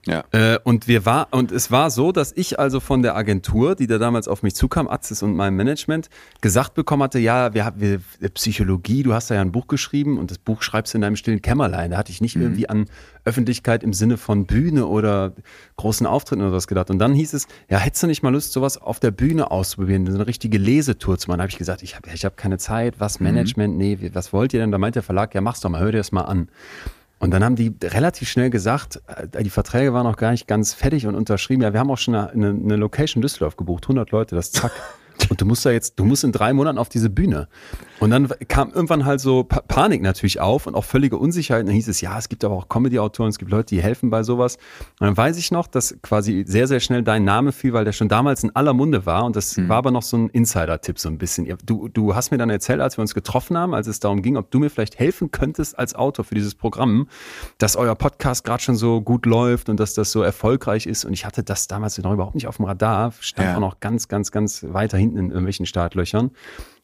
Ja. 0.07 0.25
Äh, 0.33 0.59
und 0.65 0.87
wir 0.89 1.07
war, 1.07 1.29
und 1.31 1.51
es 1.51 1.71
war 1.71 1.91
so, 1.91 2.13
dass 2.13 2.33
ich 2.37 2.59
also 2.59 2.79
von 2.81 3.03
der 3.03 3.17
Agentur, 3.17 3.75
die 3.75 3.87
da 3.87 3.99
damals 3.99 4.29
auf 4.29 4.43
mich 4.43 4.55
zukam, 4.55 4.87
Atzis 4.89 5.23
und 5.23 5.35
meinem 5.35 5.57
Management, 5.57 6.09
gesagt 6.41 6.75
bekommen 6.75 7.03
hatte, 7.03 7.19
ja, 7.19 7.55
wir 7.55 7.65
haben 7.65 7.81
wir, 7.81 8.01
Psychologie, 8.35 9.03
du 9.03 9.15
hast 9.15 9.31
da 9.31 9.35
ja 9.37 9.41
ein 9.41 9.53
Buch 9.53 9.67
geschrieben 9.67 10.19
und 10.19 10.31
das 10.31 10.39
Buch 10.39 10.63
schreibst 10.63 10.93
du 10.95 10.99
in 10.99 11.03
deinem 11.03 11.17
stillen 11.17 11.41
Kämmerlein. 11.43 11.93
Da 11.93 11.97
hatte 11.97 12.13
ich 12.13 12.21
nicht 12.21 12.37
irgendwie 12.37 12.69
an 12.69 12.87
Öffentlichkeit 13.25 13.83
im 13.83 13.93
Sinne 13.95 14.17
von 14.19 14.45
Bühne 14.47 14.87
oder 14.87 15.33
großen 15.77 16.07
Auftritten 16.07 16.43
oder 16.43 16.53
was 16.53 16.67
gedacht. 16.67 16.91
Und 16.91 16.99
dann 16.99 17.15
hieß 17.15 17.33
es, 17.33 17.47
ja, 17.71 17.79
hättest 17.79 18.03
du 18.03 18.07
nicht 18.07 18.23
mal 18.23 18.31
Lust, 18.31 18.53
sowas 18.53 18.77
auf 18.77 19.01
der 19.01 19.11
Bühne 19.11 19.51
auszuprobieren, 19.51 20.07
so 20.07 20.15
eine 20.15 20.27
richtige 20.27 20.59
Lesetour 20.59 21.17
zu 21.19 21.29
machen? 21.29 21.39
Da 21.39 21.43
habe 21.45 21.51
ich 21.51 21.59
gesagt, 21.59 21.83
ich 21.83 21.97
habe 21.97 22.09
ich 22.13 22.25
hab 22.25 22.37
keine 22.37 22.59
Zeit, 22.59 22.97
was 23.01 23.21
Management, 23.21 23.77
nee, 23.79 23.99
wie- 24.01 24.15
was 24.15 24.33
wollt 24.35 24.53
ihr 24.53 24.61
denn? 24.61 24.71
Da 24.71 24.79
meint 24.79 24.97
der 24.97 25.03
Verlag, 25.03 25.35
ja, 25.35 25.41
mach's 25.41 25.61
doch 25.61 25.71
mal, 25.71 25.81
hör 25.81 25.93
dir 25.93 25.99
das 25.99 26.13
mal 26.13 26.23
an. 26.23 26.49
Und 27.25 27.31
dann 27.31 27.43
haben 27.43 27.57
die 27.57 27.75
relativ 27.83 28.29
schnell 28.29 28.51
gesagt, 28.51 29.01
äh, 29.07 29.43
die 29.43 29.49
Verträge 29.49 29.95
waren 29.95 30.05
noch 30.05 30.19
gar 30.19 30.33
nicht 30.33 30.47
ganz 30.47 30.75
fertig 30.75 31.07
und 31.07 31.15
unterschrieben. 31.15 31.63
Ja, 31.63 31.73
wir 31.73 31.81
haben 31.81 31.91
auch 31.91 31.97
schon 31.97 32.15
eine, 32.15 32.51
eine, 32.51 32.77
Location 32.77 33.23
Düsseldorf 33.23 33.57
gebucht, 33.57 33.85
100 33.85 34.11
Leute, 34.11 34.35
das 34.35 34.53
zack. 34.53 34.73
Und 35.31 35.41
du 35.41 35.47
musst 35.47 35.65
da 35.65 35.71
jetzt, 35.71 35.99
du 35.99 36.05
musst 36.05 36.25
in 36.25 36.33
drei 36.33 36.53
Monaten 36.53 36.77
auf 36.79 36.89
diese 36.89 37.09
Bühne. 37.09 37.49
Und 38.01 38.11
dann 38.11 38.29
kam 38.49 38.71
irgendwann 38.73 39.05
halt 39.07 39.21
so 39.21 39.45
Pa- 39.45 39.61
Panik 39.67 40.03
natürlich 40.03 40.41
auf 40.41 40.67
und 40.67 40.75
auch 40.75 40.85
völlige 40.85 41.17
Unsicherheit. 41.17 41.61
Und 41.63 41.67
dann 41.69 41.75
hieß 41.77 41.89
es, 41.89 42.01
ja, 42.01 42.19
es 42.19 42.29
gibt 42.29 42.45
aber 42.45 42.55
auch 42.57 42.69
Comedy-Autoren, 42.69 43.29
es 43.29 43.39
gibt 43.39 43.51
Leute, 43.51 43.75
die 43.75 43.81
helfen 43.83 44.11
bei 44.11 44.23
sowas. 44.23 44.57
Und 45.01 45.07
dann 45.07 45.17
weiß 45.17 45.39
ich 45.39 45.51
noch, 45.53 45.67
dass 45.69 45.97
quasi 46.03 46.45
sehr, 46.47 46.67
sehr 46.67 46.81
schnell 46.81 47.03
dein 47.03 47.25
Name 47.25 47.53
fiel, 47.53 47.73
weil 47.73 47.85
der 47.85 47.93
schon 47.93 48.09
damals 48.09 48.43
in 48.43 48.55
aller 48.57 48.75
Munde 48.75 49.07
war. 49.07 49.25
Und 49.25 49.37
das 49.37 49.57
war 49.69 49.77
aber 49.79 49.91
noch 49.93 50.03
so 50.03 50.17
ein 50.17 50.29
Insider-Tipp 50.31 50.99
so 50.99 51.09
ein 51.09 51.17
bisschen. 51.19 51.47
Du, 51.65 51.89
du 51.89 52.15
hast 52.15 52.31
mir 52.33 52.39
dann 52.39 52.51
erzählt, 52.51 52.81
als 52.81 52.99
wir 52.99 53.03
uns 53.03 53.15
getroffen 53.15 53.57
haben, 53.57 53.73
als 53.75 53.87
es 53.87 54.01
darum 54.01 54.21
ging, 54.21 54.37
ob 54.37 54.51
du 54.51 54.59
mir 54.59 54.69
vielleicht 54.71 54.99
helfen 54.99 55.31
könntest 55.31 55.79
als 55.79 55.95
Autor 55.95 56.25
für 56.25 56.35
dieses 56.35 56.55
Programm, 56.55 57.09
dass 57.59 57.77
euer 57.77 57.95
Podcast 57.95 58.45
gerade 58.45 58.63
schon 58.63 58.77
so 58.77 59.01
gut 59.01 59.25
läuft 59.27 59.69
und 59.69 59.79
dass 59.79 59.95
das 59.95 60.11
so 60.11 60.23
erfolgreich 60.23 60.87
ist. 60.87 61.05
Und 61.05 61.13
ich 61.13 61.25
hatte 61.25 61.43
das 61.45 61.69
damals 61.69 61.97
noch 61.99 62.13
überhaupt 62.13 62.35
nicht 62.35 62.49
auf 62.49 62.57
dem 62.57 62.65
Radar, 62.67 63.13
stand 63.21 63.49
Ja. 63.49 63.57
auch 63.57 63.61
noch 63.61 63.81
ganz, 63.81 64.09
ganz, 64.09 64.31
ganz 64.33 64.65
weiter 64.69 64.99
hinten 65.05 65.19
in 65.19 65.31
irgendwelchen 65.31 65.67
Startlöchern. 65.67 66.31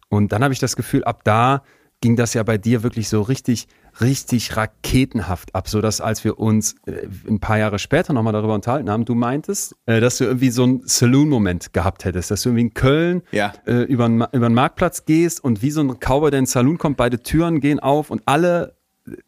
Und 0.09 0.33
dann 0.33 0.43
habe 0.43 0.53
ich 0.53 0.61
das 0.61 0.77
Gefühl, 0.77 1.05
ab 1.05 1.23
da 1.25 1.63
ging 2.03 2.17
das 2.17 2.33
ja 2.33 2.43
bei 2.43 2.57
dir 2.57 2.83
wirklich 2.83 3.11
so 3.11 3.21
richtig, 3.21 3.69
richtig 4.01 4.57
raketenhaft 4.57 5.55
ab, 5.55 5.69
so 5.69 5.83
dass 5.83 6.01
als 6.01 6.25
wir 6.25 6.39
uns 6.39 6.75
äh, 6.87 7.07
ein 7.29 7.41
paar 7.41 7.59
Jahre 7.59 7.79
später 7.79 8.15
nochmal 8.15 8.33
darüber 8.33 8.55
unterhalten 8.55 8.89
haben, 8.89 9.05
du 9.05 9.15
meintest, 9.15 9.77
äh, 9.85 10.01
dass 10.01 10.17
du 10.17 10.25
irgendwie 10.25 10.51
so 10.51 10.63
einen 10.63 10.81
Saloon-Moment 10.87 11.75
gehabt 11.75 12.07
hättest, 12.07 12.31
dass 12.31 12.43
du 12.43 12.49
irgendwie 12.49 12.63
in 12.63 12.75
Köln 12.75 13.23
Ja. 13.33 13.53
äh, 13.67 13.83
über, 13.83 14.09
den, 14.09 14.17
Ma- 14.17 14.31
über 14.33 14.49
den 14.49 14.55
Marktplatz 14.55 15.05
gehst 15.05 15.45
und 15.45 15.61
wie 15.61 15.71
so 15.71 15.83
ein 15.83 15.99
Cowboy, 16.01 16.31
der 16.31 16.39
in 16.39 16.45
den 16.45 16.51
Saloon 16.51 16.79
kommt, 16.79 16.97
beide 16.97 17.23
Türen 17.23 17.61
gehen 17.61 17.81
auf 17.81 18.11
und 18.11 18.23
alle 18.25 18.77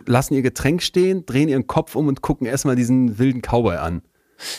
lassen 0.06 0.32
ihr 0.34 0.42
Getränk 0.42 0.82
stehen, 0.82 1.26
drehen 1.26 1.48
ihren 1.50 1.66
Kopf 1.66 1.94
um 1.94 2.08
und 2.08 2.22
gucken 2.22 2.46
erstmal 2.46 2.76
diesen 2.76 3.18
wilden 3.18 3.42
Cowboy 3.42 3.76
an. 3.76 4.00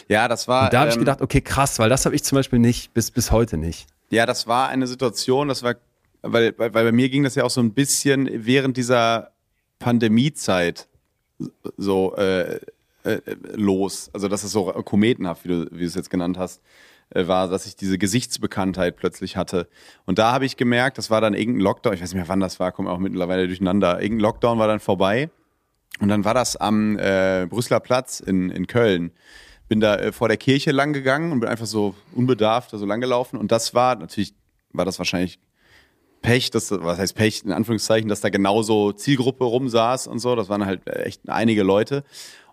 Ja, 0.08 0.28
das 0.28 0.48
war. 0.48 0.66
Und 0.66 0.74
da 0.74 0.82
habe 0.82 0.90
ich 0.90 0.96
ähm, 0.96 1.02
gedacht, 1.02 1.22
okay, 1.22 1.42
krass, 1.42 1.80
weil 1.80 1.90
das 1.90 2.06
habe 2.06 2.16
ich 2.16 2.24
zum 2.24 2.36
Beispiel 2.38 2.60
nicht, 2.60 2.94
bis, 2.94 3.10
bis 3.10 3.32
heute 3.32 3.58
nicht. 3.58 3.88
Ja, 4.14 4.28
das 4.28 4.46
war 4.46 4.70
eine 4.70 4.86
Situation, 4.86 5.48
das 5.48 5.64
war, 5.64 5.76
weil, 6.22 6.54
weil, 6.60 6.72
weil 6.72 6.84
bei 6.86 6.92
mir 6.92 7.10
ging 7.10 7.24
das 7.24 7.34
ja 7.34 7.44
auch 7.44 7.50
so 7.50 7.62
ein 7.62 7.74
bisschen 7.74 8.30
während 8.46 8.78
dieser 8.78 9.32
Pandemiezeit 9.80 10.88
so 11.78 12.16
äh, 12.16 12.60
äh, 13.06 13.20
los. 13.56 14.12
Also, 14.14 14.28
dass 14.28 14.44
es 14.44 14.52
so 14.52 14.66
kometenhaft, 14.66 15.46
wie 15.46 15.48
du, 15.48 15.68
wie 15.72 15.80
du 15.80 15.86
es 15.86 15.96
jetzt 15.96 16.12
genannt 16.12 16.38
hast, 16.38 16.62
äh, 17.10 17.26
war, 17.26 17.48
dass 17.48 17.66
ich 17.66 17.76
diese 17.76 17.98
Gesichtsbekanntheit 17.98 18.98
plötzlich 18.98 19.36
hatte. 19.36 19.68
Und 20.06 20.20
da 20.20 20.32
habe 20.32 20.46
ich 20.46 20.58
gemerkt, 20.58 21.00
das 21.00 21.10
war 21.10 21.20
dann 21.20 21.34
irgendein 21.34 21.62
Lockdown, 21.62 21.96
ich 21.96 22.02
weiß 22.02 22.14
nicht 22.14 22.22
mehr, 22.22 22.30
wann 22.30 22.40
das 22.40 22.60
war, 22.60 22.72
komme 22.72 22.92
auch 22.92 23.00
mittlerweile 23.00 23.48
durcheinander. 23.48 24.00
Irgendein 24.00 24.22
Lockdown 24.22 24.60
war 24.60 24.68
dann 24.68 24.80
vorbei. 24.80 25.32
Und 26.00 26.10
dann 26.10 26.24
war 26.24 26.36
das 26.36 26.56
am 26.56 27.00
äh, 27.00 27.48
Brüsseler 27.50 27.80
Platz 27.80 28.20
in, 28.20 28.52
in 28.52 28.68
Köln. 28.68 29.12
Bin 29.68 29.80
da 29.80 29.96
äh, 29.96 30.12
vor 30.12 30.28
der 30.28 30.38
Kirche 30.38 30.72
lang 30.72 30.94
gegangen 30.94 31.32
und 31.32 31.40
bin 31.40 31.50
einfach 31.50 31.66
so 31.66 31.96
unbedarft 32.14 32.74
da 32.74 32.78
so 32.78 32.86
lang 32.86 33.02
gelaufen. 33.02 33.38
Und 33.38 33.52
das 33.52 33.74
war 33.74 33.96
natürlich, 33.96 34.34
war 34.72 34.86
das 34.86 34.98
wahrscheinlich 35.00 35.40
Pech, 36.22 36.52
dass, 36.52 36.72
was 36.72 36.98
heißt 36.98 37.16
Pech, 37.16 37.44
in 37.44 37.52
Anführungszeichen, 37.52 38.10
dass 38.10 38.22
da 38.22 38.30
genauso 38.30 38.94
Zielgruppe 38.94 39.44
rumsaß 39.44 40.08
und 40.08 40.20
so. 40.20 40.36
Das 40.36 40.50
waren 40.50 40.66
halt 40.66 40.88
echt 40.88 41.30
einige 41.30 41.64
Leute. 41.64 42.04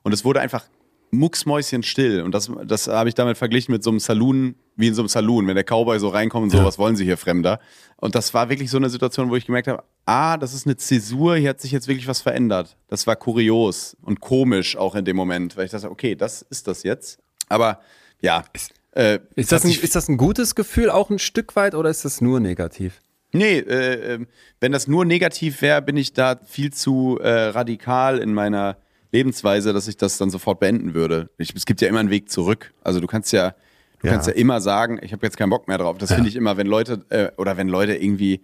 Und 0.03 0.13
es 0.13 0.25
wurde 0.25 0.41
einfach 0.41 0.65
mucksmäuschen 1.11 1.83
still. 1.83 2.23
Und 2.23 2.33
das, 2.35 2.51
das 2.67 2.87
habe 2.89 3.09
ich 3.09 3.15
damit 3.15 3.37
verglichen 3.39 3.73
mit 3.73 3.83
so 3.83 3.91
einem 3.91 3.99
Saloon, 4.01 4.55
wie 4.77 4.89
in 4.89 4.95
so 4.95 5.03
einem 5.03 5.09
Saloon, 5.09 5.47
wenn 5.47 5.55
der 5.57 5.65
Cowboy 5.65 5.99
so 5.99 6.09
reinkommt 6.09 6.45
und 6.45 6.51
so, 6.51 6.59
Ja. 6.59 6.65
was 6.65 6.79
wollen 6.79 6.97
sie 6.97 7.05
hier, 7.05 7.17
Fremder? 7.17 7.59
Und 7.97 8.15
das 8.15 8.33
war 8.33 8.49
wirklich 8.49 8.71
so 8.71 8.77
eine 8.77 8.89
Situation, 8.89 9.31
wo 9.31 9.37
ich 9.37 9.47
gemerkt 9.47 9.69
habe, 9.69 9.83
ah, 10.07 10.37
das 10.37 10.55
ist 10.55 10.67
eine 10.67 10.77
Zäsur, 10.77 11.37
hier 11.37 11.51
hat 11.51 11.61
sich 11.61 11.73
jetzt 11.73 11.89
wirklich 11.89 12.07
was 12.09 12.21
verändert. 12.21 12.77
Das 12.89 13.07
war 13.07 13.17
kurios 13.17 13.97
und 14.03 14.21
komisch 14.21 14.77
auch 14.77 14.95
in 14.95 15.05
dem 15.05 15.17
Moment, 15.17 15.57
weil 15.57 15.67
ich 15.67 15.71
dachte, 15.73 15.91
okay, 15.91 16.15
das 16.15 16.43
ist 16.43 16.67
das 16.69 16.83
jetzt. 16.83 17.19
Aber 17.49 17.81
ja. 18.23 18.45
Äh, 18.93 19.19
Ist 19.37 19.53
das, 19.53 19.65
ein, 19.65 19.71
ist 19.71 19.95
das 19.95 20.09
ein 20.09 20.17
gutes 20.17 20.55
Gefühl 20.55 20.91
auch 20.91 21.11
ein 21.11 21.19
Stück 21.21 21.55
weit 21.57 21.75
oder 21.75 21.91
ist 21.91 22.05
das 22.05 22.21
nur 22.21 22.41
negativ? 22.41 23.01
Nee, 23.33 23.59
äh, 23.59 24.15
ähm, 24.15 24.27
wenn 24.59 24.73
das 24.73 24.89
nur 24.89 25.05
negativ 25.05 25.63
wäre, 25.63 25.81
bin 25.83 25.97
ich 25.97 26.13
da 26.13 26.41
viel 26.45 26.73
zu 26.73 27.19
äh, 27.23 27.29
radikal 27.29 28.19
in 28.19 28.35
meiner 28.35 28.77
Lebensweise, 29.13 29.73
dass 29.73 29.89
ich 29.89 29.97
das 29.97 30.19
dann 30.19 30.31
sofort 30.31 30.61
beenden 30.61 30.95
würde. 30.95 31.31
Ich, 31.39 31.55
es 31.55 31.67
gibt 31.67 31.81
ja 31.81 31.89
immer 31.89 32.01
einen 32.01 32.11
Weg 32.11 32.31
zurück. 32.31 32.73
Also 32.83 33.01
du 33.01 33.07
kannst 33.07 33.33
ja, 33.33 33.55
du 34.01 34.07
Ja. 34.07 34.13
kannst 34.13 34.29
ja 34.29 34.35
immer 34.35 34.61
sagen, 34.61 34.99
ich 35.03 35.13
habe 35.13 35.27
jetzt 35.27 35.37
keinen 35.37 35.51
Bock 35.51 35.69
mehr 35.69 35.79
drauf. 35.79 35.99
Das 35.99 36.13
finde 36.13 36.29
ich 36.29 36.37
immer, 36.37 36.57
wenn 36.57 36.67
Leute 36.67 37.05
äh, 37.11 37.31
oder 37.37 37.57
wenn 37.57 37.69
Leute 37.69 37.97
irgendwie 37.97 38.41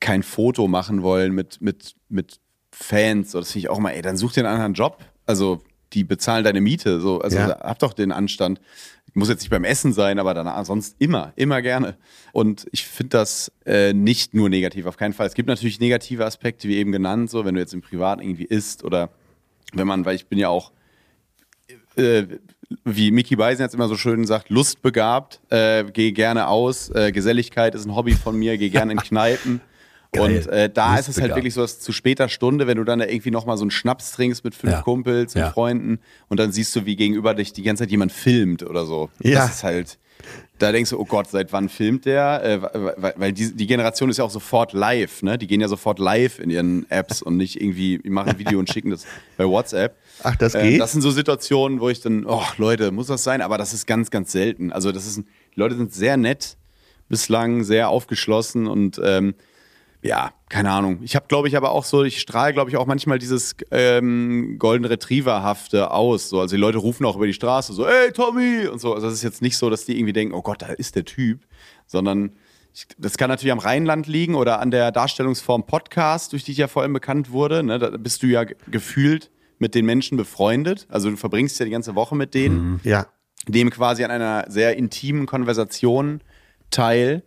kein 0.00 0.22
Foto 0.22 0.68
machen 0.68 1.02
wollen 1.02 1.34
mit 1.34 1.60
mit 1.60 1.94
mit 2.08 2.38
Fans, 2.72 3.32
so 3.32 3.40
das 3.40 3.52
finde 3.52 3.60
ich 3.66 3.68
auch 3.70 3.78
mal, 3.80 3.90
ey, 3.90 4.02
dann 4.02 4.16
such 4.16 4.32
dir 4.32 4.40
einen 4.44 4.54
anderen 4.54 4.74
Job. 4.74 4.98
Also 5.26 5.62
die 5.92 6.04
bezahlen 6.04 6.44
deine 6.44 6.60
Miete, 6.60 7.00
so 7.00 7.20
also 7.20 7.36
Ja. 7.38 7.58
hab 7.60 7.78
doch 7.80 7.92
den 7.92 8.12
Anstand. 8.12 8.60
Muss 9.14 9.30
jetzt 9.30 9.40
nicht 9.40 9.50
beim 9.50 9.64
Essen 9.64 9.92
sein, 9.94 10.18
aber 10.18 10.34
danach 10.34 10.64
sonst 10.66 10.94
immer, 10.98 11.32
immer 11.34 11.60
gerne. 11.62 11.96
Und 12.32 12.66
ich 12.72 12.84
finde 12.86 13.10
das 13.16 13.50
äh, 13.66 13.92
nicht 13.94 14.34
nur 14.34 14.48
negativ, 14.50 14.84
auf 14.86 14.96
keinen 14.98 15.14
Fall. 15.14 15.26
Es 15.26 15.34
gibt 15.34 15.48
natürlich 15.48 15.80
negative 15.80 16.24
Aspekte, 16.26 16.68
wie 16.68 16.76
eben 16.76 16.92
genannt, 16.92 17.30
so 17.30 17.44
wenn 17.44 17.54
du 17.54 17.60
jetzt 17.60 17.72
im 17.74 17.80
Privat 17.80 18.20
irgendwie 18.20 18.44
isst 18.44 18.84
oder 18.84 19.08
wenn 19.72 19.86
man, 19.86 20.04
weil 20.04 20.14
ich 20.16 20.26
bin 20.26 20.38
ja 20.38 20.48
auch, 20.48 20.72
äh, 21.96 22.24
wie 22.84 23.10
Mickey 23.10 23.36
Beisen 23.36 23.62
jetzt 23.62 23.74
immer 23.74 23.88
so 23.88 23.96
schön 23.96 24.26
sagt, 24.26 24.50
lustbegabt, 24.50 25.40
äh, 25.50 25.84
gehe 25.84 26.12
gerne 26.12 26.48
aus, 26.48 26.90
äh, 26.90 27.12
Geselligkeit 27.12 27.74
ist 27.74 27.86
ein 27.86 27.94
Hobby 27.94 28.12
von 28.12 28.36
mir, 28.38 28.58
gehe 28.58 28.70
gerne 28.70 28.92
in 28.92 28.98
Kneipen. 29.02 29.60
Geil. 30.12 30.22
Und 30.38 30.46
äh, 30.46 30.70
da 30.70 30.96
ist 30.98 31.08
es 31.08 31.20
halt 31.20 31.34
wirklich 31.34 31.52
so, 31.52 31.60
dass 31.60 31.80
zu 31.80 31.92
später 31.92 32.30
Stunde, 32.30 32.66
wenn 32.66 32.78
du 32.78 32.84
dann 32.84 32.98
da 32.98 33.04
irgendwie 33.06 33.30
nochmal 33.30 33.58
so 33.58 33.62
einen 33.64 33.70
Schnaps 33.70 34.12
trinkst 34.12 34.42
mit 34.42 34.54
fünf 34.54 34.72
Ja. 34.72 34.80
Kumpels, 34.82 35.34
mit 35.34 35.42
Ja. 35.44 35.50
Freunden 35.50 35.98
und 36.28 36.40
dann 36.40 36.50
siehst 36.50 36.74
du, 36.76 36.86
wie 36.86 36.96
gegenüber 36.96 37.34
dich 37.34 37.52
die 37.52 37.62
ganze 37.62 37.82
Zeit 37.82 37.90
jemand 37.90 38.12
filmt 38.12 38.62
oder 38.62 38.86
so. 38.86 39.10
Ja. 39.22 39.40
Das 39.40 39.56
ist 39.56 39.64
halt, 39.64 39.98
da 40.58 40.72
denkst 40.72 40.90
du, 40.90 40.98
oh 40.98 41.04
Gott, 41.04 41.28
seit 41.30 41.52
wann 41.52 41.68
filmt 41.68 42.04
der? 42.04 42.42
Äh, 42.44 42.62
weil 42.96 43.14
weil 43.16 43.32
die, 43.32 43.54
die 43.54 43.66
Generation 43.66 44.10
ist 44.10 44.16
ja 44.18 44.24
auch 44.24 44.30
sofort 44.30 44.72
live, 44.72 45.22
ne? 45.22 45.38
Die 45.38 45.46
gehen 45.46 45.60
ja 45.60 45.68
sofort 45.68 45.98
live 45.98 46.38
in 46.38 46.50
ihren 46.50 46.90
Apps 46.90 47.22
und 47.22 47.36
nicht 47.36 47.60
irgendwie, 47.60 48.00
machen 48.04 48.30
ein 48.30 48.38
Video 48.38 48.58
und 48.58 48.68
schicken 48.72 48.90
das 48.90 49.06
bei 49.36 49.44
WhatsApp. 49.46 49.96
Ach, 50.22 50.36
das 50.36 50.54
Äh, 50.54 50.70
geht? 50.70 50.80
das 50.80 50.92
sind 50.92 51.02
so 51.02 51.10
Situationen, 51.10 51.80
wo 51.80 51.88
ich 51.88 52.00
dann, 52.00 52.26
oh 52.26 52.42
Leute, 52.56 52.90
muss 52.90 53.06
das 53.06 53.22
sein? 53.24 53.40
Aber 53.40 53.56
das 53.58 53.72
ist 53.72 53.86
ganz, 53.86 54.10
ganz 54.10 54.32
selten. 54.32 54.72
Also 54.72 54.90
das 54.92 55.06
ist, 55.06 55.18
die 55.18 55.24
Leute 55.60 55.76
sind 55.76 55.92
sehr 55.94 56.16
nett 56.16 56.56
bislang, 57.08 57.64
sehr 57.64 57.88
aufgeschlossen 57.88 58.66
und 58.66 59.00
ähm, 59.02 59.34
ja, 60.08 60.32
keine 60.48 60.70
Ahnung. 60.70 61.00
Ich 61.02 61.14
habe, 61.14 61.26
glaube 61.28 61.48
ich, 61.48 61.56
aber 61.56 61.70
auch 61.72 61.84
so, 61.84 62.02
ich 62.02 62.18
strahle, 62.20 62.52
glaube 62.54 62.70
ich, 62.70 62.76
auch 62.76 62.86
manchmal 62.86 63.18
dieses 63.18 63.54
ähm, 63.70 64.56
Golden 64.58 64.84
Retriever-hafte 64.86 65.90
aus. 65.90 66.28
So. 66.30 66.40
Also 66.40 66.56
die 66.56 66.60
Leute 66.60 66.78
rufen 66.78 67.04
auch 67.04 67.16
über 67.16 67.26
die 67.26 67.34
Straße 67.34 67.72
so, 67.74 67.86
ey 67.86 68.10
Tommy! 68.12 68.66
Und 68.66 68.80
so. 68.80 68.94
Also 68.94 69.06
das 69.06 69.14
ist 69.14 69.22
jetzt 69.22 69.42
nicht 69.42 69.56
so, 69.56 69.68
dass 69.70 69.84
die 69.84 69.96
irgendwie 69.98 70.12
denken, 70.14 70.34
oh 70.34 70.42
Gott, 70.42 70.62
da 70.62 70.66
ist 70.68 70.96
der 70.96 71.04
Typ, 71.04 71.40
sondern 71.86 72.32
ich, 72.74 72.86
das 72.98 73.18
kann 73.18 73.28
natürlich 73.28 73.52
am 73.52 73.58
Rheinland 73.58 74.06
liegen 74.06 74.34
oder 74.34 74.60
an 74.60 74.70
der 74.70 74.92
Darstellungsform 74.92 75.66
Podcast, 75.66 76.32
durch 76.32 76.44
die 76.44 76.52
ich 76.52 76.58
ja 76.58 76.68
vor 76.68 76.82
allem 76.82 76.92
bekannt 76.94 77.30
wurde. 77.30 77.62
Ne? 77.62 77.78
Da 77.78 77.90
bist 77.90 78.22
du 78.22 78.26
ja 78.26 78.44
ge- 78.44 78.56
gefühlt 78.70 79.30
mit 79.58 79.74
den 79.74 79.84
Menschen 79.84 80.16
befreundet. 80.16 80.86
Also 80.88 81.10
du 81.10 81.16
verbringst 81.16 81.58
ja 81.58 81.64
die 81.64 81.72
ganze 81.72 81.94
Woche 81.94 82.14
mit 82.16 82.32
denen 82.34 82.80
Ja. 82.84 83.06
nehmen 83.48 83.70
quasi 83.70 84.04
an 84.04 84.10
einer 84.10 84.44
sehr 84.48 84.76
intimen 84.76 85.26
Konversation 85.26 86.20
teil 86.70 87.22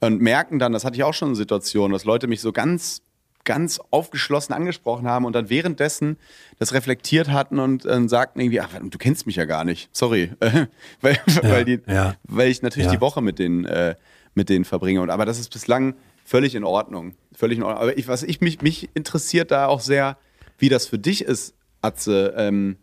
und 0.00 0.20
merken 0.20 0.58
dann, 0.58 0.72
das 0.72 0.84
hatte 0.84 0.96
ich 0.96 1.04
auch 1.04 1.14
schon 1.14 1.30
in 1.30 1.34
Situationen, 1.34 1.92
dass 1.92 2.04
Leute 2.04 2.26
mich 2.26 2.40
so 2.40 2.52
ganz, 2.52 3.02
ganz 3.44 3.80
aufgeschlossen 3.90 4.54
angesprochen 4.54 5.06
haben 5.08 5.24
und 5.24 5.34
dann 5.34 5.48
währenddessen 5.50 6.16
das 6.58 6.72
reflektiert 6.74 7.30
hatten 7.30 7.58
und 7.58 7.84
äh, 7.86 8.08
sagten 8.08 8.40
irgendwie, 8.40 8.60
ach, 8.60 8.68
du 8.82 8.98
kennst 8.98 9.26
mich 9.26 9.36
ja 9.36 9.44
gar 9.44 9.64
nicht, 9.64 9.88
sorry, 9.92 10.32
weil, 11.00 11.18
weil, 11.42 11.64
die, 11.64 11.80
ja. 11.86 12.14
weil 12.24 12.50
ich 12.50 12.62
natürlich 12.62 12.86
Ja. 12.86 12.94
die 12.94 13.00
Woche 13.00 13.22
mit 13.22 13.38
denen, 13.38 13.64
äh, 13.64 13.94
mit 14.34 14.48
denen 14.48 14.64
verbringe. 14.64 15.00
Und, 15.00 15.10
aber 15.10 15.24
das 15.26 15.38
ist 15.38 15.50
bislang 15.52 15.94
völlig 16.24 16.54
in 16.54 16.64
Ordnung. 16.64 17.14
Völlig 17.34 17.58
in 17.58 17.64
Ordnung. 17.64 17.82
Aber 17.82 17.98
ich, 17.98 18.08
was 18.08 18.22
ich 18.22 18.40
mich, 18.40 18.62
mich 18.62 18.88
interessiert 18.94 19.50
da 19.50 19.66
auch 19.66 19.80
sehr, 19.80 20.16
wie 20.58 20.68
das 20.68 20.86
für 20.86 20.98
dich 20.98 21.22
ist, 21.24 21.54
Atze, 21.82 22.34
ähm, 22.36 22.76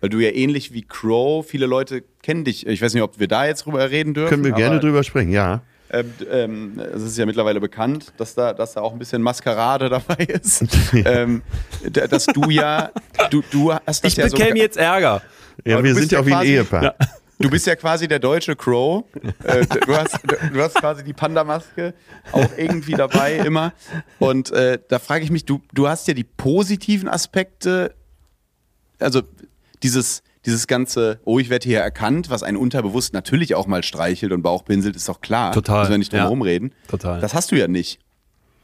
weil 0.00 0.10
du 0.10 0.18
ja 0.18 0.30
ähnlich 0.30 0.72
wie 0.72 0.82
Crow, 0.82 1.46
viele 1.46 1.66
Leute 1.66 2.02
kennen 2.22 2.44
dich. 2.44 2.66
Ich 2.66 2.82
weiß 2.82 2.94
nicht, 2.94 3.02
ob 3.02 3.18
wir 3.20 3.28
da 3.28 3.46
jetzt 3.46 3.64
drüber 3.66 3.90
reden 3.90 4.14
dürfen. 4.14 4.30
Können 4.30 4.44
wir 4.44 4.52
gerne 4.52 4.80
drüber 4.80 5.04
sprechen, 5.04 5.30
ja. 5.30 5.62
Ähm, 5.92 6.14
ähm, 6.30 6.80
es 6.94 7.02
ist 7.02 7.18
ja 7.18 7.26
mittlerweile 7.26 7.60
bekannt, 7.60 8.12
dass 8.16 8.34
da, 8.34 8.52
dass 8.52 8.74
da 8.74 8.80
auch 8.80 8.92
ein 8.92 8.98
bisschen 8.98 9.22
Maskerade 9.22 9.88
dabei 9.88 10.24
ist. 10.24 10.64
ähm, 10.92 11.42
dass 11.92 12.26
du 12.26 12.50
ja, 12.50 12.90
du, 13.30 13.42
du 13.50 13.72
hast 13.72 14.04
das 14.04 14.12
Ich 14.12 14.16
ja 14.16 14.28
so. 14.28 14.36
bekäme 14.36 14.58
jetzt 14.58 14.76
Ärger. 14.76 15.22
Ja, 15.64 15.82
wir 15.82 15.94
sind 15.94 16.12
ja 16.12 16.18
ja 16.18 16.22
auch 16.22 16.26
wie 16.26 16.34
ein 16.34 16.46
Ehepaar. 16.46 16.94
Du 17.40 17.48
bist 17.48 17.66
ja 17.66 17.74
quasi 17.74 18.06
der 18.06 18.18
deutsche 18.18 18.54
Crow. 18.54 19.04
Äh, 19.44 19.64
du, 19.64 19.96
hast, 19.96 20.18
du 20.52 20.60
hast 20.60 20.74
quasi 20.74 21.02
die 21.02 21.14
Panda-Maske 21.14 21.94
auch 22.32 22.50
irgendwie 22.58 22.92
dabei 22.92 23.36
immer. 23.36 23.72
Und 24.18 24.52
äh, 24.52 24.78
da 24.88 24.98
frage 24.98 25.24
ich 25.24 25.30
mich, 25.30 25.46
du, 25.46 25.62
du 25.72 25.88
hast 25.88 26.06
ja 26.06 26.12
die 26.12 26.24
positiven 26.24 27.08
Aspekte, 27.08 27.94
also 28.98 29.22
dieses, 29.82 30.22
dieses 30.50 30.66
ganze, 30.66 31.20
oh, 31.24 31.38
ich 31.38 31.48
werde 31.50 31.66
hier 31.68 31.80
erkannt, 31.80 32.28
was 32.30 32.42
einen 32.42 32.56
unterbewusst 32.56 33.14
natürlich 33.14 33.54
auch 33.54 33.66
mal 33.66 33.82
streichelt 33.82 34.32
und 34.32 34.42
Bauchpinselt, 34.42 34.96
ist 34.96 35.08
doch 35.08 35.20
klar. 35.20 35.52
Total, 35.52 35.80
Müssen 35.80 35.90
wir 35.92 35.98
nicht 35.98 36.12
drum 36.12 36.18
ja. 36.18 36.24
herum 36.24 36.42
reden. 36.42 36.72
Total. 36.88 37.20
Das 37.20 37.34
hast 37.34 37.52
du 37.52 37.56
ja 37.56 37.68
nicht. 37.68 37.98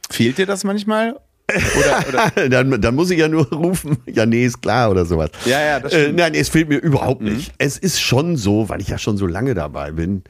Fehlt 0.09 0.37
dir 0.37 0.45
das 0.45 0.63
manchmal? 0.63 1.19
Oder, 1.49 2.05
oder 2.35 2.49
dann, 2.49 2.81
dann 2.81 2.95
muss 2.95 3.09
ich 3.09 3.19
ja 3.19 3.29
nur 3.29 3.47
rufen, 3.51 3.97
ja, 4.05 4.25
nee, 4.25 4.45
ist 4.45 4.61
klar 4.61 4.91
oder 4.91 5.05
sowas. 5.05 5.29
Ja, 5.45 5.61
ja, 5.61 5.79
das 5.79 5.93
Äh, 5.93 5.99
stimmt. 6.01 6.11
Mhm. 6.11 6.19
nein, 6.19 6.33
es 6.35 6.49
fehlt 6.49 6.67
mir 6.69 6.77
überhaupt 6.77 7.21
nicht. 7.21 7.53
Es 7.57 7.77
ist 7.77 8.01
schon 8.01 8.35
so, 8.35 8.67
weil 8.69 8.81
ich 8.81 8.89
ja 8.89 8.97
schon 8.97 9.17
so 9.17 9.25
lange 9.27 9.53
dabei 9.53 9.91
bin, 9.93 10.23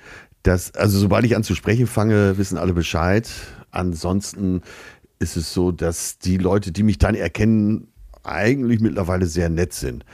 dass, 0.44 0.74
also 0.76 1.00
sobald 1.00 1.26
ich 1.26 1.36
an 1.36 1.44
zu 1.44 1.56
sprechen 1.56 1.88
fange, 1.88 2.38
wissen 2.38 2.58
alle 2.58 2.74
Bescheid. 2.74 3.28
Ansonsten 3.72 4.62
ist 5.20 5.36
es 5.38 5.54
so, 5.54 5.72
dass 5.72 6.20
die 6.20 6.38
Leute, 6.38 6.72
die 6.72 6.84
mich 6.84 7.00
dann 7.00 7.16
erkennen, 7.16 7.88
eigentlich 8.24 8.80
mittlerweile 8.80 9.26
sehr 9.26 9.50
nett 9.50 9.74
sind. 9.74 10.06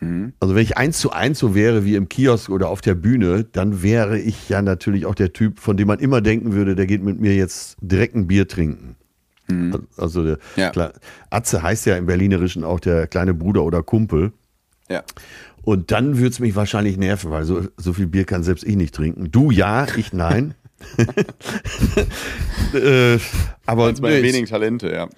Mhm. 0.00 0.32
Also 0.40 0.54
wenn 0.54 0.62
ich 0.62 0.76
eins 0.76 0.98
zu 0.98 1.10
eins 1.10 1.38
so 1.38 1.54
wäre 1.54 1.84
wie 1.84 1.94
im 1.96 2.08
Kiosk 2.08 2.50
oder 2.50 2.68
auf 2.68 2.80
der 2.80 2.94
Bühne, 2.94 3.44
dann 3.44 3.82
wäre 3.82 4.18
ich 4.18 4.48
ja 4.48 4.62
natürlich 4.62 5.06
auch 5.06 5.14
der 5.14 5.32
Typ, 5.32 5.58
von 5.60 5.76
dem 5.76 5.88
man 5.88 5.98
immer 5.98 6.20
denken 6.20 6.52
würde, 6.52 6.74
der 6.76 6.86
geht 6.86 7.02
mit 7.02 7.20
mir 7.20 7.34
jetzt 7.34 7.76
direkt 7.80 8.14
ein 8.14 8.26
Bier 8.28 8.46
trinken. 8.48 8.96
Also 9.96 10.24
der 10.24 10.38
Mhm. 10.56 10.72
Ja. 10.76 10.92
Atze 11.30 11.62
heißt 11.62 11.86
ja 11.86 11.96
im 11.96 12.04
Berlinerischen 12.06 12.64
auch 12.64 12.80
der 12.80 13.06
kleine 13.06 13.32
Bruder 13.34 13.64
oder 13.64 13.82
Kumpel. 13.82 14.32
ja. 14.88 15.02
Und 15.62 15.90
dann 15.90 16.16
würde 16.16 16.30
es 16.30 16.38
mich 16.40 16.56
wahrscheinlich 16.56 16.96
nerven, 16.96 17.30
weil 17.30 17.44
so, 17.44 17.62
so 17.76 17.92
viel 17.92 18.06
Bier 18.06 18.24
kann 18.24 18.42
selbst 18.42 18.64
ich 18.64 18.76
nicht 18.76 18.94
trinken. 18.94 19.30
Du 19.30 19.50
ja, 19.50 19.86
ich 19.96 20.14
nein. 20.14 20.54
Äh, 22.74 23.18
aber, 23.66 23.92
nö, 23.92 24.22
wenigen 24.22 24.46
Talente, 24.46 24.90
ja. 24.90 25.08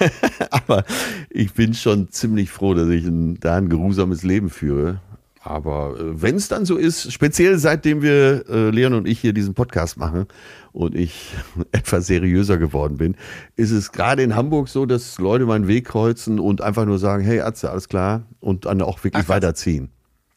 aber 0.50 0.84
ich 1.30 1.52
bin 1.52 1.74
schon 1.74 2.10
ziemlich 2.10 2.50
froh, 2.50 2.74
dass 2.74 2.88
ich 2.88 3.04
ein, 3.04 3.38
da 3.40 3.56
ein 3.56 3.68
geruhsames 3.68 4.22
Leben 4.22 4.50
führe. 4.50 5.00
Aber 5.44 5.96
äh, 5.98 6.22
wenn 6.22 6.36
es 6.36 6.48
dann 6.48 6.64
so 6.64 6.76
ist, 6.76 7.12
speziell 7.12 7.58
seitdem 7.58 8.02
wir, 8.02 8.44
äh, 8.48 8.70
Leon 8.70 8.94
und 8.94 9.08
ich 9.08 9.20
hier 9.20 9.32
diesen 9.32 9.54
Podcast 9.54 9.96
machen 9.96 10.26
und 10.72 10.94
ich 10.94 11.34
etwas 11.72 12.06
seriöser 12.06 12.58
geworden 12.58 12.96
bin, 12.96 13.16
ist 13.56 13.72
es 13.72 13.92
gerade 13.92 14.22
in 14.22 14.36
Hamburg 14.36 14.68
so, 14.68 14.86
dass 14.86 15.18
Leute 15.18 15.46
meinen 15.46 15.66
Weg 15.66 15.86
kreuzen 15.86 16.38
und 16.38 16.60
einfach 16.60 16.84
nur 16.84 16.98
sagen, 16.98 17.24
hey 17.24 17.40
Atze, 17.40 17.70
alles 17.70 17.88
klar 17.88 18.22
und 18.40 18.66
dann 18.66 18.80
auch 18.82 19.02
wirklich 19.02 19.24
Ach, 19.24 19.28
weiterziehen. 19.28 19.90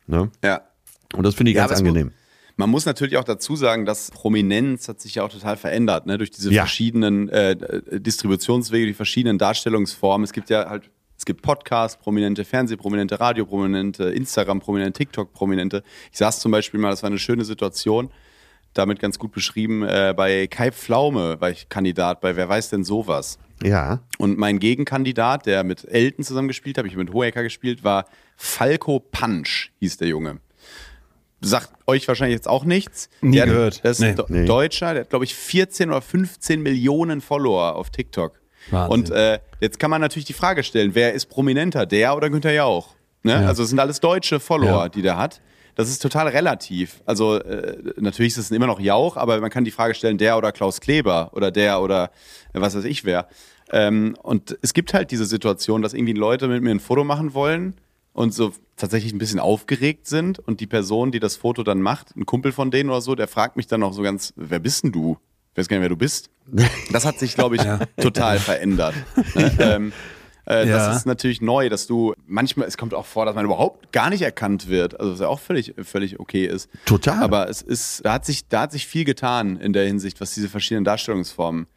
Ne? 0.08 0.32
Ja. 0.44 0.62
Und 1.14 1.24
das 1.24 1.36
finde 1.36 1.52
ich 1.52 1.58
Ja, 1.58 1.68
ganz 1.68 1.80
angenehm. 1.80 2.12
Man 2.58 2.70
muss 2.70 2.86
natürlich 2.86 3.18
auch 3.18 3.24
dazu 3.26 3.56
sagen, 3.56 3.86
dass 3.86 4.12
Prominenz 4.12 4.88
hat 4.88 5.02
sich 5.02 5.16
ja 5.16 5.24
auch 5.24 5.30
total 5.30 5.58
verändert, 5.58 6.06
ne? 6.06 6.18
durch 6.18 6.32
diese 6.32 6.52
Ja. 6.54 6.62
verschiedenen 6.62 7.28
äh, 7.30 7.56
Distributionswege, 8.00 8.86
die 8.86 8.94
verschiedenen 8.94 9.38
Darstellungsformen. 9.38 10.24
Es 10.24 10.32
gibt 10.32 10.50
ja 10.50 10.70
halt, 10.70 10.90
es 11.18 11.26
gibt 11.26 11.42
Podcasts, 11.42 11.98
prominente 12.02 12.46
Fernsehprominente, 12.46 13.20
Radioprominente, 13.20 14.06
Instagram 14.06 14.60
Prominente, 14.62 14.98
TikTok 14.98 15.34
Prominente. 15.34 15.84
Ich 16.12 16.18
saß 16.18 16.40
zum 16.40 16.52
Beispiel 16.52 16.80
mal, 16.80 16.92
das 16.92 17.04
war 17.04 17.10
eine 17.10 17.20
schöne 17.20 17.44
Situation, 17.44 18.10
damit 18.74 19.00
ganz 19.00 19.20
gut 19.20 19.32
beschrieben, 19.32 19.84
äh, 19.84 20.14
bei 20.16 20.48
Kai 20.48 20.72
Pflaume 20.72 21.40
war 21.42 21.50
ich 21.50 21.68
Kandidat 21.70 22.22
bei 22.22 22.36
Wer 22.36 22.48
weiß 22.48 22.70
denn 22.70 22.84
sowas. 22.84 23.38
Ja. 23.64 24.02
Und 24.18 24.38
mein 24.38 24.60
Gegenkandidat, 24.60 25.46
der 25.46 25.64
mit 25.64 25.86
Elton 25.86 26.24
zusammen 26.26 26.48
gespielt 26.50 26.78
hat, 26.78 26.86
ich 26.86 26.96
mit 26.96 27.12
Hohecker 27.14 27.44
gespielt, 27.44 27.84
war 27.84 28.06
Falco 28.38 29.00
Punch, 29.00 29.72
hieß 29.80 29.98
der 29.98 30.10
Junge. 30.10 30.40
Sagt 31.42 31.70
euch 31.86 32.08
wahrscheinlich 32.08 32.36
jetzt 32.36 32.48
auch 32.48 32.66
nichts. 32.66 33.10
Nie 33.22 33.38
der, 33.38 33.46
gehört. 33.46 33.84
Der 33.84 33.92
ist 33.92 34.00
Nee. 34.00 34.14
Do- 34.16 34.26
Nee. 34.30 34.46
Deutscher, 34.46 34.94
der 34.94 35.02
hat, 35.04 35.10
glaube 35.10 35.26
ich, 35.26 35.36
14 35.36 35.90
oder 35.90 36.02
15 36.02 36.62
Millionen 36.62 37.22
Follower 37.22 37.76
auf 37.76 37.90
TikTok. 37.90 38.40
Wahnsinn. 38.72 38.92
Und 38.94 39.12
äh, 39.12 39.40
jetzt 39.60 39.80
kann 39.80 39.92
man 39.92 40.02
natürlich 40.02 40.26
die 40.26 40.34
Frage 40.34 40.64
stellen, 40.64 40.96
wer 40.96 41.14
ist 41.14 41.28
prominenter, 41.28 41.86
der 41.86 42.16
oder 42.16 42.30
Günther 42.30 42.54
Jauch? 42.54 42.96
Ne? 43.24 43.34
Ja. 43.34 43.48
Also 43.48 43.64
es 43.64 43.70
sind 43.70 43.80
alles 43.80 44.00
deutsche 44.00 44.40
Follower, 44.40 44.84
Ja. 44.84 44.90
die 44.90 45.02
der 45.02 45.18
hat. 45.18 45.42
Das 45.76 45.90
ist 45.90 46.02
total 46.02 46.30
relativ. 46.30 47.02
Also 47.06 47.36
äh, 47.38 47.78
natürlich 47.98 48.32
ist 48.34 48.38
es 48.38 48.52
immer 48.52 48.66
noch 48.68 48.80
Jauch, 48.80 49.18
aber 49.18 49.40
man 49.42 49.50
kann 49.52 49.66
die 49.66 49.72
Frage 49.72 49.94
stellen, 49.94 50.18
der 50.18 50.38
oder 50.38 50.52
Klaus 50.54 50.80
Kleber 50.80 51.32
oder 51.34 51.52
der 51.52 51.82
oder 51.82 52.12
äh, 52.54 52.62
was 52.62 52.76
weiß 52.76 52.86
ich 52.86 53.04
wer. 53.04 53.28
Ähm, 53.72 54.16
und 54.24 54.58
es 54.62 54.74
gibt 54.74 54.94
halt 54.94 55.12
diese 55.12 55.26
Situation, 55.26 55.82
dass 55.82 55.94
irgendwie 55.94 56.14
Leute 56.14 56.48
mit 56.48 56.64
mir 56.64 56.72
ein 56.72 56.80
Foto 56.80 57.04
machen 57.04 57.34
wollen 57.34 57.76
und 58.16 58.34
so 58.34 58.54
tatsächlich 58.78 59.14
ein 59.14 59.18
bisschen 59.18 59.40
aufgeregt 59.40 60.08
sind 60.08 60.40
und 60.40 60.62
die 60.62 60.68
Person, 60.68 61.12
die 61.12 61.20
das 61.20 61.36
Foto 61.36 61.64
dann 61.64 61.82
macht, 61.82 62.16
ein 62.16 62.26
Kumpel 62.26 62.54
von 62.54 62.72
denen 62.72 62.90
oder 62.90 63.02
so, 63.02 63.14
der 63.14 63.28
fragt 63.28 63.58
mich 63.58 63.68
dann 63.68 63.84
auch 63.84 63.94
so 63.94 64.02
ganz, 64.02 64.34
wer 64.38 64.60
bist 64.60 64.86
denn 64.86 64.94
du? 64.94 65.18
Ich 65.52 65.60
weiß 65.60 65.68
gar 65.68 65.78
nicht, 65.78 65.84
wer 65.84 65.90
du 65.90 65.98
bist. 65.98 66.30
Das 66.92 67.06
hat 67.06 67.20
sich, 67.20 67.36
glaube 67.36 67.58
ich, 67.58 67.62
total 68.02 68.40
verändert. 68.40 68.96
Ne? 69.36 69.52
ähm, 69.60 69.94
äh, 70.48 70.68
Ja. 70.68 70.78
Das 70.78 70.98
ist 70.98 71.06
natürlich 71.06 71.42
neu, 71.42 71.68
dass 71.68 71.88
du 71.88 72.14
manchmal, 72.26 72.68
es 72.68 72.78
kommt 72.78 72.94
auch 72.94 73.06
vor, 73.06 73.26
dass 73.26 73.36
man 73.36 73.44
überhaupt 73.44 73.92
gar 73.92 74.10
nicht 74.10 74.22
erkannt 74.22 74.70
wird, 74.70 74.98
also 74.98 75.12
was 75.12 75.20
ja 75.20 75.28
auch 75.28 75.40
völlig, 75.42 75.74
völlig 75.84 76.20
okay 76.20 76.46
ist. 76.46 76.70
Total. 76.86 77.22
Aber 77.22 77.50
es 77.50 77.62
ist, 77.62 78.06
da 78.06 78.14
hat 78.14 78.26
sich, 78.26 78.48
da 78.48 78.62
hat 78.62 78.72
sich 78.72 78.88
viel 78.88 79.04
getan 79.04 79.58
in 79.58 79.74
der 79.74 79.86
Hinsicht, 79.86 80.22
was 80.22 80.34
diese 80.34 80.48
verschiedenen 80.48 80.86
Darstellungsformen 80.86 81.68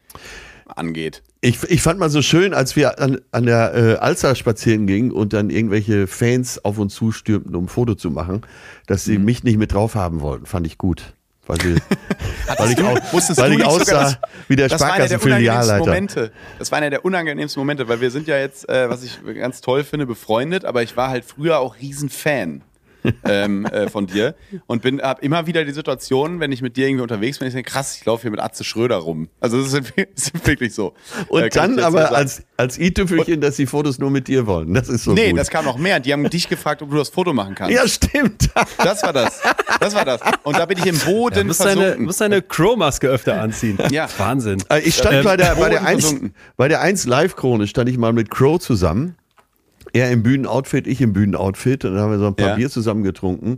angeht. 0.75 1.21
Ich, 1.41 1.63
ich 1.63 1.81
fand 1.81 1.99
mal 1.99 2.09
so 2.09 2.21
schön, 2.21 2.53
als 2.53 2.75
wir 2.75 2.99
an, 2.99 3.19
an 3.31 3.45
der 3.45 3.73
äh, 3.75 3.95
Alster 3.95 4.35
spazieren 4.35 4.87
gingen 4.87 5.11
und 5.11 5.31
dann 5.33 5.49
irgendwelche 5.49 6.07
Fans 6.07 6.63
auf 6.65 6.77
uns 6.77 6.93
zustürmten, 6.95 7.55
um 7.55 7.65
ein 7.65 7.69
Foto 7.69 7.95
zu 7.95 8.11
machen, 8.11 8.41
dass 8.87 9.05
Mhm. 9.07 9.11
sie 9.11 9.17
mich 9.19 9.43
nicht 9.43 9.57
mit 9.57 9.73
drauf 9.73 9.95
haben 9.95 10.21
wollten. 10.21 10.45
Fand 10.45 10.67
ich 10.67 10.77
gut. 10.77 11.13
Weil, 11.47 11.59
sie, 11.61 11.75
weil 12.59 12.71
ich, 12.71 12.77
auch, 12.83 13.13
weil 13.37 13.51
ich 13.53 13.57
nicht 13.57 13.71
sogar, 13.71 14.05
aussah 14.05 14.19
wie 14.47 14.55
der 14.55 14.67
Das 14.67 14.81
war 14.81 14.93
einer 14.93 15.07
der 15.07 15.17
unangenehmsten 15.17 15.19
Sparkassenfilialleiter. 15.19 15.79
Momente. 15.85 16.31
Das 16.59 16.71
war 16.71 16.77
einer 16.77 16.89
der 16.91 17.05
unangenehmsten 17.05 17.59
Momente, 17.61 17.87
weil 17.87 18.01
wir 18.01 18.11
sind 18.11 18.27
ja 18.27 18.37
jetzt, 18.37 18.69
äh, 18.69 18.87
was 18.89 19.03
ich 19.03 19.19
ganz 19.35 19.61
toll 19.61 19.83
finde, 19.83 20.05
befreundet, 20.05 20.63
aber 20.65 20.83
ich 20.83 20.95
war 20.95 21.09
halt 21.09 21.25
früher 21.25 21.57
auch 21.59 21.75
Riesenfan. 21.81 22.61
Ähm, 23.23 23.65
äh, 23.65 23.89
von 23.89 24.07
dir 24.07 24.35
und 24.67 24.81
bin 24.81 25.01
hab 25.01 25.23
immer 25.23 25.47
wieder 25.47 25.63
die 25.65 25.71
Situation, 25.71 26.39
wenn 26.39 26.51
ich 26.51 26.61
mit 26.61 26.77
dir 26.77 26.87
irgendwie 26.87 27.03
unterwegs 27.03 27.39
bin, 27.39 27.47
ich 27.47 27.53
denke, 27.53 27.71
krass, 27.71 27.97
ich 27.97 28.05
laufe 28.05 28.23
hier 28.23 28.31
mit 28.31 28.39
Atze 28.39 28.63
Schröder 28.63 28.97
rum. 28.97 29.29
Also 29.39 29.61
das 29.61 29.73
ist, 29.73 29.93
das 30.15 30.25
ist 30.33 30.47
wirklich 30.47 30.73
so. 30.73 30.93
Und 31.29 31.43
Äh, 31.43 31.49
dann 31.49 31.79
aber 31.79 32.15
als, 32.15 32.43
als 32.57 32.77
i-Tüpfelchen, 32.77 33.41
dass 33.41 33.55
die 33.55 33.65
Fotos 33.65 33.99
nur 33.99 34.11
mit 34.11 34.27
dir 34.27 34.45
wollen. 34.47 34.73
Das 34.73 34.89
ist 34.89 35.03
so 35.03 35.13
Nee, 35.13 35.29
gut. 35.31 35.39
das 35.39 35.49
kam 35.49 35.65
noch 35.65 35.77
mehr. 35.77 35.99
Die 35.99 36.11
haben 36.13 36.29
dich 36.29 36.49
gefragt, 36.49 36.81
ob 36.81 36.89
du 36.91 36.97
das 36.97 37.09
Foto 37.09 37.33
machen 37.33 37.55
kannst. 37.55 37.73
ja, 37.75 37.87
stimmt. 37.87 38.49
Das 38.83 39.03
war 39.03 39.13
das. 39.13 39.41
Das 39.79 39.95
war 39.95 40.05
das. 40.05 40.21
Und 40.43 40.57
da 40.57 40.65
bin 40.65 40.77
ich 40.77 40.85
im 40.85 40.97
Boden 40.99 41.35
Du 41.41 41.43
musst 41.45 41.61
deine, 41.63 41.81
versunken. 41.81 42.05
musst 42.05 42.21
deine 42.21 42.41
Crow-Maske 42.41 43.07
öfter 43.07 43.41
anziehen. 43.41 43.77
Ja. 43.91 44.07
Wahnsinn. 44.17 44.63
Äh, 44.69 44.79
Ich 44.81 44.95
stand 44.95 45.15
Ähm, 45.17 45.23
bei 45.23 45.37
der, 45.37 45.55
bei 45.55 45.69
der 45.69 45.77
Boden 45.79 45.87
1, 45.87 46.01
versunken. 46.03 46.33
bei 46.57 46.67
der 46.67 46.81
1 46.81 47.05
Live-Krone 47.05 47.67
stand 47.67 47.89
ich 47.89 47.97
mal 47.97 48.13
mit 48.13 48.29
Crow 48.29 48.59
zusammen. 48.59 49.15
Er 49.93 50.11
im 50.11 50.23
Bühnenoutfit, 50.23 50.87
ich 50.87 51.01
im 51.01 51.13
Bühnenoutfit. 51.13 51.85
Und 51.85 51.93
dann 51.93 52.01
haben 52.03 52.11
wir 52.11 52.19
so 52.19 52.27
ein 52.27 52.35
paar 52.35 52.49
Ja. 52.49 52.55
Bier 52.55 52.69
zusammen 52.69 53.03
getrunken 53.03 53.57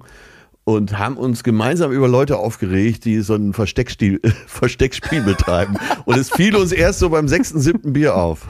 und 0.63 0.97
haben 0.97 1.17
uns 1.17 1.43
gemeinsam 1.43 1.91
über 1.91 2.07
Leute 2.07 2.37
aufgeregt, 2.37 3.05
die 3.05 3.21
so 3.21 3.35
ein 3.35 3.53
Versteckspiel, 3.53 4.19
Versteckspiel 4.47 5.21
betreiben. 5.21 5.77
Und 6.05 6.17
es 6.17 6.29
fiel 6.29 6.55
uns 6.55 6.71
erst 6.71 6.99
so 6.99 7.09
beim 7.09 7.27
sechsten, 7.27 7.59
siebten 7.59 7.93
Bier 7.93 8.15
auf. 8.15 8.45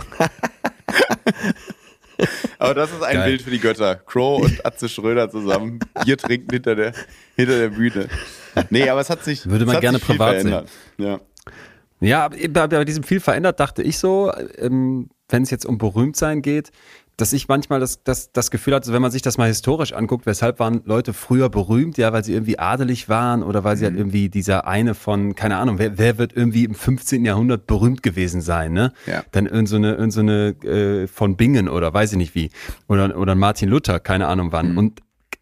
Aber 2.59 2.75
das 2.75 2.91
ist 2.91 3.01
ein 3.01 3.15
Geil. 3.15 3.29
Bild 3.29 3.41
für 3.41 3.49
die 3.49 3.59
Götter. 3.59 3.95
Crow 3.95 4.43
und 4.43 4.63
Atze 4.65 4.87
Schröder 4.89 5.29
zusammen 5.31 5.79
Bier 6.03 6.17
trinken 6.17 6.49
hinter 6.51 6.75
der, 6.75 6.93
hinter 7.35 7.57
der 7.57 7.69
Bühne. 7.69 8.07
Nee, 8.69 8.87
aber 8.89 9.01
es 9.01 9.09
hat 9.09 9.23
sich, 9.23 9.49
Würde 9.49 9.65
man 9.65 9.79
gerne 9.79 9.97
privat 9.99 10.35
verändert. 10.35 10.69
Ja. 10.97 11.19
Ja, 11.99 12.25
aber 12.25 12.35
bei, 12.49 12.67
bei 12.67 12.85
diesem 12.85 13.03
viel 13.03 13.19
verändert 13.19 13.59
dachte 13.59 13.83
ich 13.83 13.97
so, 13.99 14.31
ähm, 14.57 15.09
wenn 15.29 15.43
es 15.43 15.51
jetzt 15.51 15.65
um 15.65 15.77
Berühmtsein 15.77 16.41
geht, 16.41 16.71
dass 17.17 17.33
ich 17.33 17.47
manchmal 17.47 17.79
das, 17.79 18.03
das, 18.03 18.31
das 18.31 18.49
Gefühl 18.49 18.73
hatte, 18.73 18.91
wenn 18.93 19.01
man 19.01 19.11
sich 19.11 19.21
das 19.21 19.37
mal 19.37 19.47
historisch 19.47 19.93
anguckt, 19.93 20.25
weshalb 20.25 20.59
waren 20.59 20.81
Leute 20.85 21.13
früher 21.13 21.49
berühmt, 21.49 21.97
ja, 21.97 22.11
weil 22.13 22.23
sie 22.23 22.33
irgendwie 22.33 22.57
adelig 22.57 23.09
waren 23.09 23.43
oder 23.43 23.63
weil 23.63 23.77
sie 23.77 23.83
Mhm. 23.83 23.87
halt 23.89 23.97
irgendwie 23.97 24.29
dieser 24.29 24.65
eine 24.67 24.95
von, 24.95 25.35
keine 25.35 25.57
Ahnung, 25.57 25.77
wer, 25.77 25.97
wer 25.97 26.17
wird 26.17 26.33
irgendwie 26.35 26.63
im 26.63 26.73
15. 26.73 27.23
Jahrhundert 27.25 27.67
berühmt 27.67 28.01
gewesen 28.01 28.41
sein, 28.41 28.73
ne? 28.73 28.91
Ja. 29.05 29.23
Dann 29.31 29.45
irgend 29.45 29.69
so 29.69 29.75
eine, 29.75 29.93
irgend 29.95 30.13
so 30.13 30.21
eine 30.21 30.49
äh, 30.63 31.07
von 31.07 31.35
Bingen 31.37 31.69
oder 31.69 31.93
weiß 31.93 32.11
ich 32.13 32.17
nicht 32.17 32.33
wie. 32.35 32.49
Oder, 32.87 33.15
oder 33.17 33.35
Martin 33.35 33.69
Luther, 33.69 33.99
keine 33.99 34.27
Ahnung 34.27 34.47
Mhm. 34.47 34.51
wann. 34.53 34.77
Und 34.77 34.99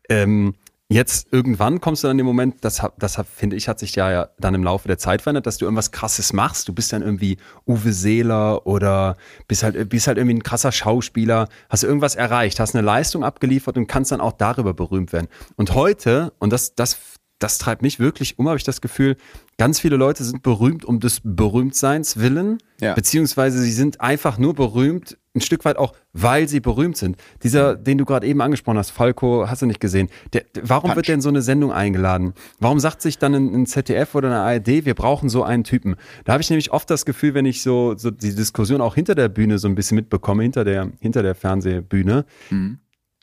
ähm, 0.10 0.56
jetzt 0.90 1.28
irgendwann 1.32 1.80
kommst 1.82 2.04
du 2.04 2.08
dann 2.08 2.16
in 2.16 2.18
den 2.20 2.26
Moment, 2.26 2.56
das, 2.62 2.82
das 2.98 3.22
finde 3.36 3.56
ich, 3.56 3.68
hat 3.68 3.80
sich 3.80 3.96
ja, 3.96 4.12
ja 4.12 4.30
dann 4.40 4.56
im 4.56 4.64
Laufe 4.64 4.88
der 4.88 4.98
Zeit 4.98 5.22
verändert, 5.22 5.46
dass 5.46 5.58
du 5.58 5.66
irgendwas 5.66 5.92
krasses 5.92 6.34
machst. 6.34 6.68
Du 6.68 6.74
bist 6.74 6.92
dann 6.92 7.04
irgendwie 7.04 7.38
Uwe 7.68 7.94
Seeler 7.94 8.66
oder 8.66 9.16
bist 9.48 9.62
halt, 9.62 9.90
bist 9.90 10.08
halt 10.08 10.18
irgendwie 10.18 10.38
ein 10.38 10.44
krasser 10.44 10.72
Schauspieler, 10.72 11.48
hast 11.70 11.84
irgendwas 11.84 12.16
erreicht, 12.16 12.60
hast 12.60 12.76
eine 12.76 12.84
Leistung 12.84 13.24
abgeliefert 13.24 13.78
und 13.78 13.88
kannst 13.88 14.12
dann 14.12 14.20
auch 14.20 14.34
darüber 14.34 14.74
berühmt 14.74 15.14
werden. 15.14 15.28
Und 15.56 15.76
heute, 15.76 16.34
und 16.40 16.52
das, 16.52 16.74
das, 16.74 16.98
das 17.40 17.58
treibt 17.58 17.82
mich 17.82 18.00
wirklich 18.00 18.38
um, 18.38 18.48
habe 18.48 18.58
ich 18.58 18.64
das 18.64 18.82
Gefühl, 18.82 19.16
ganz 19.58 19.80
viele 19.80 19.96
Leute 19.96 20.24
sind 20.24 20.44
berühmt 20.44 20.84
um 20.86 21.00
des 21.00 21.22
Berühmtseins 21.24 22.18
willen, 22.18 22.58
Ja. 22.82 22.94
beziehungsweise 22.94 23.60
sie 23.60 23.72
sind 23.72 24.02
einfach 24.02 24.38
nur 24.38 24.54
berühmt, 24.54 25.18
ein 25.36 25.42
Stück 25.42 25.64
weit 25.64 25.78
auch, 25.78 25.94
weil 26.12 26.48
sie 26.50 26.60
berühmt 26.60 26.98
sind. 26.98 27.16
Dieser, 27.44 27.76
den 27.76 27.98
du 27.98 28.04
gerade 28.06 28.26
eben 28.28 28.42
angesprochen 28.42 28.78
hast, 28.78 28.90
Falco, 28.90 29.48
hast 29.48 29.62
du 29.62 29.68
nicht 29.68 29.80
gesehen. 29.80 30.10
Der, 30.34 30.44
warum 30.64 30.90
Punch. 30.90 30.96
wird 30.98 31.08
denn 31.08 31.22
so 31.22 31.30
eine 31.30 31.42
Sendung 31.42 31.72
eingeladen? 31.72 32.34
Warum 32.60 32.80
sagt 32.80 33.02
sich 33.02 33.20
dann 33.20 33.34
ein, 33.36 33.54
ein 33.54 33.66
ZDF 33.68 34.16
oder 34.16 34.28
eine 34.30 34.40
ARD, 34.40 34.86
wir 34.86 34.96
brauchen 34.96 35.30
so 35.30 35.44
einen 35.44 35.64
Typen? 35.64 35.96
Da 36.26 36.34
habe 36.34 36.42
ich 36.42 36.50
nämlich 36.50 36.72
oft 36.72 36.90
das 36.90 37.06
Gefühl, 37.06 37.36
wenn 37.36 37.46
ich 37.46 37.62
so, 37.62 37.96
so 37.96 38.12
die 38.12 38.34
Diskussion 38.36 38.82
auch 38.82 38.96
hinter 38.96 39.14
der 39.16 39.30
Bühne 39.30 39.60
so 39.60 39.68
ein 39.68 39.76
bisschen 39.76 39.96
mitbekomme, 39.96 40.44
hinter 40.44 40.66
der, 40.66 40.92
hinter 41.00 41.22
der 41.24 41.36
Fernsehbühne, 41.36 42.26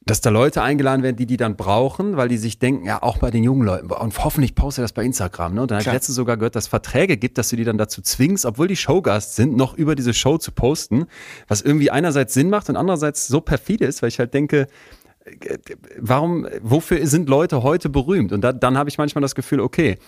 dass 0.07 0.21
da 0.21 0.31
Leute 0.31 0.63
eingeladen 0.63 1.03
werden, 1.03 1.17
die 1.17 1.27
die 1.27 1.37
dann 1.37 1.57
brauchen, 1.57 2.17
weil 2.17 2.29
die 2.29 2.37
sich 2.37 2.61
denken, 2.61 2.87
ja, 2.87 3.03
auch 3.03 3.19
bei 3.19 3.33
den 3.33 3.43
jungen 3.43 3.67
Leuten, 3.67 3.91
und 3.91 4.25
hoffentlich 4.25 4.55
postet 4.55 4.85
das 4.85 4.93
bei 4.93 5.05
Instagram. 5.05 5.55
Ne? 5.55 5.63
Und 5.63 5.71
dann 5.73 5.79
habe 5.79 5.89
ich 5.89 5.93
letztens 5.93 6.15
sogar 6.15 6.37
gehört, 6.37 6.55
dass 6.55 6.65
es 6.65 6.69
Verträge 6.69 7.17
gibt, 7.17 7.39
dass 7.39 7.49
du 7.49 7.57
die 7.57 7.65
dann 7.65 7.77
dazu 7.77 8.01
zwingst, 8.01 8.47
obwohl 8.47 8.69
die 8.69 8.77
Showgast 8.77 9.35
sind, 9.35 9.57
noch 9.57 9.75
über 9.75 9.97
diese 9.97 10.15
Show 10.15 10.39
zu 10.39 10.53
posten, 10.53 11.07
was 11.49 11.61
irgendwie 11.61 11.91
einerseits 11.91 12.35
Sinn 12.35 12.51
macht 12.51 12.69
und 12.69 12.77
andererseits 12.77 13.27
so 13.27 13.41
perfide 13.41 13.85
ist, 13.85 14.01
weil 14.01 14.09
ich 14.09 14.21
halt 14.21 14.33
denke, 14.33 14.69
äh, 15.25 15.59
warum, 15.99 16.47
wofür 16.63 17.05
sind 17.09 17.29
Leute 17.29 17.65
heute 17.65 17.89
berühmt? 17.89 18.33
Und 18.33 18.43
da, 18.43 18.53
dann 18.53 18.79
habe 18.79 18.89
ich 18.89 18.99
manchmal 18.99 19.23
das 19.23 19.35
Gefühl, 19.35 19.59
okay, 19.59 19.99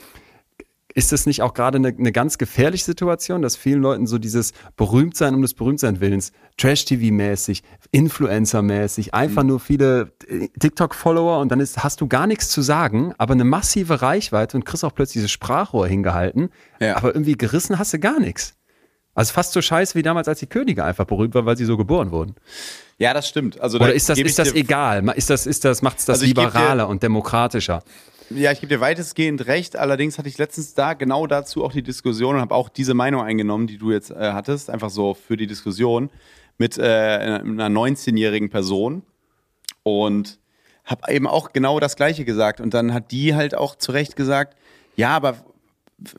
ist 0.95 1.13
das 1.13 1.27
nicht 1.27 1.43
auch 1.43 1.53
gerade 1.55 1.77
eine, 1.77 1.89
eine 1.89 2.13
ganz 2.13 2.39
gefährliche 2.39 2.85
Situation, 2.85 3.43
dass 3.43 3.57
vielen 3.57 3.83
Leuten 3.83 4.07
so 4.07 4.19
dieses 4.19 4.53
Berühmtsein 4.77 5.35
um 5.35 5.43
des 5.43 5.55
Berühmtsein 5.55 6.01
willens, 6.01 6.33
Trash-TV-mäßig, 6.57 7.63
Influencer-mäßig, 7.93 9.15
einfach 9.15 9.43
Mhm. 9.43 9.49
nur 9.49 9.61
viele 9.61 10.13
äh, 10.29 10.49
TikTok-Follower 10.59 11.39
und 11.41 11.51
dann 11.53 11.61
ist, 11.61 11.83
hast 11.85 12.01
du 12.01 12.09
gar 12.09 12.27
nichts 12.27 12.49
zu 12.49 12.63
sagen, 12.63 13.15
aber 13.19 13.35
eine 13.35 13.45
massive 13.45 14.03
Reichweite 14.03 14.57
und 14.57 14.65
kriegst 14.65 14.85
auch 14.85 14.95
plötzlich 14.95 15.15
dieses 15.15 15.31
Sprachrohr 15.31 15.87
hingehalten, 15.87 16.51
Ja. 16.81 16.97
aber 16.97 17.15
irgendwie 17.15 17.37
gerissen 17.37 17.79
hast 17.79 17.93
du 17.93 17.99
gar 17.99 18.19
nichts. 18.21 18.55
Also 19.15 19.33
fast 19.33 19.53
so 19.53 19.61
scheiße 19.61 19.95
wie 19.97 20.03
damals, 20.03 20.29
als 20.29 20.39
die 20.39 20.47
Könige 20.47 20.85
einfach 20.85 21.05
berühmt 21.05 21.35
waren, 21.35 21.45
weil 21.47 21.57
sie 21.57 21.65
so 21.65 21.77
geboren 21.77 22.13
wurden. 22.13 22.35
ja, 22.99 23.13
das 23.15 23.29
stimmt. 23.29 23.61
Also, 23.61 23.79
da 23.79 23.87
Oder 23.87 23.95
ist 23.95 24.09
das, 24.09 24.19
ist 24.19 24.39
das 24.39 24.53
egal? 24.55 25.09
Ist 25.17 25.29
das, 25.31 25.47
ist 25.47 25.65
das, 25.65 25.83
macht 25.83 25.99
es 25.99 26.05
das 26.05 26.19
Also 26.21 26.27
liberaler 26.27 26.89
und 26.89 27.03
demokratischer? 27.03 27.83
Ja, 28.31 28.53
ich 28.53 28.61
gebe 28.61 28.75
dir 28.75 28.81
weitestgehend 28.81 29.47
recht. 29.47 29.77
Allerdings 29.77 30.19
hatte 30.19 30.29
ich 30.29 30.37
letztens 30.37 30.75
da 30.75 30.93
genau 30.93 31.27
dazu 31.27 31.65
auch 31.65 31.73
die 31.73 31.83
Diskussion 31.83 32.35
und 32.35 32.41
habe 32.43 32.55
auch 32.55 32.69
diese 32.69 32.93
Meinung 32.93 33.23
eingenommen, 33.23 33.67
die 33.67 33.79
du 33.79 33.91
jetzt 33.91 34.11
äh, 34.11 34.33
hattest, 34.33 34.69
einfach 34.69 34.91
so 34.91 35.15
für 35.15 35.37
die 35.37 35.47
Diskussion 35.47 36.11
mit 36.59 36.77
äh, 36.77 36.83
einer 36.83 37.69
19-jährigen 37.69 38.51
Person 38.51 39.03
und 39.83 40.39
habe 40.85 41.13
eben 41.13 41.27
auch 41.27 41.53
genau 41.53 41.81
das 41.81 41.97
Gleiche 41.97 42.25
gesagt. 42.25 42.61
Und 42.61 42.75
dann 42.75 42.93
hat 42.93 43.13
die 43.13 43.35
halt 43.35 43.55
auch 43.55 43.77
zu 43.77 43.93
Recht 43.93 44.15
gesagt, 44.15 44.59
ja, 44.97 45.11
aber 45.11 45.37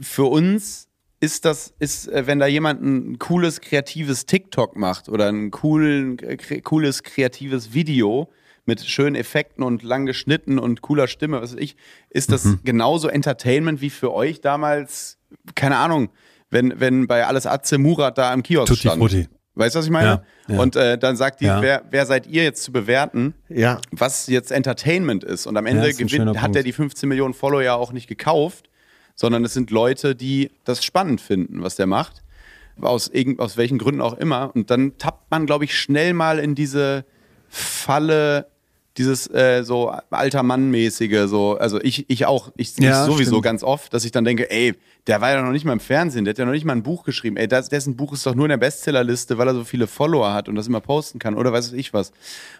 für 0.01 0.25
uns 0.25 0.87
ist 1.19 1.45
das, 1.45 1.73
ist, 1.79 2.07
äh, 2.07 2.25
wenn 2.25 2.39
da 2.39 2.47
jemand 2.47 2.81
ein 2.81 3.19
cooles, 3.19 3.61
kreatives 3.61 4.25
TikTok 4.25 4.75
macht 4.75 5.09
oder 5.09 5.27
ein 5.27 5.51
coolen, 5.51 6.17
cooles, 6.63 7.03
kreatives 7.03 7.73
Video 7.73 8.29
mit 8.69 8.79
schönen 8.85 9.15
Effekten 9.15 9.63
und 9.63 9.83
lang 9.83 10.05
geschnitten 10.05 10.57
und 10.59 10.81
cooler 10.81 11.07
Stimme, 11.07 11.41
was 11.41 11.51
weiß 11.53 11.59
ich, 11.59 11.75
ist 12.09 12.31
das 12.31 12.47
genauso 12.63 13.07
Entertainment 13.09 13.81
wie 13.81 13.89
für 13.89 14.13
euch 14.13 14.39
damals, 14.41 15.17
keine 15.55 15.77
Ahnung, 15.77 16.09
wenn, 16.49 16.79
wenn 16.79 17.07
bei 17.07 17.25
Alles 17.25 17.45
Atze 17.45 17.77
Murat 17.77 18.17
da 18.17 18.31
am 18.31 18.41
Kiosk 18.43 18.67
Tutti 18.67 18.81
stand. 18.87 19.01
Frutti. 19.01 19.27
Weißt 19.55 19.75
du, 19.75 19.79
was 19.79 19.85
ich 19.85 19.91
meine? 19.91 20.23
Ja, 20.47 20.55
ja. 20.55 20.61
Und 20.61 20.75
äh, 20.77 20.97
dann 20.97 21.17
sagt 21.17 21.41
die, 21.41 21.45
Ja. 21.45 21.61
wer, 21.61 21.83
wer 21.89 22.05
seid 22.05 22.27
ihr 22.27 22.43
jetzt 22.43 22.63
zu 22.63 22.71
bewerten? 22.71 23.33
Ja. 23.49 23.81
was 23.91 24.27
jetzt 24.27 24.51
Entertainment 24.51 25.23
ist. 25.25 25.47
Und 25.47 25.57
am 25.57 25.65
Ende 25.65 25.93
gewinnt, 25.93 26.41
hat 26.41 26.55
er 26.55 26.63
die 26.63 26.71
15 26.71 27.09
Millionen 27.09 27.33
Follower 27.33 27.61
ja 27.61 27.75
auch 27.75 27.91
nicht 27.91 28.07
gekauft, 28.07 28.69
sondern 29.15 29.43
es 29.43 29.53
sind 29.53 29.69
Leute, 29.69 30.15
die 30.15 30.49
das 30.63 30.85
spannend 30.85 31.19
finden, 31.19 31.61
was 31.61 31.75
der 31.75 31.87
macht. 31.87 32.23
aus, 32.79 33.09
irgend, 33.09 33.41
aus 33.41 33.57
welchen 33.57 33.77
Gründen 33.79 33.99
auch 34.01 34.13
immer. 34.17 34.51
Und 34.55 34.69
dann 34.71 34.97
tappt 34.97 35.29
man, 35.29 35.45
glaube 35.45 35.65
ich, 35.65 35.77
schnell 35.77 36.13
mal 36.13 36.39
in 36.39 36.55
diese 36.55 37.03
Falle, 37.49 38.47
dieses 38.99 39.27
äh, 39.33 39.63
so 39.63 39.89
alter 40.11 40.43
Mann-mäßige, 40.43 41.27
so, 41.27 41.57
also 41.57 41.81
ich, 41.81 42.07
ich 42.09 42.25
auch, 42.25 42.51
ich, 42.57 42.77
Ja, 42.77 43.05
sowieso 43.05 43.31
stimmt. 43.31 43.43
ganz 43.43 43.63
oft, 43.63 43.93
dass 43.93 44.05
ich 44.05 44.11
dann 44.11 44.25
denke, 44.25 44.51
ey, 44.51 44.75
der 45.07 45.21
war 45.21 45.31
ja 45.31 45.41
noch 45.41 45.51
nicht 45.51 45.65
mal 45.65 45.73
im 45.73 45.79
Fernsehen, 45.79 46.25
der 46.25 46.33
hat 46.33 46.37
ja 46.37 46.45
noch 46.45 46.51
nicht 46.51 46.65
mal 46.65 46.73
ein 46.73 46.83
Buch 46.83 47.03
geschrieben, 47.05 47.37
ey, 47.37 47.47
das, 47.47 47.69
dessen 47.69 47.95
Buch 47.95 48.13
ist 48.13 48.25
doch 48.25 48.35
nur 48.35 48.45
in 48.45 48.49
der 48.49 48.57
Bestsellerliste, 48.57 49.37
weil 49.37 49.47
er 49.47 49.55
so 49.55 49.63
viele 49.63 49.87
Follower 49.87 50.33
hat 50.33 50.49
und 50.49 50.55
das 50.55 50.67
immer 50.67 50.81
posten 50.81 51.17
kann 51.17 51.35
oder 51.35 51.51
weiß 51.53 51.71
ich 51.73 51.93
was. 51.93 52.11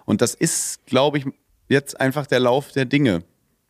Und 0.05 0.21
das 0.21 0.33
ist, 0.33 0.85
glaube 0.85 1.19
ich, 1.19 1.25
jetzt 1.67 1.99
einfach 1.99 2.25
der 2.25 2.39
Lauf 2.39 2.71
der 2.71 2.85
Dinge. 2.85 3.21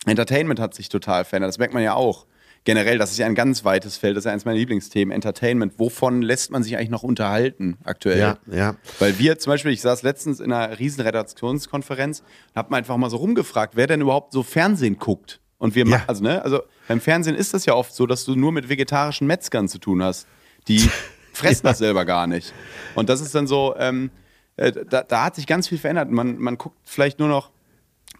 Entertainment 0.06 0.60
hat 0.60 0.74
sich 0.76 0.88
total 0.88 1.26
verändert, 1.26 1.50
das 1.50 1.58
merkt 1.58 1.74
man 1.74 1.84
ja 1.84 1.96
auch. 1.96 2.26
Generell, 2.66 2.98
das 2.98 3.12
ist 3.12 3.18
ja 3.18 3.26
ein 3.26 3.36
ganz 3.36 3.64
weites 3.64 3.98
Feld, 3.98 4.16
das 4.18 4.22
ist 4.22 4.26
ja 4.26 4.32
eines 4.32 4.46
meiner 4.46 4.58
Lieblingsthemen, 4.58 5.12
Entertainment. 5.14 5.74
Wovon 5.78 6.22
lässt 6.22 6.52
man 6.52 6.62
sich 6.62 6.76
eigentlich 6.78 6.90
noch 6.90 7.04
unterhalten 7.04 7.78
aktuell? 7.84 8.20
Ja, 8.20 8.38
ja. 8.52 8.76
Weil 9.00 9.18
wir 9.18 9.40
zum 9.40 9.52
Beispiel, 9.52 9.72
ich 9.72 9.82
saß 9.82 10.04
letztens 10.04 10.40
in 10.40 10.52
einer 10.52 10.78
riesen 10.78 11.02
Redaktionskonferenz 11.02 12.20
und 12.20 12.56
hab 12.56 12.70
mal 12.70 12.78
einfach 12.78 12.98
mal 12.98 13.10
so 13.10 13.18
rumgefragt, 13.18 13.76
wer 13.76 13.88
denn 13.88 14.02
überhaupt 14.02 14.34
so 14.34 14.44
Fernsehen 14.44 14.98
guckt. 15.00 15.40
Und 15.58 15.76
wir 15.76 15.84
Ja. 15.86 15.90
machen, 15.98 16.04
also, 16.08 16.24
ne, 16.24 16.42
also 16.44 16.62
beim 16.88 17.02
Fernsehen 17.02 17.36
ist 17.36 17.54
das 17.54 17.66
ja 17.66 17.74
oft 17.74 17.94
so, 17.94 18.06
dass 18.06 18.24
du 18.26 18.36
nur 18.36 18.52
mit 18.52 18.70
vegetarischen 18.70 19.28
Metzgern 19.28 19.68
zu 19.68 19.78
tun 19.80 20.04
hast. 20.04 20.28
Die 20.68 20.80
fressen 21.34 21.66
das 21.66 21.80
selber 21.80 22.06
gar 22.06 22.28
nicht. 22.28 22.54
Und 22.96 23.10
das 23.10 23.20
ist 23.22 23.36
dann 23.36 23.48
so, 23.48 23.76
ähm, 23.78 24.12
äh, 24.58 24.72
da, 24.90 25.04
da 25.04 25.26
hat 25.26 25.36
sich 25.36 25.48
ganz 25.48 25.68
viel 25.68 25.78
verändert. 25.78 26.12
Man, 26.12 26.38
man 26.38 26.58
guckt 26.58 26.78
vielleicht 26.86 27.20
nur 27.20 27.28
noch 27.30 27.52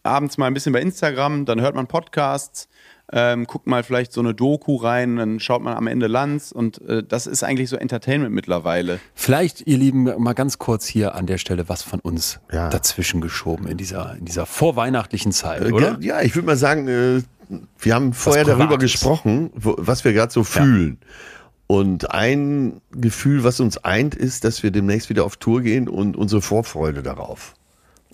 abends 0.04 0.38
mal 0.38 0.48
ein 0.48 0.54
bisschen 0.54 0.74
bei 0.74 0.82
Instagram, 0.82 1.46
dann 1.46 1.62
hört 1.62 1.76
man 1.76 1.88
Podcasts, 1.88 2.68
ähm, 3.12 3.46
guckt 3.46 3.68
mal 3.68 3.84
vielleicht 3.84 4.14
so 4.14 4.22
eine 4.22 4.34
Doku 4.34 4.76
rein, 4.76 5.16
dann 5.18 5.40
schaut 5.40 5.62
man 5.64 5.76
am 5.76 5.88
Ende 5.88 6.08
Lanz 6.08 6.52
und 6.52 6.82
äh, 6.88 7.04
das 7.04 7.28
ist 7.28 7.44
eigentlich 7.44 7.70
so 7.70 7.76
Entertainment 7.76 8.34
mittlerweile. 8.34 9.00
Vielleicht, 9.16 9.66
ihr 9.68 9.78
Lieben, 9.78 10.04
mal 10.22 10.34
ganz 10.34 10.58
kurz 10.60 10.86
hier 10.86 11.16
an 11.16 11.26
der 11.26 11.38
Stelle 11.38 11.70
was 11.70 11.82
von 11.84 12.00
uns 12.00 12.40
Ja. 12.52 12.70
dazwischen 12.70 13.22
geschoben 13.22 13.68
in 13.68 13.78
dieser, 13.78 14.16
in 14.18 14.26
dieser 14.26 14.46
vorweihnachtlichen 14.46 15.32
Zeit, 15.32 15.64
Äh, 15.64 15.72
oder? 15.72 15.98
Ja, 16.02 16.22
ich 16.22 16.36
würde 16.36 16.46
mal 16.46 16.58
sagen, 16.58 16.88
äh, 16.88 17.22
wir 17.80 17.96
haben 17.96 18.14
vorher 18.14 18.46
darüber 18.46 18.78
gesprochen, 18.78 19.50
wo, 19.56 19.76
was 19.78 20.04
wir 20.04 20.14
gerade 20.14 20.32
so 20.32 20.44
fühlen. 20.44 21.00
Und 21.66 22.12
ein 22.12 22.82
Gefühl, 22.92 23.44
was 23.44 23.60
uns 23.60 23.78
eint, 23.78 24.16
ist, 24.16 24.44
dass 24.44 24.64
wir 24.64 24.72
demnächst 24.72 25.10
wieder 25.10 25.24
auf 25.24 25.38
Tour 25.38 25.62
gehen 25.62 25.88
und 25.88 26.16
unsere 26.18 26.42
Vorfreude 26.42 27.04
darauf. 27.04 27.54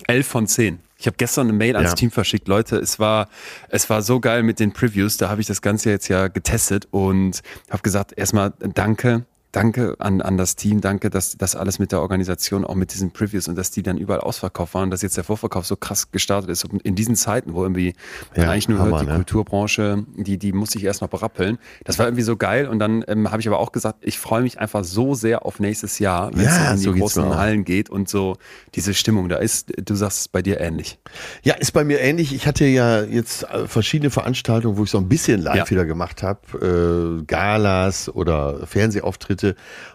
11 0.06 0.26
von 0.26 0.46
10. 0.46 0.80
Ich 0.98 1.06
habe 1.06 1.16
gestern 1.18 1.48
eine 1.48 1.56
Mail 1.56 1.76
ans 1.76 1.90
Ja. 1.90 1.94
Team 1.94 2.10
verschickt. 2.10 2.48
Leute, 2.48 2.76
es 2.76 2.98
war, 2.98 3.28
es 3.68 3.90
war 3.90 4.02
so 4.02 4.18
geil 4.20 4.42
mit 4.42 4.60
den 4.60 4.72
Previews. 4.72 5.16
Da 5.18 5.28
habe 5.28 5.40
ich 5.40 5.46
das 5.46 5.60
Ganze 5.60 5.90
jetzt 5.90 6.08
ja 6.08 6.28
getestet 6.28 6.88
und 6.90 7.42
habe 7.70 7.82
gesagt, 7.82 8.12
erstmal 8.16 8.52
danke. 8.58 9.26
Danke 9.56 9.96
an, 9.98 10.20
an 10.20 10.36
das 10.36 10.54
Team, 10.56 10.80
danke, 10.80 11.08
dass 11.10 11.36
das 11.36 11.56
alles 11.56 11.78
mit 11.78 11.90
der 11.92 12.00
Organisation, 12.02 12.64
auch 12.64 12.74
mit 12.74 12.92
diesen 12.92 13.10
Previews 13.12 13.48
und 13.48 13.56
dass 13.56 13.70
die 13.70 13.82
dann 13.82 13.96
überall 13.98 14.20
ausverkauft 14.20 14.74
waren, 14.74 14.90
dass 14.90 15.02
jetzt 15.02 15.16
der 15.16 15.24
Vorverkauf 15.24 15.66
so 15.66 15.76
krass 15.76 16.10
gestartet 16.10 16.50
ist. 16.50 16.64
Und 16.64 16.82
in 16.82 16.94
diesen 16.94 17.16
Zeiten, 17.16 17.54
wo 17.54 17.62
irgendwie 17.62 17.94
man 18.34 18.44
Ja, 18.46 18.50
eigentlich 18.52 18.68
nur 18.68 18.78
Hammer, 18.78 18.90
hört, 18.92 19.02
die 19.02 19.06
ne? 19.06 19.14
Kulturbranche, 19.14 20.04
die, 20.16 20.38
die 20.38 20.52
muss 20.52 20.70
sich 20.72 20.84
erst 20.84 21.00
noch 21.00 21.08
berappeln. 21.08 21.58
Das 21.84 21.98
war 21.98 22.06
irgendwie 22.06 22.22
so 22.22 22.36
geil. 22.36 22.68
Und 22.68 22.78
dann 22.78 23.04
ähm, 23.08 23.30
habe 23.30 23.40
ich 23.40 23.48
aber 23.48 23.58
auch 23.58 23.72
gesagt, 23.72 24.00
ich 24.02 24.18
freue 24.18 24.42
mich 24.42 24.58
einfach 24.58 24.84
so 24.84 25.14
sehr 25.14 25.46
auf 25.46 25.58
nächstes 25.60 25.98
Jahr, 25.98 26.30
wenn 26.34 26.44
Ja, 26.44 26.74
es 26.74 26.84
in 26.84 26.92
die 26.92 26.98
so 27.00 27.04
großen. 27.04 27.36
Hallen 27.36 27.64
geht 27.64 27.88
und 27.88 28.08
so 28.08 28.36
diese 28.74 28.92
Stimmung 28.94 29.28
da 29.28 29.36
ist. 29.36 29.72
Du 29.84 29.94
sagst 29.94 30.20
es 30.20 30.28
bei 30.28 30.42
dir 30.42 30.60
ähnlich. 30.60 30.98
Ja, 31.42 31.54
ist 31.54 31.72
bei 31.72 31.84
mir 31.84 32.00
ähnlich. 32.00 32.34
Ich 32.34 32.46
hatte 32.46 32.66
ja 32.66 33.02
jetzt 33.02 33.44
äh, 33.44 33.66
verschiedene 33.66 34.10
Veranstaltungen, 34.10 34.76
wo 34.76 34.84
ich 34.84 34.90
so 34.90 34.98
ein 34.98 35.08
bisschen 35.08 35.40
live 35.40 35.56
Ja. 35.56 35.70
wieder 35.70 35.84
gemacht 35.86 36.22
habe. 36.22 37.20
Äh, 37.20 37.24
Galas 37.24 38.08
oder 38.08 38.66
Fernsehauftritte. 38.66 39.45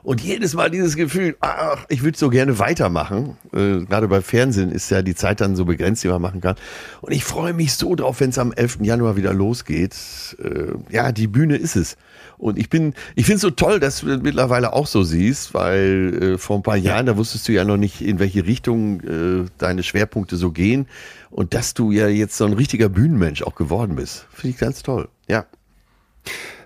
Und 0.03 0.21
jedes 0.21 0.53
Mal 0.53 0.69
dieses 0.69 0.95
Gefühl, 0.95 1.35
ach, 1.41 1.85
ich 1.89 2.03
würde 2.03 2.17
so 2.17 2.29
gerne 2.29 2.59
weitermachen. 2.59 3.37
Äh, 3.53 3.85
Gerade 3.85 4.07
bei 4.07 4.21
Fernsehen 4.21 4.71
ist 4.71 4.89
ja 4.91 5.01
die 5.01 5.15
Zeit 5.15 5.41
dann 5.41 5.55
so 5.55 5.65
begrenzt, 5.65 6.03
die 6.03 6.07
man 6.07 6.21
machen 6.21 6.41
kann. 6.41 6.55
Und 7.01 7.11
ich 7.11 7.23
freue 7.23 7.53
mich 7.53 7.73
so 7.73 7.95
drauf, 7.95 8.19
wenn 8.19 8.29
es 8.29 8.37
am 8.37 8.51
11. 8.51 8.79
Januar 8.81 9.15
wieder 9.15 9.33
losgeht. 9.33 9.95
Äh, 10.41 10.73
ja, 10.93 11.11
die 11.11 11.27
Bühne 11.27 11.57
ist 11.57 11.75
es. 11.75 11.97
Und 12.37 12.57
ich 12.57 12.69
bin, 12.69 12.95
ich 13.15 13.25
finde 13.25 13.35
es 13.35 13.41
so 13.41 13.51
toll, 13.51 13.79
dass 13.79 13.99
du 13.99 14.07
das 14.07 14.21
mittlerweile 14.23 14.73
auch 14.73 14.87
so 14.87 15.03
siehst, 15.03 15.53
weil 15.53 16.33
äh, 16.33 16.37
vor 16.39 16.57
ein 16.57 16.63
paar 16.63 16.75
Jahren, 16.75 17.05
da 17.05 17.15
wusstest 17.15 17.47
du 17.47 17.51
ja 17.51 17.63
noch 17.63 17.77
nicht, 17.77 18.01
in 18.01 18.17
welche 18.17 18.47
Richtung 18.47 19.01
äh, 19.01 19.45
deine 19.59 19.83
Schwerpunkte 19.83 20.37
so 20.37 20.51
gehen. 20.51 20.87
Und 21.29 21.53
dass 21.53 21.75
du 21.75 21.91
ja 21.91 22.07
jetzt 22.07 22.35
so 22.35 22.45
ein 22.45 22.53
richtiger 22.53 22.89
Bühnenmensch 22.89 23.43
auch 23.43 23.53
geworden 23.53 23.95
bist. 23.95 24.25
Finde 24.31 24.55
ich 24.55 24.57
ganz 24.59 24.81
toll. 24.81 25.07
Ja. 25.27 25.45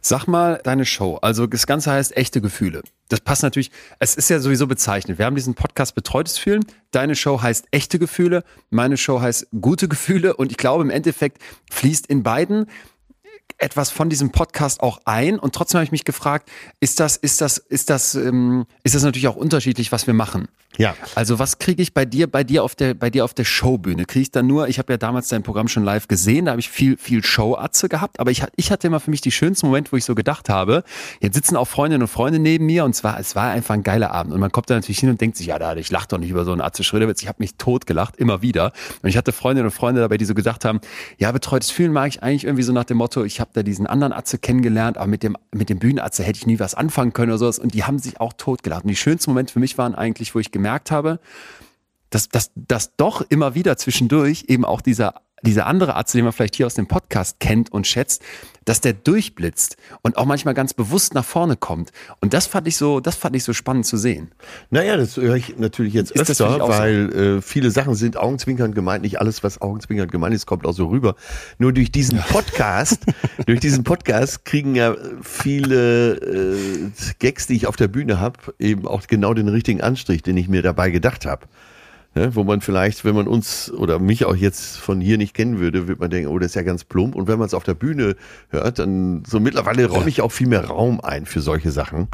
Sag 0.08 0.28
mal 0.28 0.62
deine 0.64 0.86
Show. 0.86 1.16
Also 1.24 1.47
das 1.47 1.66
Ganze 1.66 1.89
heißt 1.91 2.16
echte 2.16 2.39
Gefühle. 2.39 2.84
Das 3.10 3.22
passt 3.22 3.41
natürlich. 3.41 3.72
Es 3.97 4.16
ist 4.16 4.30
ja 4.30 4.39
sowieso 4.39 4.68
bezeichnet. 4.68 5.18
Wir 5.18 5.26
haben 5.26 5.34
diesen 5.36 5.56
Podcast 5.56 5.95
Betreutes 5.95 6.38
Fühlen. 6.38 6.64
Deine 6.91 7.16
Show 7.16 7.41
heißt 7.41 7.66
echte 7.72 7.97
Gefühle. 7.97 8.43
Meine 8.70 8.97
Show 8.97 9.20
heißt 9.20 9.47
gute 9.60 9.88
Gefühle. 9.88 10.36
Und 10.36 10.51
ich 10.51 10.58
glaube, 10.58 10.84
im 10.84 10.91
Endeffekt 10.91 11.41
fließt 11.72 12.06
in 12.06 12.22
beiden 12.22 12.68
etwas 13.57 13.89
von 13.89 14.09
diesem 14.09 14.31
Podcast 14.31 14.81
auch 14.81 14.99
ein 15.05 15.39
und 15.39 15.55
trotzdem 15.55 15.77
habe 15.77 15.85
ich 15.85 15.91
mich 15.91 16.03
gefragt, 16.03 16.49
ist 16.79 16.99
das, 16.99 17.15
ist 17.15 17.41
das, 17.41 17.57
ist 17.57 17.89
das, 17.89 18.15
ähm, 18.15 18.65
ist 18.83 18.95
das 18.95 19.03
natürlich 19.03 19.27
auch 19.27 19.35
unterschiedlich, 19.35 19.91
was 19.91 20.07
wir 20.07 20.13
machen. 20.13 20.47
Ja. 20.77 20.95
Also 21.15 21.39
was 21.39 21.57
kriege 21.57 21.81
ich 21.81 21.93
bei 21.93 22.05
dir, 22.05 22.27
bei 22.27 22.43
dir 22.43 22.63
auf 22.63 22.75
der, 22.75 22.93
bei 22.93 23.09
dir 23.09 23.23
auf 23.23 23.33
der 23.33 23.45
Showbühne? 23.45 24.05
Kriege 24.05 24.23
ich 24.23 24.31
dann 24.31 24.47
nur, 24.47 24.67
ich 24.67 24.77
habe 24.79 24.93
ja 24.93 24.97
damals 24.97 25.29
dein 25.29 25.43
Programm 25.43 25.67
schon 25.67 25.83
live 25.83 26.07
gesehen, 26.07 26.45
da 26.45 26.51
habe 26.51 26.59
ich 26.59 26.69
viel, 26.69 26.97
viel 26.97 27.23
Show-Atze 27.23 27.89
gehabt, 27.89 28.19
aber 28.19 28.31
ich, 28.31 28.43
ich 28.55 28.71
hatte 28.71 28.87
immer 28.87 28.99
für 28.99 29.11
mich 29.11 29.21
die 29.21 29.31
schönsten 29.31 29.67
Momente, 29.67 29.91
wo 29.91 29.97
ich 29.97 30.05
so 30.05 30.15
gedacht 30.15 30.49
habe, 30.49 30.83
jetzt 31.21 31.35
sitzen 31.35 31.55
auch 31.55 31.67
Freundinnen 31.67 32.03
und 32.03 32.07
Freunde 32.07 32.39
neben 32.39 32.65
mir 32.65 32.83
und 32.85 32.93
zwar, 32.93 33.19
es 33.19 33.35
war 33.35 33.51
einfach 33.51 33.73
ein 33.73 33.83
geiler 33.83 34.11
Abend 34.11 34.33
und 34.33 34.39
man 34.39 34.51
kommt 34.51 34.69
da 34.69 34.75
natürlich 34.75 34.99
hin 34.99 35.09
und 35.09 35.21
denkt 35.21 35.37
sich, 35.37 35.47
ja, 35.47 35.59
da, 35.59 35.75
ich 35.75 35.91
lache 35.91 36.07
doch 36.09 36.17
nicht 36.17 36.29
über 36.29 36.45
so 36.45 36.51
einen 36.51 36.61
Atze 36.61 36.83
Schröderwitz, 36.83 37.21
ich 37.21 37.27
habe 37.27 37.37
mich 37.39 37.55
tot 37.55 37.85
gelacht, 37.85 38.17
immer 38.17 38.41
wieder. 38.41 38.73
Und 39.01 39.09
ich 39.09 39.17
hatte 39.17 39.31
Freundinnen 39.31 39.67
und 39.67 39.71
Freunde 39.71 40.01
dabei, 40.01 40.17
die 40.17 40.25
so 40.25 40.33
gedacht 40.33 40.65
haben, 40.65 40.81
ja, 41.17 41.31
betreutes 41.31 41.71
Fühlen 41.71 41.93
mag 41.93 42.09
ich 42.09 42.21
eigentlich 42.21 42.43
irgendwie 42.43 42.63
so 42.63 42.73
nach 42.73 42.83
dem 42.83 42.97
Motto, 42.97 43.23
ich 43.23 43.34
habe 43.39 43.51
da 43.53 43.63
diesen 43.63 43.88
anderen 43.88 44.13
Atze 44.13 44.38
kennengelernt, 44.38 44.97
aber 44.97 45.07
mit 45.07 45.23
dem, 45.23 45.38
mit 45.51 45.69
dem 45.69 45.79
Bühnenatze 45.79 46.23
hätte 46.23 46.38
ich 46.38 46.47
nie 46.47 46.59
was 46.59 46.75
anfangen 46.75 47.13
können 47.13 47.31
oder 47.31 47.39
sowas 47.39 47.59
und 47.59 47.73
die 47.73 47.83
haben 47.83 47.99
sich 47.99 48.19
auch 48.19 48.33
tot 48.33 48.63
gelacht. 48.63 48.83
Und 48.83 48.89
die 48.89 48.95
schönsten 48.95 49.31
Momente 49.31 49.53
für 49.53 49.59
mich 49.59 49.77
waren 49.77 49.95
eigentlich, 49.95 50.36
wo 50.36 50.39
ich 50.39 50.51
gemerkt 50.51 50.91
habe, 50.91 51.19
dass, 52.09 52.29
dass, 52.29 52.51
dass 52.55 52.95
doch 52.95 53.21
immer 53.29 53.55
wieder 53.55 53.77
zwischendurch 53.77 54.45
eben 54.47 54.63
auch 54.63 54.81
dieser, 54.81 55.21
dieser 55.41 55.67
andere 55.67 55.95
Arzt, 55.95 56.13
den 56.13 56.23
man 56.23 56.33
vielleicht 56.33 56.55
hier 56.55 56.65
aus 56.65 56.75
dem 56.75 56.88
Podcast 56.88 57.39
kennt 57.39 57.71
und 57.71 57.86
schätzt, 57.86 58.21
dass 58.65 58.81
der 58.81 58.93
durchblitzt 58.93 59.77
und 60.01 60.17
auch 60.17 60.25
manchmal 60.25 60.53
ganz 60.55 60.73
bewusst 60.73 61.13
nach 61.13 61.23
vorne 61.23 61.55
kommt. 61.55 61.91
Und 62.19 62.33
das 62.33 62.47
fand 62.47 62.67
ich 62.67 62.77
so, 62.77 62.99
das 62.99 63.15
fand 63.15 63.36
ich 63.36 63.43
so 63.43 63.53
spannend 63.53 63.86
zu 63.86 63.95
sehen. 63.95 64.31
Naja, 64.71 64.97
das 64.97 65.17
höre 65.17 65.36
ich 65.36 65.57
natürlich 65.57 65.93
jetzt 65.93 66.11
Ist 66.11 66.29
öfter, 66.29 66.63
auch 66.63 66.71
so? 66.71 66.79
weil 66.79 67.13
äh, 67.13 67.41
viele 67.41 67.69
Sachen 67.69 67.93
sind 67.93 68.17
augenzwinkernd 68.17 68.73
gemeint. 68.73 69.03
Nicht 69.03 69.19
alles, 69.19 69.43
was 69.43 69.61
augenzwinkernd 69.61 70.11
gemeint 70.11 70.33
ist, 70.33 70.47
kommt 70.47 70.65
auch 70.65 70.73
so 70.73 70.88
rüber. 70.88 71.15
Nur 71.59 71.73
durch 71.73 71.91
diesen 71.91 72.19
Podcast, 72.29 73.01
durch 73.45 73.59
diesen 73.59 73.83
Podcast 73.83 74.45
kriegen 74.45 74.73
ja 74.73 74.95
viele 75.21 76.15
äh, 76.15 76.91
Gags, 77.19 77.45
die 77.47 77.55
ich 77.55 77.67
auf 77.67 77.75
der 77.75 77.88
Bühne 77.88 78.19
habe, 78.19 78.39
eben 78.57 78.88
auch 78.88 79.05
genau 79.05 79.33
den 79.36 79.47
richtigen 79.47 79.81
Anstrich, 79.81 80.23
den 80.23 80.38
ich 80.38 80.49
mir 80.49 80.63
dabei 80.63 80.89
gedacht 80.89 81.25
habe. 81.25 81.45
Ne, 82.18 82.34
wo 82.34 82.45
man 82.45 82.61
vielleicht, 82.61 83.03
wenn 83.03 83.13
man 83.13 83.28
uns 83.28 83.70
oder 83.70 83.99
mich 83.99 84.24
auch 84.24 84.38
jetzt 84.38 84.78
von 84.78 85.01
hier 85.01 85.18
nicht 85.18 85.34
kennen 85.34 85.59
würde, 85.59 85.89
wird 85.89 85.99
man 85.99 86.09
denken, 86.09 86.30
oh, 86.30 86.39
das 86.39 86.51
ist 86.51 86.55
ja 86.55 86.61
ganz 86.61 86.86
plump. 86.86 87.13
Und 87.13 87.28
wenn 87.28 87.38
man 87.38 87.45
es 87.45 87.53
auf 87.53 87.66
der 87.66 87.74
Bühne 87.74 88.16
hört, 88.47 88.80
dann 88.80 89.24
so 89.28 89.41
mittlerweile 89.41 89.86
räume 89.88 90.07
ich 90.07 90.22
auch 90.22 90.32
viel 90.32 90.47
mehr 90.47 90.63
Raum 90.63 91.01
ein 91.01 91.26
für 91.26 91.41
solche 91.41 91.72
Sachen, 91.72 92.07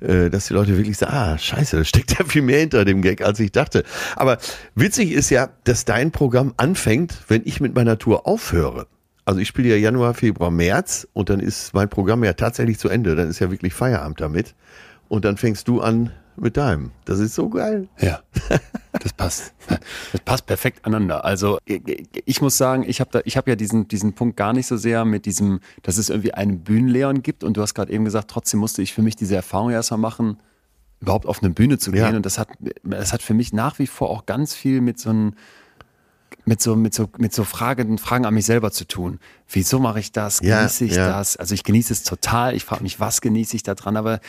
äh, 0.00 0.28
dass 0.28 0.48
die 0.48 0.52
Leute 0.52 0.76
wirklich 0.76 0.98
sagen, 0.98 1.14
ah, 1.14 1.38
scheiße, 1.38 1.78
da 1.78 1.84
steckt 1.84 2.18
ja 2.18 2.26
viel 2.26 2.42
mehr 2.42 2.60
hinter 2.60 2.84
dem 2.84 3.00
Gag, 3.00 3.22
als 3.22 3.40
ich 3.40 3.50
dachte. 3.50 3.84
Aber 4.14 4.36
witzig 4.74 5.12
ist 5.12 5.30
ja, 5.30 5.48
dass 5.64 5.86
dein 5.86 6.10
Programm 6.10 6.52
anfängt, 6.58 7.22
wenn 7.28 7.40
ich 7.46 7.58
mit 7.58 7.74
meiner 7.74 7.96
Tour 7.96 8.26
aufhöre. 8.26 8.86
Also 9.24 9.40
ich 9.40 9.48
spiele 9.48 9.70
ja 9.70 9.76
Januar, 9.76 10.12
Februar, 10.12 10.50
März 10.50 11.08
und 11.14 11.30
dann 11.30 11.40
ist 11.40 11.72
mein 11.72 11.88
Programm 11.88 12.22
ja 12.24 12.34
tatsächlich 12.34 12.78
zu 12.78 12.90
Ende. 12.90 13.16
Dann 13.16 13.30
ist 13.30 13.38
ja 13.38 13.50
wirklich 13.50 13.72
Feierabend 13.72 14.20
damit. 14.20 14.54
Und 15.08 15.24
dann 15.24 15.38
fängst 15.38 15.66
du 15.66 15.80
an 15.80 16.10
mit 16.36 16.56
deinem. 16.56 16.90
Das 17.04 17.18
ist 17.18 17.34
so 17.34 17.48
geil. 17.48 17.88
Ja, 18.00 18.20
das 18.92 19.12
passt. 19.12 19.54
Das 20.12 20.20
passt 20.24 20.46
perfekt 20.46 20.84
aneinander. 20.84 21.24
Also 21.24 21.58
ich, 21.64 22.40
muss 22.40 22.56
sagen, 22.56 22.84
ich 22.86 23.00
habe 23.00 23.18
habe 23.18 23.50
ja 23.50 23.56
diesen 23.56 23.88
diesen 23.88 24.14
Punkt 24.14 24.36
gar 24.36 24.52
nicht 24.52 24.66
so 24.66 24.76
sehr 24.76 25.04
mit 25.04 25.26
diesem, 25.26 25.60
dass 25.82 25.98
es 25.98 26.08
irgendwie 26.08 26.34
einen 26.34 26.60
Bühnenleon 26.60 27.22
gibt. 27.22 27.44
Und 27.44 27.56
du 27.56 27.62
hast 27.62 27.74
gerade 27.74 27.92
eben 27.92 28.04
gesagt, 28.04 28.30
trotzdem 28.30 28.60
musste 28.60 28.82
ich 28.82 28.92
für 28.92 29.02
mich 29.02 29.16
diese 29.16 29.36
Erfahrung 29.36 29.70
erstmal 29.70 30.00
machen, 30.00 30.38
überhaupt 31.00 31.26
auf 31.26 31.42
eine 31.42 31.52
Bühne 31.52 31.78
zu 31.78 31.92
gehen. 31.92 32.10
Ja. 32.10 32.16
Und 32.16 32.26
das 32.26 32.38
hat, 32.38 32.48
das 32.82 33.12
hat 33.12 33.22
für 33.22 33.34
mich 33.34 33.52
nach 33.52 33.78
wie 33.78 33.86
vor 33.86 34.10
auch 34.10 34.26
ganz 34.26 34.54
viel 34.54 34.80
mit 34.80 34.98
so 34.98 35.10
einem 35.10 35.34
mit 36.48 36.62
so, 36.62 36.76
mit 36.76 36.94
so, 36.94 37.08
mit 37.18 37.34
so 37.34 37.42
Fragen, 37.44 37.98
Fragen 37.98 38.24
an 38.24 38.32
mich 38.32 38.46
selber 38.46 38.70
zu 38.70 38.86
tun. 38.86 39.18
Wieso 39.50 39.78
mache 39.80 39.98
ich 40.00 40.12
das? 40.12 40.40
Ja, 40.42 40.58
Genieße 40.60 40.84
ich 40.84 40.94
ja. 40.94 41.08
das? 41.08 41.36
Also 41.36 41.54
ich 41.54 41.62
genieße 41.64 41.92
es 41.92 42.02
total. 42.04 42.54
Ich 42.54 42.64
frage 42.64 42.82
mich, 42.84 42.98
was 43.00 43.20
genieße 43.20 43.54
ich 43.56 43.62
da 43.64 43.74
dran? 43.74 43.96
Aber 43.96 44.20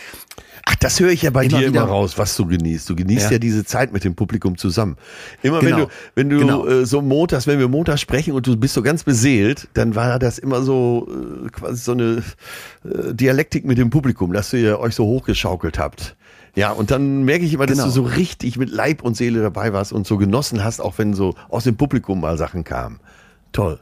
Ach, 0.65 0.76
das 0.76 0.99
höre 0.99 1.11
ich 1.11 1.22
ja 1.22 1.30
bei 1.30 1.45
Immer 1.45 1.59
dir 1.59 1.70
wieder- 1.70 1.82
immer 1.84 1.89
raus, 1.89 2.18
was 2.18 2.36
du 2.36 2.45
genießt. 2.47 2.89
Du 2.89 2.95
genießt 2.95 3.26
ja, 3.28 3.32
Ja. 3.34 3.39
diese 3.39 3.63
Zeit 3.65 3.93
mit 3.93 4.03
dem 4.03 4.15
Publikum 4.15 4.57
zusammen. 4.57 4.97
Immer 5.43 5.59
Genau. 5.59 5.78
wenn 5.78 5.84
du, 5.86 5.91
wenn 6.15 6.30
du 6.30 6.39
Genau. 6.39 6.65
äh, 6.68 6.86
so 6.88 7.01
montags, 7.01 7.45
wenn 7.47 7.59
wir 7.59 7.68
montags 7.68 8.01
sprechen 8.01 8.34
und 8.34 8.45
du 8.47 8.57
bist 8.57 8.74
so 8.74 8.82
ganz 8.82 9.03
beseelt, 9.03 9.68
dann 9.76 9.95
war 9.95 10.18
das 10.20 10.39
immer 10.39 10.61
so 10.63 11.07
äh, 11.45 11.49
quasi 11.49 11.78
so 11.84 11.91
eine 11.93 12.24
äh, 12.84 13.13
Dialektik 13.13 13.63
mit 13.65 13.78
dem 13.78 13.89
Publikum, 13.91 14.34
dass 14.34 14.51
ihr 14.53 14.80
euch 14.80 14.95
so 14.95 15.05
hochgeschaukelt 15.05 15.78
habt. 15.80 16.15
Ja, 16.57 16.71
und 16.71 16.89
dann 16.89 17.21
merke 17.23 17.45
ich 17.45 17.53
immer, 17.53 17.67
dass 17.67 17.77
Genau. 17.77 17.87
du 17.87 17.93
so 17.93 18.01
richtig 18.01 18.57
mit 18.57 18.71
Leib 18.71 19.03
und 19.03 19.15
Seele 19.15 19.43
dabei 19.43 19.73
warst 19.73 19.93
und 19.93 20.07
so 20.07 20.17
genossen 20.17 20.63
hast, 20.63 20.79
auch 20.79 20.97
wenn 20.97 21.13
so 21.13 21.35
aus 21.49 21.65
dem 21.65 21.77
Publikum 21.77 22.19
mal 22.19 22.35
Sachen 22.35 22.63
kamen. 22.63 22.99
Toll. 23.51 23.79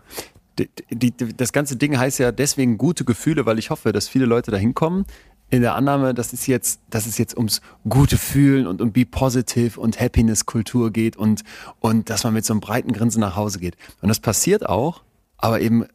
die, 0.60 0.70
die, 0.92 1.12
die, 1.12 1.36
das 1.38 1.54
ganze 1.54 1.78
Ding 1.78 1.98
heißt 1.98 2.20
ja 2.20 2.34
deswegen 2.34 2.78
gute 2.78 3.06
Gefühle, 3.06 3.46
weil 3.46 3.60
ich 3.60 3.70
hoffe, 3.70 3.94
dass 3.94 4.10
viele 4.10 4.26
Leute 4.26 4.52
da 4.52 4.58
hinkommen. 4.58 5.06
In 5.50 5.62
der 5.62 5.76
Annahme, 5.76 6.14
dass 6.14 6.34
es 6.34 6.48
jetzt, 6.48 6.82
dass 6.90 7.06
es 7.06 7.18
jetzt 7.18 7.38
ums 7.38 7.62
gute 7.88 8.18
Fühlen 8.18 8.68
und 8.68 8.82
um 8.82 8.92
Be 8.92 9.06
Positive 9.06 9.80
und 9.80 10.00
Happiness-Kultur 10.02 10.92
geht 10.92 11.16
und, 11.16 11.44
und 11.80 12.10
dass 12.10 12.26
man 12.26 12.34
mit 12.34 12.44
so 12.44 12.52
einem 12.54 12.60
breiten 12.62 12.92
Grinsen 12.92 13.22
nach 13.22 13.38
Hause 13.38 13.60
geht. 13.60 13.78
Und 14.02 14.10
das 14.10 14.20
passiert 14.20 14.68
auch, 14.68 15.02
aber 15.38 15.62
eben, 15.62 15.86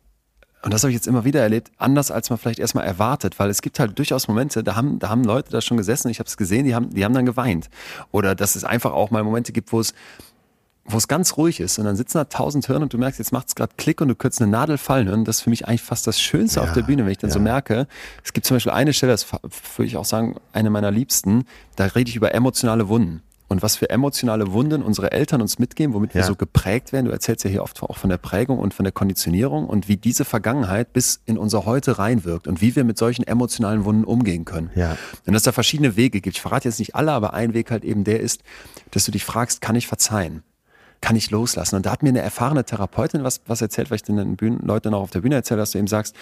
und 0.62 0.74
das 0.74 0.82
habe 0.82 0.90
ich 0.90 0.94
jetzt 0.94 1.06
immer 1.06 1.24
wieder 1.24 1.40
erlebt, 1.40 1.70
anders 1.78 2.10
als 2.10 2.28
man 2.28 2.38
vielleicht 2.38 2.58
erstmal 2.58 2.84
erwartet, 2.84 3.38
weil 3.38 3.48
es 3.48 3.62
gibt 3.62 3.78
halt 3.80 3.98
durchaus 3.98 4.28
Momente, 4.28 4.62
da 4.62 4.76
haben, 4.76 4.98
da 4.98 5.08
haben 5.08 5.24
Leute 5.24 5.50
da 5.50 5.60
schon 5.60 5.78
gesessen, 5.78 6.10
ich 6.10 6.18
habe 6.18 6.28
es 6.28 6.36
gesehen, 6.36 6.66
die 6.66 6.74
haben, 6.74 6.90
die 6.90 7.04
haben 7.04 7.14
dann 7.14 7.24
geweint. 7.24 7.70
Oder 8.12 8.34
dass 8.34 8.56
es 8.56 8.64
einfach 8.64 8.92
auch 8.92 9.10
mal 9.10 9.24
Momente 9.24 9.52
gibt, 9.52 9.72
wo 9.72 9.80
es, 9.80 9.94
wo 10.84 10.98
es 10.98 11.08
ganz 11.08 11.38
ruhig 11.38 11.60
ist 11.60 11.78
und 11.78 11.86
dann 11.86 11.96
sitzen 11.96 12.18
da 12.18 12.24
tausend 12.24 12.66
Hirn 12.66 12.82
und 12.82 12.92
du 12.92 12.98
merkst, 12.98 13.18
jetzt 13.18 13.32
macht 13.32 13.48
es 13.48 13.54
gerade 13.54 13.72
Klick 13.78 14.02
und 14.02 14.08
du 14.08 14.14
könntest 14.14 14.42
eine 14.42 14.50
Nadel 14.50 14.76
fallen 14.76 15.08
hören. 15.08 15.24
Das 15.24 15.38
ist 15.38 15.42
für 15.42 15.50
mich 15.50 15.66
eigentlich 15.66 15.82
fast 15.82 16.06
das 16.06 16.20
Schönste 16.20 16.60
auf 16.60 16.72
der 16.72 16.82
Bühne, 16.82 17.04
wenn 17.04 17.12
ich 17.12 17.18
dann 17.18 17.30
so 17.30 17.40
merke. 17.40 17.86
Es 18.22 18.34
gibt 18.34 18.44
zum 18.46 18.56
Beispiel 18.56 18.72
eine 18.72 18.92
Stelle, 18.92 19.12
das 19.12 19.32
würde 19.32 19.86
ich 19.86 19.96
auch 19.96 20.04
sagen, 20.04 20.36
eine 20.52 20.68
meiner 20.68 20.90
liebsten, 20.90 21.44
da 21.76 21.86
rede 21.86 22.10
ich 22.10 22.16
über 22.16 22.34
emotionale 22.34 22.88
Wunden. 22.88 23.22
Und 23.52 23.62
was 23.62 23.74
für 23.74 23.90
emotionale 23.90 24.52
Wunden 24.52 24.80
unsere 24.80 25.10
Eltern 25.10 25.42
uns 25.42 25.58
mitgeben, 25.58 25.92
womit 25.92 26.14
wir 26.14 26.20
Ja. 26.20 26.26
so 26.28 26.36
geprägt 26.36 26.92
werden. 26.92 27.06
Du 27.06 27.10
erzählst 27.10 27.42
ja 27.42 27.50
hier 27.50 27.64
oft 27.64 27.82
auch 27.82 27.96
von 27.98 28.08
der 28.08 28.16
Prägung 28.16 28.60
und 28.60 28.72
von 28.72 28.84
der 28.84 28.92
Konditionierung 28.92 29.66
und 29.66 29.88
wie 29.88 29.96
diese 29.96 30.24
Vergangenheit 30.24 30.92
bis 30.92 31.20
in 31.26 31.36
unser 31.36 31.66
Heute 31.66 31.98
reinwirkt 31.98 32.46
und 32.46 32.60
wie 32.60 32.76
wir 32.76 32.84
mit 32.84 32.96
solchen 32.96 33.26
emotionalen 33.26 33.84
Wunden 33.84 34.04
umgehen 34.04 34.44
können. 34.44 34.70
Ja. 34.76 34.92
Und 35.26 35.32
dass 35.32 35.40
es 35.40 35.42
da 35.42 35.50
verschiedene 35.52 35.96
Wege 35.96 36.20
gibt. 36.20 36.36
Ich 36.36 36.40
verrate 36.42 36.68
jetzt 36.68 36.78
nicht 36.78 36.94
alle, 36.94 37.10
aber 37.10 37.34
ein 37.34 37.52
Weg 37.52 37.72
halt 37.72 37.84
eben 37.84 38.04
der 38.04 38.20
ist, 38.20 38.44
dass 38.92 39.04
du 39.04 39.10
dich 39.10 39.24
fragst, 39.24 39.60
kann 39.60 39.74
ich 39.74 39.88
verzeihen? 39.88 40.44
Kann 41.00 41.16
ich 41.16 41.32
loslassen? 41.32 41.74
Und 41.74 41.86
da 41.86 41.90
hat 41.90 42.04
mir 42.04 42.10
eine 42.10 42.20
erfahrene 42.20 42.62
Therapeutin 42.62 43.24
was, 43.24 43.40
was 43.46 43.60
erzählt, 43.60 43.90
weil 43.90 43.96
ich 43.96 44.04
den 44.04 44.36
Bühnen, 44.36 44.60
Leuten 44.64 44.94
auch 44.94 45.00
auf 45.02 45.10
der 45.10 45.22
Bühne 45.22 45.34
erzählt, 45.34 45.58
dass 45.58 45.72
du 45.72 45.78
eben 45.78 45.88
sagst, 45.88 46.14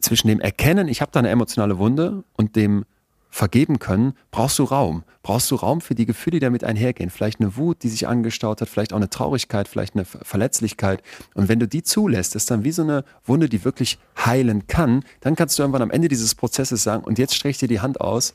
zwischen 0.00 0.26
dem 0.26 0.40
Erkennen, 0.40 0.88
ich 0.88 1.00
habe 1.00 1.12
da 1.12 1.20
eine 1.20 1.28
emotionale 1.28 1.78
Wunde 1.78 2.24
und 2.36 2.56
dem 2.56 2.86
vergeben 3.34 3.78
können, 3.78 4.12
brauchst 4.30 4.58
du 4.58 4.64
Raum. 4.64 5.04
Brauchst 5.22 5.50
du 5.50 5.54
Raum 5.54 5.80
für 5.80 5.94
die 5.94 6.04
Gefühle, 6.04 6.34
die 6.34 6.40
damit 6.40 6.64
einhergehen. 6.64 7.08
Vielleicht 7.08 7.40
eine 7.40 7.56
Wut, 7.56 7.82
die 7.82 7.88
sich 7.88 8.06
angestaut 8.06 8.60
hat, 8.60 8.68
vielleicht 8.68 8.92
auch 8.92 8.98
eine 8.98 9.08
Traurigkeit, 9.08 9.68
vielleicht 9.68 9.94
eine 9.94 10.04
Ver- 10.04 10.22
Verletzlichkeit. 10.22 11.02
Und 11.34 11.48
wenn 11.48 11.58
du 11.58 11.66
die 11.66 11.82
zulässt, 11.82 12.36
ist 12.36 12.50
dann 12.50 12.62
wie 12.62 12.72
so 12.72 12.82
eine 12.82 13.04
Wunde, 13.24 13.48
die 13.48 13.64
wirklich 13.64 13.98
heilen 14.18 14.66
kann, 14.66 15.02
dann 15.20 15.34
kannst 15.34 15.58
du 15.58 15.62
irgendwann 15.62 15.80
am 15.80 15.90
Ende 15.90 16.08
dieses 16.08 16.34
Prozesses 16.34 16.82
sagen, 16.82 17.04
und 17.04 17.18
jetzt 17.18 17.34
strecke 17.34 17.52
ich 17.52 17.58
dir 17.58 17.68
die 17.68 17.80
Hand 17.80 18.02
aus, 18.02 18.34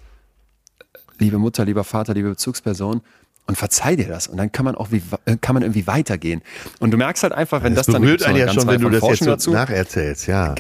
liebe 1.20 1.38
Mutter, 1.38 1.64
lieber 1.64 1.84
Vater, 1.84 2.16
liebe 2.16 2.30
Bezugsperson, 2.30 3.02
und 3.48 3.58
verzeih 3.58 3.96
dir 3.96 4.08
das. 4.08 4.28
Und 4.28 4.38
dann 4.38 4.52
kann 4.52 4.66
man 4.66 4.76
auch 4.76 4.92
wie, 4.92 5.02
äh, 5.26 5.38
kann 5.40 5.54
man 5.54 5.64
irgendwie 5.64 5.88
weitergehen. 5.88 6.42
Und 6.80 6.92
du 6.92 6.98
merkst 6.98 7.24
halt 7.24 7.34
einfach, 7.34 7.64
wenn 7.64 7.74
das, 7.76 7.88
Das 7.88 7.94
dann 7.94 8.02
berührt 8.02 8.24
einen 8.24 8.36
eine 8.36 8.46
ja 8.46 8.54
schon, 8.54 8.68
wenn 8.68 8.82
du 8.82 8.90
das 8.90 8.96
jetzt 8.96 9.00
Forschung 9.02 9.26
so 9.26 9.32
dazu. 9.32 9.52
nacherzählst, 9.52 10.28
ja. 10.28 10.54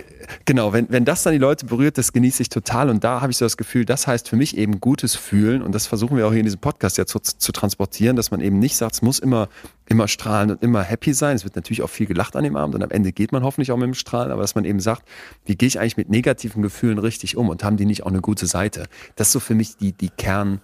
Genau, 0.45 0.73
wenn, 0.73 0.87
wenn 0.89 1.05
das 1.05 1.23
dann 1.23 1.33
die 1.33 1.39
Leute 1.39 1.65
berührt, 1.65 1.97
das 1.97 2.11
genieße 2.13 2.41
ich 2.41 2.49
total. 2.49 2.89
Und 2.89 3.03
da 3.03 3.21
habe 3.21 3.31
ich 3.31 3.37
so 3.37 3.45
das 3.45 3.57
Gefühl, 3.57 3.85
das 3.85 4.07
heißt 4.07 4.27
für 4.27 4.35
mich 4.35 4.57
eben 4.57 4.79
gutes 4.79 5.15
Fühlen. 5.15 5.61
Und 5.61 5.73
das 5.73 5.85
versuchen 5.87 6.17
wir 6.17 6.27
auch 6.27 6.31
hier 6.31 6.39
in 6.39 6.45
diesem 6.45 6.59
Podcast 6.59 6.97
ja 6.97 7.05
zu, 7.05 7.19
zu 7.19 7.51
transportieren, 7.51 8.15
dass 8.15 8.31
man 8.31 8.41
eben 8.41 8.59
nicht 8.59 8.77
sagt, 8.77 8.95
es 8.95 9.01
muss 9.01 9.19
immer, 9.19 9.49
immer 9.85 10.07
strahlen 10.07 10.51
und 10.51 10.63
immer 10.63 10.81
happy 10.83 11.13
sein. 11.13 11.35
Es 11.35 11.43
wird 11.43 11.55
natürlich 11.55 11.81
auch 11.81 11.89
viel 11.89 12.07
gelacht 12.07 12.35
an 12.35 12.43
dem 12.43 12.55
Abend 12.55 12.75
und 12.75 12.83
am 12.83 12.91
Ende 12.91 13.11
geht 13.11 13.31
man 13.31 13.43
hoffentlich 13.43 13.71
auch 13.71 13.77
mit 13.77 13.87
dem 13.87 13.93
Strahlen, 13.93 14.31
aber 14.31 14.41
dass 14.41 14.55
man 14.55 14.65
eben 14.65 14.79
sagt, 14.79 15.03
wie 15.45 15.55
gehe 15.55 15.67
ich 15.67 15.79
eigentlich 15.79 15.97
mit 15.97 16.09
negativen 16.09 16.61
Gefühlen 16.61 16.97
richtig 16.99 17.37
um 17.37 17.49
und 17.49 17.63
haben 17.63 17.77
die 17.77 17.85
nicht 17.85 18.03
auch 18.03 18.09
eine 18.09 18.21
gute 18.21 18.47
Seite? 18.47 18.85
Das 19.15 19.27
ist 19.27 19.33
so 19.33 19.39
für 19.39 19.55
mich 19.55 19.77
die, 19.77 19.91
die 19.93 20.09
Kern, 20.09 20.61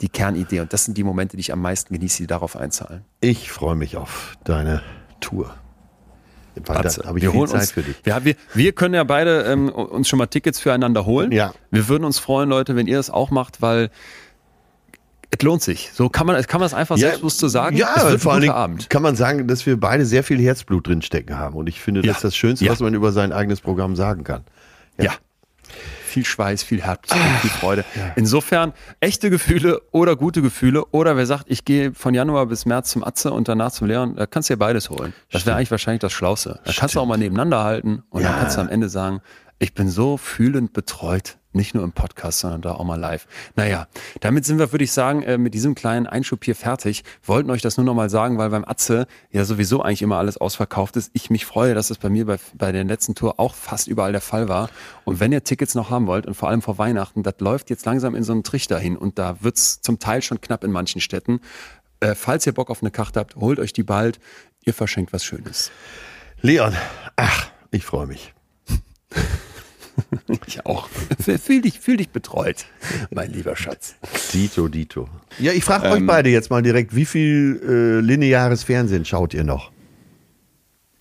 die 0.00 0.08
Kernidee. 0.08 0.60
Und 0.60 0.72
das 0.72 0.84
sind 0.84 0.96
die 0.96 1.04
Momente, 1.04 1.36
die 1.36 1.40
ich 1.40 1.52
am 1.52 1.60
meisten 1.60 1.92
genieße, 1.94 2.18
die 2.18 2.26
darauf 2.26 2.56
einzahlen. 2.56 3.04
Ich 3.20 3.50
freue 3.50 3.76
mich 3.76 3.96
auf 3.96 4.36
deine 4.44 4.82
Tour. 5.20 5.54
Weil 6.66 6.78
Atze, 6.78 7.02
da 7.02 7.08
habe 7.08 7.18
ich 7.18 7.24
wir 7.24 7.30
viel 7.30 7.46
Zeit 7.46 7.60
uns, 7.60 7.72
für 7.72 7.82
dich. 7.82 7.96
Ja, 8.04 8.24
wir, 8.24 8.34
wir 8.54 8.72
können 8.72 8.94
ja 8.94 9.04
beide 9.04 9.42
ähm, 9.44 9.68
uns 9.68 10.08
schon 10.08 10.18
mal 10.18 10.26
Tickets 10.26 10.58
füreinander 10.60 11.06
holen. 11.06 11.32
Ja. 11.32 11.52
Wir 11.70 11.88
würden 11.88 12.04
uns 12.04 12.18
freuen, 12.18 12.48
Leute, 12.50 12.76
wenn 12.76 12.86
ihr 12.86 12.96
das 12.96 13.08
auch 13.08 13.30
macht, 13.30 13.62
weil 13.62 13.90
es 15.30 15.42
lohnt 15.42 15.62
sich. 15.62 15.90
So 15.94 16.08
kann 16.08 16.26
man, 16.26 16.42
kann 16.42 16.60
man 16.60 16.66
es 16.66 16.74
einfach 16.74 16.98
selbstbewusst 16.98 17.38
so 17.38 17.46
sagen. 17.48 17.76
Ja, 17.76 17.94
es 17.96 18.04
wird 18.04 18.20
vor 18.20 18.40
Dingen 18.40 18.52
Abend. 18.52 18.90
kann 18.90 19.00
man 19.00 19.14
sagen, 19.14 19.46
dass 19.46 19.64
wir 19.64 19.78
beide 19.78 20.04
sehr 20.04 20.24
viel 20.24 20.40
Herzblut 20.40 20.88
drinstecken 20.88 21.38
haben. 21.38 21.54
Und 21.54 21.68
ich 21.68 21.80
finde, 21.80 22.00
das 22.02 22.06
Ja. 22.08 22.12
ist 22.14 22.24
das 22.24 22.36
Schönste, 22.36 22.64
Ja. 22.64 22.72
was 22.72 22.80
man 22.80 22.94
über 22.94 23.12
sein 23.12 23.32
eigenes 23.32 23.60
Programm 23.60 23.94
sagen 23.94 24.24
kann. 24.24 24.42
Ja. 24.98 25.12
Viel 26.10 26.24
Schweiß, 26.26 26.64
viel 26.64 26.82
Herz, 26.82 27.08
viel 27.40 27.50
Freude. 27.50 27.84
Insofern 28.16 28.72
echte 28.98 29.30
Gefühle 29.30 29.80
oder 29.92 30.16
gute 30.16 30.42
Gefühle 30.42 30.84
oder 30.86 31.16
wer 31.16 31.24
sagt, 31.24 31.44
ich 31.48 31.64
gehe 31.64 31.94
von 31.94 32.14
Januar 32.14 32.46
bis 32.46 32.66
März 32.66 32.90
zum 32.90 33.04
Atze 33.04 33.30
und 33.32 33.46
danach 33.46 33.70
zum 33.70 33.86
Leon, 33.86 34.16
da 34.16 34.26
kannst 34.26 34.50
du 34.50 34.54
dir 34.54 34.58
beides 34.58 34.90
holen. 34.90 35.12
Das 35.30 35.46
wäre 35.46 35.56
eigentlich 35.56 35.70
wahrscheinlich 35.70 36.00
das 36.00 36.12
Schlauste. 36.12 36.58
Da 36.64 36.72
kannst 36.76 36.96
du 36.96 37.00
auch 37.00 37.06
mal 37.06 37.16
nebeneinander 37.16 37.62
halten 37.62 38.02
und 38.10 38.24
dann 38.24 38.32
Ja. 38.32 38.38
kannst 38.40 38.56
du 38.56 38.60
am 38.60 38.68
Ende 38.68 38.88
sagen, 38.88 39.20
ich 39.60 39.72
bin 39.74 39.88
so 39.88 40.16
fühlend 40.16 40.72
betreut. 40.72 41.36
Nicht 41.52 41.74
nur 41.74 41.82
im 41.82 41.90
Podcast, 41.90 42.38
sondern 42.38 42.62
da 42.62 42.72
auch 42.74 42.84
mal 42.84 42.98
live. 42.98 43.26
Naja, 43.56 43.88
damit 44.20 44.44
sind 44.44 44.60
wir, 44.60 44.70
würde 44.70 44.84
ich 44.84 44.92
sagen, 44.92 45.22
äh, 45.24 45.36
mit 45.36 45.52
diesem 45.52 45.74
kleinen 45.74 46.06
Einschub 46.06 46.44
hier 46.44 46.54
fertig. 46.54 47.02
Wollten 47.24 47.50
euch 47.50 47.60
das 47.60 47.76
nur 47.76 47.84
noch 47.84 47.94
mal 47.94 48.08
sagen, 48.08 48.38
weil 48.38 48.50
beim 48.50 48.64
Atze 48.64 49.08
ja 49.32 49.44
sowieso 49.44 49.82
eigentlich 49.82 50.02
immer 50.02 50.18
alles 50.18 50.36
ausverkauft 50.36 50.96
ist. 50.96 51.10
Ich 51.12 51.28
mich 51.28 51.46
freue, 51.46 51.74
dass 51.74 51.90
es 51.90 51.98
bei 51.98 52.08
mir 52.08 52.26
bei, 52.26 52.38
bei 52.54 52.70
der 52.70 52.84
letzten 52.84 53.16
Tour 53.16 53.40
auch 53.40 53.54
fast 53.56 53.88
überall 53.88 54.12
der 54.12 54.20
Fall 54.20 54.48
war. 54.48 54.70
Und 55.04 55.18
wenn 55.18 55.32
ihr 55.32 55.42
Tickets 55.42 55.74
noch 55.74 55.90
haben 55.90 56.06
wollt 56.06 56.24
und 56.26 56.34
vor 56.34 56.48
allem 56.48 56.62
vor 56.62 56.78
Weihnachten, 56.78 57.24
das 57.24 57.34
läuft 57.40 57.68
jetzt 57.68 57.84
langsam 57.84 58.14
in 58.14 58.22
so 58.22 58.32
einen 58.32 58.44
Trichter 58.44 58.78
hin 58.78 58.96
und 58.96 59.18
da 59.18 59.42
wird's 59.42 59.80
zum 59.80 59.98
Teil 59.98 60.22
schon 60.22 60.40
knapp 60.40 60.62
in 60.62 60.70
manchen 60.70 61.00
Städten. 61.00 61.40
Äh, 61.98 62.14
falls 62.14 62.46
ihr 62.46 62.54
Bock 62.54 62.70
auf 62.70 62.80
eine 62.80 62.92
Karte 62.92 63.18
habt, 63.18 63.34
holt 63.34 63.58
euch 63.58 63.72
die 63.72 63.82
bald. 63.82 64.20
Ihr 64.64 64.74
verschenkt 64.74 65.12
was 65.12 65.24
Schönes. 65.24 65.72
Leon, 66.42 66.76
ach, 67.16 67.50
ich 67.72 67.84
freue 67.84 68.06
mich. 68.06 68.34
Ich 70.46 70.66
auch. 70.66 70.88
Fühl 70.88 71.62
dich, 71.62 71.80
fühl 71.80 71.96
dich 71.96 72.10
betreut, 72.10 72.66
mein 73.10 73.32
lieber 73.32 73.56
Schatz. 73.56 73.94
Dito, 74.32 74.68
Dito. 74.68 75.08
Ja, 75.38 75.52
ich 75.52 75.64
frage 75.64 75.88
euch 75.90 76.06
beide 76.06 76.30
jetzt 76.30 76.50
mal 76.50 76.62
direkt, 76.62 76.94
wie 76.94 77.04
viel 77.04 77.60
äh, 77.64 78.04
lineares 78.04 78.64
Fernsehen 78.64 79.04
schaut 79.04 79.34
ihr 79.34 79.44
noch? 79.44 79.70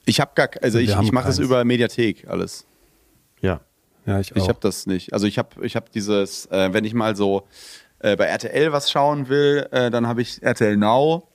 Ich 0.06 0.20
habe 0.20 0.32
gar, 0.36 0.50
also 0.62 0.80
Wir 0.80 0.86
ich, 0.86 1.00
ich 1.00 1.12
mache 1.12 1.28
das 1.28 1.40
über 1.40 1.64
Mediathek 1.64 2.28
alles. 2.28 2.66
Ja. 3.42 3.62
Ja, 4.06 4.20
ich 4.20 4.32
auch. 4.34 4.38
Ich 4.38 4.50
habe 4.50 4.60
das 4.62 4.88
nicht. 4.88 5.14
Also 5.14 5.28
ich 5.28 5.38
habe 5.38 5.66
ich 5.66 5.76
hab 5.76 5.92
dieses, 5.92 6.48
äh, 6.48 6.74
wenn 6.74 6.86
ich 6.86 6.94
mal 6.94 7.16
so 7.16 7.48
äh, 8.00 8.16
bei 8.16 8.26
RTL 8.26 8.72
was 8.72 8.90
schauen 8.90 9.30
will, 9.30 9.68
äh, 9.72 9.92
dann 9.92 10.08
habe 10.08 10.22
ich 10.22 10.42
RTL 10.42 10.78
Now 10.78 11.28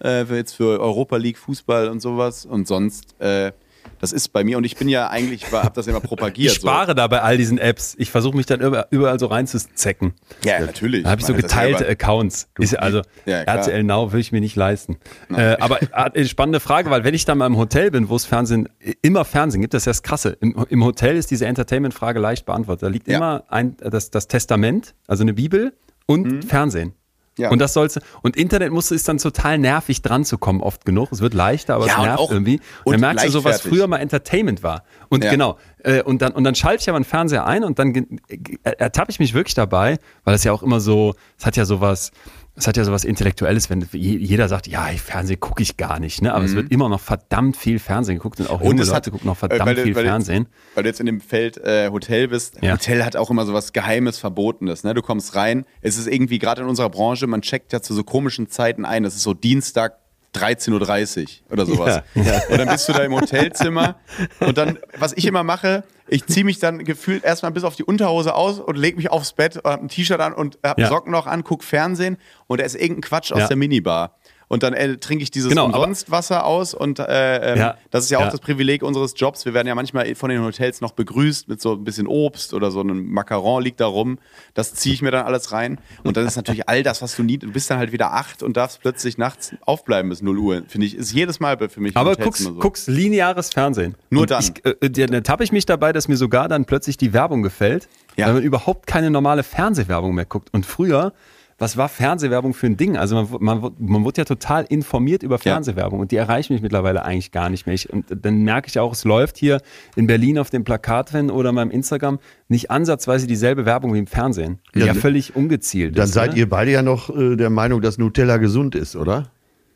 äh, 0.00 0.26
für 0.26 0.36
jetzt 0.36 0.54
für 0.54 0.80
Europa 0.80 1.16
League 1.16 1.38
Fußball 1.38 1.88
und 1.88 2.00
sowas 2.00 2.44
und 2.44 2.68
sonst 2.68 3.18
äh, 3.20 3.52
das 4.00 4.12
ist 4.12 4.28
bei 4.30 4.44
mir 4.44 4.56
und 4.58 4.64
ich 4.64 4.76
bin 4.76 4.88
ja 4.88 5.08
eigentlich, 5.08 5.42
ich 5.44 5.52
habe 5.52 5.70
das 5.74 5.86
immer 5.86 6.00
propagiert. 6.00 6.52
ich 6.52 6.58
spare 6.58 6.94
da 6.94 7.06
bei 7.06 7.20
all 7.22 7.36
diesen 7.36 7.58
Apps. 7.58 7.94
Ich 7.98 8.10
versuche 8.10 8.36
mich 8.36 8.46
dann 8.46 8.60
über- 8.60 8.86
überall 8.90 9.18
so 9.18 9.26
reinzuzecken. 9.26 10.14
So. 10.42 10.48
Ja, 10.48 10.60
natürlich. 10.60 11.04
Da 11.04 11.10
habe 11.10 11.20
ich 11.20 11.26
so 11.26 11.34
geteilte. 11.34 11.88
Accounts. 11.88 12.48
Ist 12.58 12.72
ja 12.72 12.78
also 12.80 13.02
Ja. 13.26 13.42
RTL 13.42 13.82
Now 13.84 14.12
will 14.12 14.20
ich 14.20 14.32
mir 14.32 14.40
nicht 14.40 14.56
leisten. 14.56 14.98
Äh, 15.34 15.56
aber 15.60 15.78
äh, 16.16 16.24
spannende 16.24 16.60
Frage, 16.60 16.90
weil 16.90 17.04
wenn 17.04 17.14
ich 17.14 17.24
dann 17.24 17.38
mal 17.38 17.46
im 17.46 17.56
Hotel 17.56 17.90
bin, 17.90 18.08
wo 18.08 18.16
es 18.16 18.24
Fernsehen 18.24 18.68
immer 19.02 19.24
Fernsehen 19.24 19.60
gibt, 19.60 19.74
das 19.74 19.82
ist 19.82 19.86
ja 19.86 19.90
das 19.90 20.02
Krasse. 20.02 20.36
Im, 20.40 20.66
im 20.68 20.84
Hotel 20.84 21.16
ist 21.16 21.30
diese 21.30 21.46
Entertainment-Frage 21.46 22.18
leicht 22.20 22.46
beantwortet. 22.46 22.82
Da 22.82 22.88
liegt 22.88 23.08
Ja. 23.08 23.16
immer 23.16 23.44
ein, 23.48 23.76
das, 23.78 24.10
das 24.10 24.28
Testament, 24.28 24.94
also 25.06 25.22
eine 25.22 25.34
Bibel 25.34 25.72
und 26.06 26.44
Fernsehen. 26.44 26.94
Ja. 27.38 27.50
Und 27.50 27.58
das 27.60 27.72
soll's, 27.72 27.98
und 28.22 28.36
Internet 28.36 28.72
musste 28.72 28.94
ist 28.94 29.08
dann 29.08 29.18
total 29.18 29.58
nervig 29.58 30.02
dran 30.02 30.24
zu 30.24 30.36
kommen, 30.38 30.60
oft 30.60 30.84
genug. 30.84 31.10
Es 31.12 31.20
wird 31.20 31.34
leichter, 31.34 31.76
aber 31.76 31.86
Ja, 31.86 31.96
es 31.98 32.02
nervt 32.02 32.18
auch- 32.18 32.30
irgendwie. 32.30 32.60
Und, 32.84 32.92
dann 32.92 33.00
merkst 33.00 33.24
du 33.26 33.30
so, 33.30 33.44
was 33.44 33.60
früher 33.62 33.86
mal 33.86 33.98
Entertainment 33.98 34.62
war. 34.62 34.82
Und 35.08 35.24
Ja. 35.24 35.30
genau, 35.30 35.56
äh, 35.84 36.02
und 36.02 36.20
dann, 36.20 36.32
und 36.32 36.44
dann 36.44 36.54
schalte 36.54 36.82
ich 36.82 36.88
aber 36.88 36.96
einen 36.96 37.04
Fernseher 37.04 37.46
ein 37.46 37.64
und 37.64 37.78
dann 37.78 38.20
ertappe 38.62 39.10
ich 39.10 39.18
mich 39.20 39.32
wirklich 39.34 39.54
dabei, 39.54 39.98
weil 40.24 40.34
es 40.34 40.44
ja 40.44 40.52
auch 40.52 40.62
immer 40.62 40.80
so, 40.80 41.14
es 41.38 41.46
hat 41.46 41.56
ja 41.56 41.64
sowas, 41.64 42.10
es 42.58 42.66
hat 42.66 42.76
ja 42.76 42.84
sowas 42.84 43.04
Intellektuelles, 43.04 43.70
wenn 43.70 43.86
je- 43.92 44.18
jeder 44.18 44.48
sagt, 44.48 44.66
ja, 44.66 44.86
Fernsehen 45.02 45.40
gucke 45.40 45.62
ich 45.62 45.76
gar 45.76 46.00
nicht, 46.00 46.20
ne? 46.22 46.34
Aber 46.34 46.44
es 46.44 46.54
wird 46.54 46.70
immer 46.72 46.88
noch 46.88 47.00
verdammt 47.00 47.56
viel 47.56 47.78
Fernsehen 47.78 48.16
geguckt 48.18 48.40
und 48.40 48.50
auch 48.50 48.60
junge 48.60 48.74
Mhm. 48.74 48.80
es 48.80 48.88
Leute 48.90 49.10
gucken 49.10 49.26
noch 49.26 49.36
äh, 49.36 49.48
verdammt 49.48 49.78
du- 49.78 49.82
viel 49.82 49.94
Fernsehen. 49.94 50.48
Weil 50.74 50.82
du 50.82 50.88
jetzt 50.88 51.00
in 51.00 51.06
dem 51.06 51.20
Feld 51.20 51.56
äh, 51.58 51.90
Hotel 51.90 52.28
bist. 52.28 52.58
Ja. 52.62 52.72
Hotel 52.72 53.04
hat 53.04 53.16
auch 53.16 53.30
immer 53.30 53.46
so 53.46 53.52
was 53.54 53.72
Geheimes, 53.72 54.18
Verbotenes. 54.18 54.84
Ne? 54.84 54.94
Du 54.94 55.02
kommst 55.02 55.34
rein, 55.34 55.64
es 55.80 55.96
ist 55.98 56.06
irgendwie 56.08 56.38
gerade 56.38 56.62
in 56.62 56.68
unserer 56.68 56.90
Branche, 56.90 57.26
man 57.26 57.42
checkt 57.42 57.72
ja 57.72 57.80
zu 57.80 57.94
so 57.94 58.02
komischen 58.04 58.48
Zeiten 58.48 58.84
ein. 58.84 59.02
Das 59.04 59.14
ist 59.14 59.22
so 59.22 59.34
Dienstag 59.34 59.98
13.30 60.34 61.22
Uhr 61.46 61.52
oder 61.52 61.66
sowas. 61.66 62.02
Und 62.14 62.58
dann 62.58 62.68
bist 62.68 62.88
du 62.88 62.92
da 62.92 63.02
im 63.02 63.14
Hotelzimmer 63.14 63.96
und 64.40 64.58
dann, 64.58 64.78
was 64.98 65.12
ich 65.14 65.24
immer 65.26 65.42
mache, 65.42 65.84
ich 66.06 66.26
ziehe 66.26 66.44
mich 66.44 66.58
dann 66.58 66.84
gefühlt 66.84 67.24
erstmal 67.24 67.52
bis 67.52 67.64
auf 67.64 67.76
die 67.76 67.84
Unterhose 67.84 68.34
aus 68.34 68.60
und 68.60 68.76
lege 68.76 68.96
mich 68.96 69.10
aufs 69.10 69.32
Bett, 69.34 69.56
hab 69.64 69.80
ein 69.82 69.88
T-Shirt 69.88 70.20
an 70.20 70.32
und 70.32 70.58
hab 70.62 70.78
Ja. 70.78 70.88
Socken 70.88 71.12
noch 71.12 71.26
an, 71.26 71.44
guck 71.44 71.62
Fernsehen 71.64 72.16
und 72.46 72.60
da 72.60 72.64
ist 72.64 72.74
irgendein 72.74 73.02
Quatsch 73.02 73.32
aus 73.32 73.40
Ja. 73.40 73.48
der 73.48 73.56
Minibar. 73.56 74.17
Und 74.48 74.62
dann 74.62 74.72
äh, 74.74 74.96
trinke 74.96 75.22
ich 75.22 75.30
dieses 75.30 75.50
Genau, 75.50 75.66
aber- 75.66 75.76
Umsonstwasser 75.78 76.44
aus 76.44 76.74
und 76.74 76.98
äh, 76.98 77.52
ähm, 77.52 77.58
Ja, 77.58 77.76
das 77.90 78.04
ist 78.04 78.10
ja 78.10 78.18
auch 78.18 78.22
ja. 78.24 78.30
das 78.30 78.40
Privileg 78.40 78.82
unseres 78.82 79.12
Jobs. 79.16 79.44
Wir 79.44 79.54
werden 79.54 79.68
ja 79.68 79.74
manchmal 79.74 80.14
von 80.14 80.30
den 80.30 80.42
Hotels 80.42 80.80
noch 80.80 80.92
begrüßt 80.92 81.48
mit 81.48 81.60
so 81.60 81.74
ein 81.74 81.84
bisschen 81.84 82.06
Obst 82.06 82.54
oder 82.54 82.70
so 82.70 82.80
einem 82.80 83.06
Macaron 83.12 83.62
liegt 83.62 83.80
da 83.80 83.86
rum. 83.86 84.18
Das 84.54 84.74
ziehe 84.74 84.94
ich 84.94 85.02
mir 85.02 85.10
dann 85.10 85.26
alles 85.26 85.52
rein 85.52 85.78
und 86.02 86.16
dann 86.16 86.26
ist 86.26 86.36
natürlich 86.36 86.68
all 86.68 86.82
das, 86.82 87.02
was 87.02 87.14
du 87.16 87.22
nie, 87.22 87.38
du 87.38 87.50
bist 87.52 87.70
dann 87.70 87.78
halt 87.78 87.92
wieder 87.92 88.12
acht 88.14 88.42
und 88.42 88.56
darfst 88.56 88.80
plötzlich 88.80 89.18
nachts 89.18 89.52
aufbleiben 89.60 90.08
bis 90.08 90.22
0 90.22 90.38
Uhr. 90.38 90.62
Finde 90.66 90.86
ich, 90.86 90.96
ist 90.96 91.12
jedes 91.12 91.40
Mal 91.40 91.56
für 91.68 91.80
mich. 91.80 91.96
Aber 91.96 92.16
guckst, 92.16 92.42
so. 92.42 92.54
guckst 92.54 92.88
lineares 92.88 93.50
Fernsehen. 93.50 93.94
Nur 94.10 94.22
Und 94.22 94.30
dann. 94.30 94.42
Ich, 94.42 94.64
äh, 94.64 94.90
dann 94.90 95.12
ertappe 95.12 95.44
ich 95.44 95.52
mich 95.52 95.66
dabei, 95.66 95.92
dass 95.92 96.08
mir 96.08 96.16
sogar 96.16 96.48
dann 96.48 96.64
plötzlich 96.64 96.96
die 96.96 97.12
Werbung 97.12 97.42
gefällt, 97.42 97.88
Ja. 98.16 98.26
weil 98.26 98.34
man 98.34 98.42
überhaupt 98.42 98.86
keine 98.86 99.10
normale 99.10 99.42
Fernsehwerbung 99.42 100.14
mehr 100.14 100.24
guckt. 100.24 100.48
Und 100.52 100.64
früher, 100.66 101.12
was 101.58 101.76
war 101.76 101.88
Fernsehwerbung 101.88 102.54
für 102.54 102.66
ein 102.66 102.76
Ding? 102.76 102.96
Also 102.96 103.16
man, 103.16 103.28
man, 103.40 103.72
man 103.78 104.04
wurde 104.04 104.20
ja 104.20 104.24
total 104.24 104.64
informiert 104.68 105.24
über 105.24 105.38
Fernsehwerbung 105.38 105.98
und 105.98 106.12
die 106.12 106.16
erreicht 106.16 106.50
mich 106.50 106.62
mittlerweile 106.62 107.04
eigentlich 107.04 107.32
gar 107.32 107.50
nicht 107.50 107.66
mehr. 107.66 107.74
Ich, 107.74 107.92
und 107.92 108.06
dann 108.08 108.44
merke 108.44 108.68
ich 108.68 108.78
auch, 108.78 108.92
es 108.92 109.02
läuft 109.04 109.36
hier 109.36 109.60
in 109.96 110.06
Berlin 110.06 110.38
auf 110.38 110.50
dem 110.50 110.62
Plakatwänden 110.62 111.34
oder 111.34 111.50
meinem 111.50 111.72
Instagram 111.72 112.20
nicht 112.46 112.70
ansatzweise 112.70 113.26
dieselbe 113.26 113.66
Werbung 113.66 113.92
wie 113.92 113.98
im 113.98 114.06
Fernsehen. 114.06 114.60
Die 114.74 114.80
Ja, 114.80 114.86
ja, 114.86 114.94
völlig 114.94 115.34
ungezielt 115.34 115.98
Dann 115.98 116.04
ist. 116.04 116.12
seid 116.12 116.34
ne? 116.34 116.38
ihr 116.38 116.48
beide 116.48 116.70
ja 116.70 116.82
noch 116.82 117.10
äh, 117.10 117.34
der 117.34 117.50
Meinung, 117.50 117.80
dass 117.80 117.98
Nutella 117.98 118.36
gesund 118.36 118.76
ist, 118.76 118.94
oder? 118.94 119.32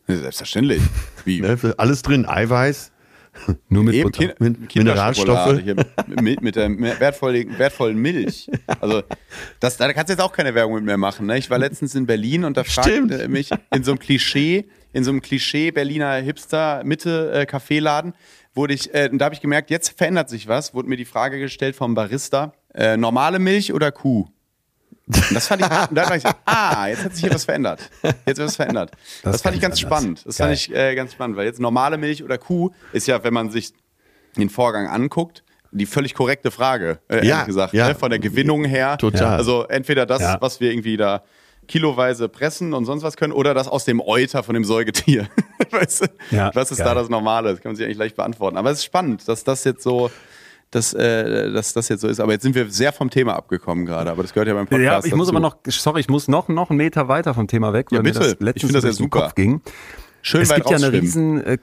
Ja, 0.07 0.17
Selbstverständlich. 0.17 0.83
Wie? 1.25 1.41
Ne, 1.41 1.59
alles 1.79 2.03
drin, 2.03 2.27
Eiweiß. 2.27 2.92
Nur 3.69 3.85
mit 3.85 3.95
Eben, 3.95 4.11
Butter. 4.11 4.25
Kin- 4.35 4.35
Mit 4.39 4.75
Mineralstoffe. 4.75 5.61
Hier, 5.63 5.77
mit, 6.21 6.43
mit 6.43 6.57
der 6.57 6.71
wertvollen, 7.01 7.59
wertvollen 7.59 7.97
Milch. 7.99 8.51
Also, 8.81 9.03
das, 9.61 9.77
da 9.77 9.93
kannst 9.93 10.09
du 10.11 10.13
jetzt 10.15 10.23
auch 10.23 10.33
keine 10.33 10.55
Werbung 10.55 10.75
mit 10.75 10.85
mehr 10.85 10.99
machen. 10.99 11.27
Ne? 11.27 11.39
Ich 11.39 11.51
war 11.51 11.59
letztens 11.59 11.95
in 11.95 12.07
Berlin 12.07 12.45
und 12.45 12.57
da 12.57 12.65
fragte 12.65 13.29
mich 13.29 13.51
in 13.75 13.85
so 13.85 13.93
einem 13.93 13.99
Klischee, 13.99 14.67
in 14.93 15.05
so 15.05 15.11
einem 15.11 15.23
Klischee 15.23 15.71
Berliner 15.71 16.15
Hipster 16.17 16.83
Mitte 16.85 17.33
äh, 17.33 17.47
Kaffeeladen, 17.47 18.15
wurde 18.55 18.75
ich, 18.75 18.95
äh, 18.95 19.09
und 19.11 19.19
da 19.19 19.27
habe 19.27 19.35
ich 19.35 19.41
gemerkt, 19.41 19.71
jetzt 19.71 19.97
verändert 19.97 20.29
sich 20.29 20.47
was, 20.49 20.75
wurde 20.75 20.89
mir 20.89 20.97
die 20.97 21.07
Frage 21.07 21.39
gestellt 21.39 21.75
vom 21.75 21.95
Barista, 21.95 22.53
äh, 22.75 22.97
normale 22.97 23.39
Milch 23.39 23.73
oder 23.73 23.91
Kuh? 23.93 24.29
Und 25.17 25.35
das 25.35 25.47
fand 25.47 25.63
ich, 25.63 25.69
da 25.69 25.87
dachte 25.87 26.17
ich, 26.19 26.25
ah, 26.45 26.87
jetzt 26.89 27.05
hat 27.05 27.13
sich 27.15 27.25
hier 27.25 27.35
was 27.35 27.45
verändert. 27.45 27.91
Jetzt 28.03 28.39
wird 28.39 28.49
was 28.49 28.57
verändert. 28.57 28.91
Das, 29.23 29.33
Das 29.33 29.43
fand 29.43 29.55
ich 29.57 29.61
ganz 29.63 29.73
anders. 29.75 29.81
spannend. 29.81 30.27
Das 30.27 30.37
Geil. 30.37 30.47
fand 30.49 30.57
ich 30.59 30.75
äh, 30.75 30.95
ganz 30.95 31.13
spannend, 31.13 31.37
weil 31.37 31.47
jetzt 31.47 31.61
normale 31.61 31.99
Milch 31.99 32.23
oder 32.25 32.39
Kuh 32.39 32.71
ist 32.93 33.07
ja, 33.07 33.23
wenn 33.25 33.35
man 33.35 33.51
sich 33.51 33.73
den 34.37 34.49
Vorgang 34.51 34.89
anguckt, 34.89 35.43
die 35.71 35.87
völlig 35.87 36.15
korrekte 36.15 36.51
Frage, 36.51 36.99
äh, 37.09 37.17
Ja, 37.27 37.35
ehrlich 37.37 37.47
gesagt, 37.47 37.73
ja. 37.75 37.89
ne? 37.89 37.95
von 37.95 38.11
der 38.11 38.19
Gewinnung 38.19 38.65
her. 38.65 38.97
Total. 38.99 39.37
Also 39.37 39.65
entweder 39.65 40.05
das, 40.07 40.21
Ja. 40.23 40.37
was 40.41 40.61
wir 40.61 40.71
irgendwie 40.71 40.97
da 40.97 41.23
kiloweise 41.69 42.29
pressen 42.29 42.75
und 42.75 42.85
sonst 42.85 43.03
was 43.03 43.17
können, 43.17 43.33
oder 43.33 43.55
das 43.55 43.69
aus 43.69 43.85
dem 43.85 44.01
Euter 44.01 44.43
von 44.43 44.55
dem 44.55 44.65
Säugetier. 44.65 45.29
weißt 45.71 46.03
du? 46.03 46.07
Ja, 46.37 46.51
was 46.55 46.71
ist 46.73 46.79
geil. 46.79 46.87
da 46.89 46.95
das 46.95 47.09
Normale? 47.09 47.51
Das 47.53 47.61
kann 47.63 47.71
man 47.71 47.77
sich 47.77 47.85
eigentlich 47.87 47.99
leicht 47.99 48.17
beantworten. 48.17 48.57
Aber 48.57 48.71
es 48.71 48.79
ist 48.79 48.85
spannend, 48.85 49.27
dass 49.29 49.45
das 49.45 49.65
jetzt 49.65 49.83
so, 49.83 50.11
dass, 50.73 50.93
äh, 50.95 51.53
dass 51.53 51.73
das 51.73 51.89
jetzt 51.89 52.01
so 52.01 52.09
ist. 52.09 52.19
Aber 52.19 52.33
jetzt 52.33 52.43
sind 52.43 52.55
wir 52.57 52.69
sehr 52.71 52.93
vom 52.93 53.09
Thema 53.11 53.37
abgekommen 53.37 53.87
gerade. 53.87 54.11
Aber 54.11 54.23
das 54.23 54.33
gehört 54.33 54.49
ja 54.49 54.55
beim 54.55 54.67
Podcast 54.67 54.85
Ja, 54.85 54.99
ich 55.05 55.15
muss 55.15 55.29
dazu. 55.29 55.37
aber 55.37 55.41
noch, 55.41 55.57
sorry, 55.69 56.01
ich 56.01 56.09
muss 56.09 56.27
noch, 56.27 56.49
noch 56.49 56.71
einen 56.71 56.79
Meter 56.79 57.07
weiter 57.09 57.35
vom 57.35 57.47
Thema 57.47 57.73
weg, 57.73 57.87
weil 57.91 57.99
Ja, 57.99 58.03
mir 58.03 58.09
bitte. 58.13 58.19
das 58.21 58.33
Ich 58.33 58.41
letztens 58.41 58.73
das 58.73 58.85
ja 58.85 58.93
super. 58.93 59.21
Kopf 59.23 59.35
ging. 59.37 59.61
schön 60.23 60.43
es 60.43 60.53
gibt 60.53 60.69
ja 60.71 60.77
eine 60.77 60.93
riesen, 60.93 61.43
äh, 61.45 61.59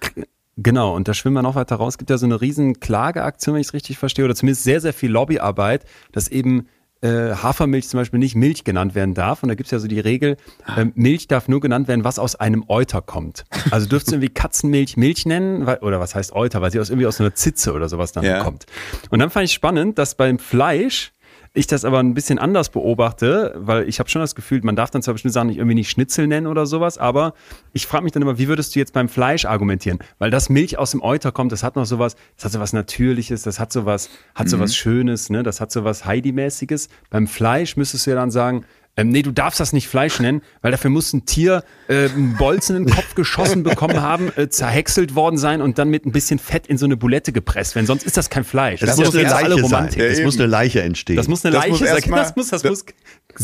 genau, 0.57 0.95
und 0.95 1.07
da 1.07 1.14
schwimmen 1.14 1.36
wir 1.36 1.41
noch 1.41 1.56
weiter 1.56 1.76
raus, 1.77 1.94
es 1.94 1.98
gibt 1.98 2.10
ja 2.10 2.18
so 2.18 2.26
eine 2.26 2.40
riesen 2.40 2.80
Klageaktion, 2.80 3.56
wenn 3.56 3.61
ich 3.61 3.68
es 3.68 3.73
richtig 3.73 3.98
verstehe, 3.98 4.26
oder 4.26 4.36
zumindest 4.36 4.64
sehr, 4.64 4.80
sehr 4.81 4.94
viel 4.94 5.11
Lobbyarbeit, 5.11 5.86
dass 6.11 6.27
eben 6.27 6.68
äh, 7.01 7.34
Hafermilch 7.34 7.88
zum 7.88 7.99
Beispiel 7.99 8.19
nicht 8.19 8.35
Milch 8.35 8.63
genannt 8.63 8.95
werden 8.95 9.13
darf. 9.13 9.41
Und 9.43 9.49
da 9.49 9.55
gibt 9.55 9.67
es 9.67 9.71
ja 9.71 9.80
so 9.80 9.88
die 9.88 9.99
Regel, 9.99 10.38
äh, 10.76 10.85
Milch 10.95 11.27
darf 11.27 11.47
nur 11.47 11.59
genannt 11.61 11.88
werden, 11.88 12.03
was 12.03 12.19
aus 12.19 12.35
einem 12.35 12.65
Euter 12.67 13.01
kommt. 13.01 13.45
Also 13.71 13.88
dürftest 13.88 14.11
du 14.11 14.15
irgendwie 14.17 14.34
Katzenmilch 14.34 14.97
Milch 14.97 15.26
nennen, 15.26 15.65
weil, 15.65 15.77
oder 15.77 15.99
was 15.99 16.15
heißt 16.15 16.34
Euter, 16.34 16.61
weil 16.61 16.71
sie 16.71 16.80
aus 16.80 16.89
irgendwie 16.89 17.07
aus 17.07 17.19
einer 17.19 17.34
Zitze 17.35 17.73
oder 17.73 17.88
sowas 17.89 18.11
dann 18.11 18.23
Ja. 18.26 18.43
kommt. 18.43 18.65
Und 19.09 19.19
dann 19.19 19.30
fand 19.30 19.45
ich 19.45 19.53
spannend, 19.53 19.97
dass 19.97 20.15
beim 20.15 20.39
Fleisch 20.39 21.11
ich 21.53 21.67
das 21.67 21.85
aber 21.85 21.99
ein 21.99 22.13
bisschen 22.13 22.39
anders 22.39 22.69
beobachte, 22.69 23.53
weil 23.57 23.88
ich 23.89 23.99
habe 23.99 24.09
schon 24.09 24.21
das 24.21 24.35
Gefühl, 24.35 24.61
man 24.63 24.76
darf 24.76 24.91
dann 24.91 25.01
zwar 25.01 25.13
bestimmte 25.13 25.34
Sachen 25.34 25.47
nicht 25.47 25.57
irgendwie 25.57 25.76
nicht 25.76 25.89
Schnitzel 25.89 26.27
nennen 26.27 26.47
oder 26.47 26.65
sowas, 26.65 26.97
aber 26.97 27.34
ich 27.73 27.88
frage 27.88 28.03
mich 28.03 28.11
dann 28.11 28.21
immer, 28.21 28.38
wie 28.38 28.47
würdest 28.47 28.76
du 28.76 28.80
jetzt 28.80 28.93
beim 28.93 29.09
Fleisch 29.09 29.45
argumentieren? 29.45 29.99
Weil 30.19 30.30
das 30.30 30.49
Milch 30.49 30.77
aus 30.77 30.91
dem 30.91 31.01
Euter 31.01 31.31
kommt, 31.31 31.51
das 31.51 31.63
hat 31.63 31.76
noch 31.76 31.85
sowas, 31.85 32.15
das 32.35 32.45
hat 32.45 32.51
sowas 32.51 32.73
Natürliches, 32.73 33.41
das 33.43 33.59
hat 33.59 33.71
sowas, 33.71 34.09
hat 34.35 34.49
sowas 34.49 34.76
Schönes, 34.76 35.30
ne? 35.30 35.43
Das 35.43 35.59
hat 35.59 35.71
sowas 35.71 36.05
Heidi-mäßiges. 36.05 36.89
Beim 37.09 37.27
Fleisch 37.27 37.77
müsstest 37.77 38.05
du 38.05 38.11
ja 38.11 38.15
dann 38.15 38.31
sagen, 38.31 38.65
ähm, 38.98 39.10
nee, 39.10 39.22
du 39.22 39.32
darfst 39.32 39.60
das 39.60 39.72
nicht 39.72 39.88
Fleisch 39.88 40.20
nennen, 40.20 40.41
weil 40.61 40.72
dafür 40.72 40.90
muss 40.90 41.14
ein 41.14 41.26
Tier 41.26 41.64
äh, 41.88 42.10
einen 42.10 42.36
Bolzen 42.36 42.76
in 42.76 42.86
den 42.86 42.94
Kopf 42.94 43.16
geschossen 43.16 43.64
bekommen 43.64 44.02
haben, 44.02 44.32
äh, 44.36 44.49
zerhäckselt 44.49 45.16
worden 45.16 45.38
sein 45.38 45.61
und 45.61 45.78
dann 45.78 45.90
mit 45.90 46.06
ein 46.06 46.11
bisschen 46.11 46.38
Fett 46.40 46.68
in 46.68 46.78
so 46.78 46.86
eine 46.86 46.98
Bulette 46.98 47.32
gepresst 47.32 47.76
werden. 47.76 47.86
Sonst 47.88 48.03
ist 48.03 48.18
das 48.18 48.30
kein 48.30 48.44
Fleisch. 48.44 48.82
Das, 48.82 48.91
ist 48.91 48.98
muss 49.06 49.16
eine 49.16 49.30
Leiche 49.30 49.49
sein. 49.52 49.60
Romantik. 49.61 50.02
Es 50.02 50.18
Ja, 50.20 50.26
muss 50.26 50.36
eben. 50.36 50.44
eine 50.44 50.52
Leiche 50.52 50.82
entstehen. 50.82 51.16
Das 51.16 51.28
muss 51.30 51.45
eine 51.45 51.53
Das 51.53 51.61
Leiche 51.64 51.72
muss 51.72 51.80
sein. 51.80 51.95
erst 51.95 52.07
mal- 52.07 52.18
das 52.24 52.36
muss, 52.36 52.49
das, 52.49 52.61
das- 52.61 52.70
muss. 52.72 52.86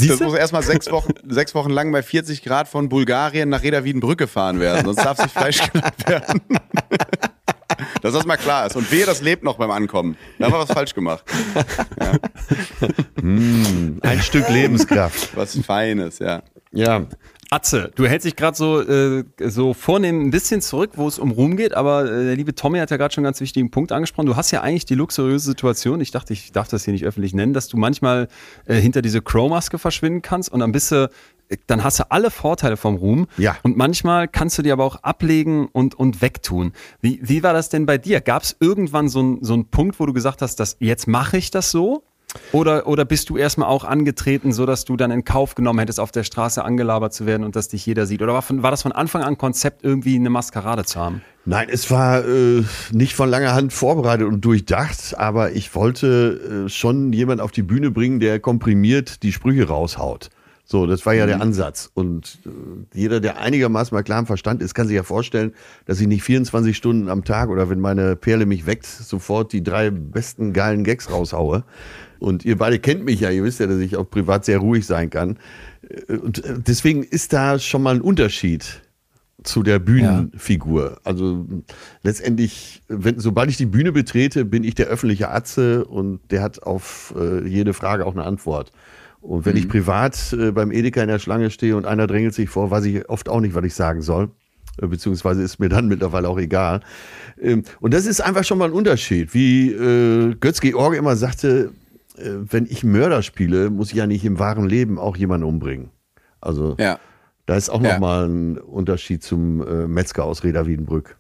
Das 0.09 0.19
muss 0.19 0.33
erstmal 0.33 0.63
sechs 0.63 0.91
Wochen, 0.91 1.13
sechs 1.29 1.55
Wochen 1.55 1.69
lang 1.69 1.91
bei 1.91 2.03
40 2.03 2.43
Grad 2.43 2.67
von 2.67 2.89
Bulgarien 2.89 3.47
nach 3.49 3.63
Reda 3.63 3.83
Wiedenbrück 3.85 4.17
gefahren 4.17 4.59
werden. 4.59 4.83
Sonst 4.85 5.05
darf 5.05 5.17
sich 5.19 5.31
Fleisch 5.31 5.61
genannt 5.71 6.07
werden. 6.07 6.41
Dass 8.05 8.13
das 8.13 8.27
mal 8.27 8.37
klar 8.37 8.67
ist. 8.67 8.75
Und 8.75 8.91
wehe, 8.91 9.03
das 9.03 9.23
lebt 9.23 9.43
noch 9.43 9.57
beim 9.57 9.71
Ankommen. 9.71 10.15
Da 10.37 10.45
haben 10.45 10.53
wir 10.53 10.59
was 10.59 10.71
falsch 10.71 10.93
gemacht. 10.93 11.23
Ein 13.23 14.21
Stück 14.21 14.47
Lebenskraft. 14.47 15.35
Was 15.35 15.57
Feines, 15.57 16.19
ja. 16.19 16.43
Ja. 16.71 17.07
Atze, 17.49 17.91
du 17.95 18.05
hältst 18.05 18.27
dich 18.27 18.35
gerade 18.35 18.55
so, 18.55 18.79
äh, 18.79 19.23
so 19.39 19.73
vornehm 19.73 20.27
ein 20.27 20.29
bisschen 20.29 20.61
zurück, 20.61 20.91
wo 20.95 21.07
es 21.07 21.17
um 21.17 21.31
Ruhm 21.31 21.57
geht, 21.57 21.73
aber 21.73 22.05
äh, 22.05 22.25
der 22.25 22.35
liebe 22.35 22.53
Tommy 22.53 22.77
hat 22.77 22.91
ja 22.91 22.97
gerade 22.97 23.13
schon 23.13 23.21
einen 23.23 23.31
ganz 23.31 23.41
wichtigen 23.41 23.71
Punkt 23.71 23.91
angesprochen. 23.91 24.27
Du 24.27 24.35
hast 24.35 24.51
ja 24.51 24.61
eigentlich 24.61 24.85
die 24.85 24.95
luxuriöse 24.95 25.45
Situation, 25.45 25.99
ich 25.99 26.11
dachte, 26.11 26.33
ich 26.33 26.51
darf 26.51 26.67
das 26.67 26.85
hier 26.85 26.93
nicht 26.93 27.05
öffentlich 27.05 27.33
nennen, 27.33 27.53
dass 27.53 27.67
du 27.69 27.77
manchmal 27.77 28.27
äh, 28.65 28.75
hinter 28.75 29.01
diese 29.01 29.21
Crow-Maske 29.21 29.79
verschwinden 29.79 30.21
kannst 30.21 30.51
und 30.51 30.59
dann 30.59 30.71
bist 30.71 30.91
du, 30.91 31.09
dann 31.67 31.83
hast 31.83 31.99
du 31.99 32.11
alle 32.11 32.31
Vorteile 32.31 32.77
vom 32.77 32.95
Ruhm. 32.95 33.27
Ja. 33.37 33.57
Und 33.63 33.77
manchmal 33.77 34.27
kannst 34.27 34.57
du 34.57 34.61
die 34.61 34.71
aber 34.71 34.83
auch 34.83 34.97
ablegen 34.97 35.67
und, 35.67 35.95
und 35.95 36.21
wegtun. 36.21 36.73
Wie, 37.01 37.19
wie 37.21 37.43
war 37.43 37.53
das 37.53 37.69
denn 37.69 37.85
bei 37.85 37.97
dir? 37.97 38.21
Gab 38.21 38.43
es 38.43 38.55
irgendwann 38.59 39.09
so, 39.09 39.21
ein, 39.21 39.39
so 39.41 39.53
einen 39.53 39.69
Punkt, 39.69 39.99
wo 39.99 40.05
du 40.05 40.13
gesagt 40.13 40.41
hast, 40.41 40.59
dass 40.59 40.77
jetzt 40.79 41.07
mache 41.07 41.37
ich 41.37 41.51
das 41.51 41.71
so? 41.71 42.03
Oder, 42.51 42.87
oder 42.87 43.05
bist 43.05 43.29
du 43.29 43.37
erstmal 43.37 43.69
auch 43.69 43.83
angetreten, 43.83 44.51
so 44.51 44.65
dass 44.65 44.85
du 44.85 44.97
dann 44.97 45.11
in 45.11 45.23
Kauf 45.23 45.55
genommen 45.55 45.79
hättest, 45.79 45.99
auf 45.99 46.11
der 46.11 46.23
Straße 46.23 46.63
angelabert 46.63 47.13
zu 47.13 47.25
werden 47.25 47.43
und 47.43 47.55
dass 47.55 47.69
dich 47.69 47.85
jeder 47.85 48.05
sieht? 48.05 48.21
Oder 48.21 48.33
war, 48.33 48.41
von, 48.41 48.63
war 48.63 48.71
das 48.71 48.81
von 48.81 48.91
Anfang 48.91 49.23
an 49.23 49.37
Konzept, 49.37 49.83
irgendwie 49.83 50.15
eine 50.15 50.29
Maskerade 50.29 50.85
zu 50.85 50.99
haben? 50.99 51.21
Nein, 51.45 51.67
es 51.69 51.91
war 51.91 52.25
äh, 52.25 52.63
nicht 52.91 53.15
von 53.15 53.29
langer 53.29 53.53
Hand 53.53 53.71
vorbereitet 53.71 54.27
und 54.27 54.43
durchdacht, 54.43 55.17
aber 55.17 55.51
ich 55.51 55.75
wollte 55.75 56.65
äh, 56.65 56.69
schon 56.69 57.13
jemand 57.13 57.39
auf 57.41 57.51
die 57.51 57.63
Bühne 57.63 57.91
bringen, 57.91 58.19
der 58.19 58.39
komprimiert 58.39 59.23
die 59.23 59.31
Sprüche 59.31 59.67
raushaut. 59.67 60.29
So, 60.67 60.87
das 60.87 61.05
war 61.05 61.13
ja 61.13 61.27
der 61.27 61.41
Ansatz. 61.41 61.91
Und 61.93 62.39
äh, 62.45 62.49
jeder, 62.97 63.19
der 63.19 63.39
einigermaßen 63.39 63.95
mal 63.95 64.01
klar 64.01 64.19
im 64.19 64.25
Verstand 64.25 64.63
ist, 64.63 64.73
kann 64.73 64.87
sich 64.87 64.95
ja 64.95 65.03
vorstellen, 65.03 65.53
dass 65.85 66.01
ich 66.01 66.07
nicht 66.07 66.23
24 66.23 66.75
Stunden 66.75 67.07
am 67.07 67.23
Tag 67.23 67.49
oder 67.49 67.69
wenn 67.69 67.79
meine 67.79 68.15
Perle 68.15 68.47
mich 68.47 68.65
weckt, 68.65 68.85
sofort 68.87 69.53
die 69.53 69.61
drei 69.61 69.91
besten 69.91 70.53
geilen 70.53 70.83
Gags 70.83 71.11
raushaue. 71.11 71.63
Und 72.19 72.45
ihr 72.45 72.57
beide 72.57 72.79
kennt 72.79 73.05
mich 73.05 73.19
ja, 73.19 73.29
ihr 73.29 73.43
wisst 73.43 73.59
ja, 73.59 73.67
dass 73.67 73.77
ich 73.77 73.95
auch 73.95 74.09
privat 74.09 74.45
sehr 74.45 74.57
ruhig 74.57 74.87
sein 74.87 75.11
kann. 75.11 75.37
Äh, 75.87 76.13
Und 76.13 76.43
äh, 76.43 76.55
deswegen 76.57 77.03
ist 77.03 77.31
da 77.33 77.59
schon 77.59 77.83
mal 77.83 77.93
ein 77.95 78.01
Unterschied 78.01 78.81
zu 79.43 79.61
der 79.61 79.77
Bühnenfigur. 79.77 80.97
Also 81.03 81.45
letztendlich, 82.01 82.81
wenn, 82.87 83.19
sobald 83.19 83.51
ich 83.51 83.57
die 83.57 83.67
Bühne 83.67 83.91
betrete, 83.91 84.45
bin 84.45 84.63
ich 84.63 84.73
der 84.73 84.87
öffentliche 84.87 85.29
Atze 85.29 85.85
und 85.85 86.19
der 86.31 86.41
hat 86.41 86.63
auf 86.63 87.13
äh, 87.15 87.47
jede 87.47 87.73
Frage 87.73 88.05
auch 88.07 88.13
eine 88.13 88.23
Antwort. 88.23 88.71
Und 89.25 89.45
wenn 89.45 89.57
ich 89.57 89.67
privat 89.67 90.33
äh, 90.33 90.51
beim 90.51 90.71
Edeka 90.71 91.01
in 91.01 91.07
der 91.07 91.17
Schlange 91.19 91.49
stehe 91.49 91.75
und 91.75 91.85
einer 91.85 92.05
drängelt 92.05 92.33
sich 92.35 92.47
vor, 92.49 92.69
weiß 92.69 92.85
ich 92.85 93.09
oft 93.09 93.27
auch 93.27 93.39
nicht, 93.41 93.55
was 93.55 93.65
ich 93.65 93.73
sagen 93.73 94.01
soll. 94.03 94.29
Äh, 94.79 94.87
Beziehungsweise 94.87 95.41
ist 95.41 95.59
mir 95.59 95.69
dann 95.69 95.87
mittlerweile 95.93 96.29
auch 96.29 96.37
egal. 96.37 96.81
Ähm, 97.41 97.63
und 97.81 97.93
das 97.93 98.05
ist 98.05 98.21
einfach 98.21 98.43
schon 98.43 98.57
mal 98.59 98.65
ein 98.69 98.73
Unterschied. 98.73 99.33
Wie 99.33 99.71
äh, 99.71 100.35
Götz-George 100.39 100.97
immer 100.97 101.15
sagte, 101.15 101.71
äh, 102.17 102.29
wenn 102.49 102.65
ich 102.67 102.83
Mörder 102.83 103.23
spiele, 103.23 103.69
muss 103.71 103.89
ich 103.89 103.95
ja 103.97 104.05
nicht 104.05 104.23
im 104.25 104.37
wahren 104.37 104.67
Leben 104.69 104.99
auch 104.99 105.17
jemanden 105.17 105.47
umbringen. 105.47 105.89
Also 106.39 106.75
Ja. 106.79 106.99
da 107.47 107.55
ist 107.55 107.69
auch 107.69 107.81
Ja. 107.81 107.93
noch 107.93 107.99
mal 107.99 108.27
ein 108.29 108.57
Unterschied 108.59 109.23
zum 109.23 109.65
äh, 109.67 109.87
Metzger 109.87 110.23
aus 110.25 110.43
Reda 110.43 110.67
Wiedenbrück. 110.67 111.17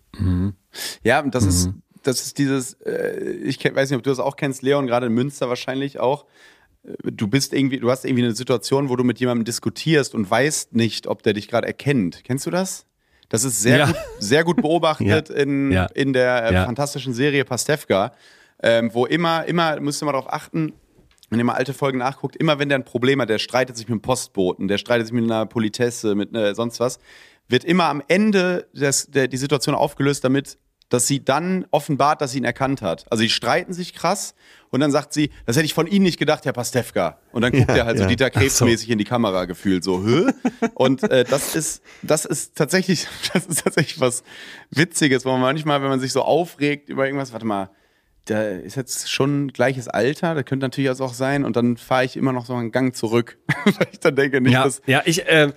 Ja, 1.03 1.21
und 1.21 1.33
das 1.33 1.45
ist, 1.45 1.71
das 2.03 2.21
ist 2.21 2.37
dieses, 2.37 2.73
äh, 2.85 3.19
ich 3.43 3.57
weiß 3.65 3.89
nicht, 3.89 3.97
ob 3.97 4.03
du 4.03 4.11
das 4.11 4.19
auch 4.19 4.35
kennst, 4.35 4.61
Leon, 4.61 4.85
gerade 4.85 5.07
in 5.07 5.13
Münster 5.13 5.49
wahrscheinlich 5.49 5.99
auch. 5.99 6.25
Äh, 6.85 7.11
Du 7.11 7.27
bist 7.27 7.53
irgendwie, 7.53 7.79
du 7.79 7.89
hast 7.89 8.05
irgendwie 8.05 8.23
eine 8.23 8.35
Situation, 8.35 8.89
wo 8.89 8.95
du 8.95 9.03
mit 9.03 9.19
jemandem 9.19 9.45
diskutierst 9.45 10.13
und 10.15 10.29
weißt 10.29 10.73
nicht, 10.75 11.07
ob 11.07 11.23
der 11.23 11.33
dich 11.33 11.47
gerade 11.47 11.67
erkennt. 11.67 12.23
Kennst 12.23 12.45
du 12.45 12.51
das? 12.51 12.85
Das 13.29 13.43
ist 13.43 13.61
sehr, 13.61 13.77
Ja. 13.79 13.85
gut, 13.87 13.95
sehr 14.19 14.43
gut 14.43 14.57
beobachtet 14.57 15.29
Ja. 15.29 15.35
in, 15.35 15.71
Ja. 15.71 15.85
in 15.93 16.13
der 16.13 16.45
äh, 16.45 16.65
fantastischen 16.65 17.13
Serie 17.13 17.43
Pastewka, 17.45 18.11
ähm, 18.61 18.91
wo 18.93 19.05
immer, 19.05 19.45
immer, 19.45 19.79
müsst 19.81 20.01
ihr 20.01 20.05
mal 20.05 20.11
darauf 20.13 20.31
achten, 20.31 20.73
wenn 21.31 21.39
ihr 21.39 21.45
mal 21.45 21.53
alte 21.55 21.73
Folgen 21.73 21.97
nachguckt, 21.97 22.35
immer 22.35 22.59
wenn 22.59 22.69
der 22.69 22.77
ein 22.77 22.85
Problem 22.85 23.19
hat, 23.21 23.29
der 23.29 23.39
streitet 23.39 23.75
sich 23.77 23.87
mit 23.87 23.99
dem 23.99 24.01
Postboten, 24.01 24.67
der 24.67 24.77
streitet 24.77 25.07
sich 25.07 25.13
mit 25.13 25.23
einer 25.23 25.45
Politesse, 25.47 26.13
mit 26.13 26.35
einer, 26.35 26.53
sonst 26.53 26.79
was, 26.79 26.99
wird 27.47 27.63
immer 27.63 27.85
am 27.85 28.03
Ende 28.07 28.67
des, 28.73 29.07
der, 29.07 29.27
die 29.27 29.37
Situation 29.37 29.73
aufgelöst, 29.75 30.23
damit 30.23 30.57
dass 30.89 31.07
sie 31.07 31.25
dann 31.25 31.65
offenbart, 31.71 32.21
dass 32.21 32.31
sie 32.33 32.37
ihn 32.37 32.43
erkannt 32.43 32.83
hat. 32.83 33.05
Also 33.11 33.21
sie 33.23 33.29
streiten 33.29 33.73
sich 33.73 33.95
krass 33.95 34.35
und 34.75 34.81
dann 34.81 34.91
sagt 34.91 35.13
sie, 35.13 35.31
das 35.45 35.55
hätte 35.55 35.65
ich 35.65 35.73
von 35.73 35.87
Ihnen 35.87 36.03
nicht 36.03 36.19
gedacht, 36.19 36.45
Herr 36.45 36.53
Pastewka. 36.53 37.17
Und 37.31 37.41
dann 37.41 37.51
guckt 37.53 37.69
Ja, 37.69 37.75
er 37.77 37.85
halt 37.85 37.97
so 37.97 38.03
ja. 38.03 38.09
Dieter 38.09 38.29
Krebs-mäßig 38.29 38.89
in 38.89 38.97
die 38.97 39.05
Kamera 39.05 39.45
gefühlt 39.45 39.83
so, 39.83 40.03
Hö? 40.03 40.31
Und 40.73 41.01
äh, 41.09 41.23
das 41.23 41.55
ist, 41.55 41.81
das 42.03 42.25
ist 42.25 42.55
tatsächlich, 42.55 43.07
das 43.33 43.45
ist 43.45 43.63
tatsächlich 43.63 43.99
was 44.01 44.23
Witziges, 44.69 45.25
wo 45.25 45.31
man 45.31 45.41
manchmal, 45.41 45.81
wenn 45.81 45.89
man 45.89 45.99
sich 46.01 46.11
so 46.11 46.21
aufregt 46.21 46.89
über 46.89 47.05
irgendwas, 47.05 47.31
warte 47.31 47.45
mal, 47.45 47.69
da 48.25 48.43
ist 48.43 48.75
jetzt 48.75 49.09
schon 49.09 49.53
gleiches 49.53 49.87
Alter, 49.87 50.35
das 50.35 50.45
könnte 50.45 50.65
natürlich 50.65 50.89
auch 50.89 51.13
sein, 51.13 51.45
und 51.45 51.55
dann 51.55 51.77
fahre 51.77 52.05
ich 52.05 52.17
immer 52.17 52.33
noch 52.33 52.45
so 52.45 52.53
einen 52.53 52.71
Gang 52.71 52.95
zurück, 52.95 53.37
weil 53.65 53.87
ich 53.91 53.99
dann 54.01 54.15
denke, 54.15 54.41
nicht, 54.41 54.51
Ja, 54.53 54.65
dass 54.65 54.81
ja 54.85 55.01
ich, 55.05 55.25
äh, 55.27 55.53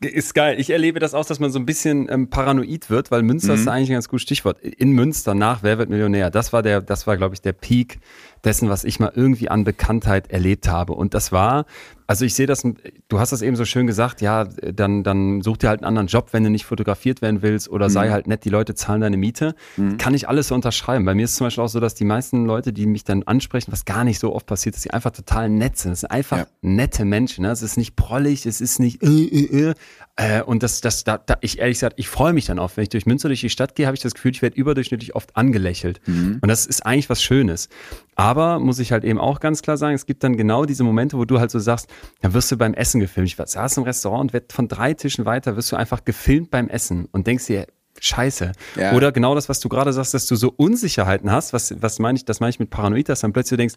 ist 0.00 0.34
geil. 0.34 0.60
Ich 0.60 0.70
erlebe 0.70 0.98
das 1.00 1.14
auch, 1.14 1.24
dass 1.24 1.40
man 1.40 1.50
so 1.50 1.58
ein 1.58 1.66
bisschen 1.66 2.08
ähm, 2.10 2.28
paranoid 2.28 2.90
wird, 2.90 3.10
weil 3.10 3.22
Münster 3.22 3.54
ist 3.54 3.68
eigentlich 3.68 3.90
ein 3.90 3.94
ganz 3.94 4.08
gutes 4.08 4.22
Stichwort. 4.22 4.60
In 4.60 4.90
Münster 4.92 5.34
nach 5.34 5.62
Wer 5.62 5.78
wird 5.78 5.88
Millionär? 5.88 6.30
Das 6.30 6.52
war 6.52 6.62
der, 6.62 6.82
das 6.82 7.06
war, 7.06 7.16
glaube 7.16 7.34
ich, 7.34 7.40
der 7.40 7.52
Peak 7.52 8.00
dessen, 8.44 8.68
was 8.68 8.84
ich 8.84 9.00
mal 9.00 9.12
irgendwie 9.14 9.48
an 9.48 9.64
Bekanntheit 9.64 10.30
erlebt 10.30 10.68
habe. 10.68 10.92
Und 10.92 11.14
das 11.14 11.32
war, 11.32 11.64
also 12.06 12.24
ich 12.24 12.34
sehe 12.34 12.46
das, 12.46 12.62
du 13.08 13.18
hast 13.18 13.32
das 13.32 13.40
eben 13.42 13.56
so 13.56 13.64
schön 13.64 13.86
gesagt, 13.86 14.20
ja, 14.20 14.44
dann, 14.44 15.02
dann 15.02 15.40
such 15.42 15.56
dir 15.58 15.68
halt 15.68 15.80
einen 15.80 15.88
anderen 15.88 16.06
Job, 16.08 16.28
wenn 16.32 16.44
du 16.44 16.50
nicht 16.50 16.64
fotografiert 16.66 17.22
werden 17.22 17.42
willst 17.42 17.68
oder 17.70 17.88
sei 17.90 18.10
halt 18.10 18.26
nett, 18.26 18.44
die 18.44 18.50
Leute 18.50 18.74
zahlen 18.74 19.00
deine 19.00 19.16
Miete. 19.16 19.54
Kann 19.98 20.12
ich 20.14 20.28
alles 20.28 20.48
so 20.48 20.54
unterschreiben. 20.54 21.04
Bei 21.04 21.14
mir 21.14 21.24
ist 21.24 21.30
es 21.32 21.36
zum 21.36 21.46
Beispiel 21.46 21.64
auch 21.64 21.68
so, 21.68 21.80
dass 21.80 21.94
die 21.94 22.04
meisten 22.04 22.44
Leute, 22.44 22.72
die 22.72 22.86
mich 22.86 23.04
dann 23.04 23.22
ansprechen, 23.22 23.72
was 23.72 23.84
gar 23.84 24.04
nicht 24.04 24.18
so 24.18 24.34
oft 24.34 24.46
passiert, 24.46 24.74
dass 24.74 24.82
sie 24.82 24.90
einfach 24.90 25.12
total 25.12 25.48
nett 25.48 25.78
sind. 25.78 25.92
Das 25.92 26.00
sind 26.00 26.10
einfach 26.10 26.38
Ja. 26.38 26.46
nette 26.60 27.04
Menschen. 27.04 27.42
Ne? 27.42 27.50
Es 27.50 27.62
ist 27.62 27.76
nicht 27.78 27.96
prollig, 27.96 28.44
es 28.46 28.60
ist 28.60 28.78
nicht 28.80 29.02
äh, 29.02 29.06
äh, 29.06 29.70
äh. 29.70 29.74
Äh, 30.16 30.42
und 30.42 30.62
das, 30.62 30.80
das, 30.80 31.02
da, 31.02 31.18
da, 31.18 31.36
ich 31.40 31.58
ehrlich 31.58 31.76
gesagt, 31.76 31.98
ich 31.98 32.08
freue 32.08 32.32
mich 32.32 32.46
dann 32.46 32.60
auf. 32.60 32.76
Wenn 32.76 32.82
ich 32.82 32.88
durch 32.88 33.04
Münster 33.04 33.28
durch 33.28 33.40
die 33.40 33.50
Stadt 33.50 33.74
gehe, 33.74 33.86
habe 33.86 33.96
ich 33.96 34.02
das 34.02 34.14
Gefühl, 34.14 34.30
ich 34.30 34.42
werde 34.42 34.56
überdurchschnittlich 34.56 35.14
oft 35.16 35.36
angelächelt. 35.36 36.00
Und 36.40 36.48
das 36.48 36.66
ist 36.66 36.86
eigentlich 36.86 37.10
was 37.10 37.20
Schönes. 37.22 37.68
Aber 38.14 38.60
muss 38.60 38.78
ich 38.78 38.92
halt 38.92 39.02
eben 39.02 39.18
auch 39.18 39.40
ganz 39.40 39.62
klar 39.62 39.76
sagen, 39.76 39.94
es 39.94 40.06
gibt 40.06 40.22
dann 40.22 40.36
genau 40.36 40.66
diese 40.66 40.84
Momente, 40.84 41.18
wo 41.18 41.24
du 41.24 41.40
halt 41.40 41.50
so 41.50 41.58
sagst, 41.58 41.88
dann 42.20 42.32
wirst 42.32 42.52
du 42.52 42.56
beim 42.56 42.74
Essen 42.74 43.00
gefilmt. 43.00 43.28
Ich 43.28 43.36
saß 43.36 43.76
im 43.76 43.82
Restaurant 43.82 44.20
und 44.20 44.32
werd 44.32 44.52
von 44.52 44.68
drei 44.68 44.94
Tischen 44.94 45.24
weiter 45.24 45.56
wirst 45.56 45.72
du 45.72 45.76
einfach 45.76 46.04
gefilmt 46.04 46.50
beim 46.50 46.68
Essen 46.68 47.08
und 47.10 47.26
denkst 47.26 47.46
dir, 47.46 47.66
Scheiße. 48.00 48.52
Ja. 48.76 48.92
Oder 48.94 49.12
genau 49.12 49.34
das, 49.34 49.48
was 49.48 49.60
du 49.60 49.68
gerade 49.68 49.92
sagst, 49.92 50.14
dass 50.14 50.26
du 50.26 50.34
so 50.34 50.52
Unsicherheiten 50.56 51.30
hast, 51.30 51.52
was, 51.52 51.74
was 51.80 52.00
meine 52.00 52.16
ich, 52.16 52.24
das 52.24 52.40
meine 52.40 52.50
ich 52.50 52.58
mit 52.58 52.70
Paranoid, 52.70 53.08
dass 53.08 53.20
dann 53.20 53.32
plötzlich 53.32 53.56
denkst, 53.56 53.76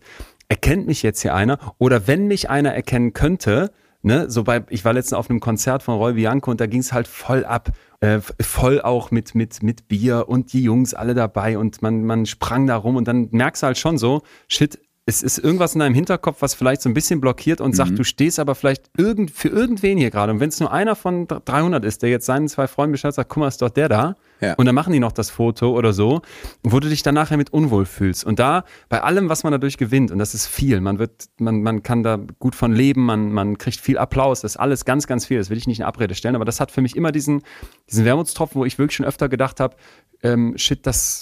erkennt 0.49 0.87
mich 0.87 1.03
jetzt 1.03 1.21
hier 1.21 1.35
einer? 1.35 1.59
Oder 1.77 2.07
wenn 2.07 2.27
mich 2.27 2.49
einer 2.49 2.73
erkennen 2.73 3.13
könnte, 3.13 3.71
ne, 4.07 4.29
so 4.29 4.43
bei, 4.43 4.63
ich 4.69 4.83
war 4.83 4.93
letztens 4.93 5.13
auf 5.13 5.29
einem 5.29 5.39
Konzert 5.39 5.83
von 5.83 5.95
Roy 5.95 6.13
Bianco 6.13 6.49
und 6.49 6.59
da 6.59 6.65
ging 6.65 6.79
es 6.79 6.93
halt 6.93 7.07
voll 7.07 7.45
ab. 7.45 7.71
Äh, 7.99 8.19
voll 8.41 8.81
auch 8.81 9.09
mit, 9.09 9.33
mit, 9.33 9.63
mit 9.63 9.87
Bier 9.87 10.25
und 10.27 10.53
die 10.53 10.61
Jungs 10.61 10.93
alle 10.93 11.15
dabei 11.15 11.57
und 11.57 11.81
man, 11.81 12.03
man 12.03 12.25
sprang 12.27 12.67
da 12.67 12.75
rum 12.75 12.95
und 12.95 13.07
dann 13.07 13.29
merkst 13.31 13.63
du 13.63 13.67
halt 13.67 13.77
schon 13.77 13.97
so, 13.97 14.21
shit, 14.47 14.79
es 15.09 15.23
ist 15.23 15.37
irgendwas 15.37 15.73
in 15.73 15.79
deinem 15.79 15.95
Hinterkopf, 15.95 16.41
was 16.41 16.53
vielleicht 16.53 16.81
so 16.81 16.89
ein 16.89 16.93
bisschen 16.93 17.21
blockiert 17.21 17.61
und 17.61 17.71
Mhm. 17.71 17.75
sagt, 17.75 17.97
du 17.97 18.03
stehst 18.03 18.39
aber 18.39 18.55
vielleicht 18.55 18.89
irgend, 18.97 19.31
für 19.31 19.47
irgendwen 19.47 19.97
hier 19.97 20.11
gerade. 20.11 20.33
Und 20.33 20.41
wenn 20.41 20.49
es 20.49 20.59
nur 20.59 20.69
einer 20.71 20.97
von 20.97 21.27
300 21.27 21.85
ist, 21.85 22.03
der 22.03 22.09
jetzt 22.09 22.25
seinen 22.25 22.49
zwei 22.49 22.67
Freunden 22.67 22.91
Bescheid 22.91 23.13
sagt, 23.13 23.29
guck 23.29 23.37
mal, 23.39 23.47
ist 23.47 23.61
doch 23.61 23.69
der 23.69 23.87
da. 23.87 24.15
Ja. 24.41 24.55
Und 24.55 24.65
dann 24.65 24.75
machen 24.75 24.91
die 24.91 24.99
noch 24.99 25.13
das 25.13 25.29
Foto 25.29 25.71
oder 25.71 25.93
so, 25.93 26.21
wo 26.61 26.81
du 26.81 26.89
dich 26.89 27.03
dann 27.03 27.15
nachher 27.15 27.37
mit 27.37 27.53
unwohl 27.53 27.85
fühlst. 27.85 28.25
Und 28.25 28.37
da, 28.37 28.65
bei 28.89 29.01
allem, 29.01 29.29
was 29.29 29.43
man 29.45 29.53
dadurch 29.53 29.77
gewinnt, 29.77 30.11
und 30.11 30.19
das 30.19 30.33
ist 30.33 30.45
viel, 30.45 30.81
man 30.81 30.99
wird, 30.99 31.27
man, 31.39 31.63
man 31.63 31.83
kann 31.83 32.03
da 32.03 32.19
gut 32.37 32.53
von 32.53 32.73
leben, 32.73 33.05
man, 33.05 33.31
man 33.31 33.57
kriegt 33.57 33.79
viel 33.79 33.97
Applaus, 33.97 34.41
das 34.41 34.51
ist 34.51 34.57
alles 34.57 34.83
ganz, 34.83 35.07
ganz 35.07 35.25
viel, 35.25 35.37
das 35.37 35.49
will 35.49 35.57
ich 35.57 35.67
nicht 35.67 35.79
in 35.79 35.85
Abrede 35.85 36.15
stellen, 36.15 36.35
aber 36.35 36.45
das 36.45 36.59
hat 36.59 36.69
für 36.69 36.81
mich 36.81 36.97
immer 36.97 37.13
diesen, 37.13 37.43
diesen 37.89 38.03
Wermutstropfen, 38.03 38.59
wo 38.59 38.65
ich 38.65 38.77
wirklich 38.77 38.97
schon 38.97 39.05
öfter 39.05 39.29
gedacht 39.29 39.61
habe, 39.61 39.77
ähm, 40.21 40.53
shit, 40.57 40.85
das 40.85 41.21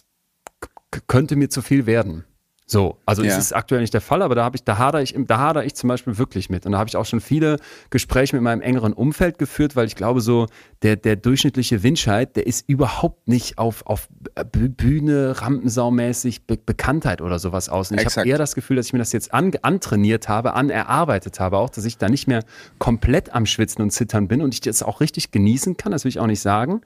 könnte 1.07 1.36
mir 1.36 1.49
zu 1.49 1.62
viel 1.62 1.86
werden. 1.86 2.26
So, 2.68 2.98
also 3.06 3.22
Ja. 3.24 3.30
es 3.32 3.38
ist 3.38 3.54
aktuell 3.54 3.82
nicht 3.82 3.94
der 3.94 4.02
Fall, 4.02 4.24
aber 4.24 4.34
da 4.34 4.44
habe 4.44 4.56
ich, 4.56 4.64
da 4.64 4.80
hadere 4.80 5.04
ich, 5.04 5.14
da 5.16 5.38
hadere 5.38 5.66
ich 5.66 5.76
zum 5.76 5.88
Beispiel 5.88 6.18
wirklich 6.18 6.50
mit. 6.50 6.66
Und 6.66 6.72
da 6.72 6.80
habe 6.80 6.88
ich 6.88 6.98
auch 6.98 7.06
schon 7.06 7.22
viele 7.22 7.58
Gespräche 7.92 8.36
mit 8.36 8.42
meinem 8.42 8.62
engeren 8.62 8.92
Umfeld 8.94 9.38
geführt, 9.38 9.76
weil 9.76 9.86
ich 9.86 9.96
glaube, 9.96 10.20
so 10.20 10.48
der, 10.82 10.96
der 10.96 11.16
durchschnittliche 11.16 11.84
Windscheid, 11.84 12.36
der 12.36 12.48
ist 12.48 12.68
überhaupt 12.68 13.28
nicht 13.28 13.60
auf, 13.60 13.86
auf 13.86 14.08
Bü- 14.36 14.70
Bühne, 14.70 15.40
Rampensaumäßig 15.42 16.48
Be 16.48 16.58
Bekanntheit 16.58 17.22
oder 17.22 17.38
sowas 17.38 17.70
aus. 17.70 17.92
Und 17.92 18.02
ich 18.02 18.18
habe 18.18 18.28
eher 18.28 18.40
das 18.40 18.56
Gefühl, 18.56 18.78
dass 18.78 18.88
ich 18.88 18.94
mir 18.94 19.00
das 19.00 19.12
jetzt 19.12 19.32
an, 19.32 19.52
antrainiert 19.62 20.28
habe, 20.28 20.54
anerarbeitet 20.54 21.40
habe, 21.40 21.60
auch, 21.60 21.70
dass 21.70 21.86
ich 21.86 22.00
da 22.00 22.10
nicht 22.10 22.28
mehr 22.28 22.44
komplett 22.80 23.32
am 23.36 23.46
Schwitzen 23.46 23.84
und 23.84 23.92
Zittern 23.92 24.28
bin 24.28 24.42
und 24.42 24.56
ich 24.56 24.62
das 24.62 24.82
auch 24.82 25.02
richtig 25.02 25.30
genießen 25.30 25.78
kann. 25.78 25.92
Das 25.92 26.04
will 26.04 26.10
ich 26.10 26.20
auch 26.20 26.26
nicht 26.28 26.42
sagen. 26.42 26.82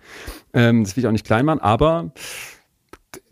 Ähm, 0.51 0.83
das 0.83 0.97
will 0.97 1.03
ich 1.03 1.07
auch 1.07 1.13
nicht 1.13 1.25
klein 1.25 1.45
machen, 1.45 1.61
aber 1.61 2.11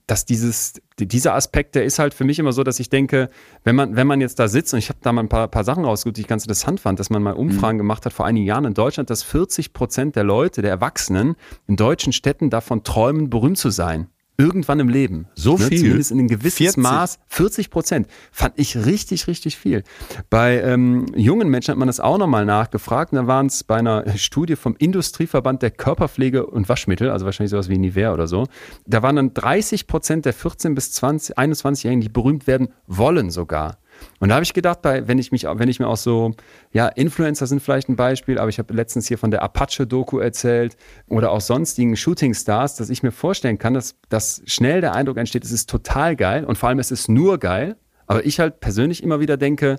dass 0.08 0.24
dieses, 0.24 0.82
dieser 0.98 1.36
Aspekt, 1.36 1.76
der 1.76 1.84
ist 1.84 2.00
halt 2.00 2.14
für 2.14 2.24
mich 2.24 2.40
immer 2.40 2.54
so, 2.54 2.64
dass 2.64 2.80
ich 2.80 2.90
denke, 2.90 3.30
wenn 3.66 3.76
man, 3.76 3.98
wenn 3.98 4.08
man 4.08 4.22
jetzt 4.22 4.40
da 4.40 4.48
sitzt, 4.48 4.74
und 4.74 4.80
ich 4.80 4.88
habe 4.88 5.00
da 5.02 5.12
mal 5.12 5.22
ein 5.22 5.30
paar, 5.30 5.50
paar 5.50 5.66
Sachen 5.66 5.84
rausgesucht, 5.84 6.16
die 6.16 6.22
ich 6.22 6.28
ganz 6.28 6.44
interessant 6.44 6.80
fand, 6.80 7.00
dass 7.00 7.10
man 7.10 7.22
mal 7.22 7.34
Umfragen 7.34 7.78
gemacht 7.78 8.06
hat 8.06 8.14
vor 8.14 8.26
einigen 8.26 8.46
Jahren 8.46 8.64
in 8.64 8.74
Deutschland, 8.74 9.10
dass 9.10 9.22
40 9.24 9.74
Prozent 9.74 10.16
der 10.16 10.24
Leute, 10.24 10.62
der 10.62 10.72
Erwachsenen 10.72 11.36
in 11.68 11.76
deutschen 11.76 12.14
Städten 12.14 12.50
davon 12.50 12.84
träumen, 12.84 13.30
berühmt 13.30 13.58
zu 13.58 13.70
sein. 13.70 14.08
Irgendwann 14.40 14.80
im 14.80 14.88
Leben. 14.88 15.28
So 15.34 15.58
viel? 15.58 15.80
Zumindest 15.80 16.12
in 16.12 16.20
einem 16.20 16.28
gewissen 16.28 16.58
40? 16.58 16.84
Maß. 16.84 17.20
40 17.28 17.70
Prozent. 17.72 18.08
Fand 18.32 18.54
ich 18.58 18.78
richtig, 18.86 19.28
richtig 19.28 19.58
viel. 19.58 19.84
Bei 20.30 20.62
ähm, 20.62 21.08
jungen 21.16 21.50
Menschen 21.50 21.72
hat 21.72 21.78
man 21.80 21.88
das 21.88 22.00
auch 22.00 22.20
nochmal 22.20 22.46
nachgefragt. 22.46 23.14
Und 23.14 23.18
da 23.18 23.28
waren 23.28 23.48
es 23.48 23.64
bei 23.64 23.78
einer 23.78 24.16
Studie 24.16 24.56
vom 24.56 24.76
Industrieverband 24.78 25.64
der 25.64 25.72
Körperpflege 25.72 26.46
und 26.46 26.70
Waschmittel, 26.70 27.10
also 27.10 27.26
wahrscheinlich 27.26 27.50
sowas 27.50 27.68
wie 27.68 27.80
Nivea 27.80 28.14
oder 28.14 28.28
so. 28.28 28.46
Da 28.86 29.02
waren 29.02 29.16
dann 29.16 29.34
30 29.34 29.88
Prozent 29.88 30.26
der 30.26 30.34
14 30.34 30.76
bis 30.76 30.92
20, 30.92 31.36
21-Jährigen, 31.36 32.02
die 32.02 32.10
berühmt 32.10 32.46
werden 32.46 32.70
wollen 32.86 33.32
sogar. 33.32 33.80
Und 34.20 34.30
da 34.30 34.36
habe 34.36 34.44
ich 34.44 34.54
gedacht, 34.54 34.82
bei, 34.82 35.08
wenn 35.08 35.20
ich 35.20 35.32
mich, 35.32 35.44
wenn 35.44 35.70
ich 35.70 35.80
mir 35.80 35.88
auch 35.88 35.98
so, 35.98 36.34
ja, 36.72 36.88
Influencer 36.88 37.48
sind 37.48 37.62
vielleicht 37.62 37.90
ein 37.90 37.96
Beispiel, 37.96 38.40
aber 38.40 38.50
ich 38.50 38.60
habe 38.60 38.74
letztens 38.74 39.08
hier 39.08 39.18
von 39.18 39.32
der 39.32 39.44
Apache-Doku 39.44 40.20
erzählt 40.20 40.78
oder 41.08 41.32
auch 41.32 41.42
sonstigen 41.42 41.96
Shooting-Stars, 41.96 42.76
dass 42.76 42.90
ich 42.90 43.04
mir 43.04 43.12
vorstellen 43.12 43.58
kann, 43.58 43.74
dass, 43.74 43.96
dass 44.10 44.42
schnell 44.46 44.82
der 44.82 44.94
Eindruck 44.94 45.18
entsteht, 45.18 45.44
es 45.44 45.52
ist 45.52 45.70
total 45.70 46.16
geil 46.16 46.46
und 46.46 46.58
vor 46.58 46.70
allem 46.70 46.80
es 46.80 46.92
ist 46.92 47.10
nur 47.10 47.38
geil. 47.38 47.76
Aber 48.08 48.26
ich 48.26 48.40
halt 48.40 48.60
persönlich 48.60 49.04
immer 49.04 49.20
wieder 49.20 49.38
denke, 49.38 49.78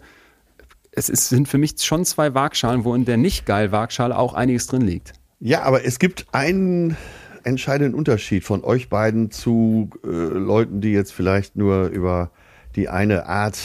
es 0.93 1.09
ist, 1.09 1.28
sind 1.28 1.49
für 1.49 1.59
mich 1.59 1.74
schon 1.78 2.05
zwei 2.05 2.35
Waagschalen, 2.35 2.85
wo 2.85 2.95
in 2.95 3.05
der 3.05 3.16
nicht 3.16 3.47
geil 3.47 3.73
Waagschale 3.73 4.16
auch 4.16 4.35
einiges 4.35 4.66
drin 4.66 4.82
liegt. 4.82 5.12
Ja, 5.40 5.62
aber 5.62 5.85
es 5.85 5.99
gibt 5.99 6.27
einen 6.32 6.97
entscheidenden 7.45 7.95
Unterschied 7.95 8.45
von 8.45 8.65
euch 8.65 8.89
beiden 8.89 9.31
zu 9.31 9.90
äh, 10.05 10.09
Leuten, 10.09 10.81
die 10.81 10.90
jetzt 10.90 11.12
vielleicht 11.12 11.57
nur 11.57 11.86
über 11.86 12.31
die 12.77 12.89
eine 12.89 13.27
Art, 13.27 13.59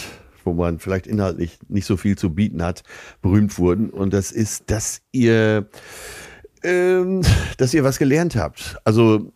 wo 0.46 0.54
man 0.54 0.80
vielleicht 0.80 1.08
inhaltlich 1.08 1.60
nicht 1.68 1.86
so 1.86 1.98
viel 1.98 2.18
zu 2.18 2.34
bieten 2.34 2.64
hat, 2.64 2.84
berühmt 3.22 3.58
wurden. 3.58 3.90
Und 3.90 4.14
das 4.14 4.32
ist, 4.32 4.70
dass 4.72 5.02
ihr 5.12 5.68
ähm, 6.64 7.22
dass 7.58 7.74
ihr 7.74 7.84
was 7.84 8.00
gelernt 8.00 8.38
habt. 8.38 8.78
Also 8.86 9.34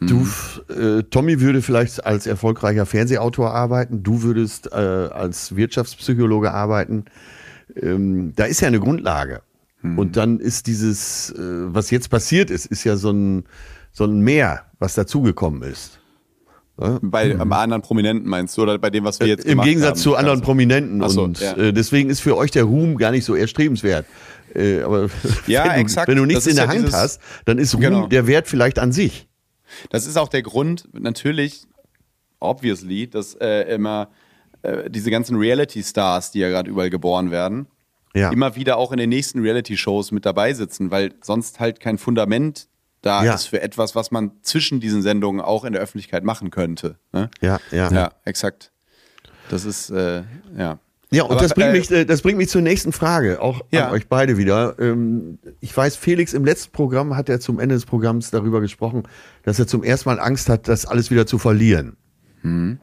du, 0.00 0.26
äh, 0.74 1.04
Tommy 1.04 1.40
würde 1.40 1.62
vielleicht 1.62 2.04
als 2.04 2.26
erfolgreicher 2.26 2.84
Fernsehautor 2.84 3.54
arbeiten, 3.54 4.02
du 4.02 4.22
würdest 4.22 4.72
äh, 4.72 4.74
als 4.74 5.54
Wirtschaftspsychologe 5.54 6.52
arbeiten. 6.52 7.04
Ähm, 7.80 8.32
da 8.34 8.44
ist 8.44 8.60
ja 8.60 8.68
eine 8.68 8.80
Grundlage. 8.80 9.42
Und 9.84 10.16
dann 10.16 10.40
ist 10.40 10.66
dieses, 10.66 11.30
äh, 11.30 11.36
was 11.38 11.90
jetzt 11.90 12.08
passiert 12.08 12.50
ist, 12.50 12.64
ist 12.64 12.84
ja 12.84 12.96
so 12.96 13.10
ein, 13.10 13.44
so 13.92 14.04
ein 14.04 14.20
Mehr, 14.20 14.64
was 14.78 14.94
dazugekommen 14.94 15.62
ist. 15.62 16.00
Bei 16.76 17.22
einem 17.32 17.52
anderen 17.52 17.82
Prominenten 17.82 18.28
meinst 18.28 18.56
du, 18.58 18.62
oder 18.62 18.78
bei 18.78 18.90
dem, 18.90 19.04
was 19.04 19.20
wir 19.20 19.26
jetzt 19.28 19.44
Im 19.44 19.60
Gegensatz 19.60 19.90
haben? 19.90 20.02
zu 20.02 20.16
anderen 20.16 20.38
Also- 20.38 20.44
Prominenten. 20.44 21.08
So, 21.08 21.22
und 21.22 21.40
ja. 21.40 21.52
äh, 21.56 21.72
deswegen 21.72 22.10
ist 22.10 22.20
für 22.20 22.36
euch 22.36 22.50
der 22.50 22.64
Ruhm 22.64 22.96
gar 22.96 23.10
nicht 23.12 23.24
so 23.24 23.34
erstrebenswert. 23.36 24.06
Äh, 24.54 24.80
aber 24.82 25.08
Ja, 25.46 25.64
wenn, 25.64 25.70
du, 25.74 25.80
exakt. 25.80 26.08
wenn 26.08 26.16
du 26.16 26.24
nichts 26.24 26.46
in 26.46 26.56
der 26.56 26.64
ja 26.64 26.70
Hand 26.70 26.80
dieses- 26.82 26.94
hast, 26.94 27.20
dann 27.44 27.58
ist 27.58 27.74
Ruhm 27.74 27.80
Genau. 27.82 28.06
der 28.08 28.26
Wert 28.26 28.48
vielleicht 28.48 28.78
an 28.80 28.90
sich. 28.92 29.28
Das 29.90 30.06
ist 30.06 30.16
auch 30.16 30.28
der 30.28 30.42
Grund, 30.42 30.88
natürlich, 30.92 31.62
obviously, 32.40 33.08
dass 33.08 33.34
äh, 33.34 33.72
immer 33.74 34.08
äh, 34.62 34.88
diese 34.90 35.10
ganzen 35.10 35.36
Reality-Stars, 35.36 36.30
die 36.32 36.40
ja 36.40 36.48
gerade 36.48 36.70
überall 36.70 36.90
geboren 36.90 37.30
werden, 37.30 37.66
Ja. 38.14 38.30
immer 38.30 38.56
wieder 38.56 38.76
auch 38.78 38.92
in 38.92 38.98
den 38.98 39.10
nächsten 39.10 39.40
Reality-Shows 39.40 40.12
mit 40.12 40.26
dabei 40.26 40.52
sitzen, 40.54 40.90
weil 40.90 41.14
sonst 41.22 41.60
halt 41.60 41.80
kein 41.80 41.98
Fundament 41.98 42.68
da 43.04 43.22
Ja. 43.24 43.34
ist 43.34 43.46
für 43.46 43.60
etwas, 43.60 43.94
was 43.94 44.10
man 44.10 44.32
zwischen 44.42 44.80
diesen 44.80 45.02
Sendungen 45.02 45.40
auch 45.40 45.64
in 45.64 45.72
der 45.72 45.82
Öffentlichkeit 45.82 46.24
machen 46.24 46.50
könnte. 46.50 46.96
Ne? 47.12 47.30
Ja, 47.40 47.60
ja. 47.70 47.90
Ja, 47.92 48.12
exakt. 48.24 48.70
Das 49.50 49.64
ist, 49.64 49.90
äh, 49.90 50.22
ja. 50.56 50.78
Ja, 51.10 51.22
und 51.24 51.32
Aber, 51.32 51.42
das, 51.42 51.54
bringt 51.54 51.68
äh, 51.68 51.72
mich, 51.72 51.90
äh, 51.90 52.04
das 52.06 52.22
bringt 52.22 52.38
mich 52.38 52.48
zur 52.48 52.62
nächsten 52.62 52.92
Frage, 52.92 53.40
auch 53.40 53.60
Ja. 53.70 53.86
an 53.88 53.92
euch 53.92 54.08
beide 54.08 54.36
wieder. 54.38 54.74
Ähm, 54.80 55.38
ich 55.60 55.76
weiß, 55.76 55.96
Felix 55.96 56.32
im 56.32 56.44
letzten 56.44 56.72
Programm 56.72 57.14
hat 57.14 57.28
er 57.28 57.38
zum 57.40 57.60
Ende 57.60 57.74
des 57.74 57.84
Programms 57.86 58.30
darüber 58.30 58.60
gesprochen, 58.60 59.04
dass 59.44 59.58
er 59.58 59.66
zum 59.66 59.84
ersten 59.84 60.08
Mal 60.08 60.18
Angst 60.18 60.48
hat, 60.48 60.66
das 60.66 60.86
alles 60.86 61.10
wieder 61.10 61.26
zu 61.26 61.38
verlieren. 61.38 61.96
Mhm. 62.42 62.80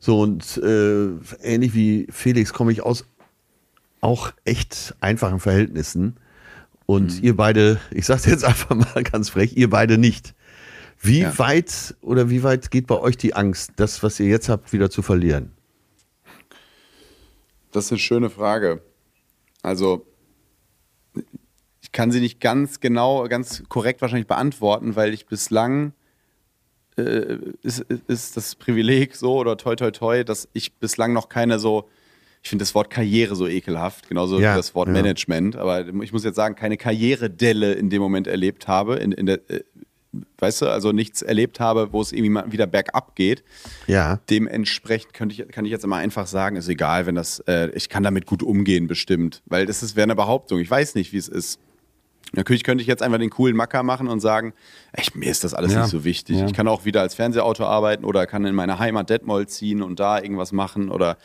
So, 0.00 0.20
und 0.20 0.56
äh, 0.58 1.06
ähnlich 1.42 1.72
wie 1.72 2.08
Felix 2.10 2.52
komme 2.52 2.72
ich 2.72 2.82
aus 2.82 3.04
auch 4.00 4.32
echt 4.44 4.94
einfachen 5.00 5.38
Verhältnissen. 5.38 6.16
Und 6.86 7.18
Mhm. 7.18 7.24
ihr 7.24 7.36
beide, 7.36 7.80
ich 7.90 8.06
sag's 8.06 8.26
jetzt 8.26 8.44
einfach 8.44 8.74
mal 8.74 9.02
ganz 9.02 9.30
frech, 9.30 9.56
ihr 9.56 9.70
beide 9.70 9.98
nicht. 9.98 10.34
Wie 11.00 11.20
Ja. 11.20 11.38
weit 11.38 11.96
oder 12.00 12.30
wie 12.30 12.42
weit 12.42 12.70
geht 12.70 12.86
bei 12.86 12.98
euch 12.98 13.16
die 13.16 13.34
Angst, 13.34 13.72
das, 13.76 14.02
was 14.02 14.20
ihr 14.20 14.26
jetzt 14.28 14.48
habt, 14.48 14.72
wieder 14.72 14.90
zu 14.90 15.02
verlieren? 15.02 15.52
Das 17.72 17.86
ist 17.86 17.92
eine 17.92 17.98
schöne 17.98 18.30
Frage. 18.30 18.82
Also, 19.62 20.06
ich 21.80 21.92
kann 21.92 22.12
sie 22.12 22.20
nicht 22.20 22.40
ganz 22.40 22.80
genau, 22.80 23.26
ganz 23.28 23.62
korrekt 23.68 24.00
wahrscheinlich 24.02 24.26
beantworten, 24.26 24.94
weil 24.96 25.14
ich 25.14 25.26
bislang 25.26 25.92
äh, 26.96 27.38
ist, 27.62 27.80
ist 28.06 28.36
das 28.36 28.54
Privileg 28.54 29.16
so 29.16 29.36
oder 29.38 29.56
toi 29.56 29.74
toi 29.76 29.90
toi, 29.90 30.24
dass 30.24 30.48
ich 30.52 30.74
bislang 30.74 31.12
noch 31.14 31.28
keine 31.28 31.58
so, 31.58 31.88
ich 32.42 32.48
finde 32.50 32.62
das 32.64 32.74
Wort 32.74 32.90
Karriere 32.90 33.36
so 33.36 33.46
ekelhaft, 33.46 34.08
genauso 34.08 34.40
Ja, 34.40 34.52
wie 34.52 34.56
das 34.56 34.74
Wort 34.74 34.88
ja. 34.88 34.94
Management, 34.94 35.56
aber 35.56 35.86
ich 36.02 36.12
muss 36.12 36.24
jetzt 36.24 36.36
sagen, 36.36 36.54
keine 36.56 36.76
Karrieredelle 36.76 37.72
in 37.74 37.88
dem 37.88 38.02
Moment 38.02 38.26
erlebt 38.26 38.66
habe, 38.68 38.96
in, 38.96 39.12
in 39.12 39.26
der, 39.26 39.38
äh, 39.48 39.60
weißt 40.38 40.62
du, 40.62 40.66
also 40.66 40.92
nichts 40.92 41.22
erlebt 41.22 41.60
habe, 41.60 41.92
wo 41.92 42.02
es 42.02 42.12
irgendwie 42.12 42.30
mal 42.30 42.50
wieder 42.52 42.66
bergab 42.66 43.14
geht 43.14 43.44
Ja. 43.86 44.18
dementsprechend 44.28 45.14
könnte 45.14 45.34
ich, 45.40 45.48
kann 45.52 45.64
ich 45.64 45.70
jetzt 45.70 45.84
immer 45.84 45.96
einfach 45.96 46.26
sagen, 46.26 46.56
ist 46.56 46.68
egal, 46.68 47.06
wenn 47.06 47.14
das, 47.14 47.38
äh, 47.46 47.70
ich 47.74 47.88
kann 47.88 48.02
damit 48.02 48.26
gut 48.26 48.42
umgehen, 48.42 48.88
bestimmt. 48.88 49.42
Weil 49.46 49.64
das 49.66 49.82
ist 49.82 49.94
wäre 49.96 50.04
eine 50.04 50.16
Behauptung. 50.16 50.58
Ich 50.58 50.70
weiß 50.70 50.96
nicht, 50.96 51.12
wie 51.12 51.18
es 51.18 51.28
ist. 51.28 51.58
Natürlich 52.34 52.64
könnte 52.64 52.80
ich 52.80 52.88
jetzt 52.88 53.02
einfach 53.02 53.18
den 53.18 53.28
coolen 53.30 53.54
Macker 53.54 53.82
machen 53.82 54.08
und 54.08 54.20
sagen, 54.20 54.54
echt, 54.92 55.14
mir 55.16 55.30
ist 55.30 55.44
das 55.44 55.52
alles 55.54 55.72
Ja, 55.74 55.82
nicht 55.82 55.90
so 55.90 56.02
wichtig. 56.04 56.38
ja. 56.38 56.46
Ich 56.46 56.54
kann 56.54 56.66
auch 56.66 56.84
wieder 56.86 57.02
als 57.02 57.14
Fernsehautor 57.14 57.68
arbeiten 57.68 58.04
oder 58.04 58.26
kann 58.26 58.44
in 58.46 58.54
meine 58.54 58.78
Heimat 58.78 59.10
Detmold 59.10 59.50
ziehen 59.50 59.82
und 59.82 60.00
da 60.00 60.18
irgendwas 60.20 60.50
machen 60.52 60.90
oder, 60.90 61.18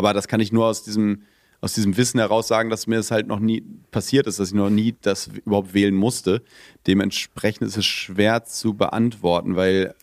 aber 0.00 0.14
das 0.14 0.28
kann 0.28 0.40
ich 0.40 0.50
nur 0.50 0.64
aus 0.64 0.82
diesem, 0.82 1.24
aus 1.60 1.74
diesem 1.74 1.98
Wissen 1.98 2.18
heraus 2.20 2.48
sagen, 2.48 2.70
dass 2.70 2.86
mir 2.86 2.96
das 2.96 3.10
halt 3.10 3.26
noch 3.26 3.38
nie 3.38 3.62
passiert 3.90 4.26
ist, 4.26 4.40
dass 4.40 4.48
ich 4.48 4.54
noch 4.54 4.70
nie 4.70 4.96
das 5.02 5.26
überhaupt 5.44 5.74
wählen 5.74 5.94
musste. 5.94 6.42
Dementsprechend 6.86 7.66
ist 7.66 7.76
es 7.76 7.84
schwer 7.84 8.44
zu 8.44 8.72
beantworten, 8.72 9.56
weil 9.56 9.94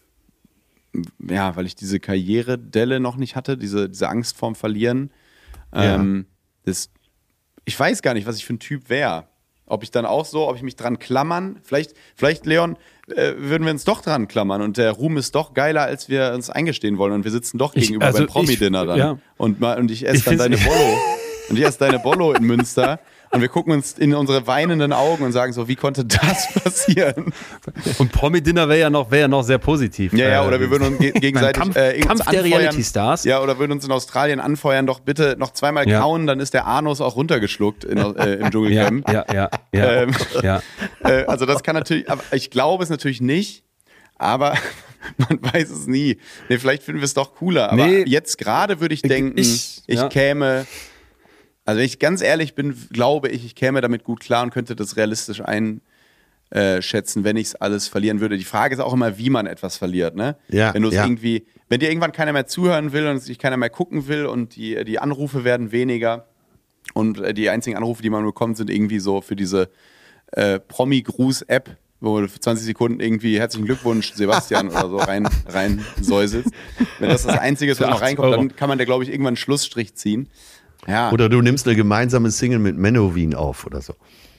ja, 1.27 1.55
weil 1.55 1.65
ich 1.65 1.75
diese 1.75 1.99
Karrieredelle 1.99 2.99
noch 2.99 3.17
nicht 3.17 3.35
hatte, 3.35 3.57
diese, 3.57 3.89
diese 3.89 4.07
Angst 4.07 4.37
vorm 4.37 4.53
Verlieren. 4.53 5.11
Ja. 5.73 5.95
Ähm, 5.95 6.27
das, 6.63 6.91
ich 7.65 7.79
weiß 7.79 8.03
gar 8.03 8.13
nicht, 8.13 8.27
was 8.27 8.37
ich 8.37 8.45
für 8.45 8.53
ein 8.53 8.59
Typ 8.59 8.89
wäre. 8.89 9.27
Ob 9.65 9.83
ich 9.83 9.91
dann 9.91 10.05
auch 10.05 10.25
so, 10.25 10.47
ob 10.47 10.55
ich 10.55 10.63
mich 10.63 10.75
dran 10.75 10.99
klammern, 10.99 11.59
vielleicht, 11.63 11.93
vielleicht 12.15 12.45
Leon, 12.45 12.77
äh, 13.15 13.33
würden 13.37 13.63
wir 13.65 13.71
uns 13.71 13.83
doch 13.85 14.01
dran 14.01 14.27
klammern 14.27 14.61
und 14.61 14.77
der 14.77 14.91
Ruhm 14.91 15.17
ist 15.17 15.33
doch 15.35 15.53
geiler, 15.53 15.83
als 15.83 16.09
wir 16.09 16.33
uns 16.35 16.49
eingestehen 16.49 16.97
wollen 16.97 17.13
und 17.13 17.23
wir 17.23 17.31
sitzen 17.31 17.57
doch 17.57 17.73
Ich- 17.75 17.83
gegenüber 17.83 18.05
also 18.07 18.19
beim 18.19 18.27
Promi-Dinner 18.27 18.81
ich- 18.81 18.87
dann. 18.87 18.97
ja. 18.97 19.17
Und, 19.37 19.59
mal, 19.59 19.79
und 19.79 19.89
ich 19.91 20.05
esse 20.05 20.17
Ich 20.17 20.23
dann 20.25 20.37
deine 20.37 20.57
Bollo. 20.57 20.97
und 21.49 21.57
ich 21.57 21.63
esse 21.65 21.79
deine 21.79 21.99
Bollo 21.99 22.33
in 22.33 22.43
Münster 22.43 22.99
und 23.31 23.41
wir 23.41 23.47
gucken 23.49 23.73
uns 23.73 23.93
in 23.93 24.13
unsere 24.13 24.47
weinenden 24.47 24.93
Augen 24.93 25.23
und 25.23 25.31
sagen 25.31 25.53
so, 25.53 25.67
wie 25.67 25.75
konnte 25.75 26.05
das 26.05 26.53
passieren? 26.63 27.33
Und 27.99 28.11
Promi-Dinner 28.11 28.69
wäre 28.69 28.79
ja, 28.79 28.89
noch- 28.89 29.11
wär 29.11 29.19
ja 29.21 29.27
noch 29.27 29.43
sehr 29.43 29.57
positiv. 29.57 30.13
Ja, 30.13 30.27
ja, 30.29 30.43
Äh, 30.43 30.47
oder 30.47 30.59
wir 30.59 30.69
würden 30.69 30.87
uns 30.87 30.97
ge 30.99 31.11
gegenseitig 31.11 31.61
Kampf, 31.61 31.75
äh, 31.75 31.99
Kampf 31.99 32.25
der. 32.29 32.43
Reality-Stars. 32.43 33.23
Ja, 33.25 33.41
oder 33.41 33.59
würden 33.59 33.71
uns 33.73 33.85
in 33.85 33.91
Australien 33.91 34.39
anfeuern, 34.39 34.85
doch 34.87 34.99
bitte 34.99 35.35
noch 35.37 35.51
zweimal 35.51 35.87
Ja. 35.87 35.99
kauen, 36.01 36.27
dann 36.27 36.39
ist 36.39 36.53
der 36.53 36.67
Anus 36.67 37.01
auch 37.01 37.15
runtergeschluckt 37.15 37.83
in, 37.83 37.97
äh, 37.97 38.35
im 38.35 38.51
Dschungelcamp. 38.51 39.09
ja, 39.11 39.25
ja, 39.33 39.49
ja, 39.73 39.91
Ähm, 40.03 40.11
ja. 40.41 40.61
Äh, 41.03 41.25
also 41.25 41.45
das 41.45 41.63
kann 41.63 41.75
natürlich, 41.75 42.09
aber 42.09 42.23
ich 42.31 42.49
glaube 42.49 42.83
es 42.83 42.89
natürlich 42.89 43.21
nicht, 43.21 43.63
aber 44.17 44.55
man 45.17 45.39
weiß 45.41 45.69
es 45.69 45.87
nie. 45.87 46.17
Nee, 46.49 46.57
vielleicht 46.57 46.83
finden 46.83 47.01
wir 47.01 47.05
es 47.05 47.13
doch 47.13 47.35
cooler. 47.35 47.71
Aber 47.71 47.85
Nee. 47.85 48.03
jetzt 48.07 48.37
gerade 48.37 48.79
würde 48.79 48.93
ich 48.93 49.01
denken, 49.01 49.37
ich, 49.37 49.81
ich- 49.87 49.95
ja. 49.99 50.09
käme, 50.09 50.65
also 51.67 51.79
wenn 51.79 51.85
ich 51.85 51.99
ganz 51.99 52.21
ehrlich 52.21 52.55
bin, 52.55 52.73
glaube 52.91 53.27
ich, 53.27 53.43
ich 53.43 53.53
käme 53.53 53.81
damit 53.81 54.05
gut 54.05 54.21
klar 54.21 54.41
und 54.41 54.51
könnte 54.51 54.73
das 54.73 54.95
realistisch 54.95 55.41
einschätzen, 55.41 57.25
wenn 57.25 57.35
ich 57.35 57.47
es 57.47 57.55
alles 57.55 57.89
verlieren 57.89 58.21
würde. 58.21 58.37
Die 58.37 58.45
Frage 58.45 58.73
ist 58.73 58.79
auch 58.79 58.93
immer, 58.93 59.17
wie 59.17 59.29
man 59.29 59.47
etwas 59.47 59.75
verliert, 59.75 60.15
ne? 60.15 60.37
Ja, 60.47 60.73
Wenn 60.73 60.83
du 60.83 60.87
es 60.87 60.95
ja. 60.95 61.03
irgendwie, 61.03 61.45
wenn 61.67 61.81
dir 61.81 61.89
irgendwann 61.89 62.13
keiner 62.13 62.31
mehr 62.31 62.47
zuhören 62.47 62.93
will 62.93 63.05
und 63.07 63.19
sich 63.19 63.37
keiner 63.37 63.57
mehr 63.57 63.69
gucken 63.69 64.07
will 64.07 64.27
und 64.27 64.55
die, 64.55 64.81
die 64.85 64.97
Anrufe 64.99 65.43
werden 65.43 65.73
weniger 65.73 66.27
und 66.93 67.19
äh, 67.19 67.33
die 67.33 67.49
einzigen 67.49 67.75
Anrufe, 67.75 68.01
die 68.01 68.11
man 68.11 68.23
bekommt, 68.23 68.55
sind 68.55 68.69
irgendwie 68.69 68.99
so 68.99 69.19
für 69.19 69.35
diese 69.35 69.69
äh, 70.31 70.61
Promi-Gruß-App, 70.61 71.75
wo 71.99 72.21
du 72.21 72.29
für 72.29 72.39
20 72.39 72.65
Sekunden 72.65 73.01
irgendwie 73.01 73.37
herzlichen 73.37 73.65
Glückwunsch, 73.65 74.13
Sebastian 74.13 74.69
oder 74.69 74.87
so 74.87 74.97
rein, 74.99 75.27
rein 75.47 75.85
säuselst. 75.99 76.49
Wenn 76.99 77.09
das 77.09 77.23
das 77.23 77.37
Einzige 77.37 77.73
ist, 77.73 77.81
was 77.81 77.89
noch 77.89 78.01
80 78.01 78.07
reinkommt, 78.07 78.33
dann 78.33 78.55
kann 78.55 78.69
man 78.69 78.77
da, 78.77 78.85
glaube 78.85 79.03
ich, 79.03 79.09
irgendwann 79.09 79.31
einen 79.31 79.37
Schlussstrich 79.37 79.95
ziehen. 79.95 80.29
Ja, 80.87 81.11
Oder 81.11 81.29
du 81.29 81.41
nimmst 81.41 81.65
eine 81.67 81.75
gemeinsame 81.75 82.29
Single 82.31 82.59
mit 82.59 82.77
Menowin 82.77 83.33
auf 83.35 83.65
oder 83.65 83.81
so. 83.81 83.93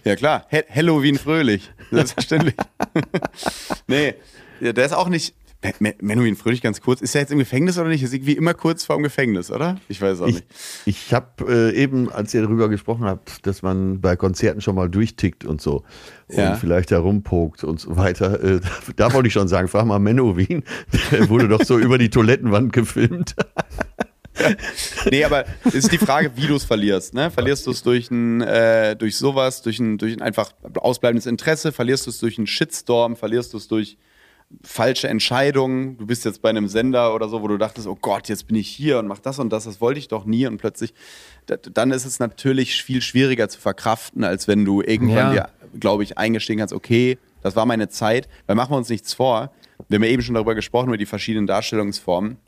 ja 0.05 0.15
klar. 0.16 0.47
Ha 0.52 0.59
Halloween 0.74 1.16
fröhlich. 1.19 1.70
Selbstverständlich. 1.90 2.55
nee, 3.86 4.15
ja, 4.60 4.73
der 4.73 4.86
ist 4.86 4.93
auch 4.94 5.09
nicht. 5.09 5.35
Me- 5.60 5.74
Me- 5.81 5.94
Menuhin 6.01 6.36
Fröhlich, 6.36 6.62
ganz 6.62 6.81
kurz. 6.81 7.01
Ist 7.01 7.16
er 7.16 7.23
jetzt 7.23 7.32
im 7.32 7.39
Gefängnis 7.40 7.78
oder 7.78 7.89
nicht? 7.89 8.01
Ist 8.05 8.15
irgendwie 8.15 8.35
immer 8.35 8.55
kurz 8.55 8.85
vorm 8.85 9.02
Gefängnis, 9.02 9.51
oder? 9.51 9.77
Ich 9.89 10.01
weiß 10.01 10.20
auch 10.20 10.28
Ich, 10.28 10.35
nicht. 10.36 10.47
ich 10.86 11.12
habe 11.12 11.27
äh, 11.48 11.74
eben, 11.74 12.12
als 12.12 12.32
ihr 12.32 12.43
darüber 12.43 12.69
gesprochen 12.69 13.06
habt, 13.06 13.44
dass 13.44 13.62
man 13.62 14.01
bei 14.01 14.15
Konzerten 14.15 14.60
schon 14.60 14.77
mal 14.77 14.89
durchtickt 14.89 15.44
und 15.44 15.60
so 15.60 15.82
Ja. 16.28 16.52
und 16.52 16.59
vielleicht 16.60 16.93
herumpokt 16.93 17.65
und 17.65 17.81
so 17.81 17.97
weiter. 17.97 18.40
Äh, 18.40 18.60
da 18.94 19.12
wollte 19.12 19.27
ich 19.27 19.32
schon 19.32 19.48
sagen, 19.48 19.66
frag 19.66 19.85
mal 19.86 19.98
Menno 19.98 20.36
Wien. 20.36 20.62
Der 21.10 21.28
wurde 21.28 21.48
doch 21.48 21.65
so 21.65 21.77
über 21.81 21.98
die 21.98 22.09
Toilettenwand 22.10 22.73
gefilmt. 22.73 23.35
Nee, 25.10 25.24
aber 25.24 25.44
es 25.65 25.74
ist 25.74 25.93
die 25.93 25.98
Frage, 25.98 26.32
wie 26.36 26.47
du 26.47 26.56
es 26.56 26.65
verlierst. 26.65 27.15
Ne? 27.15 27.31
Verlierst 27.31 27.66
du 27.66 27.70
es 27.70 27.82
durch, 27.82 28.10
ein, 28.10 28.40
äh, 28.43 28.97
durch 28.97 29.16
sowas, 29.16 29.62
durch 29.62 29.78
ein, 29.78 29.98
durch 29.98 30.12
ein 30.15 30.23
einfach 30.23 30.52
ausbleibendes 30.78 31.27
Interesse? 31.27 31.73
Verlierst 31.73 32.06
du 32.06 32.10
es 32.10 32.19
durch 32.19 32.39
einen 32.39 32.47
Shitstorm? 32.47 33.16
Verlierst 33.16 33.52
du 33.52 33.56
es 33.59 33.69
durch 33.69 33.97
falsche 34.62 35.09
Entscheidungen? 35.09 35.98
Du 35.98 36.06
bist 36.06 36.24
jetzt 36.24 36.40
bei 36.43 36.48
einem 36.51 36.69
Sender 36.69 37.15
oder 37.15 37.28
so, 37.28 37.43
wo 37.43 37.48
du 37.48 37.59
dachtest, 37.59 37.86
oh 37.86 37.98
Gott, 38.01 38.28
jetzt 38.28 38.47
bin 38.47 38.56
ich 38.56 38.69
hier 38.69 38.98
und 38.98 39.06
mach 39.06 39.19
das 39.19 39.39
und 39.39 39.51
das, 39.51 39.65
das 39.65 39.81
wollte 39.81 39.98
ich 40.01 40.09
doch 40.09 40.24
nie. 40.24 40.47
Und 40.47 40.59
plötzlich, 40.59 40.94
da- 41.47 41.56
dann 41.56 41.90
ist 41.90 42.05
es 42.05 42.19
natürlich 42.19 42.82
viel 42.82 43.02
schwieriger 43.02 43.48
zu 43.48 43.60
verkraften, 43.60 44.24
als 44.24 44.48
wenn 44.48 44.65
du 44.65 44.81
irgendwann 44.82 45.35
Ja. 45.35 45.48
dir, 45.73 45.78
glaube 45.81 46.02
ich, 46.02 46.16
eingestehen 46.19 46.59
kannst, 46.59 46.74
okay, 46.74 47.19
das 47.43 47.56
war 47.56 47.66
meine 47.66 47.89
Zeit. 47.89 48.28
Weil 48.47 48.56
machen 48.56 48.73
wir 48.73 48.77
uns 48.78 48.89
nichts 48.89 49.12
vor. 49.15 49.52
Wir 49.89 49.97
haben 49.97 50.02
ja 50.05 50.10
eben 50.10 50.23
schon 50.23 50.35
darüber 50.35 50.55
gesprochen, 50.55 50.89
über 50.89 50.97
die 50.97 51.06
verschiedenen 51.06 51.47
Darstellungsformen 51.47 52.39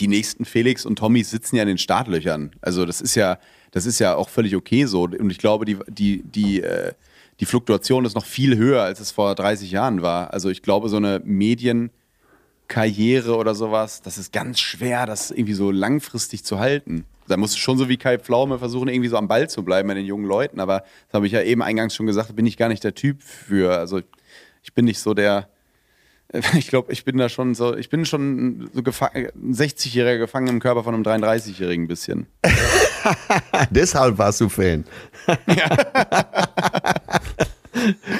die 0.00 0.08
nächsten 0.08 0.44
Felix 0.44 0.86
und 0.86 0.96
Tommys 0.96 1.30
sitzen 1.30 1.56
ja 1.56 1.62
in 1.62 1.68
den 1.68 1.78
Startlöchern. 1.78 2.52
Also 2.60 2.84
das 2.84 3.00
ist 3.00 3.14
ja, 3.14 3.38
das 3.70 3.86
ist 3.86 3.98
ja 3.98 4.14
auch 4.14 4.28
völlig 4.28 4.56
okay 4.56 4.84
so. 4.84 5.04
Und 5.04 5.30
ich 5.30 5.38
glaube, 5.38 5.64
die, 5.64 5.78
die, 5.88 6.22
die, 6.22 6.62
äh, 6.62 6.92
die 7.40 7.46
Fluktuation 7.46 8.04
ist 8.04 8.14
noch 8.14 8.26
viel 8.26 8.56
höher, 8.56 8.82
als 8.82 9.00
es 9.00 9.10
vor 9.10 9.34
30 9.34 9.70
Jahren 9.70 10.02
war. 10.02 10.32
Also 10.32 10.50
ich 10.50 10.62
glaube, 10.62 10.88
so 10.88 10.96
eine 10.96 11.20
Medienkarriere 11.24 13.36
oder 13.36 13.54
sowas, 13.54 14.02
das 14.02 14.18
ist 14.18 14.32
ganz 14.32 14.60
schwer, 14.60 15.06
das 15.06 15.30
irgendwie 15.30 15.54
so 15.54 15.70
langfristig 15.70 16.44
zu 16.44 16.58
halten. 16.58 17.04
Da 17.26 17.36
musst 17.36 17.54
du 17.54 17.58
schon 17.58 17.76
so 17.76 17.88
wie 17.88 17.98
Kai 17.98 18.18
Pflaume 18.18 18.58
versuchen, 18.58 18.88
irgendwie 18.88 19.10
so 19.10 19.16
am 19.16 19.28
Ball 19.28 19.50
zu 19.50 19.62
bleiben 19.62 19.88
bei 19.88 19.94
den 19.94 20.06
jungen 20.06 20.24
Leuten. 20.24 20.60
Aber 20.60 20.80
das 20.80 21.14
habe 21.14 21.26
ich 21.26 21.32
ja 21.32 21.42
eben 21.42 21.62
eingangs 21.62 21.94
schon 21.94 22.06
gesagt, 22.06 22.34
bin 22.34 22.46
ich 22.46 22.56
gar 22.56 22.68
nicht 22.68 22.84
der 22.84 22.94
Typ 22.94 23.22
für. 23.22 23.78
Also 23.78 24.00
ich 24.62 24.72
bin 24.74 24.86
nicht 24.86 25.00
so 25.00 25.12
der, 25.12 25.50
ich 26.58 26.68
glaube, 26.68 26.92
ich 26.92 27.04
bin 27.04 27.16
da 27.16 27.28
schon 27.28 27.54
so, 27.54 27.76
ich 27.76 27.88
bin 27.88 28.04
schon 28.04 28.70
so 28.72 28.80
ein 28.80 28.84
60-Jähriger 28.84 30.18
gefangen 30.18 30.48
im 30.48 30.60
Körper 30.60 30.84
von 30.84 30.94
einem 30.94 31.02
33-Jährigen 31.02 31.84
ein 31.84 31.88
bisschen. 31.88 32.26
Deshalb 33.70 34.18
warst 34.18 34.40
du 34.40 34.48
Fan. 34.48 34.84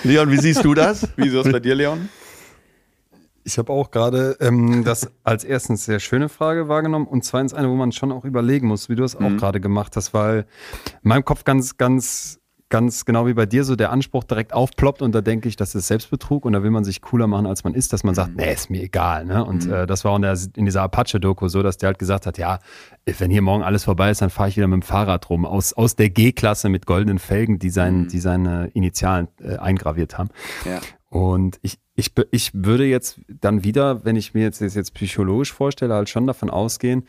Leon, 0.05 0.30
wie 0.30 0.39
siehst 0.39 0.64
du 0.64 0.72
das? 0.74 1.09
Wieso 1.16 1.39
ist 1.39 1.47
das 1.47 1.52
bei 1.52 1.60
dir, 1.60 1.74
Leon? 1.74 2.09
Ich 3.44 3.59
habe 3.59 3.72
auch 3.72 3.90
gerade 3.90 4.36
ähm, 4.40 4.85
das 4.85 5.10
als 5.24 5.43
erstens 5.44 5.85
sehr 5.85 6.01
schöne 6.01 6.28
Frage 6.28 6.68
wahrgenommen 6.68 7.06
und 7.06 7.24
zweitens 7.24 7.55
eine, 7.55 7.68
wo 7.68 7.74
man 7.74 7.93
schon 7.93 8.12
auch 8.12 8.24
überlegen 8.24 8.68
muss, 8.68 8.89
wie 8.89 8.94
du 8.94 9.05
es 9.05 9.16
auch 9.16 9.36
gerade 9.36 9.59
gemacht 9.60 9.97
hast, 9.97 10.12
weil 10.12 10.47
in 11.02 11.09
meinem 11.09 11.24
Kopf 11.24 11.44
ganz, 11.44 11.78
ganz, 11.78 12.40
ganz 12.68 13.04
genau 13.04 13.26
wie 13.26 13.34
bei 13.34 13.46
dir 13.46 13.64
so 13.64 13.76
der 13.76 13.90
Anspruch 13.90 14.24
direkt 14.24 14.52
aufploppt 14.52 15.00
und 15.00 15.14
da 15.14 15.20
denke 15.20 15.48
ich, 15.48 15.56
das 15.56 15.74
ist 15.74 15.86
Selbstbetrug 15.86 16.44
und 16.44 16.52
da 16.52 16.62
will 16.62 16.70
man 16.70 16.84
sich 16.84 17.00
cooler 17.00 17.26
machen, 17.26 17.46
als 17.46 17.64
man 17.64 17.74
ist, 17.74 17.92
dass 17.92 18.04
man 18.04 18.14
sagt, 18.14 18.36
nee, 18.36 18.52
ist 18.52 18.68
mir 18.68 18.82
egal. 18.82 19.24
Ne? 19.24 19.44
Und 19.44 19.66
äh, 19.66 19.86
das 19.86 20.04
war 20.04 20.14
in, 20.16 20.22
der, 20.22 20.38
in 20.56 20.66
dieser 20.66 20.82
Apache-Doku 20.82 21.48
so, 21.48 21.62
dass 21.62 21.78
der 21.78 21.88
halt 21.88 21.98
gesagt 21.98 22.26
hat, 22.26 22.36
ja, 22.36 22.58
wenn 23.06 23.30
hier 23.30 23.42
morgen 23.42 23.62
alles 23.62 23.84
vorbei 23.84 24.10
ist, 24.10 24.20
dann 24.20 24.30
fahre 24.30 24.50
ich 24.50 24.56
wieder 24.56 24.68
mit 24.68 24.82
dem 24.82 24.82
Fahrrad 24.82 25.30
rum, 25.30 25.46
aus, 25.46 25.72
aus 25.72 25.96
der 25.96 26.10
G-Klasse 26.10 26.68
mit 26.68 26.84
goldenen 26.84 27.18
Felgen, 27.18 27.58
die, 27.58 27.70
sein, 27.70 28.08
die 28.08 28.20
seine 28.20 28.68
Initialen 28.74 29.28
äh, 29.40 29.56
eingraviert 29.56 30.18
haben. 30.18 30.28
Ja. 30.66 30.80
Und 31.10 31.58
ich, 31.62 31.78
ich, 31.94 32.12
ich 32.30 32.50
würde 32.52 32.84
jetzt 32.84 33.20
dann 33.28 33.64
wieder, 33.64 34.04
wenn 34.04 34.16
ich 34.16 34.34
mir 34.34 34.42
jetzt, 34.42 34.60
das 34.60 34.74
jetzt 34.74 34.92
psychologisch 34.92 35.52
vorstelle, 35.52 35.94
halt 35.94 36.10
schon 36.10 36.26
davon 36.26 36.50
ausgehen, 36.50 37.04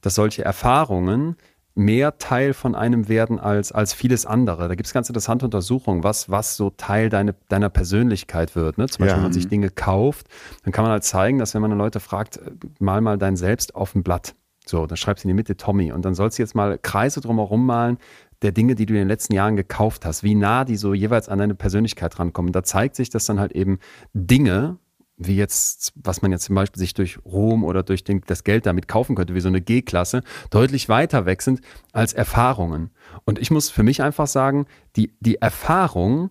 dass 0.00 0.16
solche 0.16 0.44
Erfahrungen 0.44 1.36
mehr 1.74 2.18
Teil 2.18 2.54
von 2.54 2.74
einem 2.74 3.08
werden 3.08 3.40
als, 3.40 3.72
als 3.72 3.92
vieles 3.94 4.26
andere. 4.26 4.68
Da 4.68 4.74
gibt 4.76 4.86
es 4.86 4.92
ganz 4.94 5.08
interessante 5.08 5.44
Untersuchungen, 5.44 6.04
was, 6.04 6.30
was 6.30 6.56
so 6.56 6.70
Teil 6.70 7.08
deine, 7.08 7.34
deiner 7.48 7.68
Persönlichkeit 7.68 8.54
wird. 8.54 8.78
Ne? 8.78 8.88
Zum 8.88 9.00
Beispiel, 9.00 9.08
Ja. 9.08 9.16
wenn 9.16 9.22
man 9.24 9.32
sich 9.32 9.48
Dinge 9.48 9.70
kauft, 9.70 10.28
dann 10.62 10.72
kann 10.72 10.84
man 10.84 10.92
halt 10.92 11.04
zeigen, 11.04 11.38
dass 11.38 11.54
wenn 11.54 11.62
man 11.62 11.76
Leute 11.76 11.98
fragt, 12.00 12.36
äh, 12.36 12.50
mal 12.78 13.00
mal 13.00 13.18
dein 13.18 13.36
Selbst 13.36 13.74
auf 13.74 13.94
ein 13.94 14.02
Blatt. 14.04 14.34
So, 14.66 14.86
dann 14.86 14.96
schreibst 14.96 15.24
du 15.24 15.28
in 15.28 15.30
die 15.30 15.34
Mitte 15.34 15.56
Tommy 15.56 15.92
und 15.92 16.04
dann 16.04 16.14
sollst 16.14 16.38
du 16.38 16.42
jetzt 16.42 16.54
mal 16.54 16.78
Kreise 16.78 17.20
drumherum 17.20 17.66
malen 17.66 17.98
der 18.42 18.52
Dinge, 18.52 18.74
die 18.74 18.86
du 18.86 18.94
in 18.94 19.00
den 19.00 19.08
letzten 19.08 19.32
Jahren 19.34 19.56
gekauft 19.56 20.04
hast, 20.04 20.22
wie 20.22 20.34
nah 20.34 20.64
die 20.64 20.76
so 20.76 20.94
jeweils 20.94 21.28
an 21.28 21.38
deine 21.38 21.54
Persönlichkeit 21.54 22.18
rankommen. 22.18 22.52
Da 22.52 22.62
zeigt 22.62 22.94
sich, 22.94 23.08
dass 23.10 23.24
dann 23.26 23.40
halt 23.40 23.52
eben 23.52 23.78
Dinge, 24.12 24.78
wie 25.16 25.36
jetzt, 25.36 25.92
was 25.94 26.22
man 26.22 26.32
jetzt 26.32 26.44
zum 26.44 26.56
Beispiel 26.56 26.80
sich 26.80 26.94
durch 26.94 27.18
Ruhm 27.24 27.64
oder 27.64 27.82
durch 27.82 28.04
den, 28.04 28.22
das 28.26 28.44
Geld 28.44 28.66
damit 28.66 28.88
kaufen 28.88 29.14
könnte, 29.14 29.34
wie 29.34 29.40
so 29.40 29.48
eine 29.48 29.60
G-Klasse, 29.60 30.22
deutlich 30.50 30.88
weiter 30.88 31.26
weg 31.26 31.42
sind 31.42 31.60
als 31.92 32.12
Erfahrungen. 32.12 32.90
Und 33.24 33.38
ich 33.38 33.50
muss 33.50 33.70
für 33.70 33.82
mich 33.82 34.02
einfach 34.02 34.26
sagen, 34.26 34.66
die, 34.96 35.16
die 35.20 35.36
Erfahrung, 35.36 36.30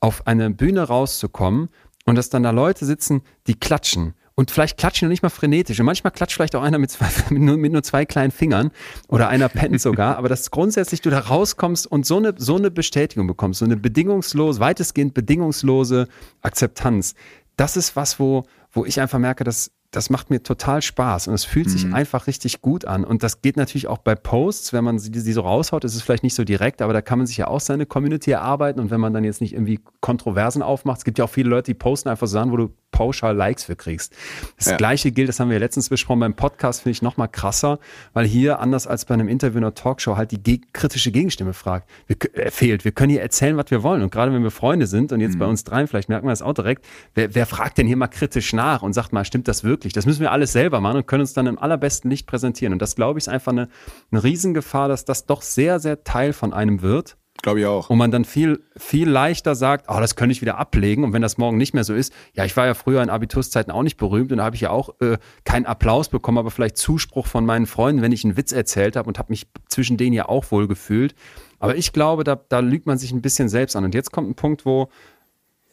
auf 0.00 0.26
eine 0.26 0.50
Bühne 0.50 0.82
rauszukommen 0.82 1.68
und 2.06 2.16
dass 2.16 2.30
dann 2.30 2.42
da 2.42 2.50
Leute 2.50 2.84
sitzen, 2.84 3.22
die 3.46 3.54
klatschen. 3.54 4.14
Und 4.34 4.50
vielleicht 4.50 4.78
klatschen 4.78 5.06
die 5.06 5.10
nicht 5.10 5.22
mal 5.22 5.28
frenetisch. 5.28 5.78
Und 5.80 5.86
manchmal 5.86 6.12
klatscht 6.12 6.36
vielleicht 6.36 6.56
auch 6.56 6.62
einer 6.62 6.78
mit, 6.78 6.90
zwei, 6.90 7.08
mit, 7.30 7.42
nur, 7.42 7.58
mit 7.58 7.72
nur 7.72 7.82
zwei 7.82 8.06
kleinen 8.06 8.30
Fingern 8.30 8.70
oder 9.08 9.28
einer 9.28 9.50
pennt 9.50 9.80
sogar. 9.80 10.16
Aber 10.16 10.30
dass 10.30 10.50
grundsätzlich 10.50 11.02
du 11.02 11.10
da 11.10 11.18
rauskommst 11.18 11.86
und 11.86 12.06
so 12.06 12.16
eine, 12.16 12.34
so 12.38 12.56
eine 12.56 12.70
Bestätigung 12.70 13.26
bekommst, 13.26 13.58
so 13.58 13.66
eine 13.66 13.76
bedingungslose, 13.76 14.58
weitestgehend 14.60 15.12
bedingungslose 15.12 16.08
Akzeptanz. 16.40 17.14
Das 17.60 17.76
ist 17.76 17.94
was, 17.94 18.18
wo, 18.18 18.44
wo 18.72 18.86
ich 18.86 19.02
einfach 19.02 19.18
merke, 19.18 19.44
dass 19.44 19.70
das 19.92 20.08
macht 20.08 20.30
mir 20.30 20.42
total 20.42 20.82
Spaß 20.82 21.26
und 21.28 21.34
es 21.34 21.44
fühlt 21.44 21.68
sich 21.68 21.86
Mhm. 21.86 21.94
einfach 21.94 22.26
richtig 22.28 22.60
gut 22.62 22.84
an. 22.84 23.04
Und 23.04 23.22
das 23.24 23.42
geht 23.42 23.56
natürlich 23.56 23.88
auch 23.88 23.98
bei 23.98 24.14
Posts, 24.14 24.72
wenn 24.72 24.84
man 24.84 24.98
sie, 25.00 25.10
sie 25.18 25.32
so 25.32 25.40
raushaut, 25.40 25.82
ist 25.84 25.96
es 25.96 26.02
vielleicht 26.02 26.22
nicht 26.22 26.34
so 26.36 26.44
direkt, 26.44 26.80
aber 26.80 26.92
da 26.92 27.02
kann 27.02 27.18
man 27.18 27.26
sich 27.26 27.36
ja 27.38 27.48
auch 27.48 27.60
seine 27.60 27.86
Community 27.86 28.30
erarbeiten. 28.30 28.78
Und 28.78 28.90
wenn 28.92 29.00
man 29.00 29.12
dann 29.12 29.24
jetzt 29.24 29.40
nicht 29.40 29.52
irgendwie 29.52 29.80
Kontroversen 30.00 30.62
aufmacht, 30.62 30.98
es 30.98 31.04
gibt 31.04 31.18
ja 31.18 31.24
auch 31.24 31.30
viele 31.30 31.50
Leute, 31.50 31.72
die 31.72 31.74
posten 31.74 32.08
einfach 32.08 32.28
Sachen, 32.28 32.52
wo 32.52 32.56
du 32.56 32.70
pauschal 32.92 33.34
Likes 33.36 33.64
für 33.64 33.76
kriegst. 33.76 34.12
Das 34.56 34.66
Ja. 34.66 34.76
gleiche 34.76 35.10
gilt, 35.12 35.28
das 35.28 35.38
haben 35.40 35.48
wir 35.48 35.54
ja 35.56 35.60
letztens 35.60 35.88
besprochen 35.88 36.20
beim 36.20 36.34
Podcast, 36.34 36.82
finde 36.82 36.92
ich 36.92 37.02
noch 37.02 37.16
mal 37.16 37.28
krasser, 37.28 37.78
weil 38.12 38.26
hier, 38.26 38.58
anders 38.60 38.86
als 38.86 39.04
bei 39.04 39.14
einem 39.14 39.28
Interview 39.28 39.58
in 39.58 39.64
einer 39.64 39.74
Talkshow, 39.74 40.16
halt 40.16 40.30
die 40.32 40.42
geg 40.42 40.72
kritische 40.72 41.10
Gegenstimme 41.12 41.52
fragt, 41.52 41.88
wir, 42.06 42.16
äh, 42.34 42.50
fehlt. 42.50 42.84
Wir 42.84 42.92
können 42.92 43.10
hier 43.10 43.22
erzählen, 43.22 43.56
was 43.56 43.70
wir 43.70 43.82
wollen. 43.82 44.02
Und 44.02 44.10
gerade 44.12 44.32
wenn 44.32 44.42
wir 44.42 44.50
Freunde 44.50 44.86
sind 44.86 45.12
und 45.12 45.20
jetzt 45.20 45.38
bei 45.38 45.46
uns 45.46 45.64
dreien, 45.64 45.86
vielleicht 45.88 46.08
merken 46.08 46.26
wir 46.26 46.30
das 46.30 46.42
auch 46.42 46.52
direkt, 46.54 46.84
wer, 47.14 47.34
wer 47.34 47.46
fragt 47.46 47.78
denn 47.78 47.86
hier 47.86 47.96
mal 47.96 48.08
kritisch 48.08 48.52
nach 48.52 48.82
und 48.82 48.92
sagt 48.92 49.12
mal, 49.12 49.24
stimmt 49.24 49.46
das 49.48 49.62
wirklich? 49.64 49.79
Das 49.80 50.06
müssen 50.06 50.20
wir 50.20 50.32
alles 50.32 50.52
selber 50.52 50.80
machen 50.80 50.98
und 50.98 51.06
können 51.06 51.22
uns 51.22 51.32
dann 51.32 51.46
im 51.46 51.58
allerbesten 51.58 52.10
Licht 52.10 52.26
präsentieren. 52.26 52.72
Und 52.72 52.82
das, 52.82 52.96
glaube 52.96 53.18
ich, 53.18 53.24
ist 53.24 53.28
einfach 53.28 53.52
eine, 53.52 53.68
eine 54.10 54.22
Riesengefahr, 54.22 54.88
dass 54.88 55.04
das 55.04 55.26
doch 55.26 55.42
sehr, 55.42 55.80
sehr 55.80 56.04
Teil 56.04 56.32
von 56.32 56.52
einem 56.52 56.82
wird. 56.82 57.16
Glaube 57.42 57.60
ich 57.60 57.66
auch. 57.66 57.88
Und 57.88 57.96
man 57.96 58.10
dann 58.10 58.24
viel, 58.24 58.62
viel 58.76 59.08
leichter 59.08 59.54
sagt, 59.54 59.86
oh, 59.88 59.98
das 59.98 60.14
könnte 60.14 60.32
ich 60.32 60.42
wieder 60.42 60.58
ablegen. 60.58 61.04
Und 61.04 61.12
wenn 61.12 61.22
das 61.22 61.38
morgen 61.38 61.56
nicht 61.56 61.72
mehr 61.72 61.84
so 61.84 61.94
ist, 61.94 62.12
ja, 62.34 62.44
ich 62.44 62.56
war 62.56 62.66
ja 62.66 62.74
früher 62.74 63.02
in 63.02 63.08
Abiturszeiten 63.08 63.72
auch 63.72 63.82
nicht 63.82 63.96
berühmt 63.96 64.30
und 64.30 64.38
da 64.38 64.44
habe 64.44 64.56
ich 64.56 64.62
ja 64.62 64.70
auch 64.70 65.00
äh, 65.00 65.16
keinen 65.44 65.64
Applaus 65.64 66.10
bekommen, 66.10 66.36
aber 66.36 66.50
vielleicht 66.50 66.76
Zuspruch 66.76 67.26
von 67.26 67.46
meinen 67.46 67.66
Freunden, 67.66 68.02
wenn 68.02 68.12
ich 68.12 68.24
einen 68.24 68.36
Witz 68.36 68.52
erzählt 68.52 68.96
habe 68.96 69.08
und 69.08 69.18
habe 69.18 69.30
mich 69.30 69.46
zwischen 69.68 69.96
denen 69.96 70.12
ja 70.12 70.28
auch 70.28 70.50
wohl 70.50 70.68
gefühlt. 70.68 71.14
Aber 71.58 71.76
ich 71.76 71.92
glaube, 71.92 72.24
da, 72.24 72.36
da 72.36 72.60
lügt 72.60 72.86
man 72.86 72.98
sich 72.98 73.12
ein 73.12 73.22
bisschen 73.22 73.48
selbst 73.48 73.74
an. 73.74 73.84
Und 73.84 73.94
jetzt 73.94 74.12
kommt 74.12 74.28
ein 74.28 74.34
Punkt, 74.34 74.66
wo 74.66 74.90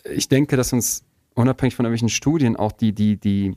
ich 0.06 0.30
denke, 0.30 0.56
dass 0.56 0.72
uns 0.72 1.04
unabhängig 1.36 1.76
von 1.76 1.86
irgendwelchen 1.86 2.10
Studien 2.10 2.56
auch 2.56 2.72
die, 2.72 2.94
die, 2.94 3.20
die, 3.20 3.56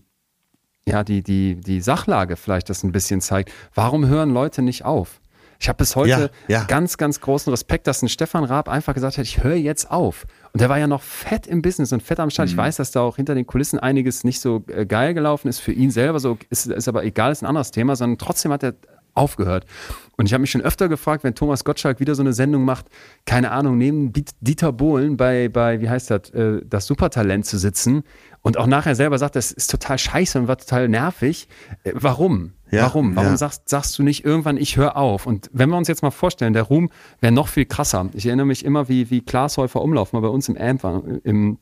ja, 0.88 1.04
die, 1.04 1.22
die, 1.22 1.56
die 1.56 1.80
Sachlage 1.80 2.36
vielleicht 2.36 2.68
das 2.70 2.82
ein 2.82 2.92
bisschen 2.92 3.20
zeigt. 3.20 3.52
Warum 3.74 4.06
hören 4.06 4.30
Leute 4.30 4.62
nicht 4.62 4.84
auf? 4.84 5.20
Ich 5.62 5.68
habe 5.68 5.76
bis 5.76 5.94
heute 5.94 6.30
Ja, 6.48 6.60
ja. 6.60 6.64
ganz, 6.64 6.96
ganz 6.96 7.20
großen 7.20 7.50
Respekt, 7.50 7.86
dass 7.86 8.00
ein 8.02 8.08
Stefan 8.08 8.44
Raab 8.44 8.66
einfach 8.68 8.94
gesagt 8.94 9.18
hat, 9.18 9.24
ich 9.26 9.44
höre 9.44 9.56
jetzt 9.56 9.90
auf. 9.90 10.24
Und 10.54 10.60
der 10.62 10.70
war 10.70 10.78
ja 10.78 10.86
noch 10.86 11.02
fett 11.02 11.46
im 11.46 11.60
Business 11.60 11.92
und 11.92 12.02
fett 12.02 12.18
am 12.18 12.30
Start. 12.30 12.48
Ich 12.48 12.56
weiß, 12.56 12.76
dass 12.76 12.92
da 12.92 13.02
auch 13.02 13.16
hinter 13.16 13.34
den 13.34 13.46
Kulissen 13.46 13.78
einiges 13.78 14.24
nicht 14.24 14.40
so 14.40 14.64
äh, 14.68 14.86
geil 14.86 15.12
gelaufen 15.12 15.48
ist 15.48 15.60
für 15.60 15.72
ihn 15.72 15.90
selber. 15.90 16.18
So 16.18 16.38
ist, 16.48 16.66
ist 16.66 16.88
aber 16.88 17.04
egal, 17.04 17.30
ist 17.30 17.42
ein 17.42 17.46
anderes 17.46 17.72
Thema, 17.72 17.94
sondern 17.94 18.16
trotzdem 18.16 18.50
hat 18.52 18.62
er 18.62 18.74
aufgehört. 19.12 19.66
Und 20.16 20.26
ich 20.26 20.32
habe 20.32 20.40
mich 20.40 20.50
schon 20.50 20.60
öfter 20.62 20.88
gefragt, 20.88 21.24
wenn 21.24 21.34
Thomas 21.34 21.64
Gottschalk 21.64 22.00
wieder 22.00 22.14
so 22.14 22.22
eine 22.22 22.32
Sendung 22.32 22.64
macht, 22.64 22.86
keine 23.26 23.50
Ahnung, 23.50 23.76
neben 23.76 24.12
Diet- 24.12 24.30
Dieter 24.40 24.72
Bohlen 24.72 25.16
bei, 25.16 25.48
bei 25.48 25.80
wie 25.80 25.90
heißt 25.90 26.10
das, 26.10 26.30
äh, 26.30 26.62
das 26.64 26.86
Supertalent 26.86 27.44
zu 27.44 27.58
sitzen 27.58 28.04
und 28.42 28.56
auch 28.56 28.66
nachher 28.66 28.94
selber 28.94 29.18
sagt, 29.18 29.36
das 29.36 29.52
ist 29.52 29.70
total 29.70 29.98
scheiße 29.98 30.38
und 30.38 30.48
war 30.48 30.56
total 30.56 30.88
nervig. 30.88 31.48
Äh, 31.84 31.92
warum? 31.94 32.52
Ja, 32.70 32.82
warum? 32.82 33.16
Warum 33.16 33.30
ja. 33.30 33.36
sagst, 33.36 33.68
sagst 33.68 33.98
du 33.98 34.02
nicht 34.02 34.24
irgendwann, 34.24 34.56
ich 34.56 34.76
höre 34.76 34.96
auf? 34.96 35.26
Und 35.26 35.50
wenn 35.52 35.68
wir 35.68 35.76
uns 35.76 35.88
jetzt 35.88 36.02
mal 36.02 36.10
vorstellen, 36.10 36.52
der 36.52 36.62
Ruhm 36.62 36.90
wäre 37.20 37.32
noch 37.32 37.48
viel 37.48 37.66
krasser. 37.66 38.08
Ich 38.14 38.26
erinnere 38.26 38.46
mich 38.46 38.64
immer, 38.64 38.88
wie, 38.88 39.10
wie 39.10 39.20
Klaas 39.20 39.56
Häufer 39.58 39.82
Umlauf 39.82 40.12
mal 40.12 40.20
bei 40.20 40.28
uns 40.28 40.48
im 40.48 40.56
Amp 40.56 40.82
war, 40.84 41.02
im, 41.24 41.58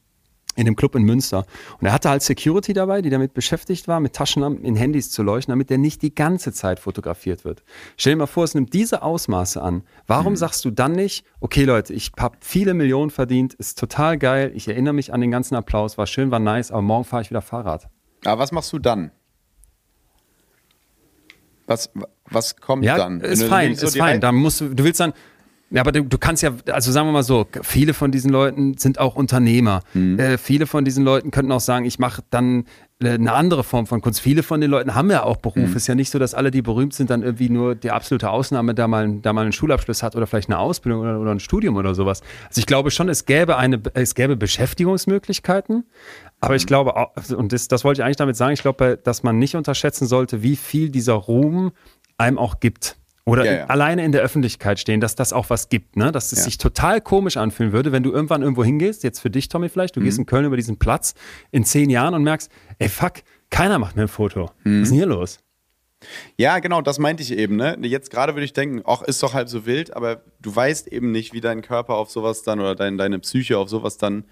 in 0.58 0.64
dem 0.64 0.74
Club 0.74 0.96
in 0.96 1.04
Münster. 1.04 1.46
Und 1.80 1.86
er 1.86 1.92
hatte 1.92 2.10
halt 2.10 2.22
Security 2.22 2.72
dabei, 2.72 3.00
die 3.00 3.10
damit 3.10 3.32
beschäftigt 3.32 3.86
war, 3.86 4.00
mit 4.00 4.12
Taschenlampen 4.12 4.64
in 4.64 4.74
Handys 4.74 5.08
zu 5.10 5.22
leuchten, 5.22 5.52
damit 5.52 5.70
der 5.70 5.78
nicht 5.78 6.02
die 6.02 6.12
ganze 6.14 6.52
Zeit 6.52 6.80
fotografiert 6.80 7.44
wird. 7.44 7.62
Stell 7.96 8.14
dir 8.14 8.18
mal 8.18 8.26
vor, 8.26 8.42
es 8.42 8.54
nimmt 8.54 8.74
diese 8.74 9.02
Ausmaße 9.02 9.62
an. 9.62 9.84
Warum 10.08 10.34
sagst 10.34 10.64
du 10.64 10.70
dann 10.72 10.92
nicht, 10.92 11.24
okay 11.40 11.64
Leute, 11.64 11.94
ich 11.94 12.10
habe 12.18 12.36
viele 12.40 12.74
Millionen 12.74 13.10
verdient, 13.10 13.54
ist 13.54 13.78
total 13.78 14.18
geil, 14.18 14.50
ich 14.54 14.66
erinnere 14.66 14.94
mich 14.94 15.12
an 15.14 15.20
den 15.20 15.30
ganzen 15.30 15.54
Applaus, 15.54 15.96
war 15.96 16.08
schön, 16.08 16.32
war 16.32 16.40
nice, 16.40 16.72
aber 16.72 16.82
morgen 16.82 17.04
fahre 17.04 17.22
ich 17.22 17.30
wieder 17.30 17.42
Fahrrad. 17.42 17.88
Aber 18.24 18.40
was 18.42 18.50
machst 18.50 18.72
du 18.72 18.80
dann? 18.80 19.12
Was, 21.68 21.90
was 22.24 22.56
kommt 22.56 22.84
Ja, 22.84 22.96
dann? 22.96 23.20
ist 23.20 23.44
fein, 23.44 23.76
so 23.76 23.86
ist 23.86 23.96
fein. 23.98 24.20
Da 24.20 24.32
musst 24.32 24.60
du, 24.60 24.74
du 24.74 24.82
willst 24.84 24.98
dann, 25.00 25.12
ja, 25.70 25.80
aber 25.82 25.92
du, 25.92 26.02
du 26.02 26.18
kannst 26.18 26.42
ja, 26.42 26.52
also 26.72 26.92
sagen 26.92 27.08
wir 27.08 27.12
mal 27.12 27.22
so, 27.22 27.46
viele 27.62 27.94
von 27.94 28.10
diesen 28.10 28.30
Leuten 28.30 28.78
sind 28.78 28.98
auch 28.98 29.16
Unternehmer. 29.16 29.80
Mhm. 29.94 30.18
Äh, 30.18 30.38
viele 30.38 30.66
von 30.66 30.84
diesen 30.84 31.04
Leuten 31.04 31.30
könnten 31.30 31.52
auch 31.52 31.60
sagen, 31.60 31.84
ich 31.84 31.98
mache 31.98 32.22
dann 32.30 32.64
äh, 33.02 33.10
eine 33.10 33.32
andere 33.34 33.64
Form 33.64 33.86
von 33.86 34.00
Kunst. 34.00 34.20
Viele 34.20 34.42
von 34.42 34.60
den 34.60 34.70
Leuten 34.70 34.94
haben 34.94 35.10
ja 35.10 35.22
auch 35.24 35.36
Beruf. 35.36 35.68
Mhm. 35.70 35.76
Ist 35.76 35.86
ja 35.86 35.94
nicht 35.94 36.10
so, 36.10 36.18
dass 36.18 36.34
alle, 36.34 36.50
die 36.50 36.62
berühmt 36.62 36.94
sind, 36.94 37.10
dann 37.10 37.22
irgendwie 37.22 37.50
nur 37.50 37.74
die 37.74 37.90
absolute 37.90 38.30
Ausnahme 38.30 38.74
da 38.74 38.88
mal, 38.88 39.18
da 39.20 39.32
mal 39.32 39.42
einen 39.42 39.52
Schulabschluss 39.52 40.02
hat 40.02 40.16
oder 40.16 40.26
vielleicht 40.26 40.48
eine 40.48 40.58
Ausbildung 40.58 41.02
oder, 41.02 41.20
oder 41.20 41.32
ein 41.32 41.40
Studium 41.40 41.76
oder 41.76 41.94
sowas. 41.94 42.22
Also 42.48 42.60
ich 42.60 42.66
glaube 42.66 42.90
schon, 42.90 43.08
es 43.08 43.26
gäbe 43.26 43.56
eine, 43.56 43.80
es 43.94 44.14
gäbe 44.14 44.36
Beschäftigungsmöglichkeiten. 44.36 45.84
Aber 46.40 46.52
Mhm. 46.54 46.56
ich 46.56 46.66
glaube, 46.66 46.96
auch, 46.96 47.10
und 47.36 47.52
das, 47.52 47.68
das 47.68 47.84
wollte 47.84 48.00
ich 48.00 48.04
eigentlich 48.04 48.16
damit 48.16 48.36
sagen, 48.36 48.52
ich 48.54 48.62
glaube, 48.62 48.98
dass 49.02 49.22
man 49.22 49.38
nicht 49.38 49.54
unterschätzen 49.56 50.06
sollte, 50.06 50.42
wie 50.42 50.56
viel 50.56 50.90
dieser 50.90 51.14
Ruhm 51.14 51.72
einem 52.16 52.38
auch 52.38 52.60
gibt. 52.60 52.96
Oder 53.28 53.44
Ja, 53.44 53.52
ja. 53.58 53.64
alleine 53.66 54.04
in 54.04 54.12
der 54.12 54.22
Öffentlichkeit 54.22 54.78
stehen, 54.80 55.00
dass 55.00 55.14
das 55.14 55.32
auch 55.32 55.50
was 55.50 55.68
gibt, 55.68 55.96
ne? 55.96 56.10
Dass 56.12 56.32
es 56.32 56.38
Ja. 56.38 56.44
sich 56.46 56.58
total 56.58 57.00
komisch 57.00 57.36
anfühlen 57.36 57.72
würde, 57.72 57.92
wenn 57.92 58.02
du 58.02 58.12
irgendwann 58.12 58.42
irgendwo 58.42 58.64
hingehst, 58.64 59.04
jetzt 59.04 59.20
für 59.20 59.30
dich, 59.30 59.48
Tommy, 59.48 59.68
vielleicht, 59.68 59.96
du 59.96 60.00
Mhm. 60.00 60.04
gehst 60.04 60.18
in 60.18 60.26
Köln 60.26 60.44
über 60.46 60.56
diesen 60.56 60.78
Platz 60.78 61.14
in 61.50 61.64
zehn 61.64 61.90
Jahren 61.90 62.14
und 62.14 62.22
merkst, 62.22 62.50
ey 62.78 62.88
fuck, 62.88 63.14
keiner 63.50 63.78
macht 63.78 63.96
mir 63.96 64.02
ein 64.02 64.08
Foto. 64.08 64.50
Mhm. 64.64 64.80
Was 64.80 64.82
ist 64.84 64.88
denn 64.90 64.96
hier 64.98 65.06
los? 65.06 65.38
Ja, 66.36 66.60
genau, 66.60 66.80
das 66.80 66.98
meinte 67.00 67.22
ich 67.24 67.32
eben. 67.36 67.56
Ne? 67.56 67.76
Jetzt 67.82 68.10
gerade 68.10 68.34
würde 68.34 68.44
ich 68.44 68.52
denken, 68.52 68.82
ach, 68.86 69.02
ist 69.02 69.20
doch 69.22 69.34
halb 69.34 69.48
so 69.48 69.66
wild, 69.66 69.94
aber 69.96 70.22
du 70.40 70.54
weißt 70.54 70.86
eben 70.88 71.10
nicht, 71.10 71.32
wie 71.32 71.40
dein 71.40 71.60
Körper 71.60 71.94
auf 71.94 72.10
sowas 72.10 72.42
dann 72.44 72.60
oder 72.60 72.74
dein, 72.76 72.96
deine 72.98 73.18
Psyche 73.18 73.58
auf 73.58 73.68
sowas 73.68 73.96
dann 73.98 74.24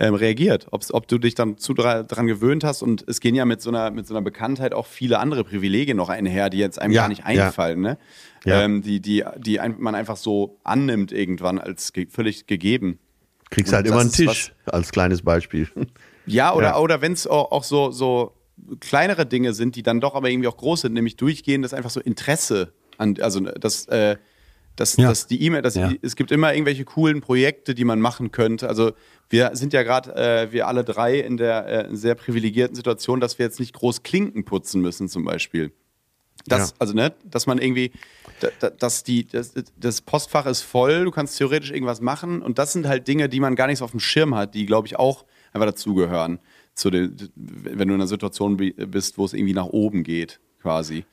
ähm, 0.00 0.14
reagiert. 0.14 0.66
Ob's, 0.70 0.92
ob 0.92 1.06
du 1.08 1.18
dich 1.18 1.34
dann 1.34 1.58
zu 1.58 1.74
dra 1.74 2.02
dran 2.02 2.26
gewöhnt 2.26 2.64
hast 2.64 2.82
und 2.82 3.04
es 3.06 3.20
gehen 3.20 3.34
ja 3.34 3.44
mit 3.44 3.60
so, 3.60 3.68
einer, 3.68 3.90
mit 3.90 4.06
so 4.06 4.14
einer 4.14 4.22
Bekanntheit 4.22 4.72
auch 4.72 4.86
viele 4.86 5.18
andere 5.18 5.44
Privilegien 5.44 5.96
noch 5.96 6.08
einher, 6.08 6.48
die 6.48 6.56
jetzt 6.56 6.80
einem 6.80 6.94
Ja, 6.94 7.02
gar 7.02 7.08
nicht 7.08 7.20
ja. 7.20 7.26
einfallen, 7.26 7.82
ne? 7.82 7.98
Ja. 8.46 8.62
Ähm, 8.62 8.80
die, 8.80 9.00
die, 9.00 9.22
die 9.36 9.60
man 9.78 9.94
einfach 9.94 10.16
so 10.16 10.58
annimmt 10.64 11.12
irgendwann 11.12 11.58
als 11.58 11.92
ge 11.92 12.06
völlig 12.10 12.46
gegeben. 12.46 12.98
Kriegst 13.50 13.72
Und 13.72 13.76
halt 13.76 13.86
immer 13.88 13.96
das 14.02 14.18
einen 14.18 14.28
Tisch 14.28 14.52
als 14.64 14.90
kleines 14.90 15.22
Beispiel. 15.22 15.68
Ja, 16.26 16.54
oder, 16.54 16.68
Ja. 16.68 16.78
oder 16.78 17.00
wenn 17.00 17.12
es 17.12 17.26
auch, 17.26 17.50
auch 17.50 17.64
so, 17.64 17.90
so 17.90 18.34
kleinere 18.80 19.26
Dinge 19.26 19.52
sind, 19.52 19.74
die 19.74 19.82
dann 19.82 20.00
doch 20.00 20.14
aber 20.14 20.30
irgendwie 20.30 20.48
auch 20.48 20.56
groß 20.56 20.82
sind, 20.82 20.92
nämlich 20.92 21.16
durchgehendes 21.16 21.74
einfach 21.74 21.90
so 21.90 21.98
Interesse 21.98 22.72
an, 22.98 23.16
also 23.20 23.40
das, 23.40 23.86
äh, 23.86 24.16
das, 24.80 24.96
Ja. 24.96 25.08
das 25.08 25.26
die 25.26 25.42
E-Mail, 25.42 25.62
das, 25.62 25.74
Ja. 25.74 25.92
es 26.02 26.16
gibt 26.16 26.32
immer 26.32 26.52
irgendwelche 26.54 26.84
coolen 26.84 27.20
Projekte, 27.20 27.74
die 27.74 27.84
man 27.84 28.00
machen 28.00 28.32
könnte. 28.32 28.68
Also 28.68 28.92
wir 29.28 29.50
sind 29.54 29.72
ja 29.72 29.82
gerade, 29.82 30.14
äh, 30.16 30.52
wir 30.52 30.66
alle 30.66 30.82
drei 30.84 31.20
in 31.20 31.36
der 31.36 31.88
äh, 31.90 31.96
sehr 31.96 32.14
privilegierten 32.14 32.74
Situation, 32.74 33.20
dass 33.20 33.38
wir 33.38 33.46
jetzt 33.46 33.60
nicht 33.60 33.74
groß 33.74 34.02
Klinken 34.02 34.44
putzen 34.44 34.80
müssen 34.80 35.08
zum 35.08 35.24
Beispiel. 35.24 35.72
Das, 36.46 36.70
Ja. 36.70 36.76
also 36.78 36.94
ne, 36.94 37.12
dass 37.24 37.46
man 37.46 37.58
irgendwie, 37.58 37.92
da, 38.40 38.48
da, 38.58 38.70
dass 38.70 39.04
die, 39.04 39.26
das, 39.26 39.52
das 39.78 40.00
Postfach 40.00 40.46
ist 40.46 40.62
voll, 40.62 41.04
du 41.04 41.10
kannst 41.10 41.36
theoretisch 41.36 41.70
irgendwas 41.70 42.00
machen 42.00 42.40
und 42.40 42.58
das 42.58 42.72
sind 42.72 42.88
halt 42.88 43.06
Dinge, 43.06 43.28
die 43.28 43.40
man 43.40 43.56
gar 43.56 43.66
nicht 43.66 43.78
so 43.78 43.84
auf 43.84 43.90
dem 43.90 44.00
Schirm 44.00 44.34
hat, 44.34 44.54
die 44.54 44.64
glaube 44.64 44.86
ich 44.86 44.98
auch 44.98 45.26
einfach 45.52 45.66
dazugehören, 45.66 46.38
zu 46.74 46.88
den, 46.88 47.14
wenn 47.36 47.88
du 47.88 47.94
in 47.94 48.00
einer 48.00 48.06
Situation 48.06 48.56
bi- 48.56 48.72
bist, 48.72 49.18
wo 49.18 49.26
es 49.26 49.34
irgendwie 49.34 49.52
nach 49.52 49.66
oben 49.66 50.02
geht, 50.02 50.40
quasi. 50.62 51.04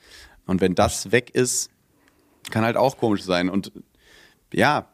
Und 0.46 0.62
wenn 0.62 0.76
das 0.76 1.12
weg 1.12 1.32
ist, 1.34 1.70
kann 2.52 2.64
halt 2.64 2.78
auch 2.78 2.98
komisch 2.98 3.24
sein 3.24 3.50
und 3.50 3.72
ja, 4.54 4.88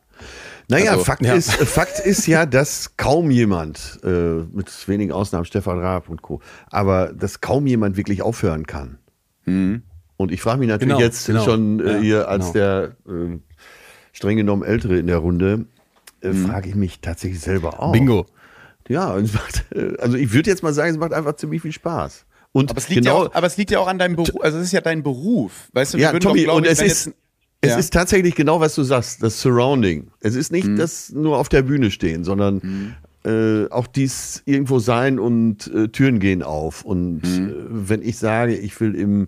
Naja, 0.69 0.91
Also, 0.93 1.03
Fakt, 1.03 1.25
ja. 1.25 1.33
Ist, 1.33 1.51
Fakt 1.53 1.99
ist 1.99 2.25
ja, 2.27 2.45
dass 2.45 2.95
kaum 2.97 3.29
jemand, 3.31 3.99
äh, 4.03 4.07
mit 4.51 4.69
wenigen 4.87 5.11
Ausnahmen 5.11 5.45
Stefan 5.45 5.79
Raab 5.79 6.09
und 6.09 6.21
Co., 6.21 6.39
aber 6.69 7.11
dass 7.13 7.41
kaum 7.41 7.67
jemand 7.67 7.97
wirklich 7.97 8.21
aufhören 8.21 8.65
kann. 8.65 8.97
Und 9.45 10.31
ich 10.31 10.41
frage 10.41 10.59
mich 10.59 10.69
natürlich 10.69 10.93
Genau, 10.93 11.03
jetzt 11.05 11.25
genau. 11.25 11.43
schon 11.43 11.79
äh, 11.81 11.93
Ja, 11.93 11.97
hier 11.99 12.27
als 12.29 12.53
genau. 12.53 12.53
der 12.53 12.95
äh, 13.07 13.39
streng 14.13 14.37
genommen 14.37 14.63
Ältere 14.63 14.97
in 14.97 15.07
der 15.07 15.17
Runde, 15.17 15.65
äh, 16.21 16.31
frage 16.31 16.69
ich 16.69 16.75
mich 16.75 17.01
tatsächlich 17.01 17.41
selber 17.41 17.81
auch. 17.81 17.91
Bingo. 17.91 18.25
Ja, 18.87 19.15
macht, 19.33 19.65
äh, 19.75 19.97
also 19.99 20.15
ich 20.15 20.31
würde 20.31 20.49
jetzt 20.49 20.63
mal 20.63 20.73
sagen, 20.73 20.91
es 20.91 20.97
macht 20.97 21.11
einfach 21.13 21.35
ziemlich 21.35 21.61
viel 21.61 21.73
Spaß. 21.73 22.25
Und 22.53 22.69
Aber 22.69 22.77
es 22.77 22.87
liegt, 22.87 23.01
genau, 23.03 23.23
ja 23.23 23.29
auch, 23.29 23.35
aber 23.35 23.47
es 23.47 23.57
liegt 23.57 23.71
ja 23.71 23.79
auch 23.79 23.87
an 23.87 23.97
deinem 23.99 24.15
Beruf, 24.15 24.29
also 24.41 24.59
es 24.59 24.65
ist 24.65 24.71
ja 24.71 24.79
dein 24.81 25.03
Beruf. 25.03 25.69
Weißt 25.73 25.93
du, 25.95 25.97
wir 25.97 26.05
ja, 26.05 26.13
würden 26.13 26.21
Tommy, 26.23 26.39
doch, 26.41 26.43
glaub 26.45 26.57
und 26.57 26.65
ich, 26.67 26.71
es 26.71 26.81
ist, 26.81 27.05
jetzt- 27.07 27.17
es 27.63 27.69
Ja. 27.71 27.77
ist 27.77 27.93
tatsächlich 27.93 28.35
genau, 28.35 28.59
was 28.59 28.75
du 28.75 28.83
sagst, 28.83 29.23
das 29.23 29.41
Surrounding. 29.41 30.11
Es 30.19 30.35
ist 30.35 30.51
Mhm. 30.51 30.55
nicht 30.57 30.77
das 30.79 31.11
nur 31.11 31.37
auf 31.37 31.49
der 31.49 31.63
Bühne 31.63 31.89
stehen, 31.91 32.23
sondern 32.23 32.93
äh, 33.25 33.69
auch 33.69 33.87
dies 33.87 34.43
irgendwo 34.45 34.79
sein 34.79 35.17
und 35.17 35.67
äh, 35.73 35.87
Türen 35.87 36.19
gehen 36.19 36.43
auf. 36.43 36.83
Und 36.83 37.21
Mhm. 37.23 37.49
äh, 37.49 37.53
wenn 37.89 38.01
ich 38.01 38.17
sage, 38.17 38.55
ich 38.55 38.79
will 38.81 38.95
im 38.95 39.27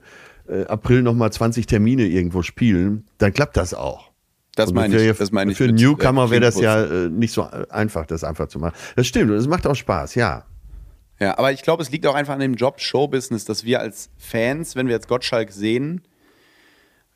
äh, 0.49 0.65
April 0.65 1.01
nochmal 1.01 1.31
20 1.31 1.65
Termine 1.65 2.05
irgendwo 2.05 2.41
spielen, 2.43 3.05
dann 3.17 3.33
klappt 3.33 3.55
das 3.57 3.73
auch. 3.73 4.11
Das 4.55 4.69
Und 4.69 4.75
meine 4.75 5.01
ich, 5.01 5.17
das 5.17 5.31
meine 5.31 5.51
ich 5.53 5.57
Für 5.57 5.63
einen 5.63 5.73
mit, 5.75 5.81
äh, 5.81 5.85
Newcomer 5.85 6.29
wäre 6.29 6.41
das 6.41 6.59
ja 6.59 6.83
äh, 6.83 7.09
nicht 7.09 7.33
so 7.33 7.43
einfach, 7.69 8.05
das 8.05 8.23
einfach 8.25 8.47
zu 8.49 8.59
machen. 8.59 8.73
Das 8.97 9.07
stimmt 9.07 9.31
und 9.31 9.37
es 9.37 9.47
macht 9.47 9.65
auch 9.65 9.75
Spaß, 9.75 10.15
ja. 10.15 10.45
Ja, 11.19 11.37
aber 11.37 11.51
ich 11.53 11.61
glaube, 11.61 11.81
es 11.81 11.89
liegt 11.89 12.05
auch 12.05 12.15
einfach 12.15 12.33
an 12.33 12.41
dem 12.41 12.55
Job 12.55 12.79
Showbusiness, 12.81 13.45
dass 13.45 13.63
wir 13.63 13.79
als 13.79 14.09
Fans, 14.17 14.75
wenn 14.75 14.87
wir 14.87 14.93
jetzt 14.95 15.07
Gottschalk 15.07 15.51
sehen, 15.53 16.01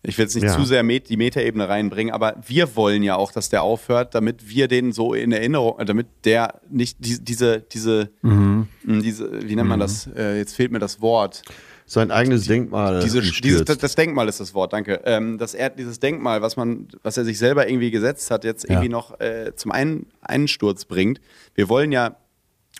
ich 0.04 0.18
will 0.18 0.24
jetzt 0.26 0.36
nicht 0.36 0.46
Ja. 0.46 0.56
zu 0.56 0.64
sehr 0.64 0.84
die 0.84 1.18
Metaebene 1.18 1.68
reinbringen, 1.68 2.14
aber 2.14 2.36
wir 2.48 2.76
wollen 2.76 3.04
ja 3.04 3.16
auch, 3.16 3.32
dass 3.32 3.50
der 3.50 3.64
aufhört, 3.64 4.16
damit 4.16 4.48
wir 4.50 4.68
den 4.68 4.92
so 4.94 5.14
in 5.14 5.32
Erinnerung, 5.32 5.78
äh, 5.80 5.86
damit 5.86 6.08
der 6.26 6.62
nicht 6.70 6.98
die, 7.00 7.20
diese, 7.24 7.60
diese, 7.62 8.10
mh, 8.22 8.68
diese, 8.86 9.48
wie 9.48 9.56
nennt 9.56 9.70
man 9.70 9.80
das? 9.80 10.08
Äh, 10.16 10.38
jetzt 10.38 10.56
fehlt 10.56 10.72
mir 10.72 10.80
das 10.80 11.02
Wort. 11.02 11.42
Sein 11.86 12.12
eigenes 12.12 12.46
Denkmal. 12.46 13.00
Diese, 13.00 13.20
dieses, 13.20 13.66
das, 13.66 13.80
das 13.80 13.96
Denkmal 13.96 14.30
ist 14.30 14.40
das 14.40 14.54
Wort, 14.54 14.74
danke. 14.74 15.02
Ähm, 15.06 15.40
dass 15.40 15.56
er 15.56 15.72
dieses 15.72 16.00
Denkmal, 16.00 16.42
was 16.44 16.56
man, 16.56 16.88
was 17.02 17.18
er 17.18 17.26
sich 17.26 17.40
selber 17.40 17.68
irgendwie 17.68 17.90
gesetzt 17.90 18.30
hat, 18.30 18.44
jetzt 18.44 18.66
irgendwie 18.66 18.86
Ja. 18.86 18.92
noch 18.92 19.20
äh, 19.20 19.54
zum 19.56 19.72
Ein 19.72 20.06
Einsturz 20.22 20.86
bringt. 20.86 21.20
Wir 21.56 21.68
wollen 21.68 21.92
ja 21.92 22.16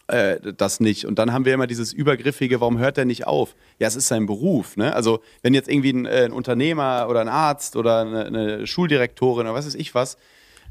äh, 0.10 0.54
das 0.54 0.80
nicht. 0.80 1.06
Und 1.06 1.20
dann 1.20 1.34
haben 1.34 1.46
wir 1.46 1.54
immer 1.54 1.68
dieses 1.68 1.94
übergriffige, 1.94 2.62
warum 2.62 2.78
hört 2.78 2.98
er 2.98 3.06
nicht 3.06 3.28
auf? 3.28 3.56
Ja, 3.80 3.88
es 3.88 3.96
ist 3.96 4.08
sein 4.08 4.26
Beruf. 4.26 4.78
Ne? 4.78 4.94
Also 4.94 5.22
wenn 5.42 5.54
jetzt 5.54 5.70
irgendwie 5.70 5.94
ein, 5.94 6.06
äh, 6.06 6.26
ein 6.26 6.32
Unternehmer 6.32 7.08
oder 7.10 7.22
ein 7.22 7.30
Arzt 7.30 7.76
oder 7.76 8.02
eine, 8.02 8.26
eine 8.26 8.68
Schuldirektorin 8.68 9.48
oder 9.48 9.54
was 9.54 9.66
weiß 9.66 9.76
ich 9.76 9.96
was 9.96 10.18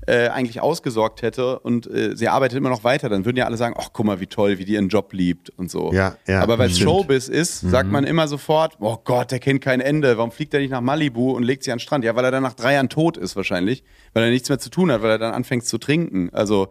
äh, 0.06 0.28
eigentlich 0.28 0.60
ausgesorgt 0.60 1.22
hätte 1.22 1.58
und 1.58 1.86
äh, 1.86 2.16
sie 2.16 2.28
arbeitet 2.28 2.56
immer 2.56 2.70
noch 2.70 2.84
weiter, 2.84 3.08
dann 3.08 3.24
würden 3.24 3.36
ja 3.36 3.46
alle 3.46 3.56
sagen, 3.56 3.74
ach 3.76 3.90
guck 3.92 4.06
mal, 4.06 4.20
wie 4.20 4.26
toll, 4.26 4.58
wie 4.58 4.64
die 4.64 4.74
ihren 4.74 4.88
Job 4.88 5.12
liebt 5.12 5.50
und 5.50 5.70
so. 5.70 5.92
Ja, 5.92 6.16
ja, 6.26 6.40
Aber 6.40 6.58
weil 6.58 6.70
es. 6.70 6.78
Showbiz 6.78 7.28
ist, 7.28 7.60
sagt 7.60 7.90
man 7.90 8.04
immer 8.04 8.28
sofort, 8.28 8.76
oh 8.80 8.96
Gott, 9.02 9.32
der 9.32 9.40
kennt 9.40 9.60
kein 9.60 9.80
Ende. 9.80 10.16
Warum 10.16 10.30
fliegt 10.30 10.54
er 10.54 10.60
nicht 10.60 10.70
nach 10.70 10.80
Malibu 10.80 11.32
und 11.32 11.42
legt 11.42 11.64
sich 11.64 11.72
an 11.72 11.78
den 11.78 11.82
Strand? 11.82 12.04
Ja, 12.04 12.14
weil 12.16 12.24
er 12.24 12.30
dann 12.30 12.42
nach 12.42 12.54
drei 12.54 12.74
Jahren 12.74 12.88
tot 12.88 13.16
ist 13.16 13.36
wahrscheinlich, 13.36 13.82
weil 14.14 14.22
er 14.24 14.30
nichts 14.30 14.48
mehr 14.48 14.58
zu 14.58 14.70
tun 14.70 14.90
hat, 14.92 15.02
weil 15.02 15.10
er 15.10 15.18
dann 15.18 15.34
anfängt 15.34 15.66
zu 15.66 15.78
trinken. 15.78 16.30
Also 16.32 16.68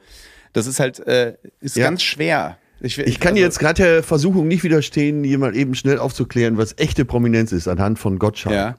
das 0.57 0.65
ist 0.67 0.79
halt, 0.79 0.99
äh, 1.07 1.35
ist 1.61 1.77
Ja. 1.77 1.85
ganz 1.85 2.01
schwer. 2.01 2.57
Ich 2.79 3.19
kann 3.19 3.31
also, 3.34 3.43
jetzt 3.43 3.57
gerade 3.59 3.81
der 3.81 4.03
Versuchung 4.03 4.47
nicht 4.47 4.63
widerstehen, 4.63 5.23
jemand 5.23 5.55
eben 5.55 5.73
schnell 5.73 5.97
aufzuklären, 5.97 6.57
was 6.57 6.75
echte 6.77 7.05
Prominenz 7.05 7.51
ist 7.51 7.67
anhand 7.67 7.97
von 7.97 8.19
Gottschalk. 8.19 8.53
Ja. 8.55 8.77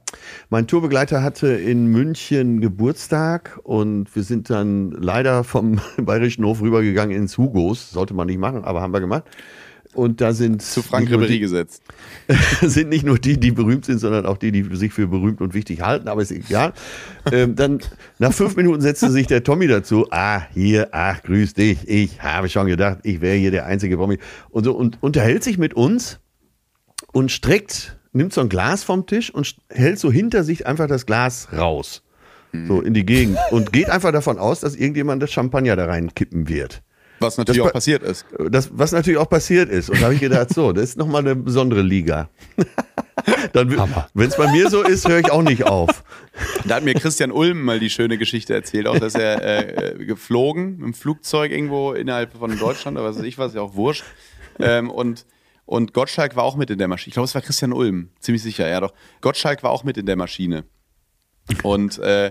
Mein 0.50 0.68
Tourbegleiter 0.68 1.22
hatte 1.22 1.48
in 1.48 1.86
München 1.86 2.60
Geburtstag 2.60 3.58
und 3.64 4.14
wir 4.14 4.22
sind 4.22 4.50
dann 4.50 4.92
leider 4.92 5.42
vom 5.42 5.80
Bayerischen 5.96 6.44
Hof 6.44 6.60
rübergegangen 6.60 7.16
ins 7.16 7.38
Hugos. 7.38 7.90
Sollte 7.90 8.14
man 8.14 8.28
nicht 8.28 8.38
machen, 8.38 8.64
aber 8.64 8.82
haben 8.82 8.92
wir 8.92 9.00
gemacht. 9.00 9.24
Und 9.98 10.20
da 10.20 10.32
sind 10.32 10.62
zu 10.62 10.80
Frank 10.80 11.08
die- 11.08 11.40
gesetzt. 11.40 11.82
sind 12.62 12.88
nicht 12.88 13.04
nur 13.04 13.18
die, 13.18 13.36
die 13.36 13.50
berühmt 13.50 13.84
sind, 13.84 13.98
sondern 13.98 14.26
auch 14.26 14.36
die, 14.36 14.52
die 14.52 14.76
sich 14.76 14.92
für 14.92 15.08
berühmt 15.08 15.40
und 15.40 15.54
wichtig 15.54 15.80
halten, 15.80 16.06
aber 16.06 16.22
ist 16.22 16.30
egal. 16.30 16.72
ähm, 17.32 17.56
dann 17.56 17.80
nach 18.20 18.32
fünf 18.32 18.54
Minuten 18.54 18.80
setzte 18.80 19.10
sich 19.10 19.26
der 19.26 19.42
Tommy 19.42 19.66
dazu. 19.66 20.06
Ah, 20.12 20.42
hier, 20.54 20.90
ach, 20.92 21.20
grüß 21.24 21.54
dich. 21.54 21.88
Ich 21.88 22.22
habe 22.22 22.48
schon 22.48 22.68
gedacht, 22.68 22.98
ich 23.02 23.20
wäre 23.20 23.34
hier 23.34 23.50
der 23.50 23.66
einzige 23.66 23.96
Tommy. 23.96 24.18
Und 24.50 24.62
so 24.62 24.76
und 24.76 25.02
unterhält 25.02 25.42
sich 25.42 25.58
mit 25.58 25.74
uns 25.74 26.20
und 27.12 27.32
streckt, 27.32 27.98
nimmt 28.12 28.32
so 28.32 28.40
ein 28.40 28.48
Glas 28.48 28.84
vom 28.84 29.04
Tisch 29.04 29.34
und 29.34 29.56
hält 29.68 29.98
so 29.98 30.12
hinter 30.12 30.44
sich 30.44 30.64
einfach 30.64 30.86
das 30.86 31.06
Glas 31.06 31.48
raus. 31.52 32.04
So 32.68 32.80
in 32.82 32.94
die 32.94 33.04
Gegend 33.04 33.36
und 33.50 33.72
geht 33.72 33.90
einfach 33.90 34.12
davon 34.12 34.38
aus, 34.38 34.60
dass 34.60 34.76
irgendjemand 34.76 35.20
das 35.24 35.32
Champagner 35.32 35.74
da 35.74 35.86
reinkippen 35.86 36.48
wird. 36.48 36.82
Was 37.20 37.36
natürlich 37.38 37.58
Das 37.58 37.66
auch 37.66 37.70
pa- 37.72 37.76
passiert 37.78 38.02
ist. 38.02 38.26
Das, 38.50 38.70
was 38.72 38.92
natürlich 38.92 39.18
auch 39.18 39.28
passiert 39.28 39.68
ist. 39.70 39.90
Und 39.90 39.98
da 40.00 40.04
habe 40.04 40.14
ich 40.14 40.20
gedacht, 40.20 40.50
so, 40.54 40.72
das 40.72 40.90
ist 40.90 40.96
nochmal 40.98 41.22
eine 41.22 41.34
besondere 41.36 41.82
Liga. 41.82 42.28
Dann, 43.52 43.70
wenn 44.14 44.28
es 44.28 44.36
bei 44.36 44.50
mir 44.52 44.70
so 44.70 44.82
ist, 44.82 45.08
höre 45.08 45.18
ich 45.18 45.30
auch 45.30 45.42
nicht 45.42 45.64
auf. 45.64 46.04
Da 46.66 46.76
hat 46.76 46.84
mir 46.84 46.94
Christian 46.94 47.32
Ulm 47.32 47.62
mal 47.62 47.80
die 47.80 47.90
schöne 47.90 48.16
Geschichte 48.18 48.54
erzählt, 48.54 48.86
auch 48.86 48.98
dass 48.98 49.14
er 49.14 49.96
äh, 49.98 50.04
geflogen 50.04 50.76
mit 50.78 50.82
dem 50.86 50.94
Flugzeug 50.94 51.50
irgendwo 51.50 51.92
innerhalb 51.92 52.32
von 52.36 52.56
Deutschland, 52.58 52.96
aber 52.96 53.08
was 53.08 53.16
weiß 53.18 53.24
ich 53.24 53.36
was, 53.36 53.54
ja 53.54 53.60
auch 53.60 53.74
wurscht. 53.74 54.04
Ähm, 54.60 54.88
und, 54.90 55.26
und 55.66 55.92
Gottschalk 55.94 56.36
war 56.36 56.44
auch 56.44 56.56
mit 56.56 56.70
in 56.70 56.78
der 56.78 56.88
Maschine. 56.88 57.08
Ich 57.10 57.14
glaube, 57.14 57.24
es 57.26 57.34
war 57.34 57.42
Christian 57.42 57.72
Ulm, 57.72 58.10
ziemlich 58.20 58.42
sicher, 58.42 58.68
ja 58.68 58.80
doch. 58.80 58.94
Gottschalk 59.20 59.62
war 59.64 59.70
auch 59.70 59.82
mit 59.84 59.96
in 59.98 60.06
der 60.06 60.16
Maschine. 60.16 60.64
Und 61.64 61.98
äh, 61.98 62.30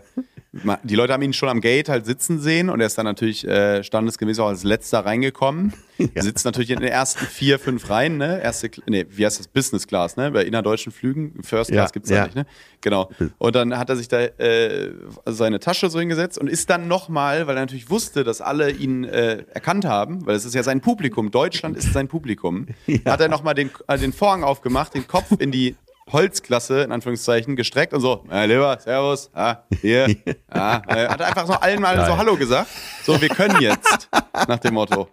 die 0.83 0.95
Leute 0.95 1.13
haben 1.13 1.21
ihn 1.21 1.33
schon 1.33 1.49
am 1.49 1.61
Gate 1.61 1.89
halt 1.89 2.05
sitzen 2.05 2.39
sehen 2.39 2.69
und 2.69 2.79
er 2.79 2.87
ist 2.87 2.97
dann 2.97 3.05
natürlich 3.05 3.47
äh, 3.47 3.83
standesgemäß 3.83 4.39
auch 4.39 4.47
als 4.47 4.63
letzter 4.63 4.99
reingekommen. 4.99 5.73
Sitzt 6.15 6.45
natürlich 6.45 6.69
in 6.69 6.79
den 6.79 6.89
ersten 6.89 7.25
vier, 7.25 7.57
fünf 7.59 7.89
Reihen, 7.89 8.17
ne? 8.17 8.41
Erste, 8.41 8.69
nee, 8.87 9.05
wie 9.09 9.25
heißt 9.25 9.39
das? 9.39 9.47
Business 9.47 9.87
Class, 9.87 10.15
ne? 10.15 10.31
Bei 10.31 10.43
innerdeutschen 10.43 10.91
Flügen. 10.91 11.41
First 11.43 11.71
Ja, 11.71 11.77
Class 11.77 11.93
gibt's 11.93 12.09
ja 12.09 12.17
ja. 12.17 12.23
nicht, 12.25 12.35
ne? 12.35 12.45
Genau. 12.81 13.09
Und 13.37 13.55
dann 13.55 13.77
hat 13.77 13.89
er 13.89 13.95
sich 13.95 14.07
da 14.07 14.21
äh, 14.21 14.91
seine 15.25 15.59
Tasche 15.59 15.89
so 15.89 15.99
hingesetzt 15.99 16.37
und 16.37 16.47
ist 16.47 16.69
dann 16.69 16.87
nochmal, 16.87 17.47
weil 17.47 17.57
er 17.57 17.61
natürlich 17.61 17.89
wusste, 17.89 18.23
dass 18.23 18.41
alle 18.41 18.71
ihn 18.71 19.03
äh, 19.03 19.43
erkannt 19.53 19.85
haben, 19.85 20.25
weil 20.25 20.35
es 20.35 20.45
ist 20.45 20.53
ja 20.53 20.63
sein 20.63 20.81
Publikum, 20.81 21.31
Deutschland 21.31 21.75
ist 21.75 21.93
sein 21.93 22.07
Publikum, 22.07 22.67
hat 23.05 23.19
er 23.19 23.29
nochmal 23.29 23.55
den, 23.55 23.71
äh, 23.87 23.97
den 23.97 24.13
Vorhang 24.13 24.43
aufgemacht, 24.43 24.93
den 24.93 25.07
Kopf 25.07 25.31
in 25.39 25.51
die 25.51 25.75
Holzklasse, 26.11 26.81
in 26.83 26.91
Anführungszeichen, 26.91 27.55
gestreckt 27.55 27.93
und 27.93 28.01
so, 28.01 28.23
ja, 28.29 28.43
lieber, 28.45 28.77
servus, 28.79 29.29
ah, 29.33 29.57
hier, 29.81 30.07
ah, 30.49 30.81
hat 30.87 31.21
einfach 31.21 31.45
so 31.47 31.53
allen 31.53 31.81
mal 31.81 32.05
so 32.05 32.17
Hallo 32.17 32.35
gesagt. 32.35 32.69
So, 33.03 33.19
wir 33.21 33.29
können 33.29 33.61
jetzt, 33.61 34.09
nach 34.47 34.59
dem 34.59 34.73
Motto. 34.75 35.09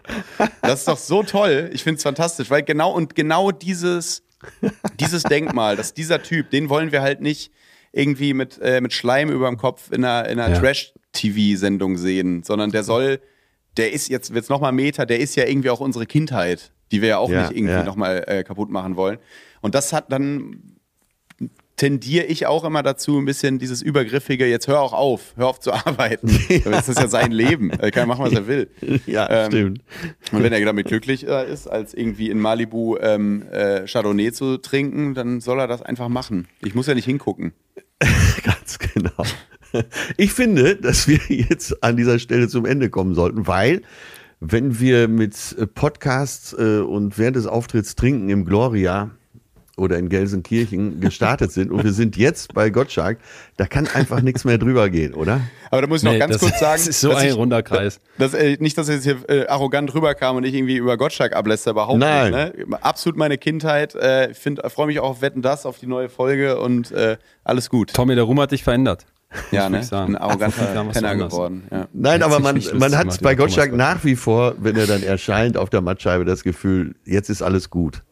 Das 0.63 0.81
ist 0.81 0.89
doch 0.89 0.97
so 0.99 1.23
toll. 1.23 1.71
Ich 1.73 1.83
finde 1.83 1.97
es 1.99 2.03
fantastisch, 2.03 2.51
weil 2.51 2.63
genau 2.63 2.93
und 2.93 3.15
genau 3.15 3.51
dieses, 3.51 4.23
dieses 5.01 5.23
Denkmal, 5.25 5.77
dass 5.77 5.95
dieser 5.95 6.23
Typ, 6.23 6.51
den 6.51 6.69
wollen 6.69 6.93
wir 6.93 7.03
halt 7.03 7.21
nicht 7.21 7.51
irgendwie 7.93 8.35
mit, 8.35 8.59
äh, 8.61 8.81
mit 8.81 8.93
Schleim 8.93 9.31
über 9.31 9.49
dem 9.49 9.57
Kopf 9.57 9.91
in 9.91 10.05
einer, 10.05 10.29
in 10.29 10.39
einer 10.41 10.55
Ja. 10.55 10.61
Trash-TV-Sendung 10.61 11.97
sehen, 11.97 12.43
sondern 12.43 12.71
der 12.71 12.85
soll, 12.85 13.21
der 13.77 13.93
ist 13.93 14.09
jetzt, 14.09 14.35
wird's 14.35 14.49
nochmal 14.49 14.73
Meta, 14.73 15.07
der 15.07 15.21
ist 15.21 15.37
ja 15.37 15.45
irgendwie 15.47 15.71
auch 15.71 15.81
unsere 15.81 16.07
Kindheit, 16.07 16.73
die 16.93 17.03
wir 17.03 17.09
ja 17.11 17.19
auch 17.19 17.31
Ja, 17.31 17.43
nicht 17.43 17.57
irgendwie 17.57 17.75
ja. 17.75 17.83
nochmal 17.85 18.25
äh, 18.27 18.43
kaputt 18.45 18.71
machen 18.71 18.97
wollen. 18.97 19.19
Und 19.61 19.75
das 19.75 19.93
hat 19.93 20.11
dann 20.13 20.74
tendiere 21.77 22.27
ich 22.27 22.47
auch 22.47 22.65
immer 22.65 22.83
dazu, 22.83 23.19
ein 23.19 23.25
bisschen 23.25 23.59
dieses 23.59 23.83
Übergriffige, 23.83 24.47
jetzt 24.47 24.69
hör 24.69 24.81
auch 24.81 24.93
auf, 24.93 25.35
hör 25.37 25.49
auf 25.49 25.61
zu 25.61 25.73
arbeiten. 25.73 26.29
Das 26.65 26.89
ist 26.89 27.01
ja 27.01 27.09
sein 27.09 27.33
Leben. 27.33 27.71
Er 27.71 27.91
kann 27.91 28.09
machen, 28.09 28.25
was 28.25 28.33
er 28.33 28.47
will. 28.47 28.69
Ja, 29.07 29.29
Ähm, 29.29 29.51
stimmt. 29.51 29.81
Und 30.33 30.43
wenn 30.43 30.53
er 30.53 30.65
damit 30.65 30.87
glücklicher 30.87 31.45
ist, 31.45 31.67
als 31.67 31.95
irgendwie 31.95 32.31
in 32.31 32.39
Malibu 32.39 32.97
ähm, 32.99 33.45
äh, 33.51 33.87
Chardonnay 33.87 34.33
zu 34.33 34.59
trinken, 34.59 35.15
dann 35.15 35.41
soll 35.41 35.59
er 35.61 35.67
das 35.67 35.83
einfach 35.83 36.09
machen. 36.09 36.49
Ich 36.63 36.75
muss 36.75 36.87
ja 36.87 36.95
nicht 36.95 37.05
hingucken. 37.05 37.53
Ganz 38.45 38.79
genau. 38.79 39.25
Ich 40.17 40.33
finde, 40.33 40.77
dass 40.77 41.09
wir 41.09 41.19
jetzt 41.29 41.83
an 41.83 41.97
dieser 41.97 42.19
Stelle 42.19 42.49
zum 42.49 42.67
Ende 42.67 42.91
kommen 42.91 43.15
sollten, 43.15 43.47
weil 43.47 43.83
wenn 44.41 44.79
wir 44.79 45.09
mit 45.09 45.57
äh, 45.59 45.67
Podcasts 45.67 46.53
äh, 46.53 46.81
und 46.81 47.19
während 47.19 47.37
des 47.37 47.47
Auftritts 47.47 47.95
trinken 47.97 48.29
im 48.29 48.45
Gloria 48.45 49.11
oder 49.77 49.99
in 49.99 50.09
Gelsenkirchen 50.09 51.01
gestartet 51.01 51.53
sind 51.53 51.73
und 51.73 51.83
wir 51.85 51.93
sind 51.93 52.17
jetzt 52.17 52.55
bei 52.55 52.71
Gottschalk, 52.71 53.19
da 53.57 53.67
kann 53.67 53.89
einfach 53.89 54.21
nichts 54.21 54.45
mehr 54.45 54.59
drüber 54.59 54.89
gehen, 54.89 55.15
oder? 55.15 55.41
Aber 55.71 55.83
da 55.83 55.89
muss 55.89 56.01
ich 56.01 56.05
noch 56.05 56.13
Nee, 56.13 56.19
ganz 56.19 56.35
das, 56.35 56.41
kurz 56.43 56.61
sagen, 56.61 56.79
das 56.79 56.89
ist 56.89 57.01
so 57.01 57.11
dass 57.11 57.19
ein 57.23 57.29
ich, 57.29 57.37
runder 57.37 57.63
Kreis. 57.63 58.01
dass, 58.19 58.35
äh, 58.35 58.57
nicht, 58.61 58.79
dass 58.79 58.89
er 58.89 58.97
jetzt 58.97 59.05
hier 59.05 59.19
äh, 59.29 59.47
arrogant 59.47 59.93
rüberkam 59.95 60.37
und 60.37 60.45
ich 60.45 60.55
irgendwie 60.55 60.77
über 60.77 60.97
Gottschalk 60.97 61.35
ablässt, 61.35 61.67
überhaupt 61.67 61.99
Nein. 61.99 62.33
nicht. 62.33 62.69
Ne? 62.69 62.83
Absolut 62.83 63.19
meine 63.19 63.39
Kindheit. 63.39 63.95
Äh, 63.95 64.33
freue 64.35 64.87
mich 64.87 65.01
auch 65.01 65.11
auf 65.11 65.23
Wetten 65.23 65.43
das, 65.43 65.67
auf 65.67 65.79
die 65.79 65.87
neue 65.87 66.09
Folge 66.09 66.61
und 66.61 66.93
äh, 66.93 67.17
alles 67.43 67.69
gut. 67.69 67.93
Tommy, 67.93 68.15
der 68.15 68.25
Ruhm 68.25 68.41
hat 68.41 68.53
dich 68.53 68.63
verändert. 68.63 69.07
Ja, 69.51 69.69
muss 69.69 69.91
ne? 69.91 69.99
ich. 69.99 70.09
Ein 70.09 70.17
arroganter 70.17 70.85
Penner 70.93 71.17
geworden. 71.17 71.65
Ja. 71.71 71.89
Nein, 71.93 72.23
aber 72.23 72.39
man, 72.39 72.63
man 72.75 72.97
hat 72.97 73.21
bei 73.21 73.35
Gottschalk. 73.35 73.73
nach 73.73 74.05
wie 74.05 74.15
vor, 74.15 74.55
wenn 74.59 74.77
er 74.77 74.87
dann 74.87 75.03
erscheint 75.03 75.57
auf 75.57 75.71
der 75.71 75.81
Mattscheibe, 75.81 76.25
das 76.25 76.45
Gefühl, 76.45 76.95
jetzt 77.05 77.31
ist 77.31 77.43
alles 77.43 77.71
gut. 77.71 78.03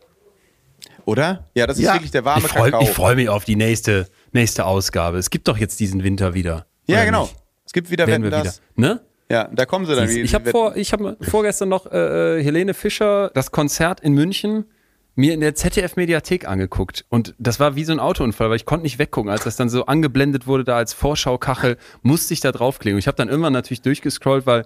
Oder? 1.04 1.48
Ja, 1.54 1.66
das 1.66 1.78
ist 1.78 1.84
Ja. 1.84 1.94
wirklich 1.94 2.10
der 2.10 2.24
warme 2.24 2.46
Ich 2.46 2.52
freue 2.52 2.70
Kakao. 2.70 2.86
freu 2.86 3.14
mich 3.14 3.28
auf 3.28 3.44
die 3.44 3.56
nächste, 3.56 4.08
nächste 4.32 4.64
Ausgabe. 4.64 5.18
Es 5.18 5.30
gibt 5.30 5.48
doch 5.48 5.56
jetzt 5.58 5.80
diesen 5.80 6.02
Winter 6.04 6.34
wieder. 6.34 6.66
ja, 6.86 7.04
genau. 7.04 7.22
nicht? 7.22 7.36
Es 7.64 7.72
gibt 7.72 7.90
wieder 7.90 8.06
Werden 8.06 8.24
Wetten 8.24 8.36
wir 8.36 8.42
das. 8.44 8.60
wieder. 8.76 8.88
Ne? 8.88 9.00
Ja, 9.30 9.48
da 9.52 9.64
kommen 9.64 9.86
sie 9.86 9.94
dann 9.96 10.08
wieder. 10.08 10.22
Ich 10.24 10.34
habe 10.34 10.50
vor, 10.50 10.76
ich 10.76 10.92
habe 10.92 11.16
vorgestern 11.22 11.68
noch 11.70 11.86
äh, 11.90 12.38
äh, 12.38 12.42
Helene 12.44 12.74
Fischer 12.74 13.30
das 13.34 13.50
Konzert 13.50 14.00
in 14.00 14.12
München 14.12 14.66
mir 15.14 15.34
in 15.34 15.40
der 15.40 15.54
ZDF 15.54 15.96
Mediathek 15.96 16.48
angeguckt 16.48 17.04
und 17.10 17.34
das 17.38 17.60
war 17.60 17.76
wie 17.76 17.84
so 17.84 17.92
ein 17.92 18.00
Autounfall, 18.00 18.48
weil 18.48 18.56
ich 18.56 18.64
konnte 18.64 18.84
nicht 18.84 18.98
weggucken, 18.98 19.30
als 19.30 19.44
das 19.44 19.56
dann 19.56 19.68
so 19.68 19.84
angeblendet 19.86 20.46
wurde 20.46 20.64
da 20.64 20.76
als 20.76 20.94
Vorschaukachel, 20.94 21.76
musste 22.02 22.32
ich 22.32 22.40
da 22.40 22.50
draufklicken. 22.50 22.94
Und 22.96 22.98
ich 23.00 23.06
habe 23.08 23.16
dann 23.16 23.28
irgendwann 23.28 23.52
natürlich 23.52 23.82
durchgescrollt, 23.82 24.46
weil 24.46 24.64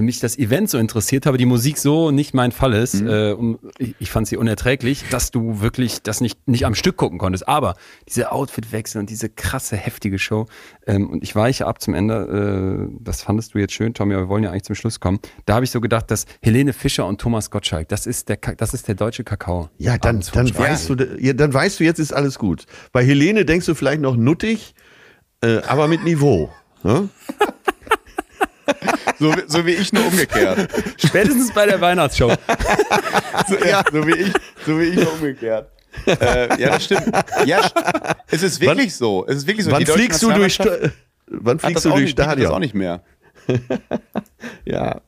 mich 0.00 0.18
das 0.18 0.38
Event 0.38 0.70
so 0.70 0.78
interessiert, 0.78 1.26
aber 1.26 1.38
die 1.38 1.46
Musik 1.46 1.78
so 1.78 2.10
nicht 2.10 2.34
mein 2.34 2.52
Fall 2.52 2.72
ist, 2.72 3.00
äh, 3.00 3.32
um, 3.32 3.58
ich, 3.78 3.94
ich 4.00 4.10
fand 4.10 4.26
sie 4.26 4.36
unerträglich, 4.36 5.04
dass 5.10 5.30
du 5.30 5.60
wirklich 5.60 6.02
das 6.02 6.20
nicht, 6.20 6.48
nicht 6.48 6.66
am 6.66 6.74
Stück 6.74 6.96
gucken 6.96 7.18
konntest. 7.18 7.46
Aber 7.46 7.76
diese 8.08 8.32
Outfitwechsel 8.32 9.00
und 9.00 9.08
diese 9.10 9.28
krasse, 9.28 9.76
heftige 9.76 10.18
Show, 10.18 10.46
ähm, 10.86 11.10
und 11.10 11.22
ich 11.22 11.34
weiche 11.36 11.66
ab 11.66 11.80
zum 11.80 11.94
Ende, 11.94 12.88
äh, 12.90 12.96
das 13.00 13.22
fandest 13.22 13.54
du 13.54 13.58
jetzt 13.58 13.72
schön, 13.72 13.94
Tommy, 13.94 14.14
aber 14.14 14.24
wir 14.24 14.28
wollen 14.28 14.44
ja 14.44 14.50
eigentlich 14.50 14.64
zum 14.64 14.74
Schluss 14.74 14.98
kommen. 14.98 15.20
Da 15.46 15.54
habe 15.54 15.64
ich 15.64 15.70
so 15.70 15.80
gedacht, 15.80 16.10
dass 16.10 16.26
Helene 16.42 16.72
Fischer 16.72 17.06
und 17.06 17.20
Thomas 17.20 17.50
Gottschalk, 17.50 17.88
das 17.88 18.06
ist 18.06 18.28
der, 18.28 18.36
das 18.36 18.74
ist 18.74 18.88
der 18.88 18.96
deutsche 18.96 19.22
Kakao. 19.22 19.70
Ja, 19.78 19.96
dann, 19.98 20.22
dann 20.32 20.56
weißt 20.56 20.90
du, 20.90 20.94
ja, 21.20 21.32
dann 21.32 21.54
weißt 21.54 21.78
du, 21.78 21.84
jetzt 21.84 22.00
ist 22.00 22.12
alles 22.12 22.38
gut. 22.38 22.66
Bei 22.92 23.04
Helene 23.04 23.44
denkst 23.44 23.66
du 23.66 23.74
vielleicht 23.74 24.00
noch 24.00 24.16
nuttig, 24.16 24.74
äh, 25.40 25.58
aber 25.68 25.86
mit 25.86 26.04
Niveau. 26.04 26.50
Ne? 26.82 27.08
So, 29.18 29.32
wie- 29.36 29.42
so 29.46 29.66
wie 29.66 29.72
ich 29.72 29.92
nur 29.92 30.06
umgekehrt. 30.06 30.68
Spätestens 30.98 31.52
bei 31.52 31.66
der 31.66 31.80
Weihnachtsshow. 31.80 32.32
So, 33.48 33.56
ja, 33.58 33.82
so 33.92 34.06
wie 34.06 34.12
ich, 34.14 34.32
so 34.64 34.78
wie 34.78 34.84
ich 34.84 34.94
nur 34.96 35.12
umgekehrt. 35.12 35.68
äh, 36.06 36.60
ja, 36.60 36.70
das 36.70 36.84
stimmt. 36.84 37.10
Ja, 37.46 37.68
es 38.30 38.42
ist 38.42 38.60
wirklich 38.60 38.94
so. 38.94 39.26
Es 39.26 39.38
ist 39.38 39.46
wirklich 39.46 39.66
so. 39.66 39.72
Wann 39.72 39.80
Die 39.80 39.84
deutsche 39.86 39.98
fliegst 39.98 40.22
du 40.22 40.32
durch, 40.32 40.54
Sta- 40.54 40.76
wann 41.26 41.56
hat 41.58 41.62
fliegst 41.66 41.84
du 41.84 41.88
auch 41.90 41.94
durch 41.94 42.04
nicht, 42.04 42.16
bietet 42.16 42.30
Das 42.38 42.46
auch 42.46 42.56
Stadion? 42.56 42.60
nicht 42.60 42.74
mehr. 42.74 43.02
Ja. 44.64 45.00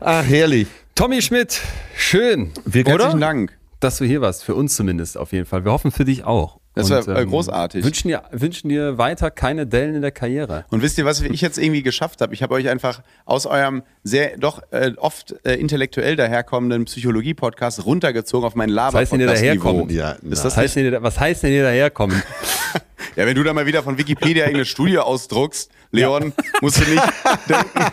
Ach, 0.00 0.24
herrlich. 0.24 0.66
Tommy 0.94 1.22
Schmidt, 1.22 1.60
schön, 1.96 2.52
Herzlichen 2.64 2.92
oder? 2.92 3.14
Dank. 3.14 3.56
Dass 3.80 3.96
du 3.98 4.04
hier 4.04 4.20
warst, 4.20 4.44
für 4.44 4.54
uns 4.54 4.76
zumindest 4.76 5.16
auf 5.16 5.32
jeden 5.32 5.46
Fall. 5.46 5.64
Wir 5.64 5.72
hoffen 5.72 5.90
für 5.90 6.04
dich 6.04 6.24
auch. 6.24 6.59
Das 6.74 6.88
Und, 6.90 7.06
wär, 7.08 7.16
äh, 7.16 7.26
großartig. 7.26 7.84
Wünschen 7.84 8.08
dir, 8.08 8.22
wünschen 8.30 8.68
dir 8.68 8.96
weiter 8.96 9.30
keine 9.32 9.66
Dellen 9.66 9.96
in 9.96 10.02
der 10.02 10.12
Karriere. 10.12 10.64
Und 10.70 10.82
wisst 10.82 10.98
ihr, 10.98 11.04
was 11.04 11.20
ich 11.20 11.40
jetzt 11.40 11.58
irgendwie 11.58 11.82
geschafft 11.82 12.20
habe? 12.20 12.32
Ich 12.32 12.42
habe 12.44 12.54
euch 12.54 12.68
einfach 12.68 13.02
aus 13.24 13.46
eurem 13.46 13.82
sehr 14.04 14.36
doch 14.38 14.62
äh, 14.70 14.92
oft 14.96 15.34
äh, 15.44 15.54
intellektuell 15.54 16.14
daherkommenden 16.14 16.84
Psychologie-Podcast 16.84 17.84
runtergezogen 17.86 18.46
auf 18.46 18.54
mein 18.54 18.74
Was 18.74 18.94
heißt 18.94 19.12
denn 19.12 19.18
hier 19.18 19.26
Laber-Podcast-Niveau. 19.26 19.72
daherkommen? 19.72 19.96
Ja, 19.96 20.16
Was 20.22 20.56
heißt, 20.56 20.76
denn 20.76 21.02
was 21.02 21.18
heißt 21.18 21.42
denn 21.42 21.50
hier 21.50 21.64
daherkommen? 21.64 22.22
Ja, 23.16 23.26
wenn 23.26 23.34
du 23.34 23.42
da 23.42 23.52
mal 23.52 23.66
wieder 23.66 23.82
von 23.82 23.98
Wikipedia 23.98 24.44
irgendeine 24.44 24.64
Studie 24.66 24.98
ausdruckst, 24.98 25.70
Leon, 25.92 26.32
musst 26.60 26.78
du 26.78 26.88
nicht 26.88 27.02
denken, 27.48 27.84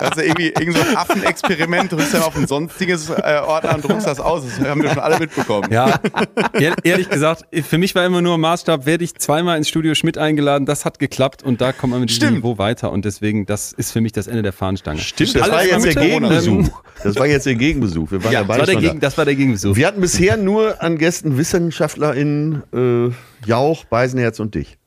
dass 0.00 0.10
du 0.16 0.22
irgendwie 0.24 0.48
irgend 0.48 0.76
so 0.76 0.82
ein 0.82 0.96
Affenexperiment 0.96 1.92
drückst 1.92 2.14
dann 2.14 2.22
auf 2.22 2.36
ein 2.36 2.48
sonstiges 2.48 3.08
äh, 3.08 3.40
Ordner 3.46 3.76
und 3.76 3.84
druckst 3.84 4.06
das 4.06 4.18
aus. 4.18 4.42
Das 4.58 4.66
haben 4.68 4.82
wir 4.82 4.88
schon 4.90 4.98
alle 4.98 5.20
mitbekommen. 5.20 5.68
Ja, 5.72 6.00
ehr- 6.54 6.74
ehrlich 6.82 7.08
gesagt, 7.08 7.44
für 7.64 7.78
mich 7.78 7.94
war 7.94 8.04
immer 8.04 8.20
nur 8.20 8.36
Maßstab, 8.36 8.84
werde 8.86 9.04
ich 9.04 9.14
zweimal 9.14 9.56
ins 9.58 9.68
Studio 9.68 9.94
Schmidt 9.94 10.18
eingeladen, 10.18 10.66
das 10.66 10.84
hat 10.84 10.98
geklappt 10.98 11.44
und 11.44 11.60
da 11.60 11.72
kommt 11.72 11.92
man 11.92 12.00
mit 12.00 12.10
diesem 12.10 12.22
Stimmt. 12.22 12.38
Niveau 12.38 12.58
weiter 12.58 12.90
und 12.90 13.04
deswegen, 13.04 13.46
das 13.46 13.72
ist 13.72 13.92
für 13.92 14.00
mich 14.00 14.10
das 14.10 14.26
Ende 14.26 14.42
der 14.42 14.52
Fahnenstange. 14.52 14.98
Stimmt, 14.98 15.36
das 15.36 15.42
Alles 15.42 15.54
war 15.54 15.64
jetzt 15.64 15.84
der. 15.84 15.94
Gegenbesuch. 15.94 16.82
Das 17.04 17.14
war 17.16 17.26
jetzt 17.26 17.46
der 17.46 17.54
Gegenbesuch. 17.54 18.10
Wir 18.10 18.24
waren 18.24 18.32
ja, 18.32 18.40
das, 18.40 18.48
beide 18.48 18.58
war 18.60 18.66
der 18.66 18.72
schon 18.72 18.82
Gegen, 18.82 19.00
da. 19.00 19.06
das 19.06 19.18
war 19.18 19.24
der 19.24 19.34
Gegenbesuch. 19.36 19.76
Wir 19.76 19.86
hatten 19.86 20.00
bisher 20.00 20.36
nur 20.36 20.82
an 20.82 20.98
Gästen 20.98 21.38
WissenschaftlerInnen 21.38 22.62
äh, 22.72 23.12
Jauch, 23.46 23.84
Beisenherz 23.84 24.40
und 24.40 24.54
dich. 24.54 24.78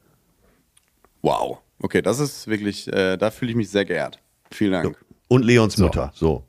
Wow. 1.21 1.59
Okay, 1.79 2.01
das 2.01 2.19
ist 2.19 2.47
wirklich, 2.47 2.91
äh, 2.91 3.17
da 3.17 3.31
fühle 3.31 3.51
ich 3.51 3.57
mich 3.57 3.69
sehr 3.69 3.85
geehrt. 3.85 4.19
Vielen 4.51 4.71
Dank. 4.71 4.97
Und 5.27 5.43
Leons 5.45 5.77
Mutter. 5.77 6.11
So. 6.15 6.45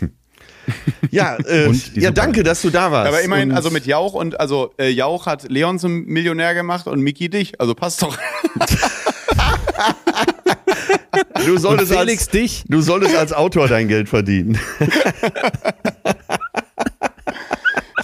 ja, 1.10 1.36
äh, 1.36 1.70
ja, 1.94 2.10
danke, 2.10 2.42
dass 2.42 2.62
du 2.62 2.70
da 2.70 2.90
warst. 2.90 3.08
Aber 3.08 3.20
immerhin, 3.22 3.52
also 3.52 3.70
mit 3.70 3.86
Jauch 3.86 4.14
und 4.14 4.40
also 4.40 4.72
äh, 4.78 4.88
Jauch 4.88 5.26
hat 5.26 5.50
Leon 5.50 5.78
zum 5.78 6.04
Millionär 6.04 6.54
gemacht 6.54 6.86
und 6.86 7.00
Miki 7.00 7.28
dich. 7.28 7.60
Also 7.60 7.74
passt 7.74 8.02
doch. 8.02 8.16
du 11.44 11.52
Und 11.52 11.58
solltest 11.58 11.92
Felix 11.92 12.22
als, 12.22 12.28
dich. 12.30 12.64
du 12.68 12.80
solltest 12.80 13.16
als 13.16 13.32
Autor 13.32 13.68
dein 13.68 13.88
Geld 13.88 14.08
verdienen. 14.08 14.58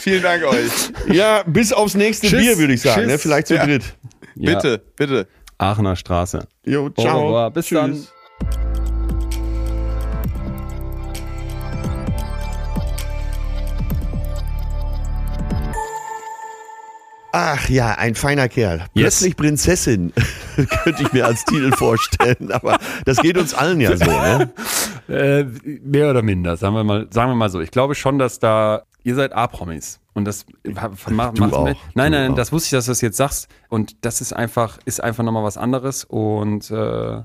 Vielen 0.01 0.23
Dank 0.23 0.43
euch. 0.45 0.71
ja, 1.13 1.43
bis 1.47 1.73
aufs 1.73 1.95
nächste 1.95 2.27
Tschüss. 2.27 2.41
Bier, 2.41 2.59
würde 2.59 2.73
ich 2.75 2.81
sagen. 2.83 3.03
Tschüss. 3.03 3.13
Ne? 3.13 3.19
Vielleicht 3.19 3.47
zu 3.49 3.55
Ja. 3.55 3.67
dritt. 3.67 3.83
Ja, 4.35 4.55
Bitte, 4.55 4.83
bitte. 4.97 5.29
Aachener 5.59 5.95
Straße. 5.97 6.47
Jo, 6.65 6.89
ciao. 6.91 7.27
revoir. 7.27 7.51
Bis 7.51 7.69
dann. 7.69 8.07
Ach 17.33 17.69
ja, 17.69 17.93
ein 17.95 18.17
feiner 18.17 18.49
Kerl. 18.49 18.79
Yes. 18.79 18.89
Plötzlich 18.95 19.37
Prinzessin 19.37 20.13
könnte 20.83 21.03
ich 21.03 21.13
mir 21.13 21.27
als 21.27 21.45
Titel 21.45 21.71
vorstellen, 21.73 22.51
aber 22.51 22.79
das 23.05 23.19
geht 23.19 23.39
uns 23.39 23.55
allen 23.55 23.81
ja 23.81 23.97
so. 23.97 24.05
Ne? 24.05 24.51
Äh, 25.11 25.43
mehr 25.83 26.09
oder 26.09 26.23
minder, 26.23 26.57
sagen 26.57 26.77
wir 26.77 26.85
mal, 26.85 27.09
sagen 27.11 27.33
wir 27.33 27.35
mal 27.35 27.51
so. 27.51 27.61
Ich 27.61 27.73
glaube 27.73 27.97
schon, 27.97 28.21
dass 28.21 28.39
da 28.39 28.83
ihr 29.03 29.15
seid 29.15 29.33
A-Promis 29.33 30.01
und 30.15 30.25
das 30.25 30.47
macht 30.65 31.39
Du 31.39 31.45
auch. 31.45 31.65
mit. 31.65 31.77
Nein, 31.95 32.13
Du 32.13 32.19
nein, 32.19 32.33
auch. 32.33 32.37
das 32.37 32.53
wusste 32.53 32.67
ich, 32.67 32.71
dass 32.73 32.87
du 32.87 32.91
das 32.91 33.01
jetzt 33.01 33.17
sagst 33.17 33.49
und 33.69 34.05
das 34.05 34.21
ist 34.21 34.33
einfach 34.33 34.79
ist 34.85 35.03
einfach 35.03 35.25
nochmal 35.25 35.45
was 35.45 35.57
anderes 35.57 36.05
und 36.05 36.71
äh, 36.71 37.23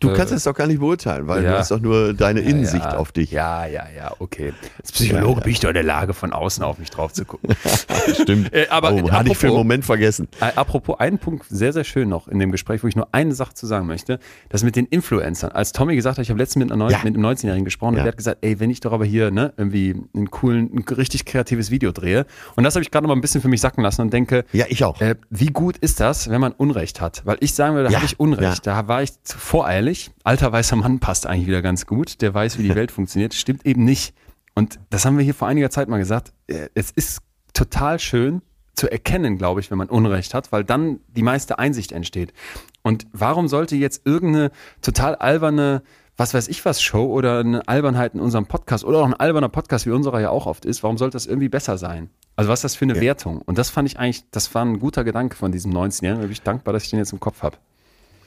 Du 0.00 0.12
kannst 0.12 0.32
es 0.32 0.44
doch 0.44 0.54
gar 0.54 0.66
nicht 0.66 0.80
beurteilen, 0.80 1.26
weil 1.26 1.42
ja. 1.42 1.52
du 1.52 1.58
hast 1.58 1.70
doch 1.70 1.80
nur 1.80 2.14
deine 2.14 2.40
Innensicht 2.40 2.84
ja, 2.84 2.96
auf 2.96 3.12
dich. 3.12 3.30
Ja, 3.32 3.66
ja, 3.66 3.84
ja, 3.96 4.12
okay. 4.18 4.52
Als 4.78 4.92
Psychologe 4.92 5.40
bin 5.40 5.52
ich 5.52 5.60
doch 5.60 5.68
in 5.68 5.74
der 5.74 5.82
Lage, 5.82 6.14
von 6.14 6.32
außen 6.32 6.62
auf 6.62 6.78
mich 6.78 6.90
drauf 6.90 7.12
zu 7.12 7.24
gucken. 7.24 7.54
Stimmt. 8.22 8.52
Äh, 8.52 8.66
aber 8.70 8.92
oh, 8.92 9.10
hatte 9.10 9.32
ich 9.32 9.38
für 9.38 9.48
einen 9.48 9.56
Moment 9.56 9.84
vergessen. 9.84 10.28
Äh, 10.40 10.52
Apropos, 10.54 11.00
einen 11.00 11.18
Punkt 11.18 11.46
sehr, 11.48 11.72
sehr 11.72 11.84
schön 11.84 12.08
noch 12.08 12.28
in 12.28 12.38
dem 12.38 12.52
Gespräch, 12.52 12.82
wo 12.84 12.86
ich 12.86 12.96
nur 12.96 13.08
eine 13.12 13.34
Sache 13.34 13.54
zu 13.54 13.66
sagen 13.66 13.86
möchte. 13.86 14.18
Das 14.48 14.62
mit 14.62 14.76
den 14.76 14.86
Influencern. 14.86 15.50
Als 15.52 15.72
Tommy 15.72 15.96
gesagt 15.96 16.18
hat, 16.18 16.22
ich 16.22 16.30
habe 16.30 16.38
letztens 16.38 16.64
mit, 16.64 16.72
einer 16.72 16.86
mit 16.86 17.16
einem 17.16 17.24
19-Jährigen 17.24 17.64
gesprochen 17.64 17.94
und 17.94 17.96
der 17.96 18.08
hat 18.08 18.16
gesagt, 18.16 18.38
ey, 18.42 18.60
wenn 18.60 18.70
ich 18.70 18.80
doch 18.80 18.92
aber 18.92 19.04
hier 19.04 19.30
ne, 19.30 19.52
irgendwie 19.56 19.96
einen 20.14 20.30
coolen, 20.30 20.70
ein 20.74 20.94
richtig 20.94 21.24
kreatives 21.24 21.70
Video 21.70 21.90
drehe. 21.92 22.26
Und 22.56 22.64
das 22.64 22.74
habe 22.74 22.82
ich 22.82 22.90
gerade 22.90 23.04
noch 23.04 23.08
mal 23.08 23.16
ein 23.16 23.20
bisschen 23.20 23.40
für 23.40 23.48
mich 23.48 23.60
sacken 23.60 23.82
lassen 23.82 24.02
und 24.02 24.12
denke, 24.12 24.44
Ja, 24.52 24.66
ich 24.68 24.84
auch. 24.84 25.00
äh, 25.00 25.16
wie 25.30 25.48
gut 25.48 25.76
ist 25.78 26.00
das, 26.00 26.30
wenn 26.30 26.40
man 26.40 26.52
Unrecht 26.52 27.00
hat? 27.00 27.22
Weil 27.24 27.38
ich 27.40 27.54
sagen 27.54 27.74
würde, 27.74 27.88
da 27.88 27.96
habe 27.96 28.06
ich 28.06 28.20
Unrecht. 28.20 28.66
Da 28.66 28.86
war 28.86 29.02
ich 29.02 29.22
zu 29.22 29.38
voreilig. 29.38 29.87
Alter 30.24 30.52
weißer 30.52 30.76
Mann 30.76 30.98
passt 31.00 31.26
eigentlich 31.26 31.46
wieder 31.46 31.62
ganz 31.62 31.86
gut. 31.86 32.20
Der 32.22 32.34
weiß, 32.34 32.58
wie 32.58 32.64
die 32.64 32.74
Welt 32.74 32.90
funktioniert. 32.92 33.34
Stimmt 33.34 33.66
eben 33.66 33.84
nicht. 33.84 34.14
Und 34.54 34.78
das 34.90 35.04
haben 35.04 35.16
wir 35.18 35.24
hier 35.24 35.34
vor 35.34 35.48
einiger 35.48 35.70
Zeit 35.70 35.88
mal 35.88 35.98
gesagt. 35.98 36.32
Äh, 36.46 36.68
Es 36.74 36.90
ist 36.90 37.20
total 37.54 37.98
schön 37.98 38.42
zu 38.74 38.90
erkennen, 38.90 39.38
glaube 39.38 39.60
ich, 39.60 39.70
wenn 39.70 39.78
man 39.78 39.88
Unrecht 39.88 40.34
hat, 40.34 40.52
weil 40.52 40.64
dann 40.64 41.00
die 41.08 41.22
meiste 41.22 41.58
Einsicht 41.58 41.92
entsteht. 41.92 42.32
Und 42.82 43.06
warum 43.12 43.48
sollte 43.48 43.76
jetzt 43.76 44.06
irgendeine 44.06 44.50
total 44.82 45.16
alberne 45.16 45.82
was 46.18 46.34
weiß 46.34 46.48
ich 46.48 46.64
was 46.64 46.82
Show 46.82 47.06
oder 47.06 47.38
eine 47.38 47.66
Albernheit 47.68 48.14
in 48.14 48.20
unserem 48.20 48.46
Podcast 48.46 48.84
oder 48.84 48.98
auch 48.98 49.04
ein 49.06 49.14
alberner 49.14 49.48
Podcast, 49.48 49.86
wie 49.86 49.90
unserer 49.90 50.20
ja 50.20 50.30
auch 50.30 50.46
oft 50.46 50.64
ist, 50.64 50.82
warum 50.82 50.98
sollte 50.98 51.14
das 51.14 51.26
irgendwie 51.26 51.48
besser 51.48 51.78
sein? 51.78 52.10
Also 52.34 52.50
was 52.50 52.58
ist 52.58 52.64
das 52.64 52.74
für 52.74 52.84
eine 52.86 53.00
Wertung? 53.00 53.40
Und 53.42 53.56
das 53.56 53.70
fand 53.70 53.88
ich 53.88 54.00
eigentlich, 54.00 54.24
das 54.32 54.52
war 54.52 54.64
ein 54.64 54.80
guter 54.80 55.04
Gedanke 55.04 55.36
von 55.36 55.52
diesem 55.52 55.72
19-Jährigen. 55.72 56.20
Da 56.20 56.26
bin 56.26 56.32
ich 56.32 56.42
dankbar, 56.42 56.74
dass 56.74 56.82
ich 56.82 56.90
den 56.90 56.98
jetzt 56.98 57.12
im 57.12 57.20
Kopf 57.20 57.42
habe. 57.42 57.56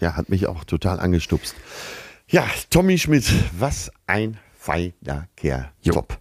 Ja, 0.02 0.18
hat 0.18 0.28
mich 0.30 0.48
auch 0.48 0.64
total 0.66 1.00
angestupst. 1.00 1.56
Ja, 2.28 2.46
Tommy 2.70 2.98
Schmidt, 2.98 3.32
was 3.58 3.90
ein 4.08 4.38
feiner 4.58 5.28
Kerl. 5.38 5.70
Jo. 5.82 5.94
Top. 5.94 6.18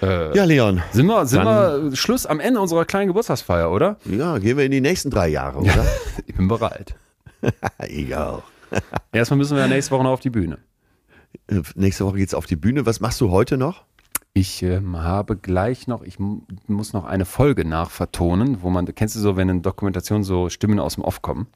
ja, 0.00 0.44
Leon. 0.44 0.82
Sind 0.92 1.06
wir, 1.06 1.26
sind 1.26 1.44
Dann- 1.44 1.90
wir 1.90 1.96
Schluss 1.96 2.26
am 2.26 2.40
Ende 2.40 2.60
unserer 2.60 2.84
kleinen 2.84 3.08
Geburtstagsfeier, 3.08 3.70
oder? 3.70 3.98
Ja, 4.04 4.38
gehen 4.38 4.56
wir 4.56 4.64
in 4.64 4.70
die 4.72 4.80
nächsten 4.80 5.10
drei 5.10 5.28
Jahre, 5.28 5.58
oder? 5.58 5.84
Ich 6.26 6.34
bin 6.34 6.48
bereit. 6.48 6.96
Egal. 7.78 8.42
Erstmal 9.12 9.38
müssen 9.38 9.56
wir 9.56 9.62
ja 9.62 9.68
nächste 9.68 9.92
Woche 9.92 10.02
noch 10.04 10.12
auf 10.12 10.20
die 10.20 10.30
Bühne. 10.30 10.58
Äh, 11.48 11.62
Nächste 11.74 12.04
Woche 12.06 12.16
geht's 12.16 12.34
auf 12.34 12.46
die 12.46 12.56
Bühne. 12.56 12.86
Was 12.86 13.00
machst 13.00 13.20
du 13.20 13.30
heute 13.30 13.56
noch? 13.56 13.84
Ich 14.34 14.62
ähm, 14.62 14.96
habe 14.96 15.36
gleich 15.36 15.86
noch, 15.88 16.02
ich 16.02 16.18
mu- 16.18 16.40
muss 16.66 16.92
noch 16.94 17.04
eine 17.04 17.24
Folge 17.26 17.64
nachvertonen, 17.66 18.62
wo 18.62 18.70
man, 18.70 18.86
kennst 18.94 19.14
du 19.16 19.20
so, 19.20 19.36
wenn 19.36 19.48
in 19.48 19.62
Dokumentation 19.62 20.24
so 20.24 20.48
Stimmen 20.48 20.78
aus 20.80 20.94
dem 20.94 21.04
Off 21.04 21.20
kommen? 21.22 21.48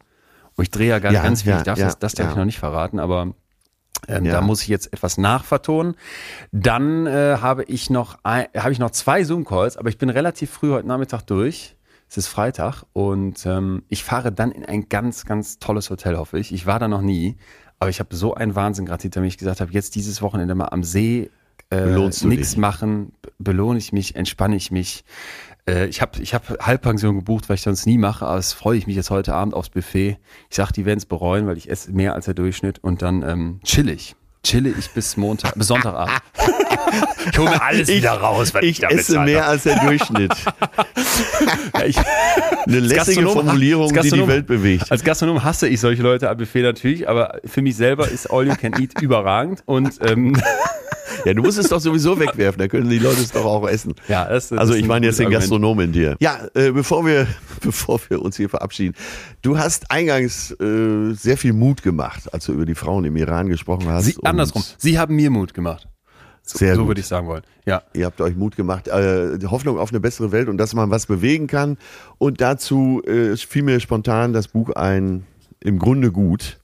Und 0.57 0.63
ich 0.63 0.71
drehe 0.71 0.89
ja 0.89 0.99
gar 0.99 1.13
Ja, 1.13 1.23
ganz 1.23 1.43
viel, 1.43 1.53
ja, 1.53 1.59
ich 1.59 1.63
darf 1.65 1.79
ja, 1.79 1.85
das, 1.87 1.99
das 1.99 2.15
darf 2.15 2.31
ich 2.31 2.37
noch 2.37 2.45
nicht 2.45 2.59
verraten, 2.59 2.99
aber 2.99 3.35
ähm, 4.09 4.25
Ja. 4.25 4.33
da 4.33 4.41
muss 4.41 4.63
ich 4.63 4.69
jetzt 4.69 4.93
etwas 4.93 5.19
nachvertonen. 5.19 5.95
Dann 6.53 7.07
äh, 7.07 7.39
habe 7.41 7.65
ich 7.65 7.91
noch 7.91 8.19
ein, 8.23 8.47
habe 8.57 8.73
ich 8.73 8.79
noch 8.79 8.91
zwei 8.91 9.25
Zoom-Calls, 9.25 9.77
aber 9.77 9.89
ich 9.89 9.99
bin 9.99 10.11
relativ 10.11 10.51
früh 10.51 10.71
heute 10.71 10.89
Nachmittag 10.89 11.23
durch. 11.23 11.77
Es 12.09 12.17
ist 12.17 12.29
Freitag 12.29 12.85
und 12.93 13.45
ähm, 13.47 13.83
ich 13.89 14.05
fahre 14.05 14.31
dann 14.33 14.53
in 14.53 14.65
ein 14.65 14.89
ganz, 14.89 15.25
ganz 15.25 15.59
tolles 15.59 15.91
Hotel, 15.91 16.17
hoffe 16.17 16.39
ich. 16.39 16.53
Ich 16.53 16.65
war 16.65 16.79
da 16.79 16.87
noch 16.87 17.03
nie, 17.03 17.37
aber 17.81 17.91
ich 17.91 17.99
habe 17.99 18.15
so 18.15 18.33
einen 18.35 18.55
Wahnsinn 18.55 18.87
gerade 18.87 19.03
hinter 19.03 19.21
mir, 19.21 19.27
ich 19.27 19.39
gesagt 19.39 19.61
habe, 19.61 19.73
jetzt 19.73 19.97
dieses 19.97 20.23
Wochenende 20.23 20.55
mal 20.55 20.69
am 20.69 20.85
See 20.85 21.31
äh, 21.71 21.85
nichts 22.23 22.57
machen, 22.57 23.13
be- 23.23 23.33
belohne 23.41 23.79
ich 23.81 23.93
mich, 23.93 24.15
entspanne 24.15 24.55
ich 24.55 24.71
mich. 24.71 25.05
Äh, 25.69 25.87
ich 25.87 26.01
habe 26.01 26.21
ich 26.21 26.35
hab 26.35 26.65
Halbpension 26.65 27.17
gebucht, 27.17 27.49
weil 27.49 27.57
ich 27.57 27.63
sonst 27.63 27.87
nie 27.87 27.99
mache, 27.99 28.27
aber 28.27 28.39
es 28.39 28.53
freue 28.53 28.79
ich 28.79 28.87
mich 28.87 28.97
jetzt 28.97 29.11
heute 29.11 29.35
Abend 29.35 29.55
aufs 29.55 29.71
Buffet. 29.71 30.19
Ich 30.49 30.57
sag, 30.57 30.73
die 30.73 30.85
werden 30.85 30.99
es 30.99 31.07
bereuen, 31.07 31.47
weil 31.47 31.57
ich 31.57 31.71
esse 31.71 31.93
mehr 31.93 32.15
als 32.15 32.27
der 32.27 32.35
Durchschnitt 32.35 32.83
und 32.83 33.03
dann 33.03 33.23
ähm, 33.23 33.61
chill 33.65 33.89
ich. 33.89 34.15
Chille 34.45 34.73
ich 34.79 34.91
bis 34.91 35.17
Montag, 35.17 35.55
bis 35.57 35.67
Sonntagabend. 35.67 36.17
Ich 37.33 37.37
hole 37.39 37.51
mir 37.51 37.61
alles 37.61 37.89
wieder 37.89 38.13
raus, 38.13 38.55
was 38.55 38.63
Ich 38.63 38.79
da 38.79 38.87
esse 38.89 39.13
bezahlt 39.13 39.29
mehr 39.29 39.49
als 39.49 39.65
der 39.65 39.81
Durchschnitt. 39.81 40.33
Ich, 41.85 41.99
Eine 42.67 42.81
lässige 42.81 43.27
Formulierung, 43.29 43.93
die 43.93 44.11
die 44.11 44.29
Welt 44.29 44.47
bewegt. 44.47 44.91
Als 44.91 45.03
Gastronom 45.03 45.43
hasse 45.43 45.69
ich 45.69 45.81
solche 45.81 46.03
Leute 46.03 46.31
am 46.31 46.37
Buffet 46.37 46.63
natürlich, 46.63 47.09
aber 47.09 47.41
für 47.45 47.63
mich 47.63 47.77
selber 47.77 48.09
ist 48.09 48.31
All 48.31 48.47
You 48.47 48.55
Can 48.55 48.81
Eat 48.81 49.01
überragend 49.01 49.63
und 49.67 49.99
ähm, 50.09 50.41
Ja, 51.27 51.35
du 51.35 51.43
musst 51.43 51.59
es 51.59 51.69
doch 51.69 51.81
sowieso 51.81 52.21
wegwerfen, 52.21 52.61
da 52.61 52.69
können 52.69 52.89
die 52.89 53.01
Leute 53.01 53.21
es 53.21 53.33
doch 53.33 53.45
auch 53.45 53.69
essen. 53.69 53.95
ja, 54.07 54.29
das, 54.29 54.51
das 54.51 54.61
Also 54.61 54.75
ich 54.75 54.85
ein 54.85 54.87
meine 54.87 55.07
jetzt 55.07 55.19
den 55.19 55.27
Argument. 55.27 55.43
Gastronom 55.43 55.81
in 55.81 55.91
dir. 55.93 56.17
Ja, 56.21 56.39
äh, 56.55 56.71
bevor, 56.71 57.05
wir, 57.05 57.27
bevor 57.61 57.99
wir 58.09 58.23
uns 58.23 58.37
hier 58.37 58.49
verabschieden. 58.49 58.95
Du 59.43 59.59
hast 59.59 59.91
eingangs 59.91 60.53
äh, 60.53 61.15
sehr 61.15 61.37
viel 61.37 61.53
Mut 61.53 61.83
gemacht, 61.83 62.33
als 62.33 62.45
du 62.45 62.53
über 62.53 62.65
die 62.65 62.77
Frauen 62.77 63.05
im 63.07 63.17
Iran 63.17 63.49
gesprochen 63.49 63.89
hast. 63.89 64.05
Sie, 64.05 64.15
andersrum, 64.23 64.63
Sie 64.79 65.01
haben 65.01 65.17
mir 65.17 65.31
Mut 65.31 65.53
gemacht. 65.53 65.89
Sehr 66.45 66.77
so 66.77 66.83
gut. 66.83 66.91
würde 66.91 67.01
ich 67.01 67.09
sagen 67.09 67.27
wollen. 67.27 67.43
Ja. 67.65 67.83
Ihr 67.93 68.07
habt 68.07 68.21
euch 68.21 68.37
Mut 68.37 68.55
gemacht, 68.55 68.87
äh, 68.87 69.37
die 69.37 69.49
Hoffnung 69.49 69.81
auf 69.81 69.91
eine 69.91 69.99
bessere 69.99 70.31
Welt 70.31 70.49
und 70.49 70.59
dass 70.59 70.75
man 70.75 70.93
was 70.93 71.07
bewegen 71.07 71.49
kann. 71.49 71.77
Und 72.19 72.41
dazu 72.41 73.03
äh, 73.05 73.37
fiel 73.37 73.65
mir 73.65 73.81
spontan 73.81 74.33
das 74.33 74.47
Buch 74.47 74.71
ein, 74.77 75.27
im 75.59 75.81
Grunde 75.81 76.13
gut. 76.13 76.61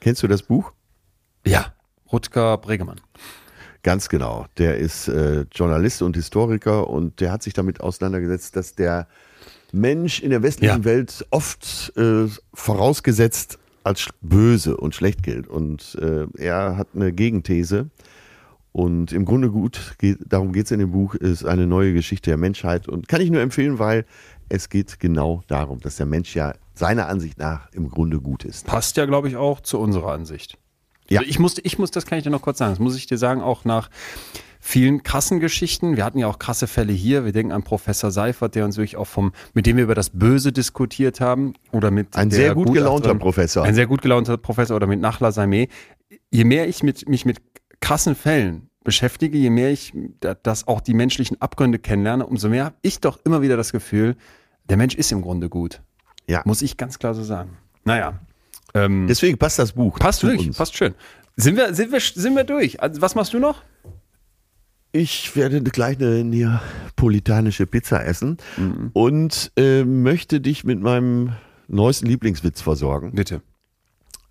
Kennst 0.00 0.22
du 0.22 0.26
das 0.26 0.42
Buch? 0.42 0.72
Ja. 1.46 1.74
Rutger 2.10 2.56
Bregemann. 2.56 2.98
Ganz 3.86 4.08
genau. 4.08 4.46
Der 4.58 4.78
ist 4.78 5.06
äh, 5.06 5.44
Journalist 5.52 6.02
und 6.02 6.16
Historiker 6.16 6.90
und 6.90 7.20
der 7.20 7.30
hat 7.30 7.44
sich 7.44 7.54
damit 7.54 7.80
auseinandergesetzt, 7.80 8.56
dass 8.56 8.74
der 8.74 9.06
Mensch 9.70 10.18
in 10.18 10.30
der 10.30 10.42
westlichen 10.42 10.78
Ja. 10.78 10.84
Welt 10.84 11.24
oft 11.30 11.92
äh, 11.96 12.26
vorausgesetzt 12.52 13.60
als 13.84 14.08
böse 14.20 14.76
und 14.76 14.96
schlecht 14.96 15.22
gilt. 15.22 15.46
Und 15.46 15.96
äh, 16.02 16.26
er 16.36 16.76
hat 16.76 16.88
eine 16.96 17.12
Gegenthese. 17.12 17.88
Und 18.72 19.12
im 19.12 19.24
Grunde 19.24 19.50
gut, 19.52 19.94
geht, 19.98 20.18
darum 20.26 20.52
geht 20.52 20.64
es 20.64 20.72
in 20.72 20.80
dem 20.80 20.90
Buch, 20.90 21.14
ist 21.14 21.44
eine 21.44 21.68
neue 21.68 21.92
Geschichte 21.92 22.30
der 22.30 22.38
Menschheit. 22.38 22.88
Und 22.88 23.06
kann 23.06 23.20
ich 23.20 23.30
nur 23.30 23.40
empfehlen, 23.40 23.78
weil 23.78 24.04
es 24.48 24.68
geht 24.68 24.98
genau 24.98 25.44
darum, 25.46 25.78
dass 25.78 25.94
der 25.94 26.06
Mensch 26.06 26.34
ja 26.34 26.54
seiner 26.74 27.06
Ansicht 27.06 27.38
nach 27.38 27.70
im 27.70 27.88
Grunde 27.88 28.20
gut 28.20 28.44
ist. 28.44 28.66
Passt 28.66 28.96
ja, 28.96 29.06
glaube 29.06 29.28
ich, 29.28 29.36
auch 29.36 29.60
zu 29.60 29.78
unserer 29.78 30.10
Ansicht. 30.10 30.58
Ja. 31.10 31.20
Also 31.20 31.30
ich 31.30 31.38
muss, 31.38 31.56
ich 31.62 31.78
muss, 31.78 31.90
das 31.90 32.06
kann 32.06 32.18
ich 32.18 32.24
dir 32.24 32.30
noch 32.30 32.42
kurz 32.42 32.58
sagen, 32.58 32.72
das 32.72 32.78
muss 32.78 32.96
ich 32.96 33.06
dir 33.06 33.18
sagen, 33.18 33.40
auch 33.40 33.64
nach 33.64 33.88
vielen 34.60 35.02
krassen 35.04 35.38
Geschichten. 35.38 35.96
Wir 35.96 36.04
hatten 36.04 36.18
ja 36.18 36.26
auch 36.26 36.38
krasse 36.38 36.66
Fälle 36.66 36.92
hier. 36.92 37.24
Wir 37.24 37.32
denken 37.32 37.52
an 37.52 37.62
Professor 37.62 38.10
Seifert, 38.10 38.54
der 38.56 38.64
uns 38.64 38.76
wirklich 38.76 38.96
auch 38.96 39.06
vom, 39.06 39.32
mit 39.54 39.66
dem 39.66 39.76
wir 39.76 39.84
über 39.84 39.94
das 39.94 40.10
Böse 40.10 40.50
diskutiert 40.52 41.20
haben. 41.20 41.54
Oder 41.72 41.90
mit 41.92 42.16
Ein 42.16 42.30
sehr 42.30 42.54
gut 42.54 42.72
gelaunter 42.72 43.14
Professor. 43.14 43.64
Ein 43.64 43.74
sehr 43.76 43.86
gut 43.86 44.02
gelaunter 44.02 44.36
Professor 44.36 44.74
oder 44.76 44.86
mit 44.88 45.00
Nachla 45.00 45.30
Saimeh. 45.30 45.68
Je 46.30 46.44
mehr 46.44 46.66
ich 46.68 46.82
mit, 46.82 47.08
mich 47.08 47.24
mit 47.24 47.38
krassen 47.80 48.14
Fällen 48.16 48.68
beschäftige, 48.82 49.36
je 49.38 49.50
mehr 49.50 49.70
ich 49.70 49.92
da- 50.20 50.34
das 50.34 50.66
auch 50.66 50.80
die 50.80 50.94
menschlichen 50.94 51.40
Abgründe 51.40 51.78
kennenlerne, 51.78 52.26
umso 52.26 52.48
mehr 52.48 52.66
habe 52.66 52.76
ich 52.82 53.00
doch 53.00 53.18
immer 53.24 53.42
wieder 53.42 53.56
das 53.56 53.72
Gefühl, 53.72 54.16
der 54.68 54.76
Mensch 54.76 54.94
ist 54.94 55.12
im 55.12 55.22
Grunde 55.22 55.48
gut. 55.48 55.82
Ja. 56.26 56.42
Muss 56.44 56.62
ich 56.62 56.76
ganz 56.76 56.98
klar 56.98 57.14
so 57.14 57.22
sagen. 57.22 57.56
Naja. 57.84 58.18
Ähm, 58.76 59.06
Deswegen 59.08 59.38
passt 59.38 59.58
das 59.58 59.72
Buch. 59.72 59.98
passt 59.98 60.22
wirklich, 60.22 60.48
uns. 60.48 60.56
passt 60.56 60.76
schön. 60.76 60.94
Sind 61.36 61.56
wir, 61.56 61.74
sind 61.74 61.92
wir, 61.92 62.00
sind 62.00 62.34
wir 62.36 62.44
durch? 62.44 62.80
Also, 62.82 63.00
was 63.00 63.14
machst 63.14 63.32
du 63.34 63.38
noch? 63.38 63.62
Ich 64.92 65.36
werde 65.36 65.62
gleich 65.62 65.98
eine 65.98 66.24
neapolitanische 66.24 67.66
Pizza 67.66 68.04
essen 68.04 68.38
Mhm. 68.56 68.90
und 68.94 69.52
äh, 69.56 69.84
möchte 69.84 70.40
dich 70.40 70.64
mit 70.64 70.80
meinem 70.80 71.32
neuesten 71.68 72.06
Lieblingswitz 72.06 72.62
versorgen. 72.62 73.12
Bitte. 73.14 73.42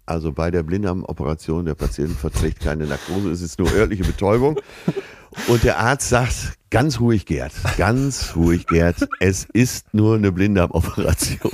Also 0.08 0.32
bei 0.32 0.52
der 0.52 0.64
Blinddarmoperation, 0.64 1.66
der 1.66 1.76
Patient 1.76 2.12
verträgt 2.18 2.60
keine 2.62 2.86
Narkose, 2.86 3.30
es 3.32 3.42
ist 3.42 3.60
nur 3.60 3.72
örtliche 3.74 4.04
Betäubung. 4.04 4.60
Und 5.48 5.64
der 5.66 5.80
Arzt 5.80 6.08
sagt, 6.10 6.54
ganz 6.70 7.00
ruhig 7.02 7.26
Gerd, 7.26 7.52
ganz 7.78 8.34
ruhig 8.38 8.68
Gerd, 8.68 8.96
es 9.20 9.46
ist 9.52 9.94
nur 9.94 10.16
eine 10.16 10.32
Blinddarmoperation. 10.32 11.52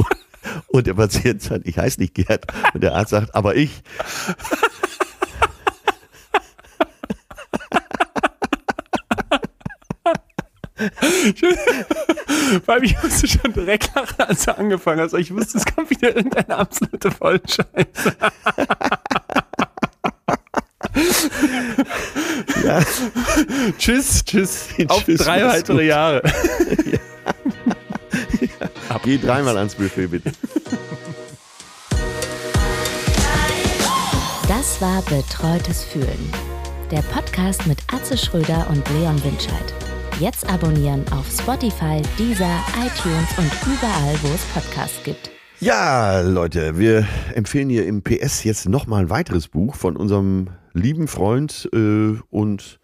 Und 0.68 0.88
der 0.88 0.94
Patient 0.96 1.42
sagt, 1.42 1.68
ich 1.68 1.78
heiße 1.78 2.00
nicht 2.00 2.14
Gerd. 2.14 2.46
Und 2.74 2.82
der 2.82 2.96
Arzt 2.96 3.12
sagt, 3.12 3.36
aber 3.36 3.56
ich. 3.56 3.84
Weil 12.66 12.84
ich 12.84 13.02
musste 13.02 13.28
schon 13.28 13.54
direkt 13.54 13.94
lachen, 13.96 14.20
als 14.20 14.46
du 14.46 14.58
angefangen 14.58 15.02
hast. 15.02 15.14
Ich 15.14 15.34
wusste, 15.34 15.60
es 15.60 15.66
kommt 15.66 15.90
wieder 15.90 16.16
irgendeine 16.16 16.58
absolute 16.58 17.12
Vollscheiße. 17.12 18.16
Ja, 22.64 22.82
Tschüss, 23.78 24.24
tschüss. 24.26 24.70
Auf 24.88 25.06
Tschüss, 25.06 25.22
drei 25.22 25.46
weitere 25.46 25.88
gut. 25.88 26.32
Jahre. 28.12 28.72
geh 29.04 29.18
dreimal 29.18 29.58
ans 29.58 29.76
Buffet 29.76 30.08
bitte. 30.08 30.32
Das 34.48 34.82
war 34.82 35.02
Betreutes 35.04 35.84
Fühlen. 35.84 36.32
Der 36.92 37.02
Podcast 37.04 37.66
mit 37.68 37.78
Atze 37.94 38.18
Schröder 38.18 38.68
und 38.70 38.84
Leon 38.90 39.24
Winscheid. 39.24 39.74
Jetzt 40.20 40.48
abonnieren 40.50 41.06
auf 41.14 41.26
Spotify, 41.32 42.02
Deezer, 42.20 42.60
iTunes 42.76 43.30
und 43.38 43.52
überall, 43.66 44.16
wo 44.22 44.28
es 44.34 44.44
Podcasts 44.54 45.02
gibt. 45.04 45.32
Ja, 45.62 46.22
Leute, 46.22 46.78
wir 46.78 47.08
empfehlen 47.34 47.70
hier 47.70 47.86
im 47.86 48.02
PS 48.02 48.44
jetzt 48.44 48.68
nochmal 48.68 49.04
ein 49.04 49.10
weiteres 49.10 49.48
Buch 49.48 49.76
von 49.76 49.96
unserem 49.96 50.50
lieben 50.74 51.08
Freund 51.08 51.70
äh, 51.74 52.18
und 52.30 52.81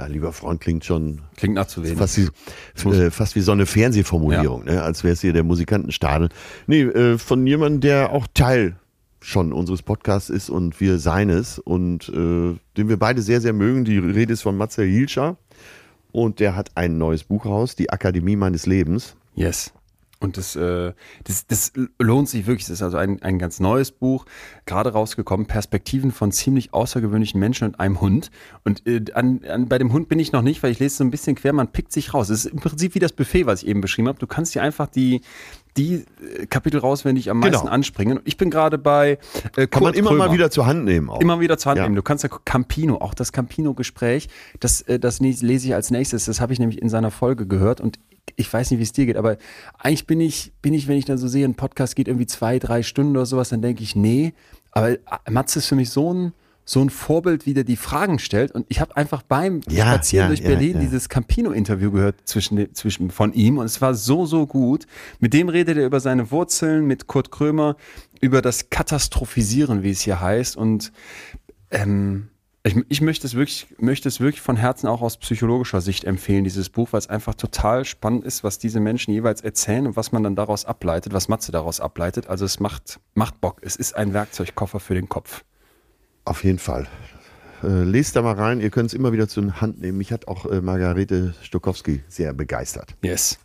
ja, 0.00 0.06
lieber 0.06 0.32
Freund 0.32 0.60
klingt 0.60 0.84
schon 0.84 1.20
Klingt 1.36 1.54
nach 1.56 1.66
zu 1.66 1.82
wenig. 1.82 1.98
fast 1.98 2.16
wie, 2.16 2.88
äh, 2.88 3.10
fast 3.10 3.36
wie 3.36 3.40
so 3.40 3.52
eine 3.52 3.66
Fernsehformulierung, 3.66 4.64
ne? 4.64 4.82
als 4.82 5.04
wäre 5.04 5.12
es 5.12 5.20
hier 5.20 5.32
der 5.32 5.44
Musikantenstadel. 5.44 6.30
Nee, 6.66 6.82
äh, 6.82 7.18
von 7.18 7.46
jemandem, 7.46 7.80
der 7.80 8.10
auch 8.12 8.26
Teil 8.32 8.76
schon 9.20 9.52
unseres 9.52 9.82
Podcasts 9.82 10.30
ist 10.30 10.48
und 10.48 10.80
wir 10.80 10.98
seines 10.98 11.58
und 11.58 12.08
äh, 12.08 12.12
den 12.76 12.88
wir 12.88 12.98
beide 12.98 13.20
sehr, 13.20 13.42
sehr 13.42 13.52
mögen. 13.52 13.84
Die 13.84 13.98
Rede 13.98 14.32
ist 14.32 14.40
von 14.40 14.56
Matze 14.56 14.84
Hilscher 14.84 15.36
und 16.12 16.40
der 16.40 16.56
hat 16.56 16.70
ein 16.76 16.96
neues 16.96 17.24
Buch 17.24 17.44
raus, 17.44 17.76
Die 17.76 17.90
Akademie 17.90 18.36
meines 18.36 18.64
Lebens. 18.64 19.16
Yes. 19.34 19.72
Und 20.22 20.36
das, 20.36 20.54
äh, 20.54 20.92
das, 21.24 21.46
das 21.46 21.72
lohnt 21.98 22.28
sich 22.28 22.46
wirklich. 22.46 22.66
Das 22.66 22.74
ist 22.74 22.82
also 22.82 22.98
ein, 22.98 23.22
ein 23.22 23.38
ganz 23.38 23.58
neues 23.58 23.90
Buch, 23.90 24.26
gerade 24.66 24.92
rausgekommen. 24.92 25.46
Perspektiven 25.46 26.12
von 26.12 26.30
ziemlich 26.30 26.74
außergewöhnlichen 26.74 27.40
Menschen 27.40 27.66
und 27.68 27.80
einem 27.80 28.02
Hund. 28.02 28.30
Und 28.62 28.86
äh, 28.86 29.02
an, 29.14 29.40
an, 29.48 29.66
bei 29.68 29.78
dem 29.78 29.92
Hund 29.94 30.08
bin 30.10 30.18
ich 30.18 30.32
noch 30.32 30.42
nicht, 30.42 30.62
weil 30.62 30.72
ich 30.72 30.78
lese 30.78 30.96
so 30.96 31.04
ein 31.04 31.10
bisschen 31.10 31.36
quer. 31.36 31.54
Man 31.54 31.68
pickt 31.72 31.90
sich 31.90 32.12
raus. 32.12 32.28
Es 32.28 32.44
ist 32.44 32.52
im 32.52 32.60
Prinzip 32.60 32.94
wie 32.94 32.98
das 32.98 33.12
Buffet, 33.12 33.46
was 33.46 33.62
ich 33.62 33.68
eben 33.68 33.80
beschrieben 33.80 34.08
habe. 34.08 34.18
Du 34.18 34.26
kannst 34.26 34.54
dir 34.54 34.62
einfach 34.62 34.88
die, 34.88 35.22
die 35.78 36.04
äh, 36.38 36.44
Kapitel 36.46 36.80
rauswendig 36.80 37.30
am 37.30 37.38
meisten 37.38 37.60
Genau. 37.60 37.72
anspringen. 37.72 38.20
Ich 38.24 38.36
bin 38.36 38.50
gerade 38.50 38.76
bei 38.76 39.18
äh, 39.56 39.66
Kann 39.68 39.82
man 39.82 39.94
immer 39.94 40.10
Krömer. 40.10 40.26
mal 40.28 40.34
wieder 40.34 40.50
zur 40.50 40.66
Hand 40.66 40.84
nehmen. 40.84 41.08
Auch. 41.08 41.20
Immer 41.22 41.40
wieder 41.40 41.56
zur 41.56 41.70
Hand 41.70 41.78
Ja. 41.78 41.84
nehmen. 41.84 41.96
Du 41.96 42.02
kannst 42.02 42.24
ja 42.24 42.30
Campino, 42.44 42.96
auch 42.96 43.14
das 43.14 43.32
Campino-Gespräch, 43.32 44.28
das, 44.60 44.82
äh, 44.82 44.98
das 44.98 45.18
lese 45.20 45.66
ich 45.68 45.74
als 45.74 45.90
nächstes. 45.90 46.26
Das 46.26 46.42
habe 46.42 46.52
ich 46.52 46.58
nämlich 46.58 46.82
in 46.82 46.90
seiner 46.90 47.10
Folge 47.10 47.46
gehört 47.46 47.80
und 47.80 47.98
ich 48.36 48.52
weiß 48.52 48.70
nicht, 48.70 48.78
wie 48.78 48.84
es 48.84 48.92
dir 48.92 49.06
geht, 49.06 49.16
aber 49.16 49.36
eigentlich 49.78 50.06
bin 50.06 50.20
ich, 50.20 50.52
bin 50.62 50.74
ich, 50.74 50.88
wenn 50.88 50.96
ich 50.96 51.04
dann 51.04 51.18
so 51.18 51.28
sehe, 51.28 51.44
ein 51.44 51.54
Podcast 51.54 51.96
geht 51.96 52.08
irgendwie 52.08 52.26
zwei, 52.26 52.58
drei 52.58 52.82
Stunden 52.82 53.16
oder 53.16 53.26
sowas, 53.26 53.50
dann 53.50 53.62
denke 53.62 53.82
ich, 53.82 53.96
nee. 53.96 54.32
Aber 54.72 54.96
Matze 55.28 55.58
ist 55.58 55.66
für 55.66 55.74
mich 55.74 55.90
so 55.90 56.12
ein, 56.12 56.32
so 56.64 56.80
ein 56.80 56.90
Vorbild, 56.90 57.46
wie 57.46 57.54
der 57.54 57.64
die 57.64 57.76
Fragen 57.76 58.20
stellt. 58.20 58.52
Und 58.52 58.64
ich 58.68 58.80
habe 58.80 58.96
einfach 58.96 59.22
beim 59.22 59.60
Ja, 59.68 59.86
Spazieren 59.86 60.24
ja, 60.24 60.28
durch 60.28 60.42
Berlin 60.42 60.74
ja. 60.74 60.80
dieses 60.80 61.08
Campino-Interview 61.08 61.90
gehört 61.90 62.16
zwischen, 62.24 62.72
zwischen 62.74 63.10
von 63.10 63.32
ihm 63.32 63.58
und 63.58 63.66
es 63.66 63.80
war 63.80 63.94
so, 63.94 64.24
so 64.24 64.46
gut. 64.46 64.86
Mit 65.18 65.34
dem 65.34 65.48
redet 65.48 65.78
er 65.78 65.86
über 65.86 65.98
seine 65.98 66.30
Wurzeln, 66.30 66.86
mit 66.86 67.08
Kurt 67.08 67.32
Krömer, 67.32 67.76
über 68.20 68.40
das 68.40 68.70
Katastrophisieren, 68.70 69.82
wie 69.82 69.90
es 69.90 70.02
hier 70.02 70.20
heißt. 70.20 70.56
Und 70.56 70.92
ähm, 71.72 72.28
ich, 72.62 72.76
ich 72.88 73.00
möchte 73.00 73.26
es 73.26 73.34
wirklich, 73.34 73.66
möchte 73.78 74.08
es 74.08 74.20
wirklich 74.20 74.42
von 74.42 74.56
Herzen 74.56 74.86
auch 74.86 75.00
aus 75.00 75.16
psychologischer 75.16 75.80
Sicht 75.80 76.04
empfehlen, 76.04 76.44
dieses 76.44 76.68
Buch, 76.68 76.92
weil 76.92 76.98
es 76.98 77.08
einfach 77.08 77.34
total 77.34 77.84
spannend 77.84 78.24
ist, 78.24 78.44
was 78.44 78.58
diese 78.58 78.80
Menschen 78.80 79.12
jeweils 79.12 79.40
erzählen 79.40 79.86
und 79.86 79.96
was 79.96 80.12
man 80.12 80.22
dann 80.22 80.36
daraus 80.36 80.66
ableitet, 80.66 81.12
was 81.14 81.28
Matze 81.28 81.52
daraus 81.52 81.80
ableitet. 81.80 82.28
Also 82.28 82.44
es 82.44 82.60
macht, 82.60 83.00
macht 83.14 83.40
Bock. 83.40 83.60
Es 83.62 83.76
ist 83.76 83.96
ein 83.96 84.12
Werkzeugkoffer 84.12 84.78
für 84.78 84.94
den 84.94 85.08
Kopf. 85.08 85.44
Auf 86.24 86.44
jeden 86.44 86.58
Fall. 86.58 86.86
Äh, 87.62 87.84
lest 87.84 88.16
da 88.16 88.22
mal 88.22 88.34
rein, 88.34 88.60
ihr 88.60 88.70
könnt 88.70 88.88
es 88.88 88.94
immer 88.94 89.12
wieder 89.12 89.28
zur 89.28 89.60
Hand 89.60 89.80
nehmen. 89.80 89.96
Mich 89.96 90.12
hat 90.12 90.28
auch 90.28 90.44
äh, 90.46 90.60
Margarete 90.60 91.34
Stokowski 91.42 92.02
sehr 92.08 92.34
begeistert. 92.34 92.94
Yes. 93.02 93.38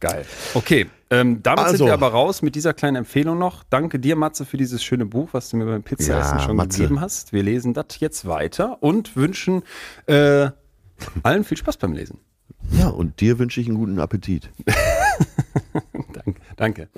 Geil. 0.00 0.24
Okay, 0.54 0.86
ähm, 1.12 1.42
damit 1.42 1.64
Also. 1.64 1.76
sind 1.76 1.86
wir 1.86 1.92
aber 1.92 2.08
raus 2.08 2.40
mit 2.42 2.54
dieser 2.54 2.72
kleinen 2.72 2.96
Empfehlung 2.96 3.38
noch. 3.38 3.64
Danke 3.68 3.98
dir, 3.98 4.16
Matze, 4.16 4.44
für 4.46 4.56
dieses 4.56 4.82
schöne 4.82 5.04
Buch, 5.04 5.28
was 5.32 5.50
du 5.50 5.56
mir 5.58 5.66
beim 5.66 5.82
Pizzaessen 5.82 6.38
Ja, 6.38 6.44
schon 6.44 6.56
Matze. 6.56 6.78
gegeben 6.78 7.00
hast. 7.00 7.32
Wir 7.32 7.42
lesen 7.42 7.74
das 7.74 7.86
jetzt 8.00 8.26
weiter 8.26 8.82
und 8.82 9.14
wünschen 9.14 9.62
äh, 10.06 10.48
allen 11.22 11.44
viel 11.44 11.56
Spaß 11.58 11.76
beim 11.76 11.92
Lesen. 11.92 12.18
Ja, 12.70 12.88
und 12.88 13.20
dir 13.20 13.38
wünsche 13.38 13.60
ich 13.60 13.66
einen 13.68 13.76
guten 13.76 13.98
Appetit. 14.00 14.48
Danke. 16.14 16.40
Danke. 16.56 16.88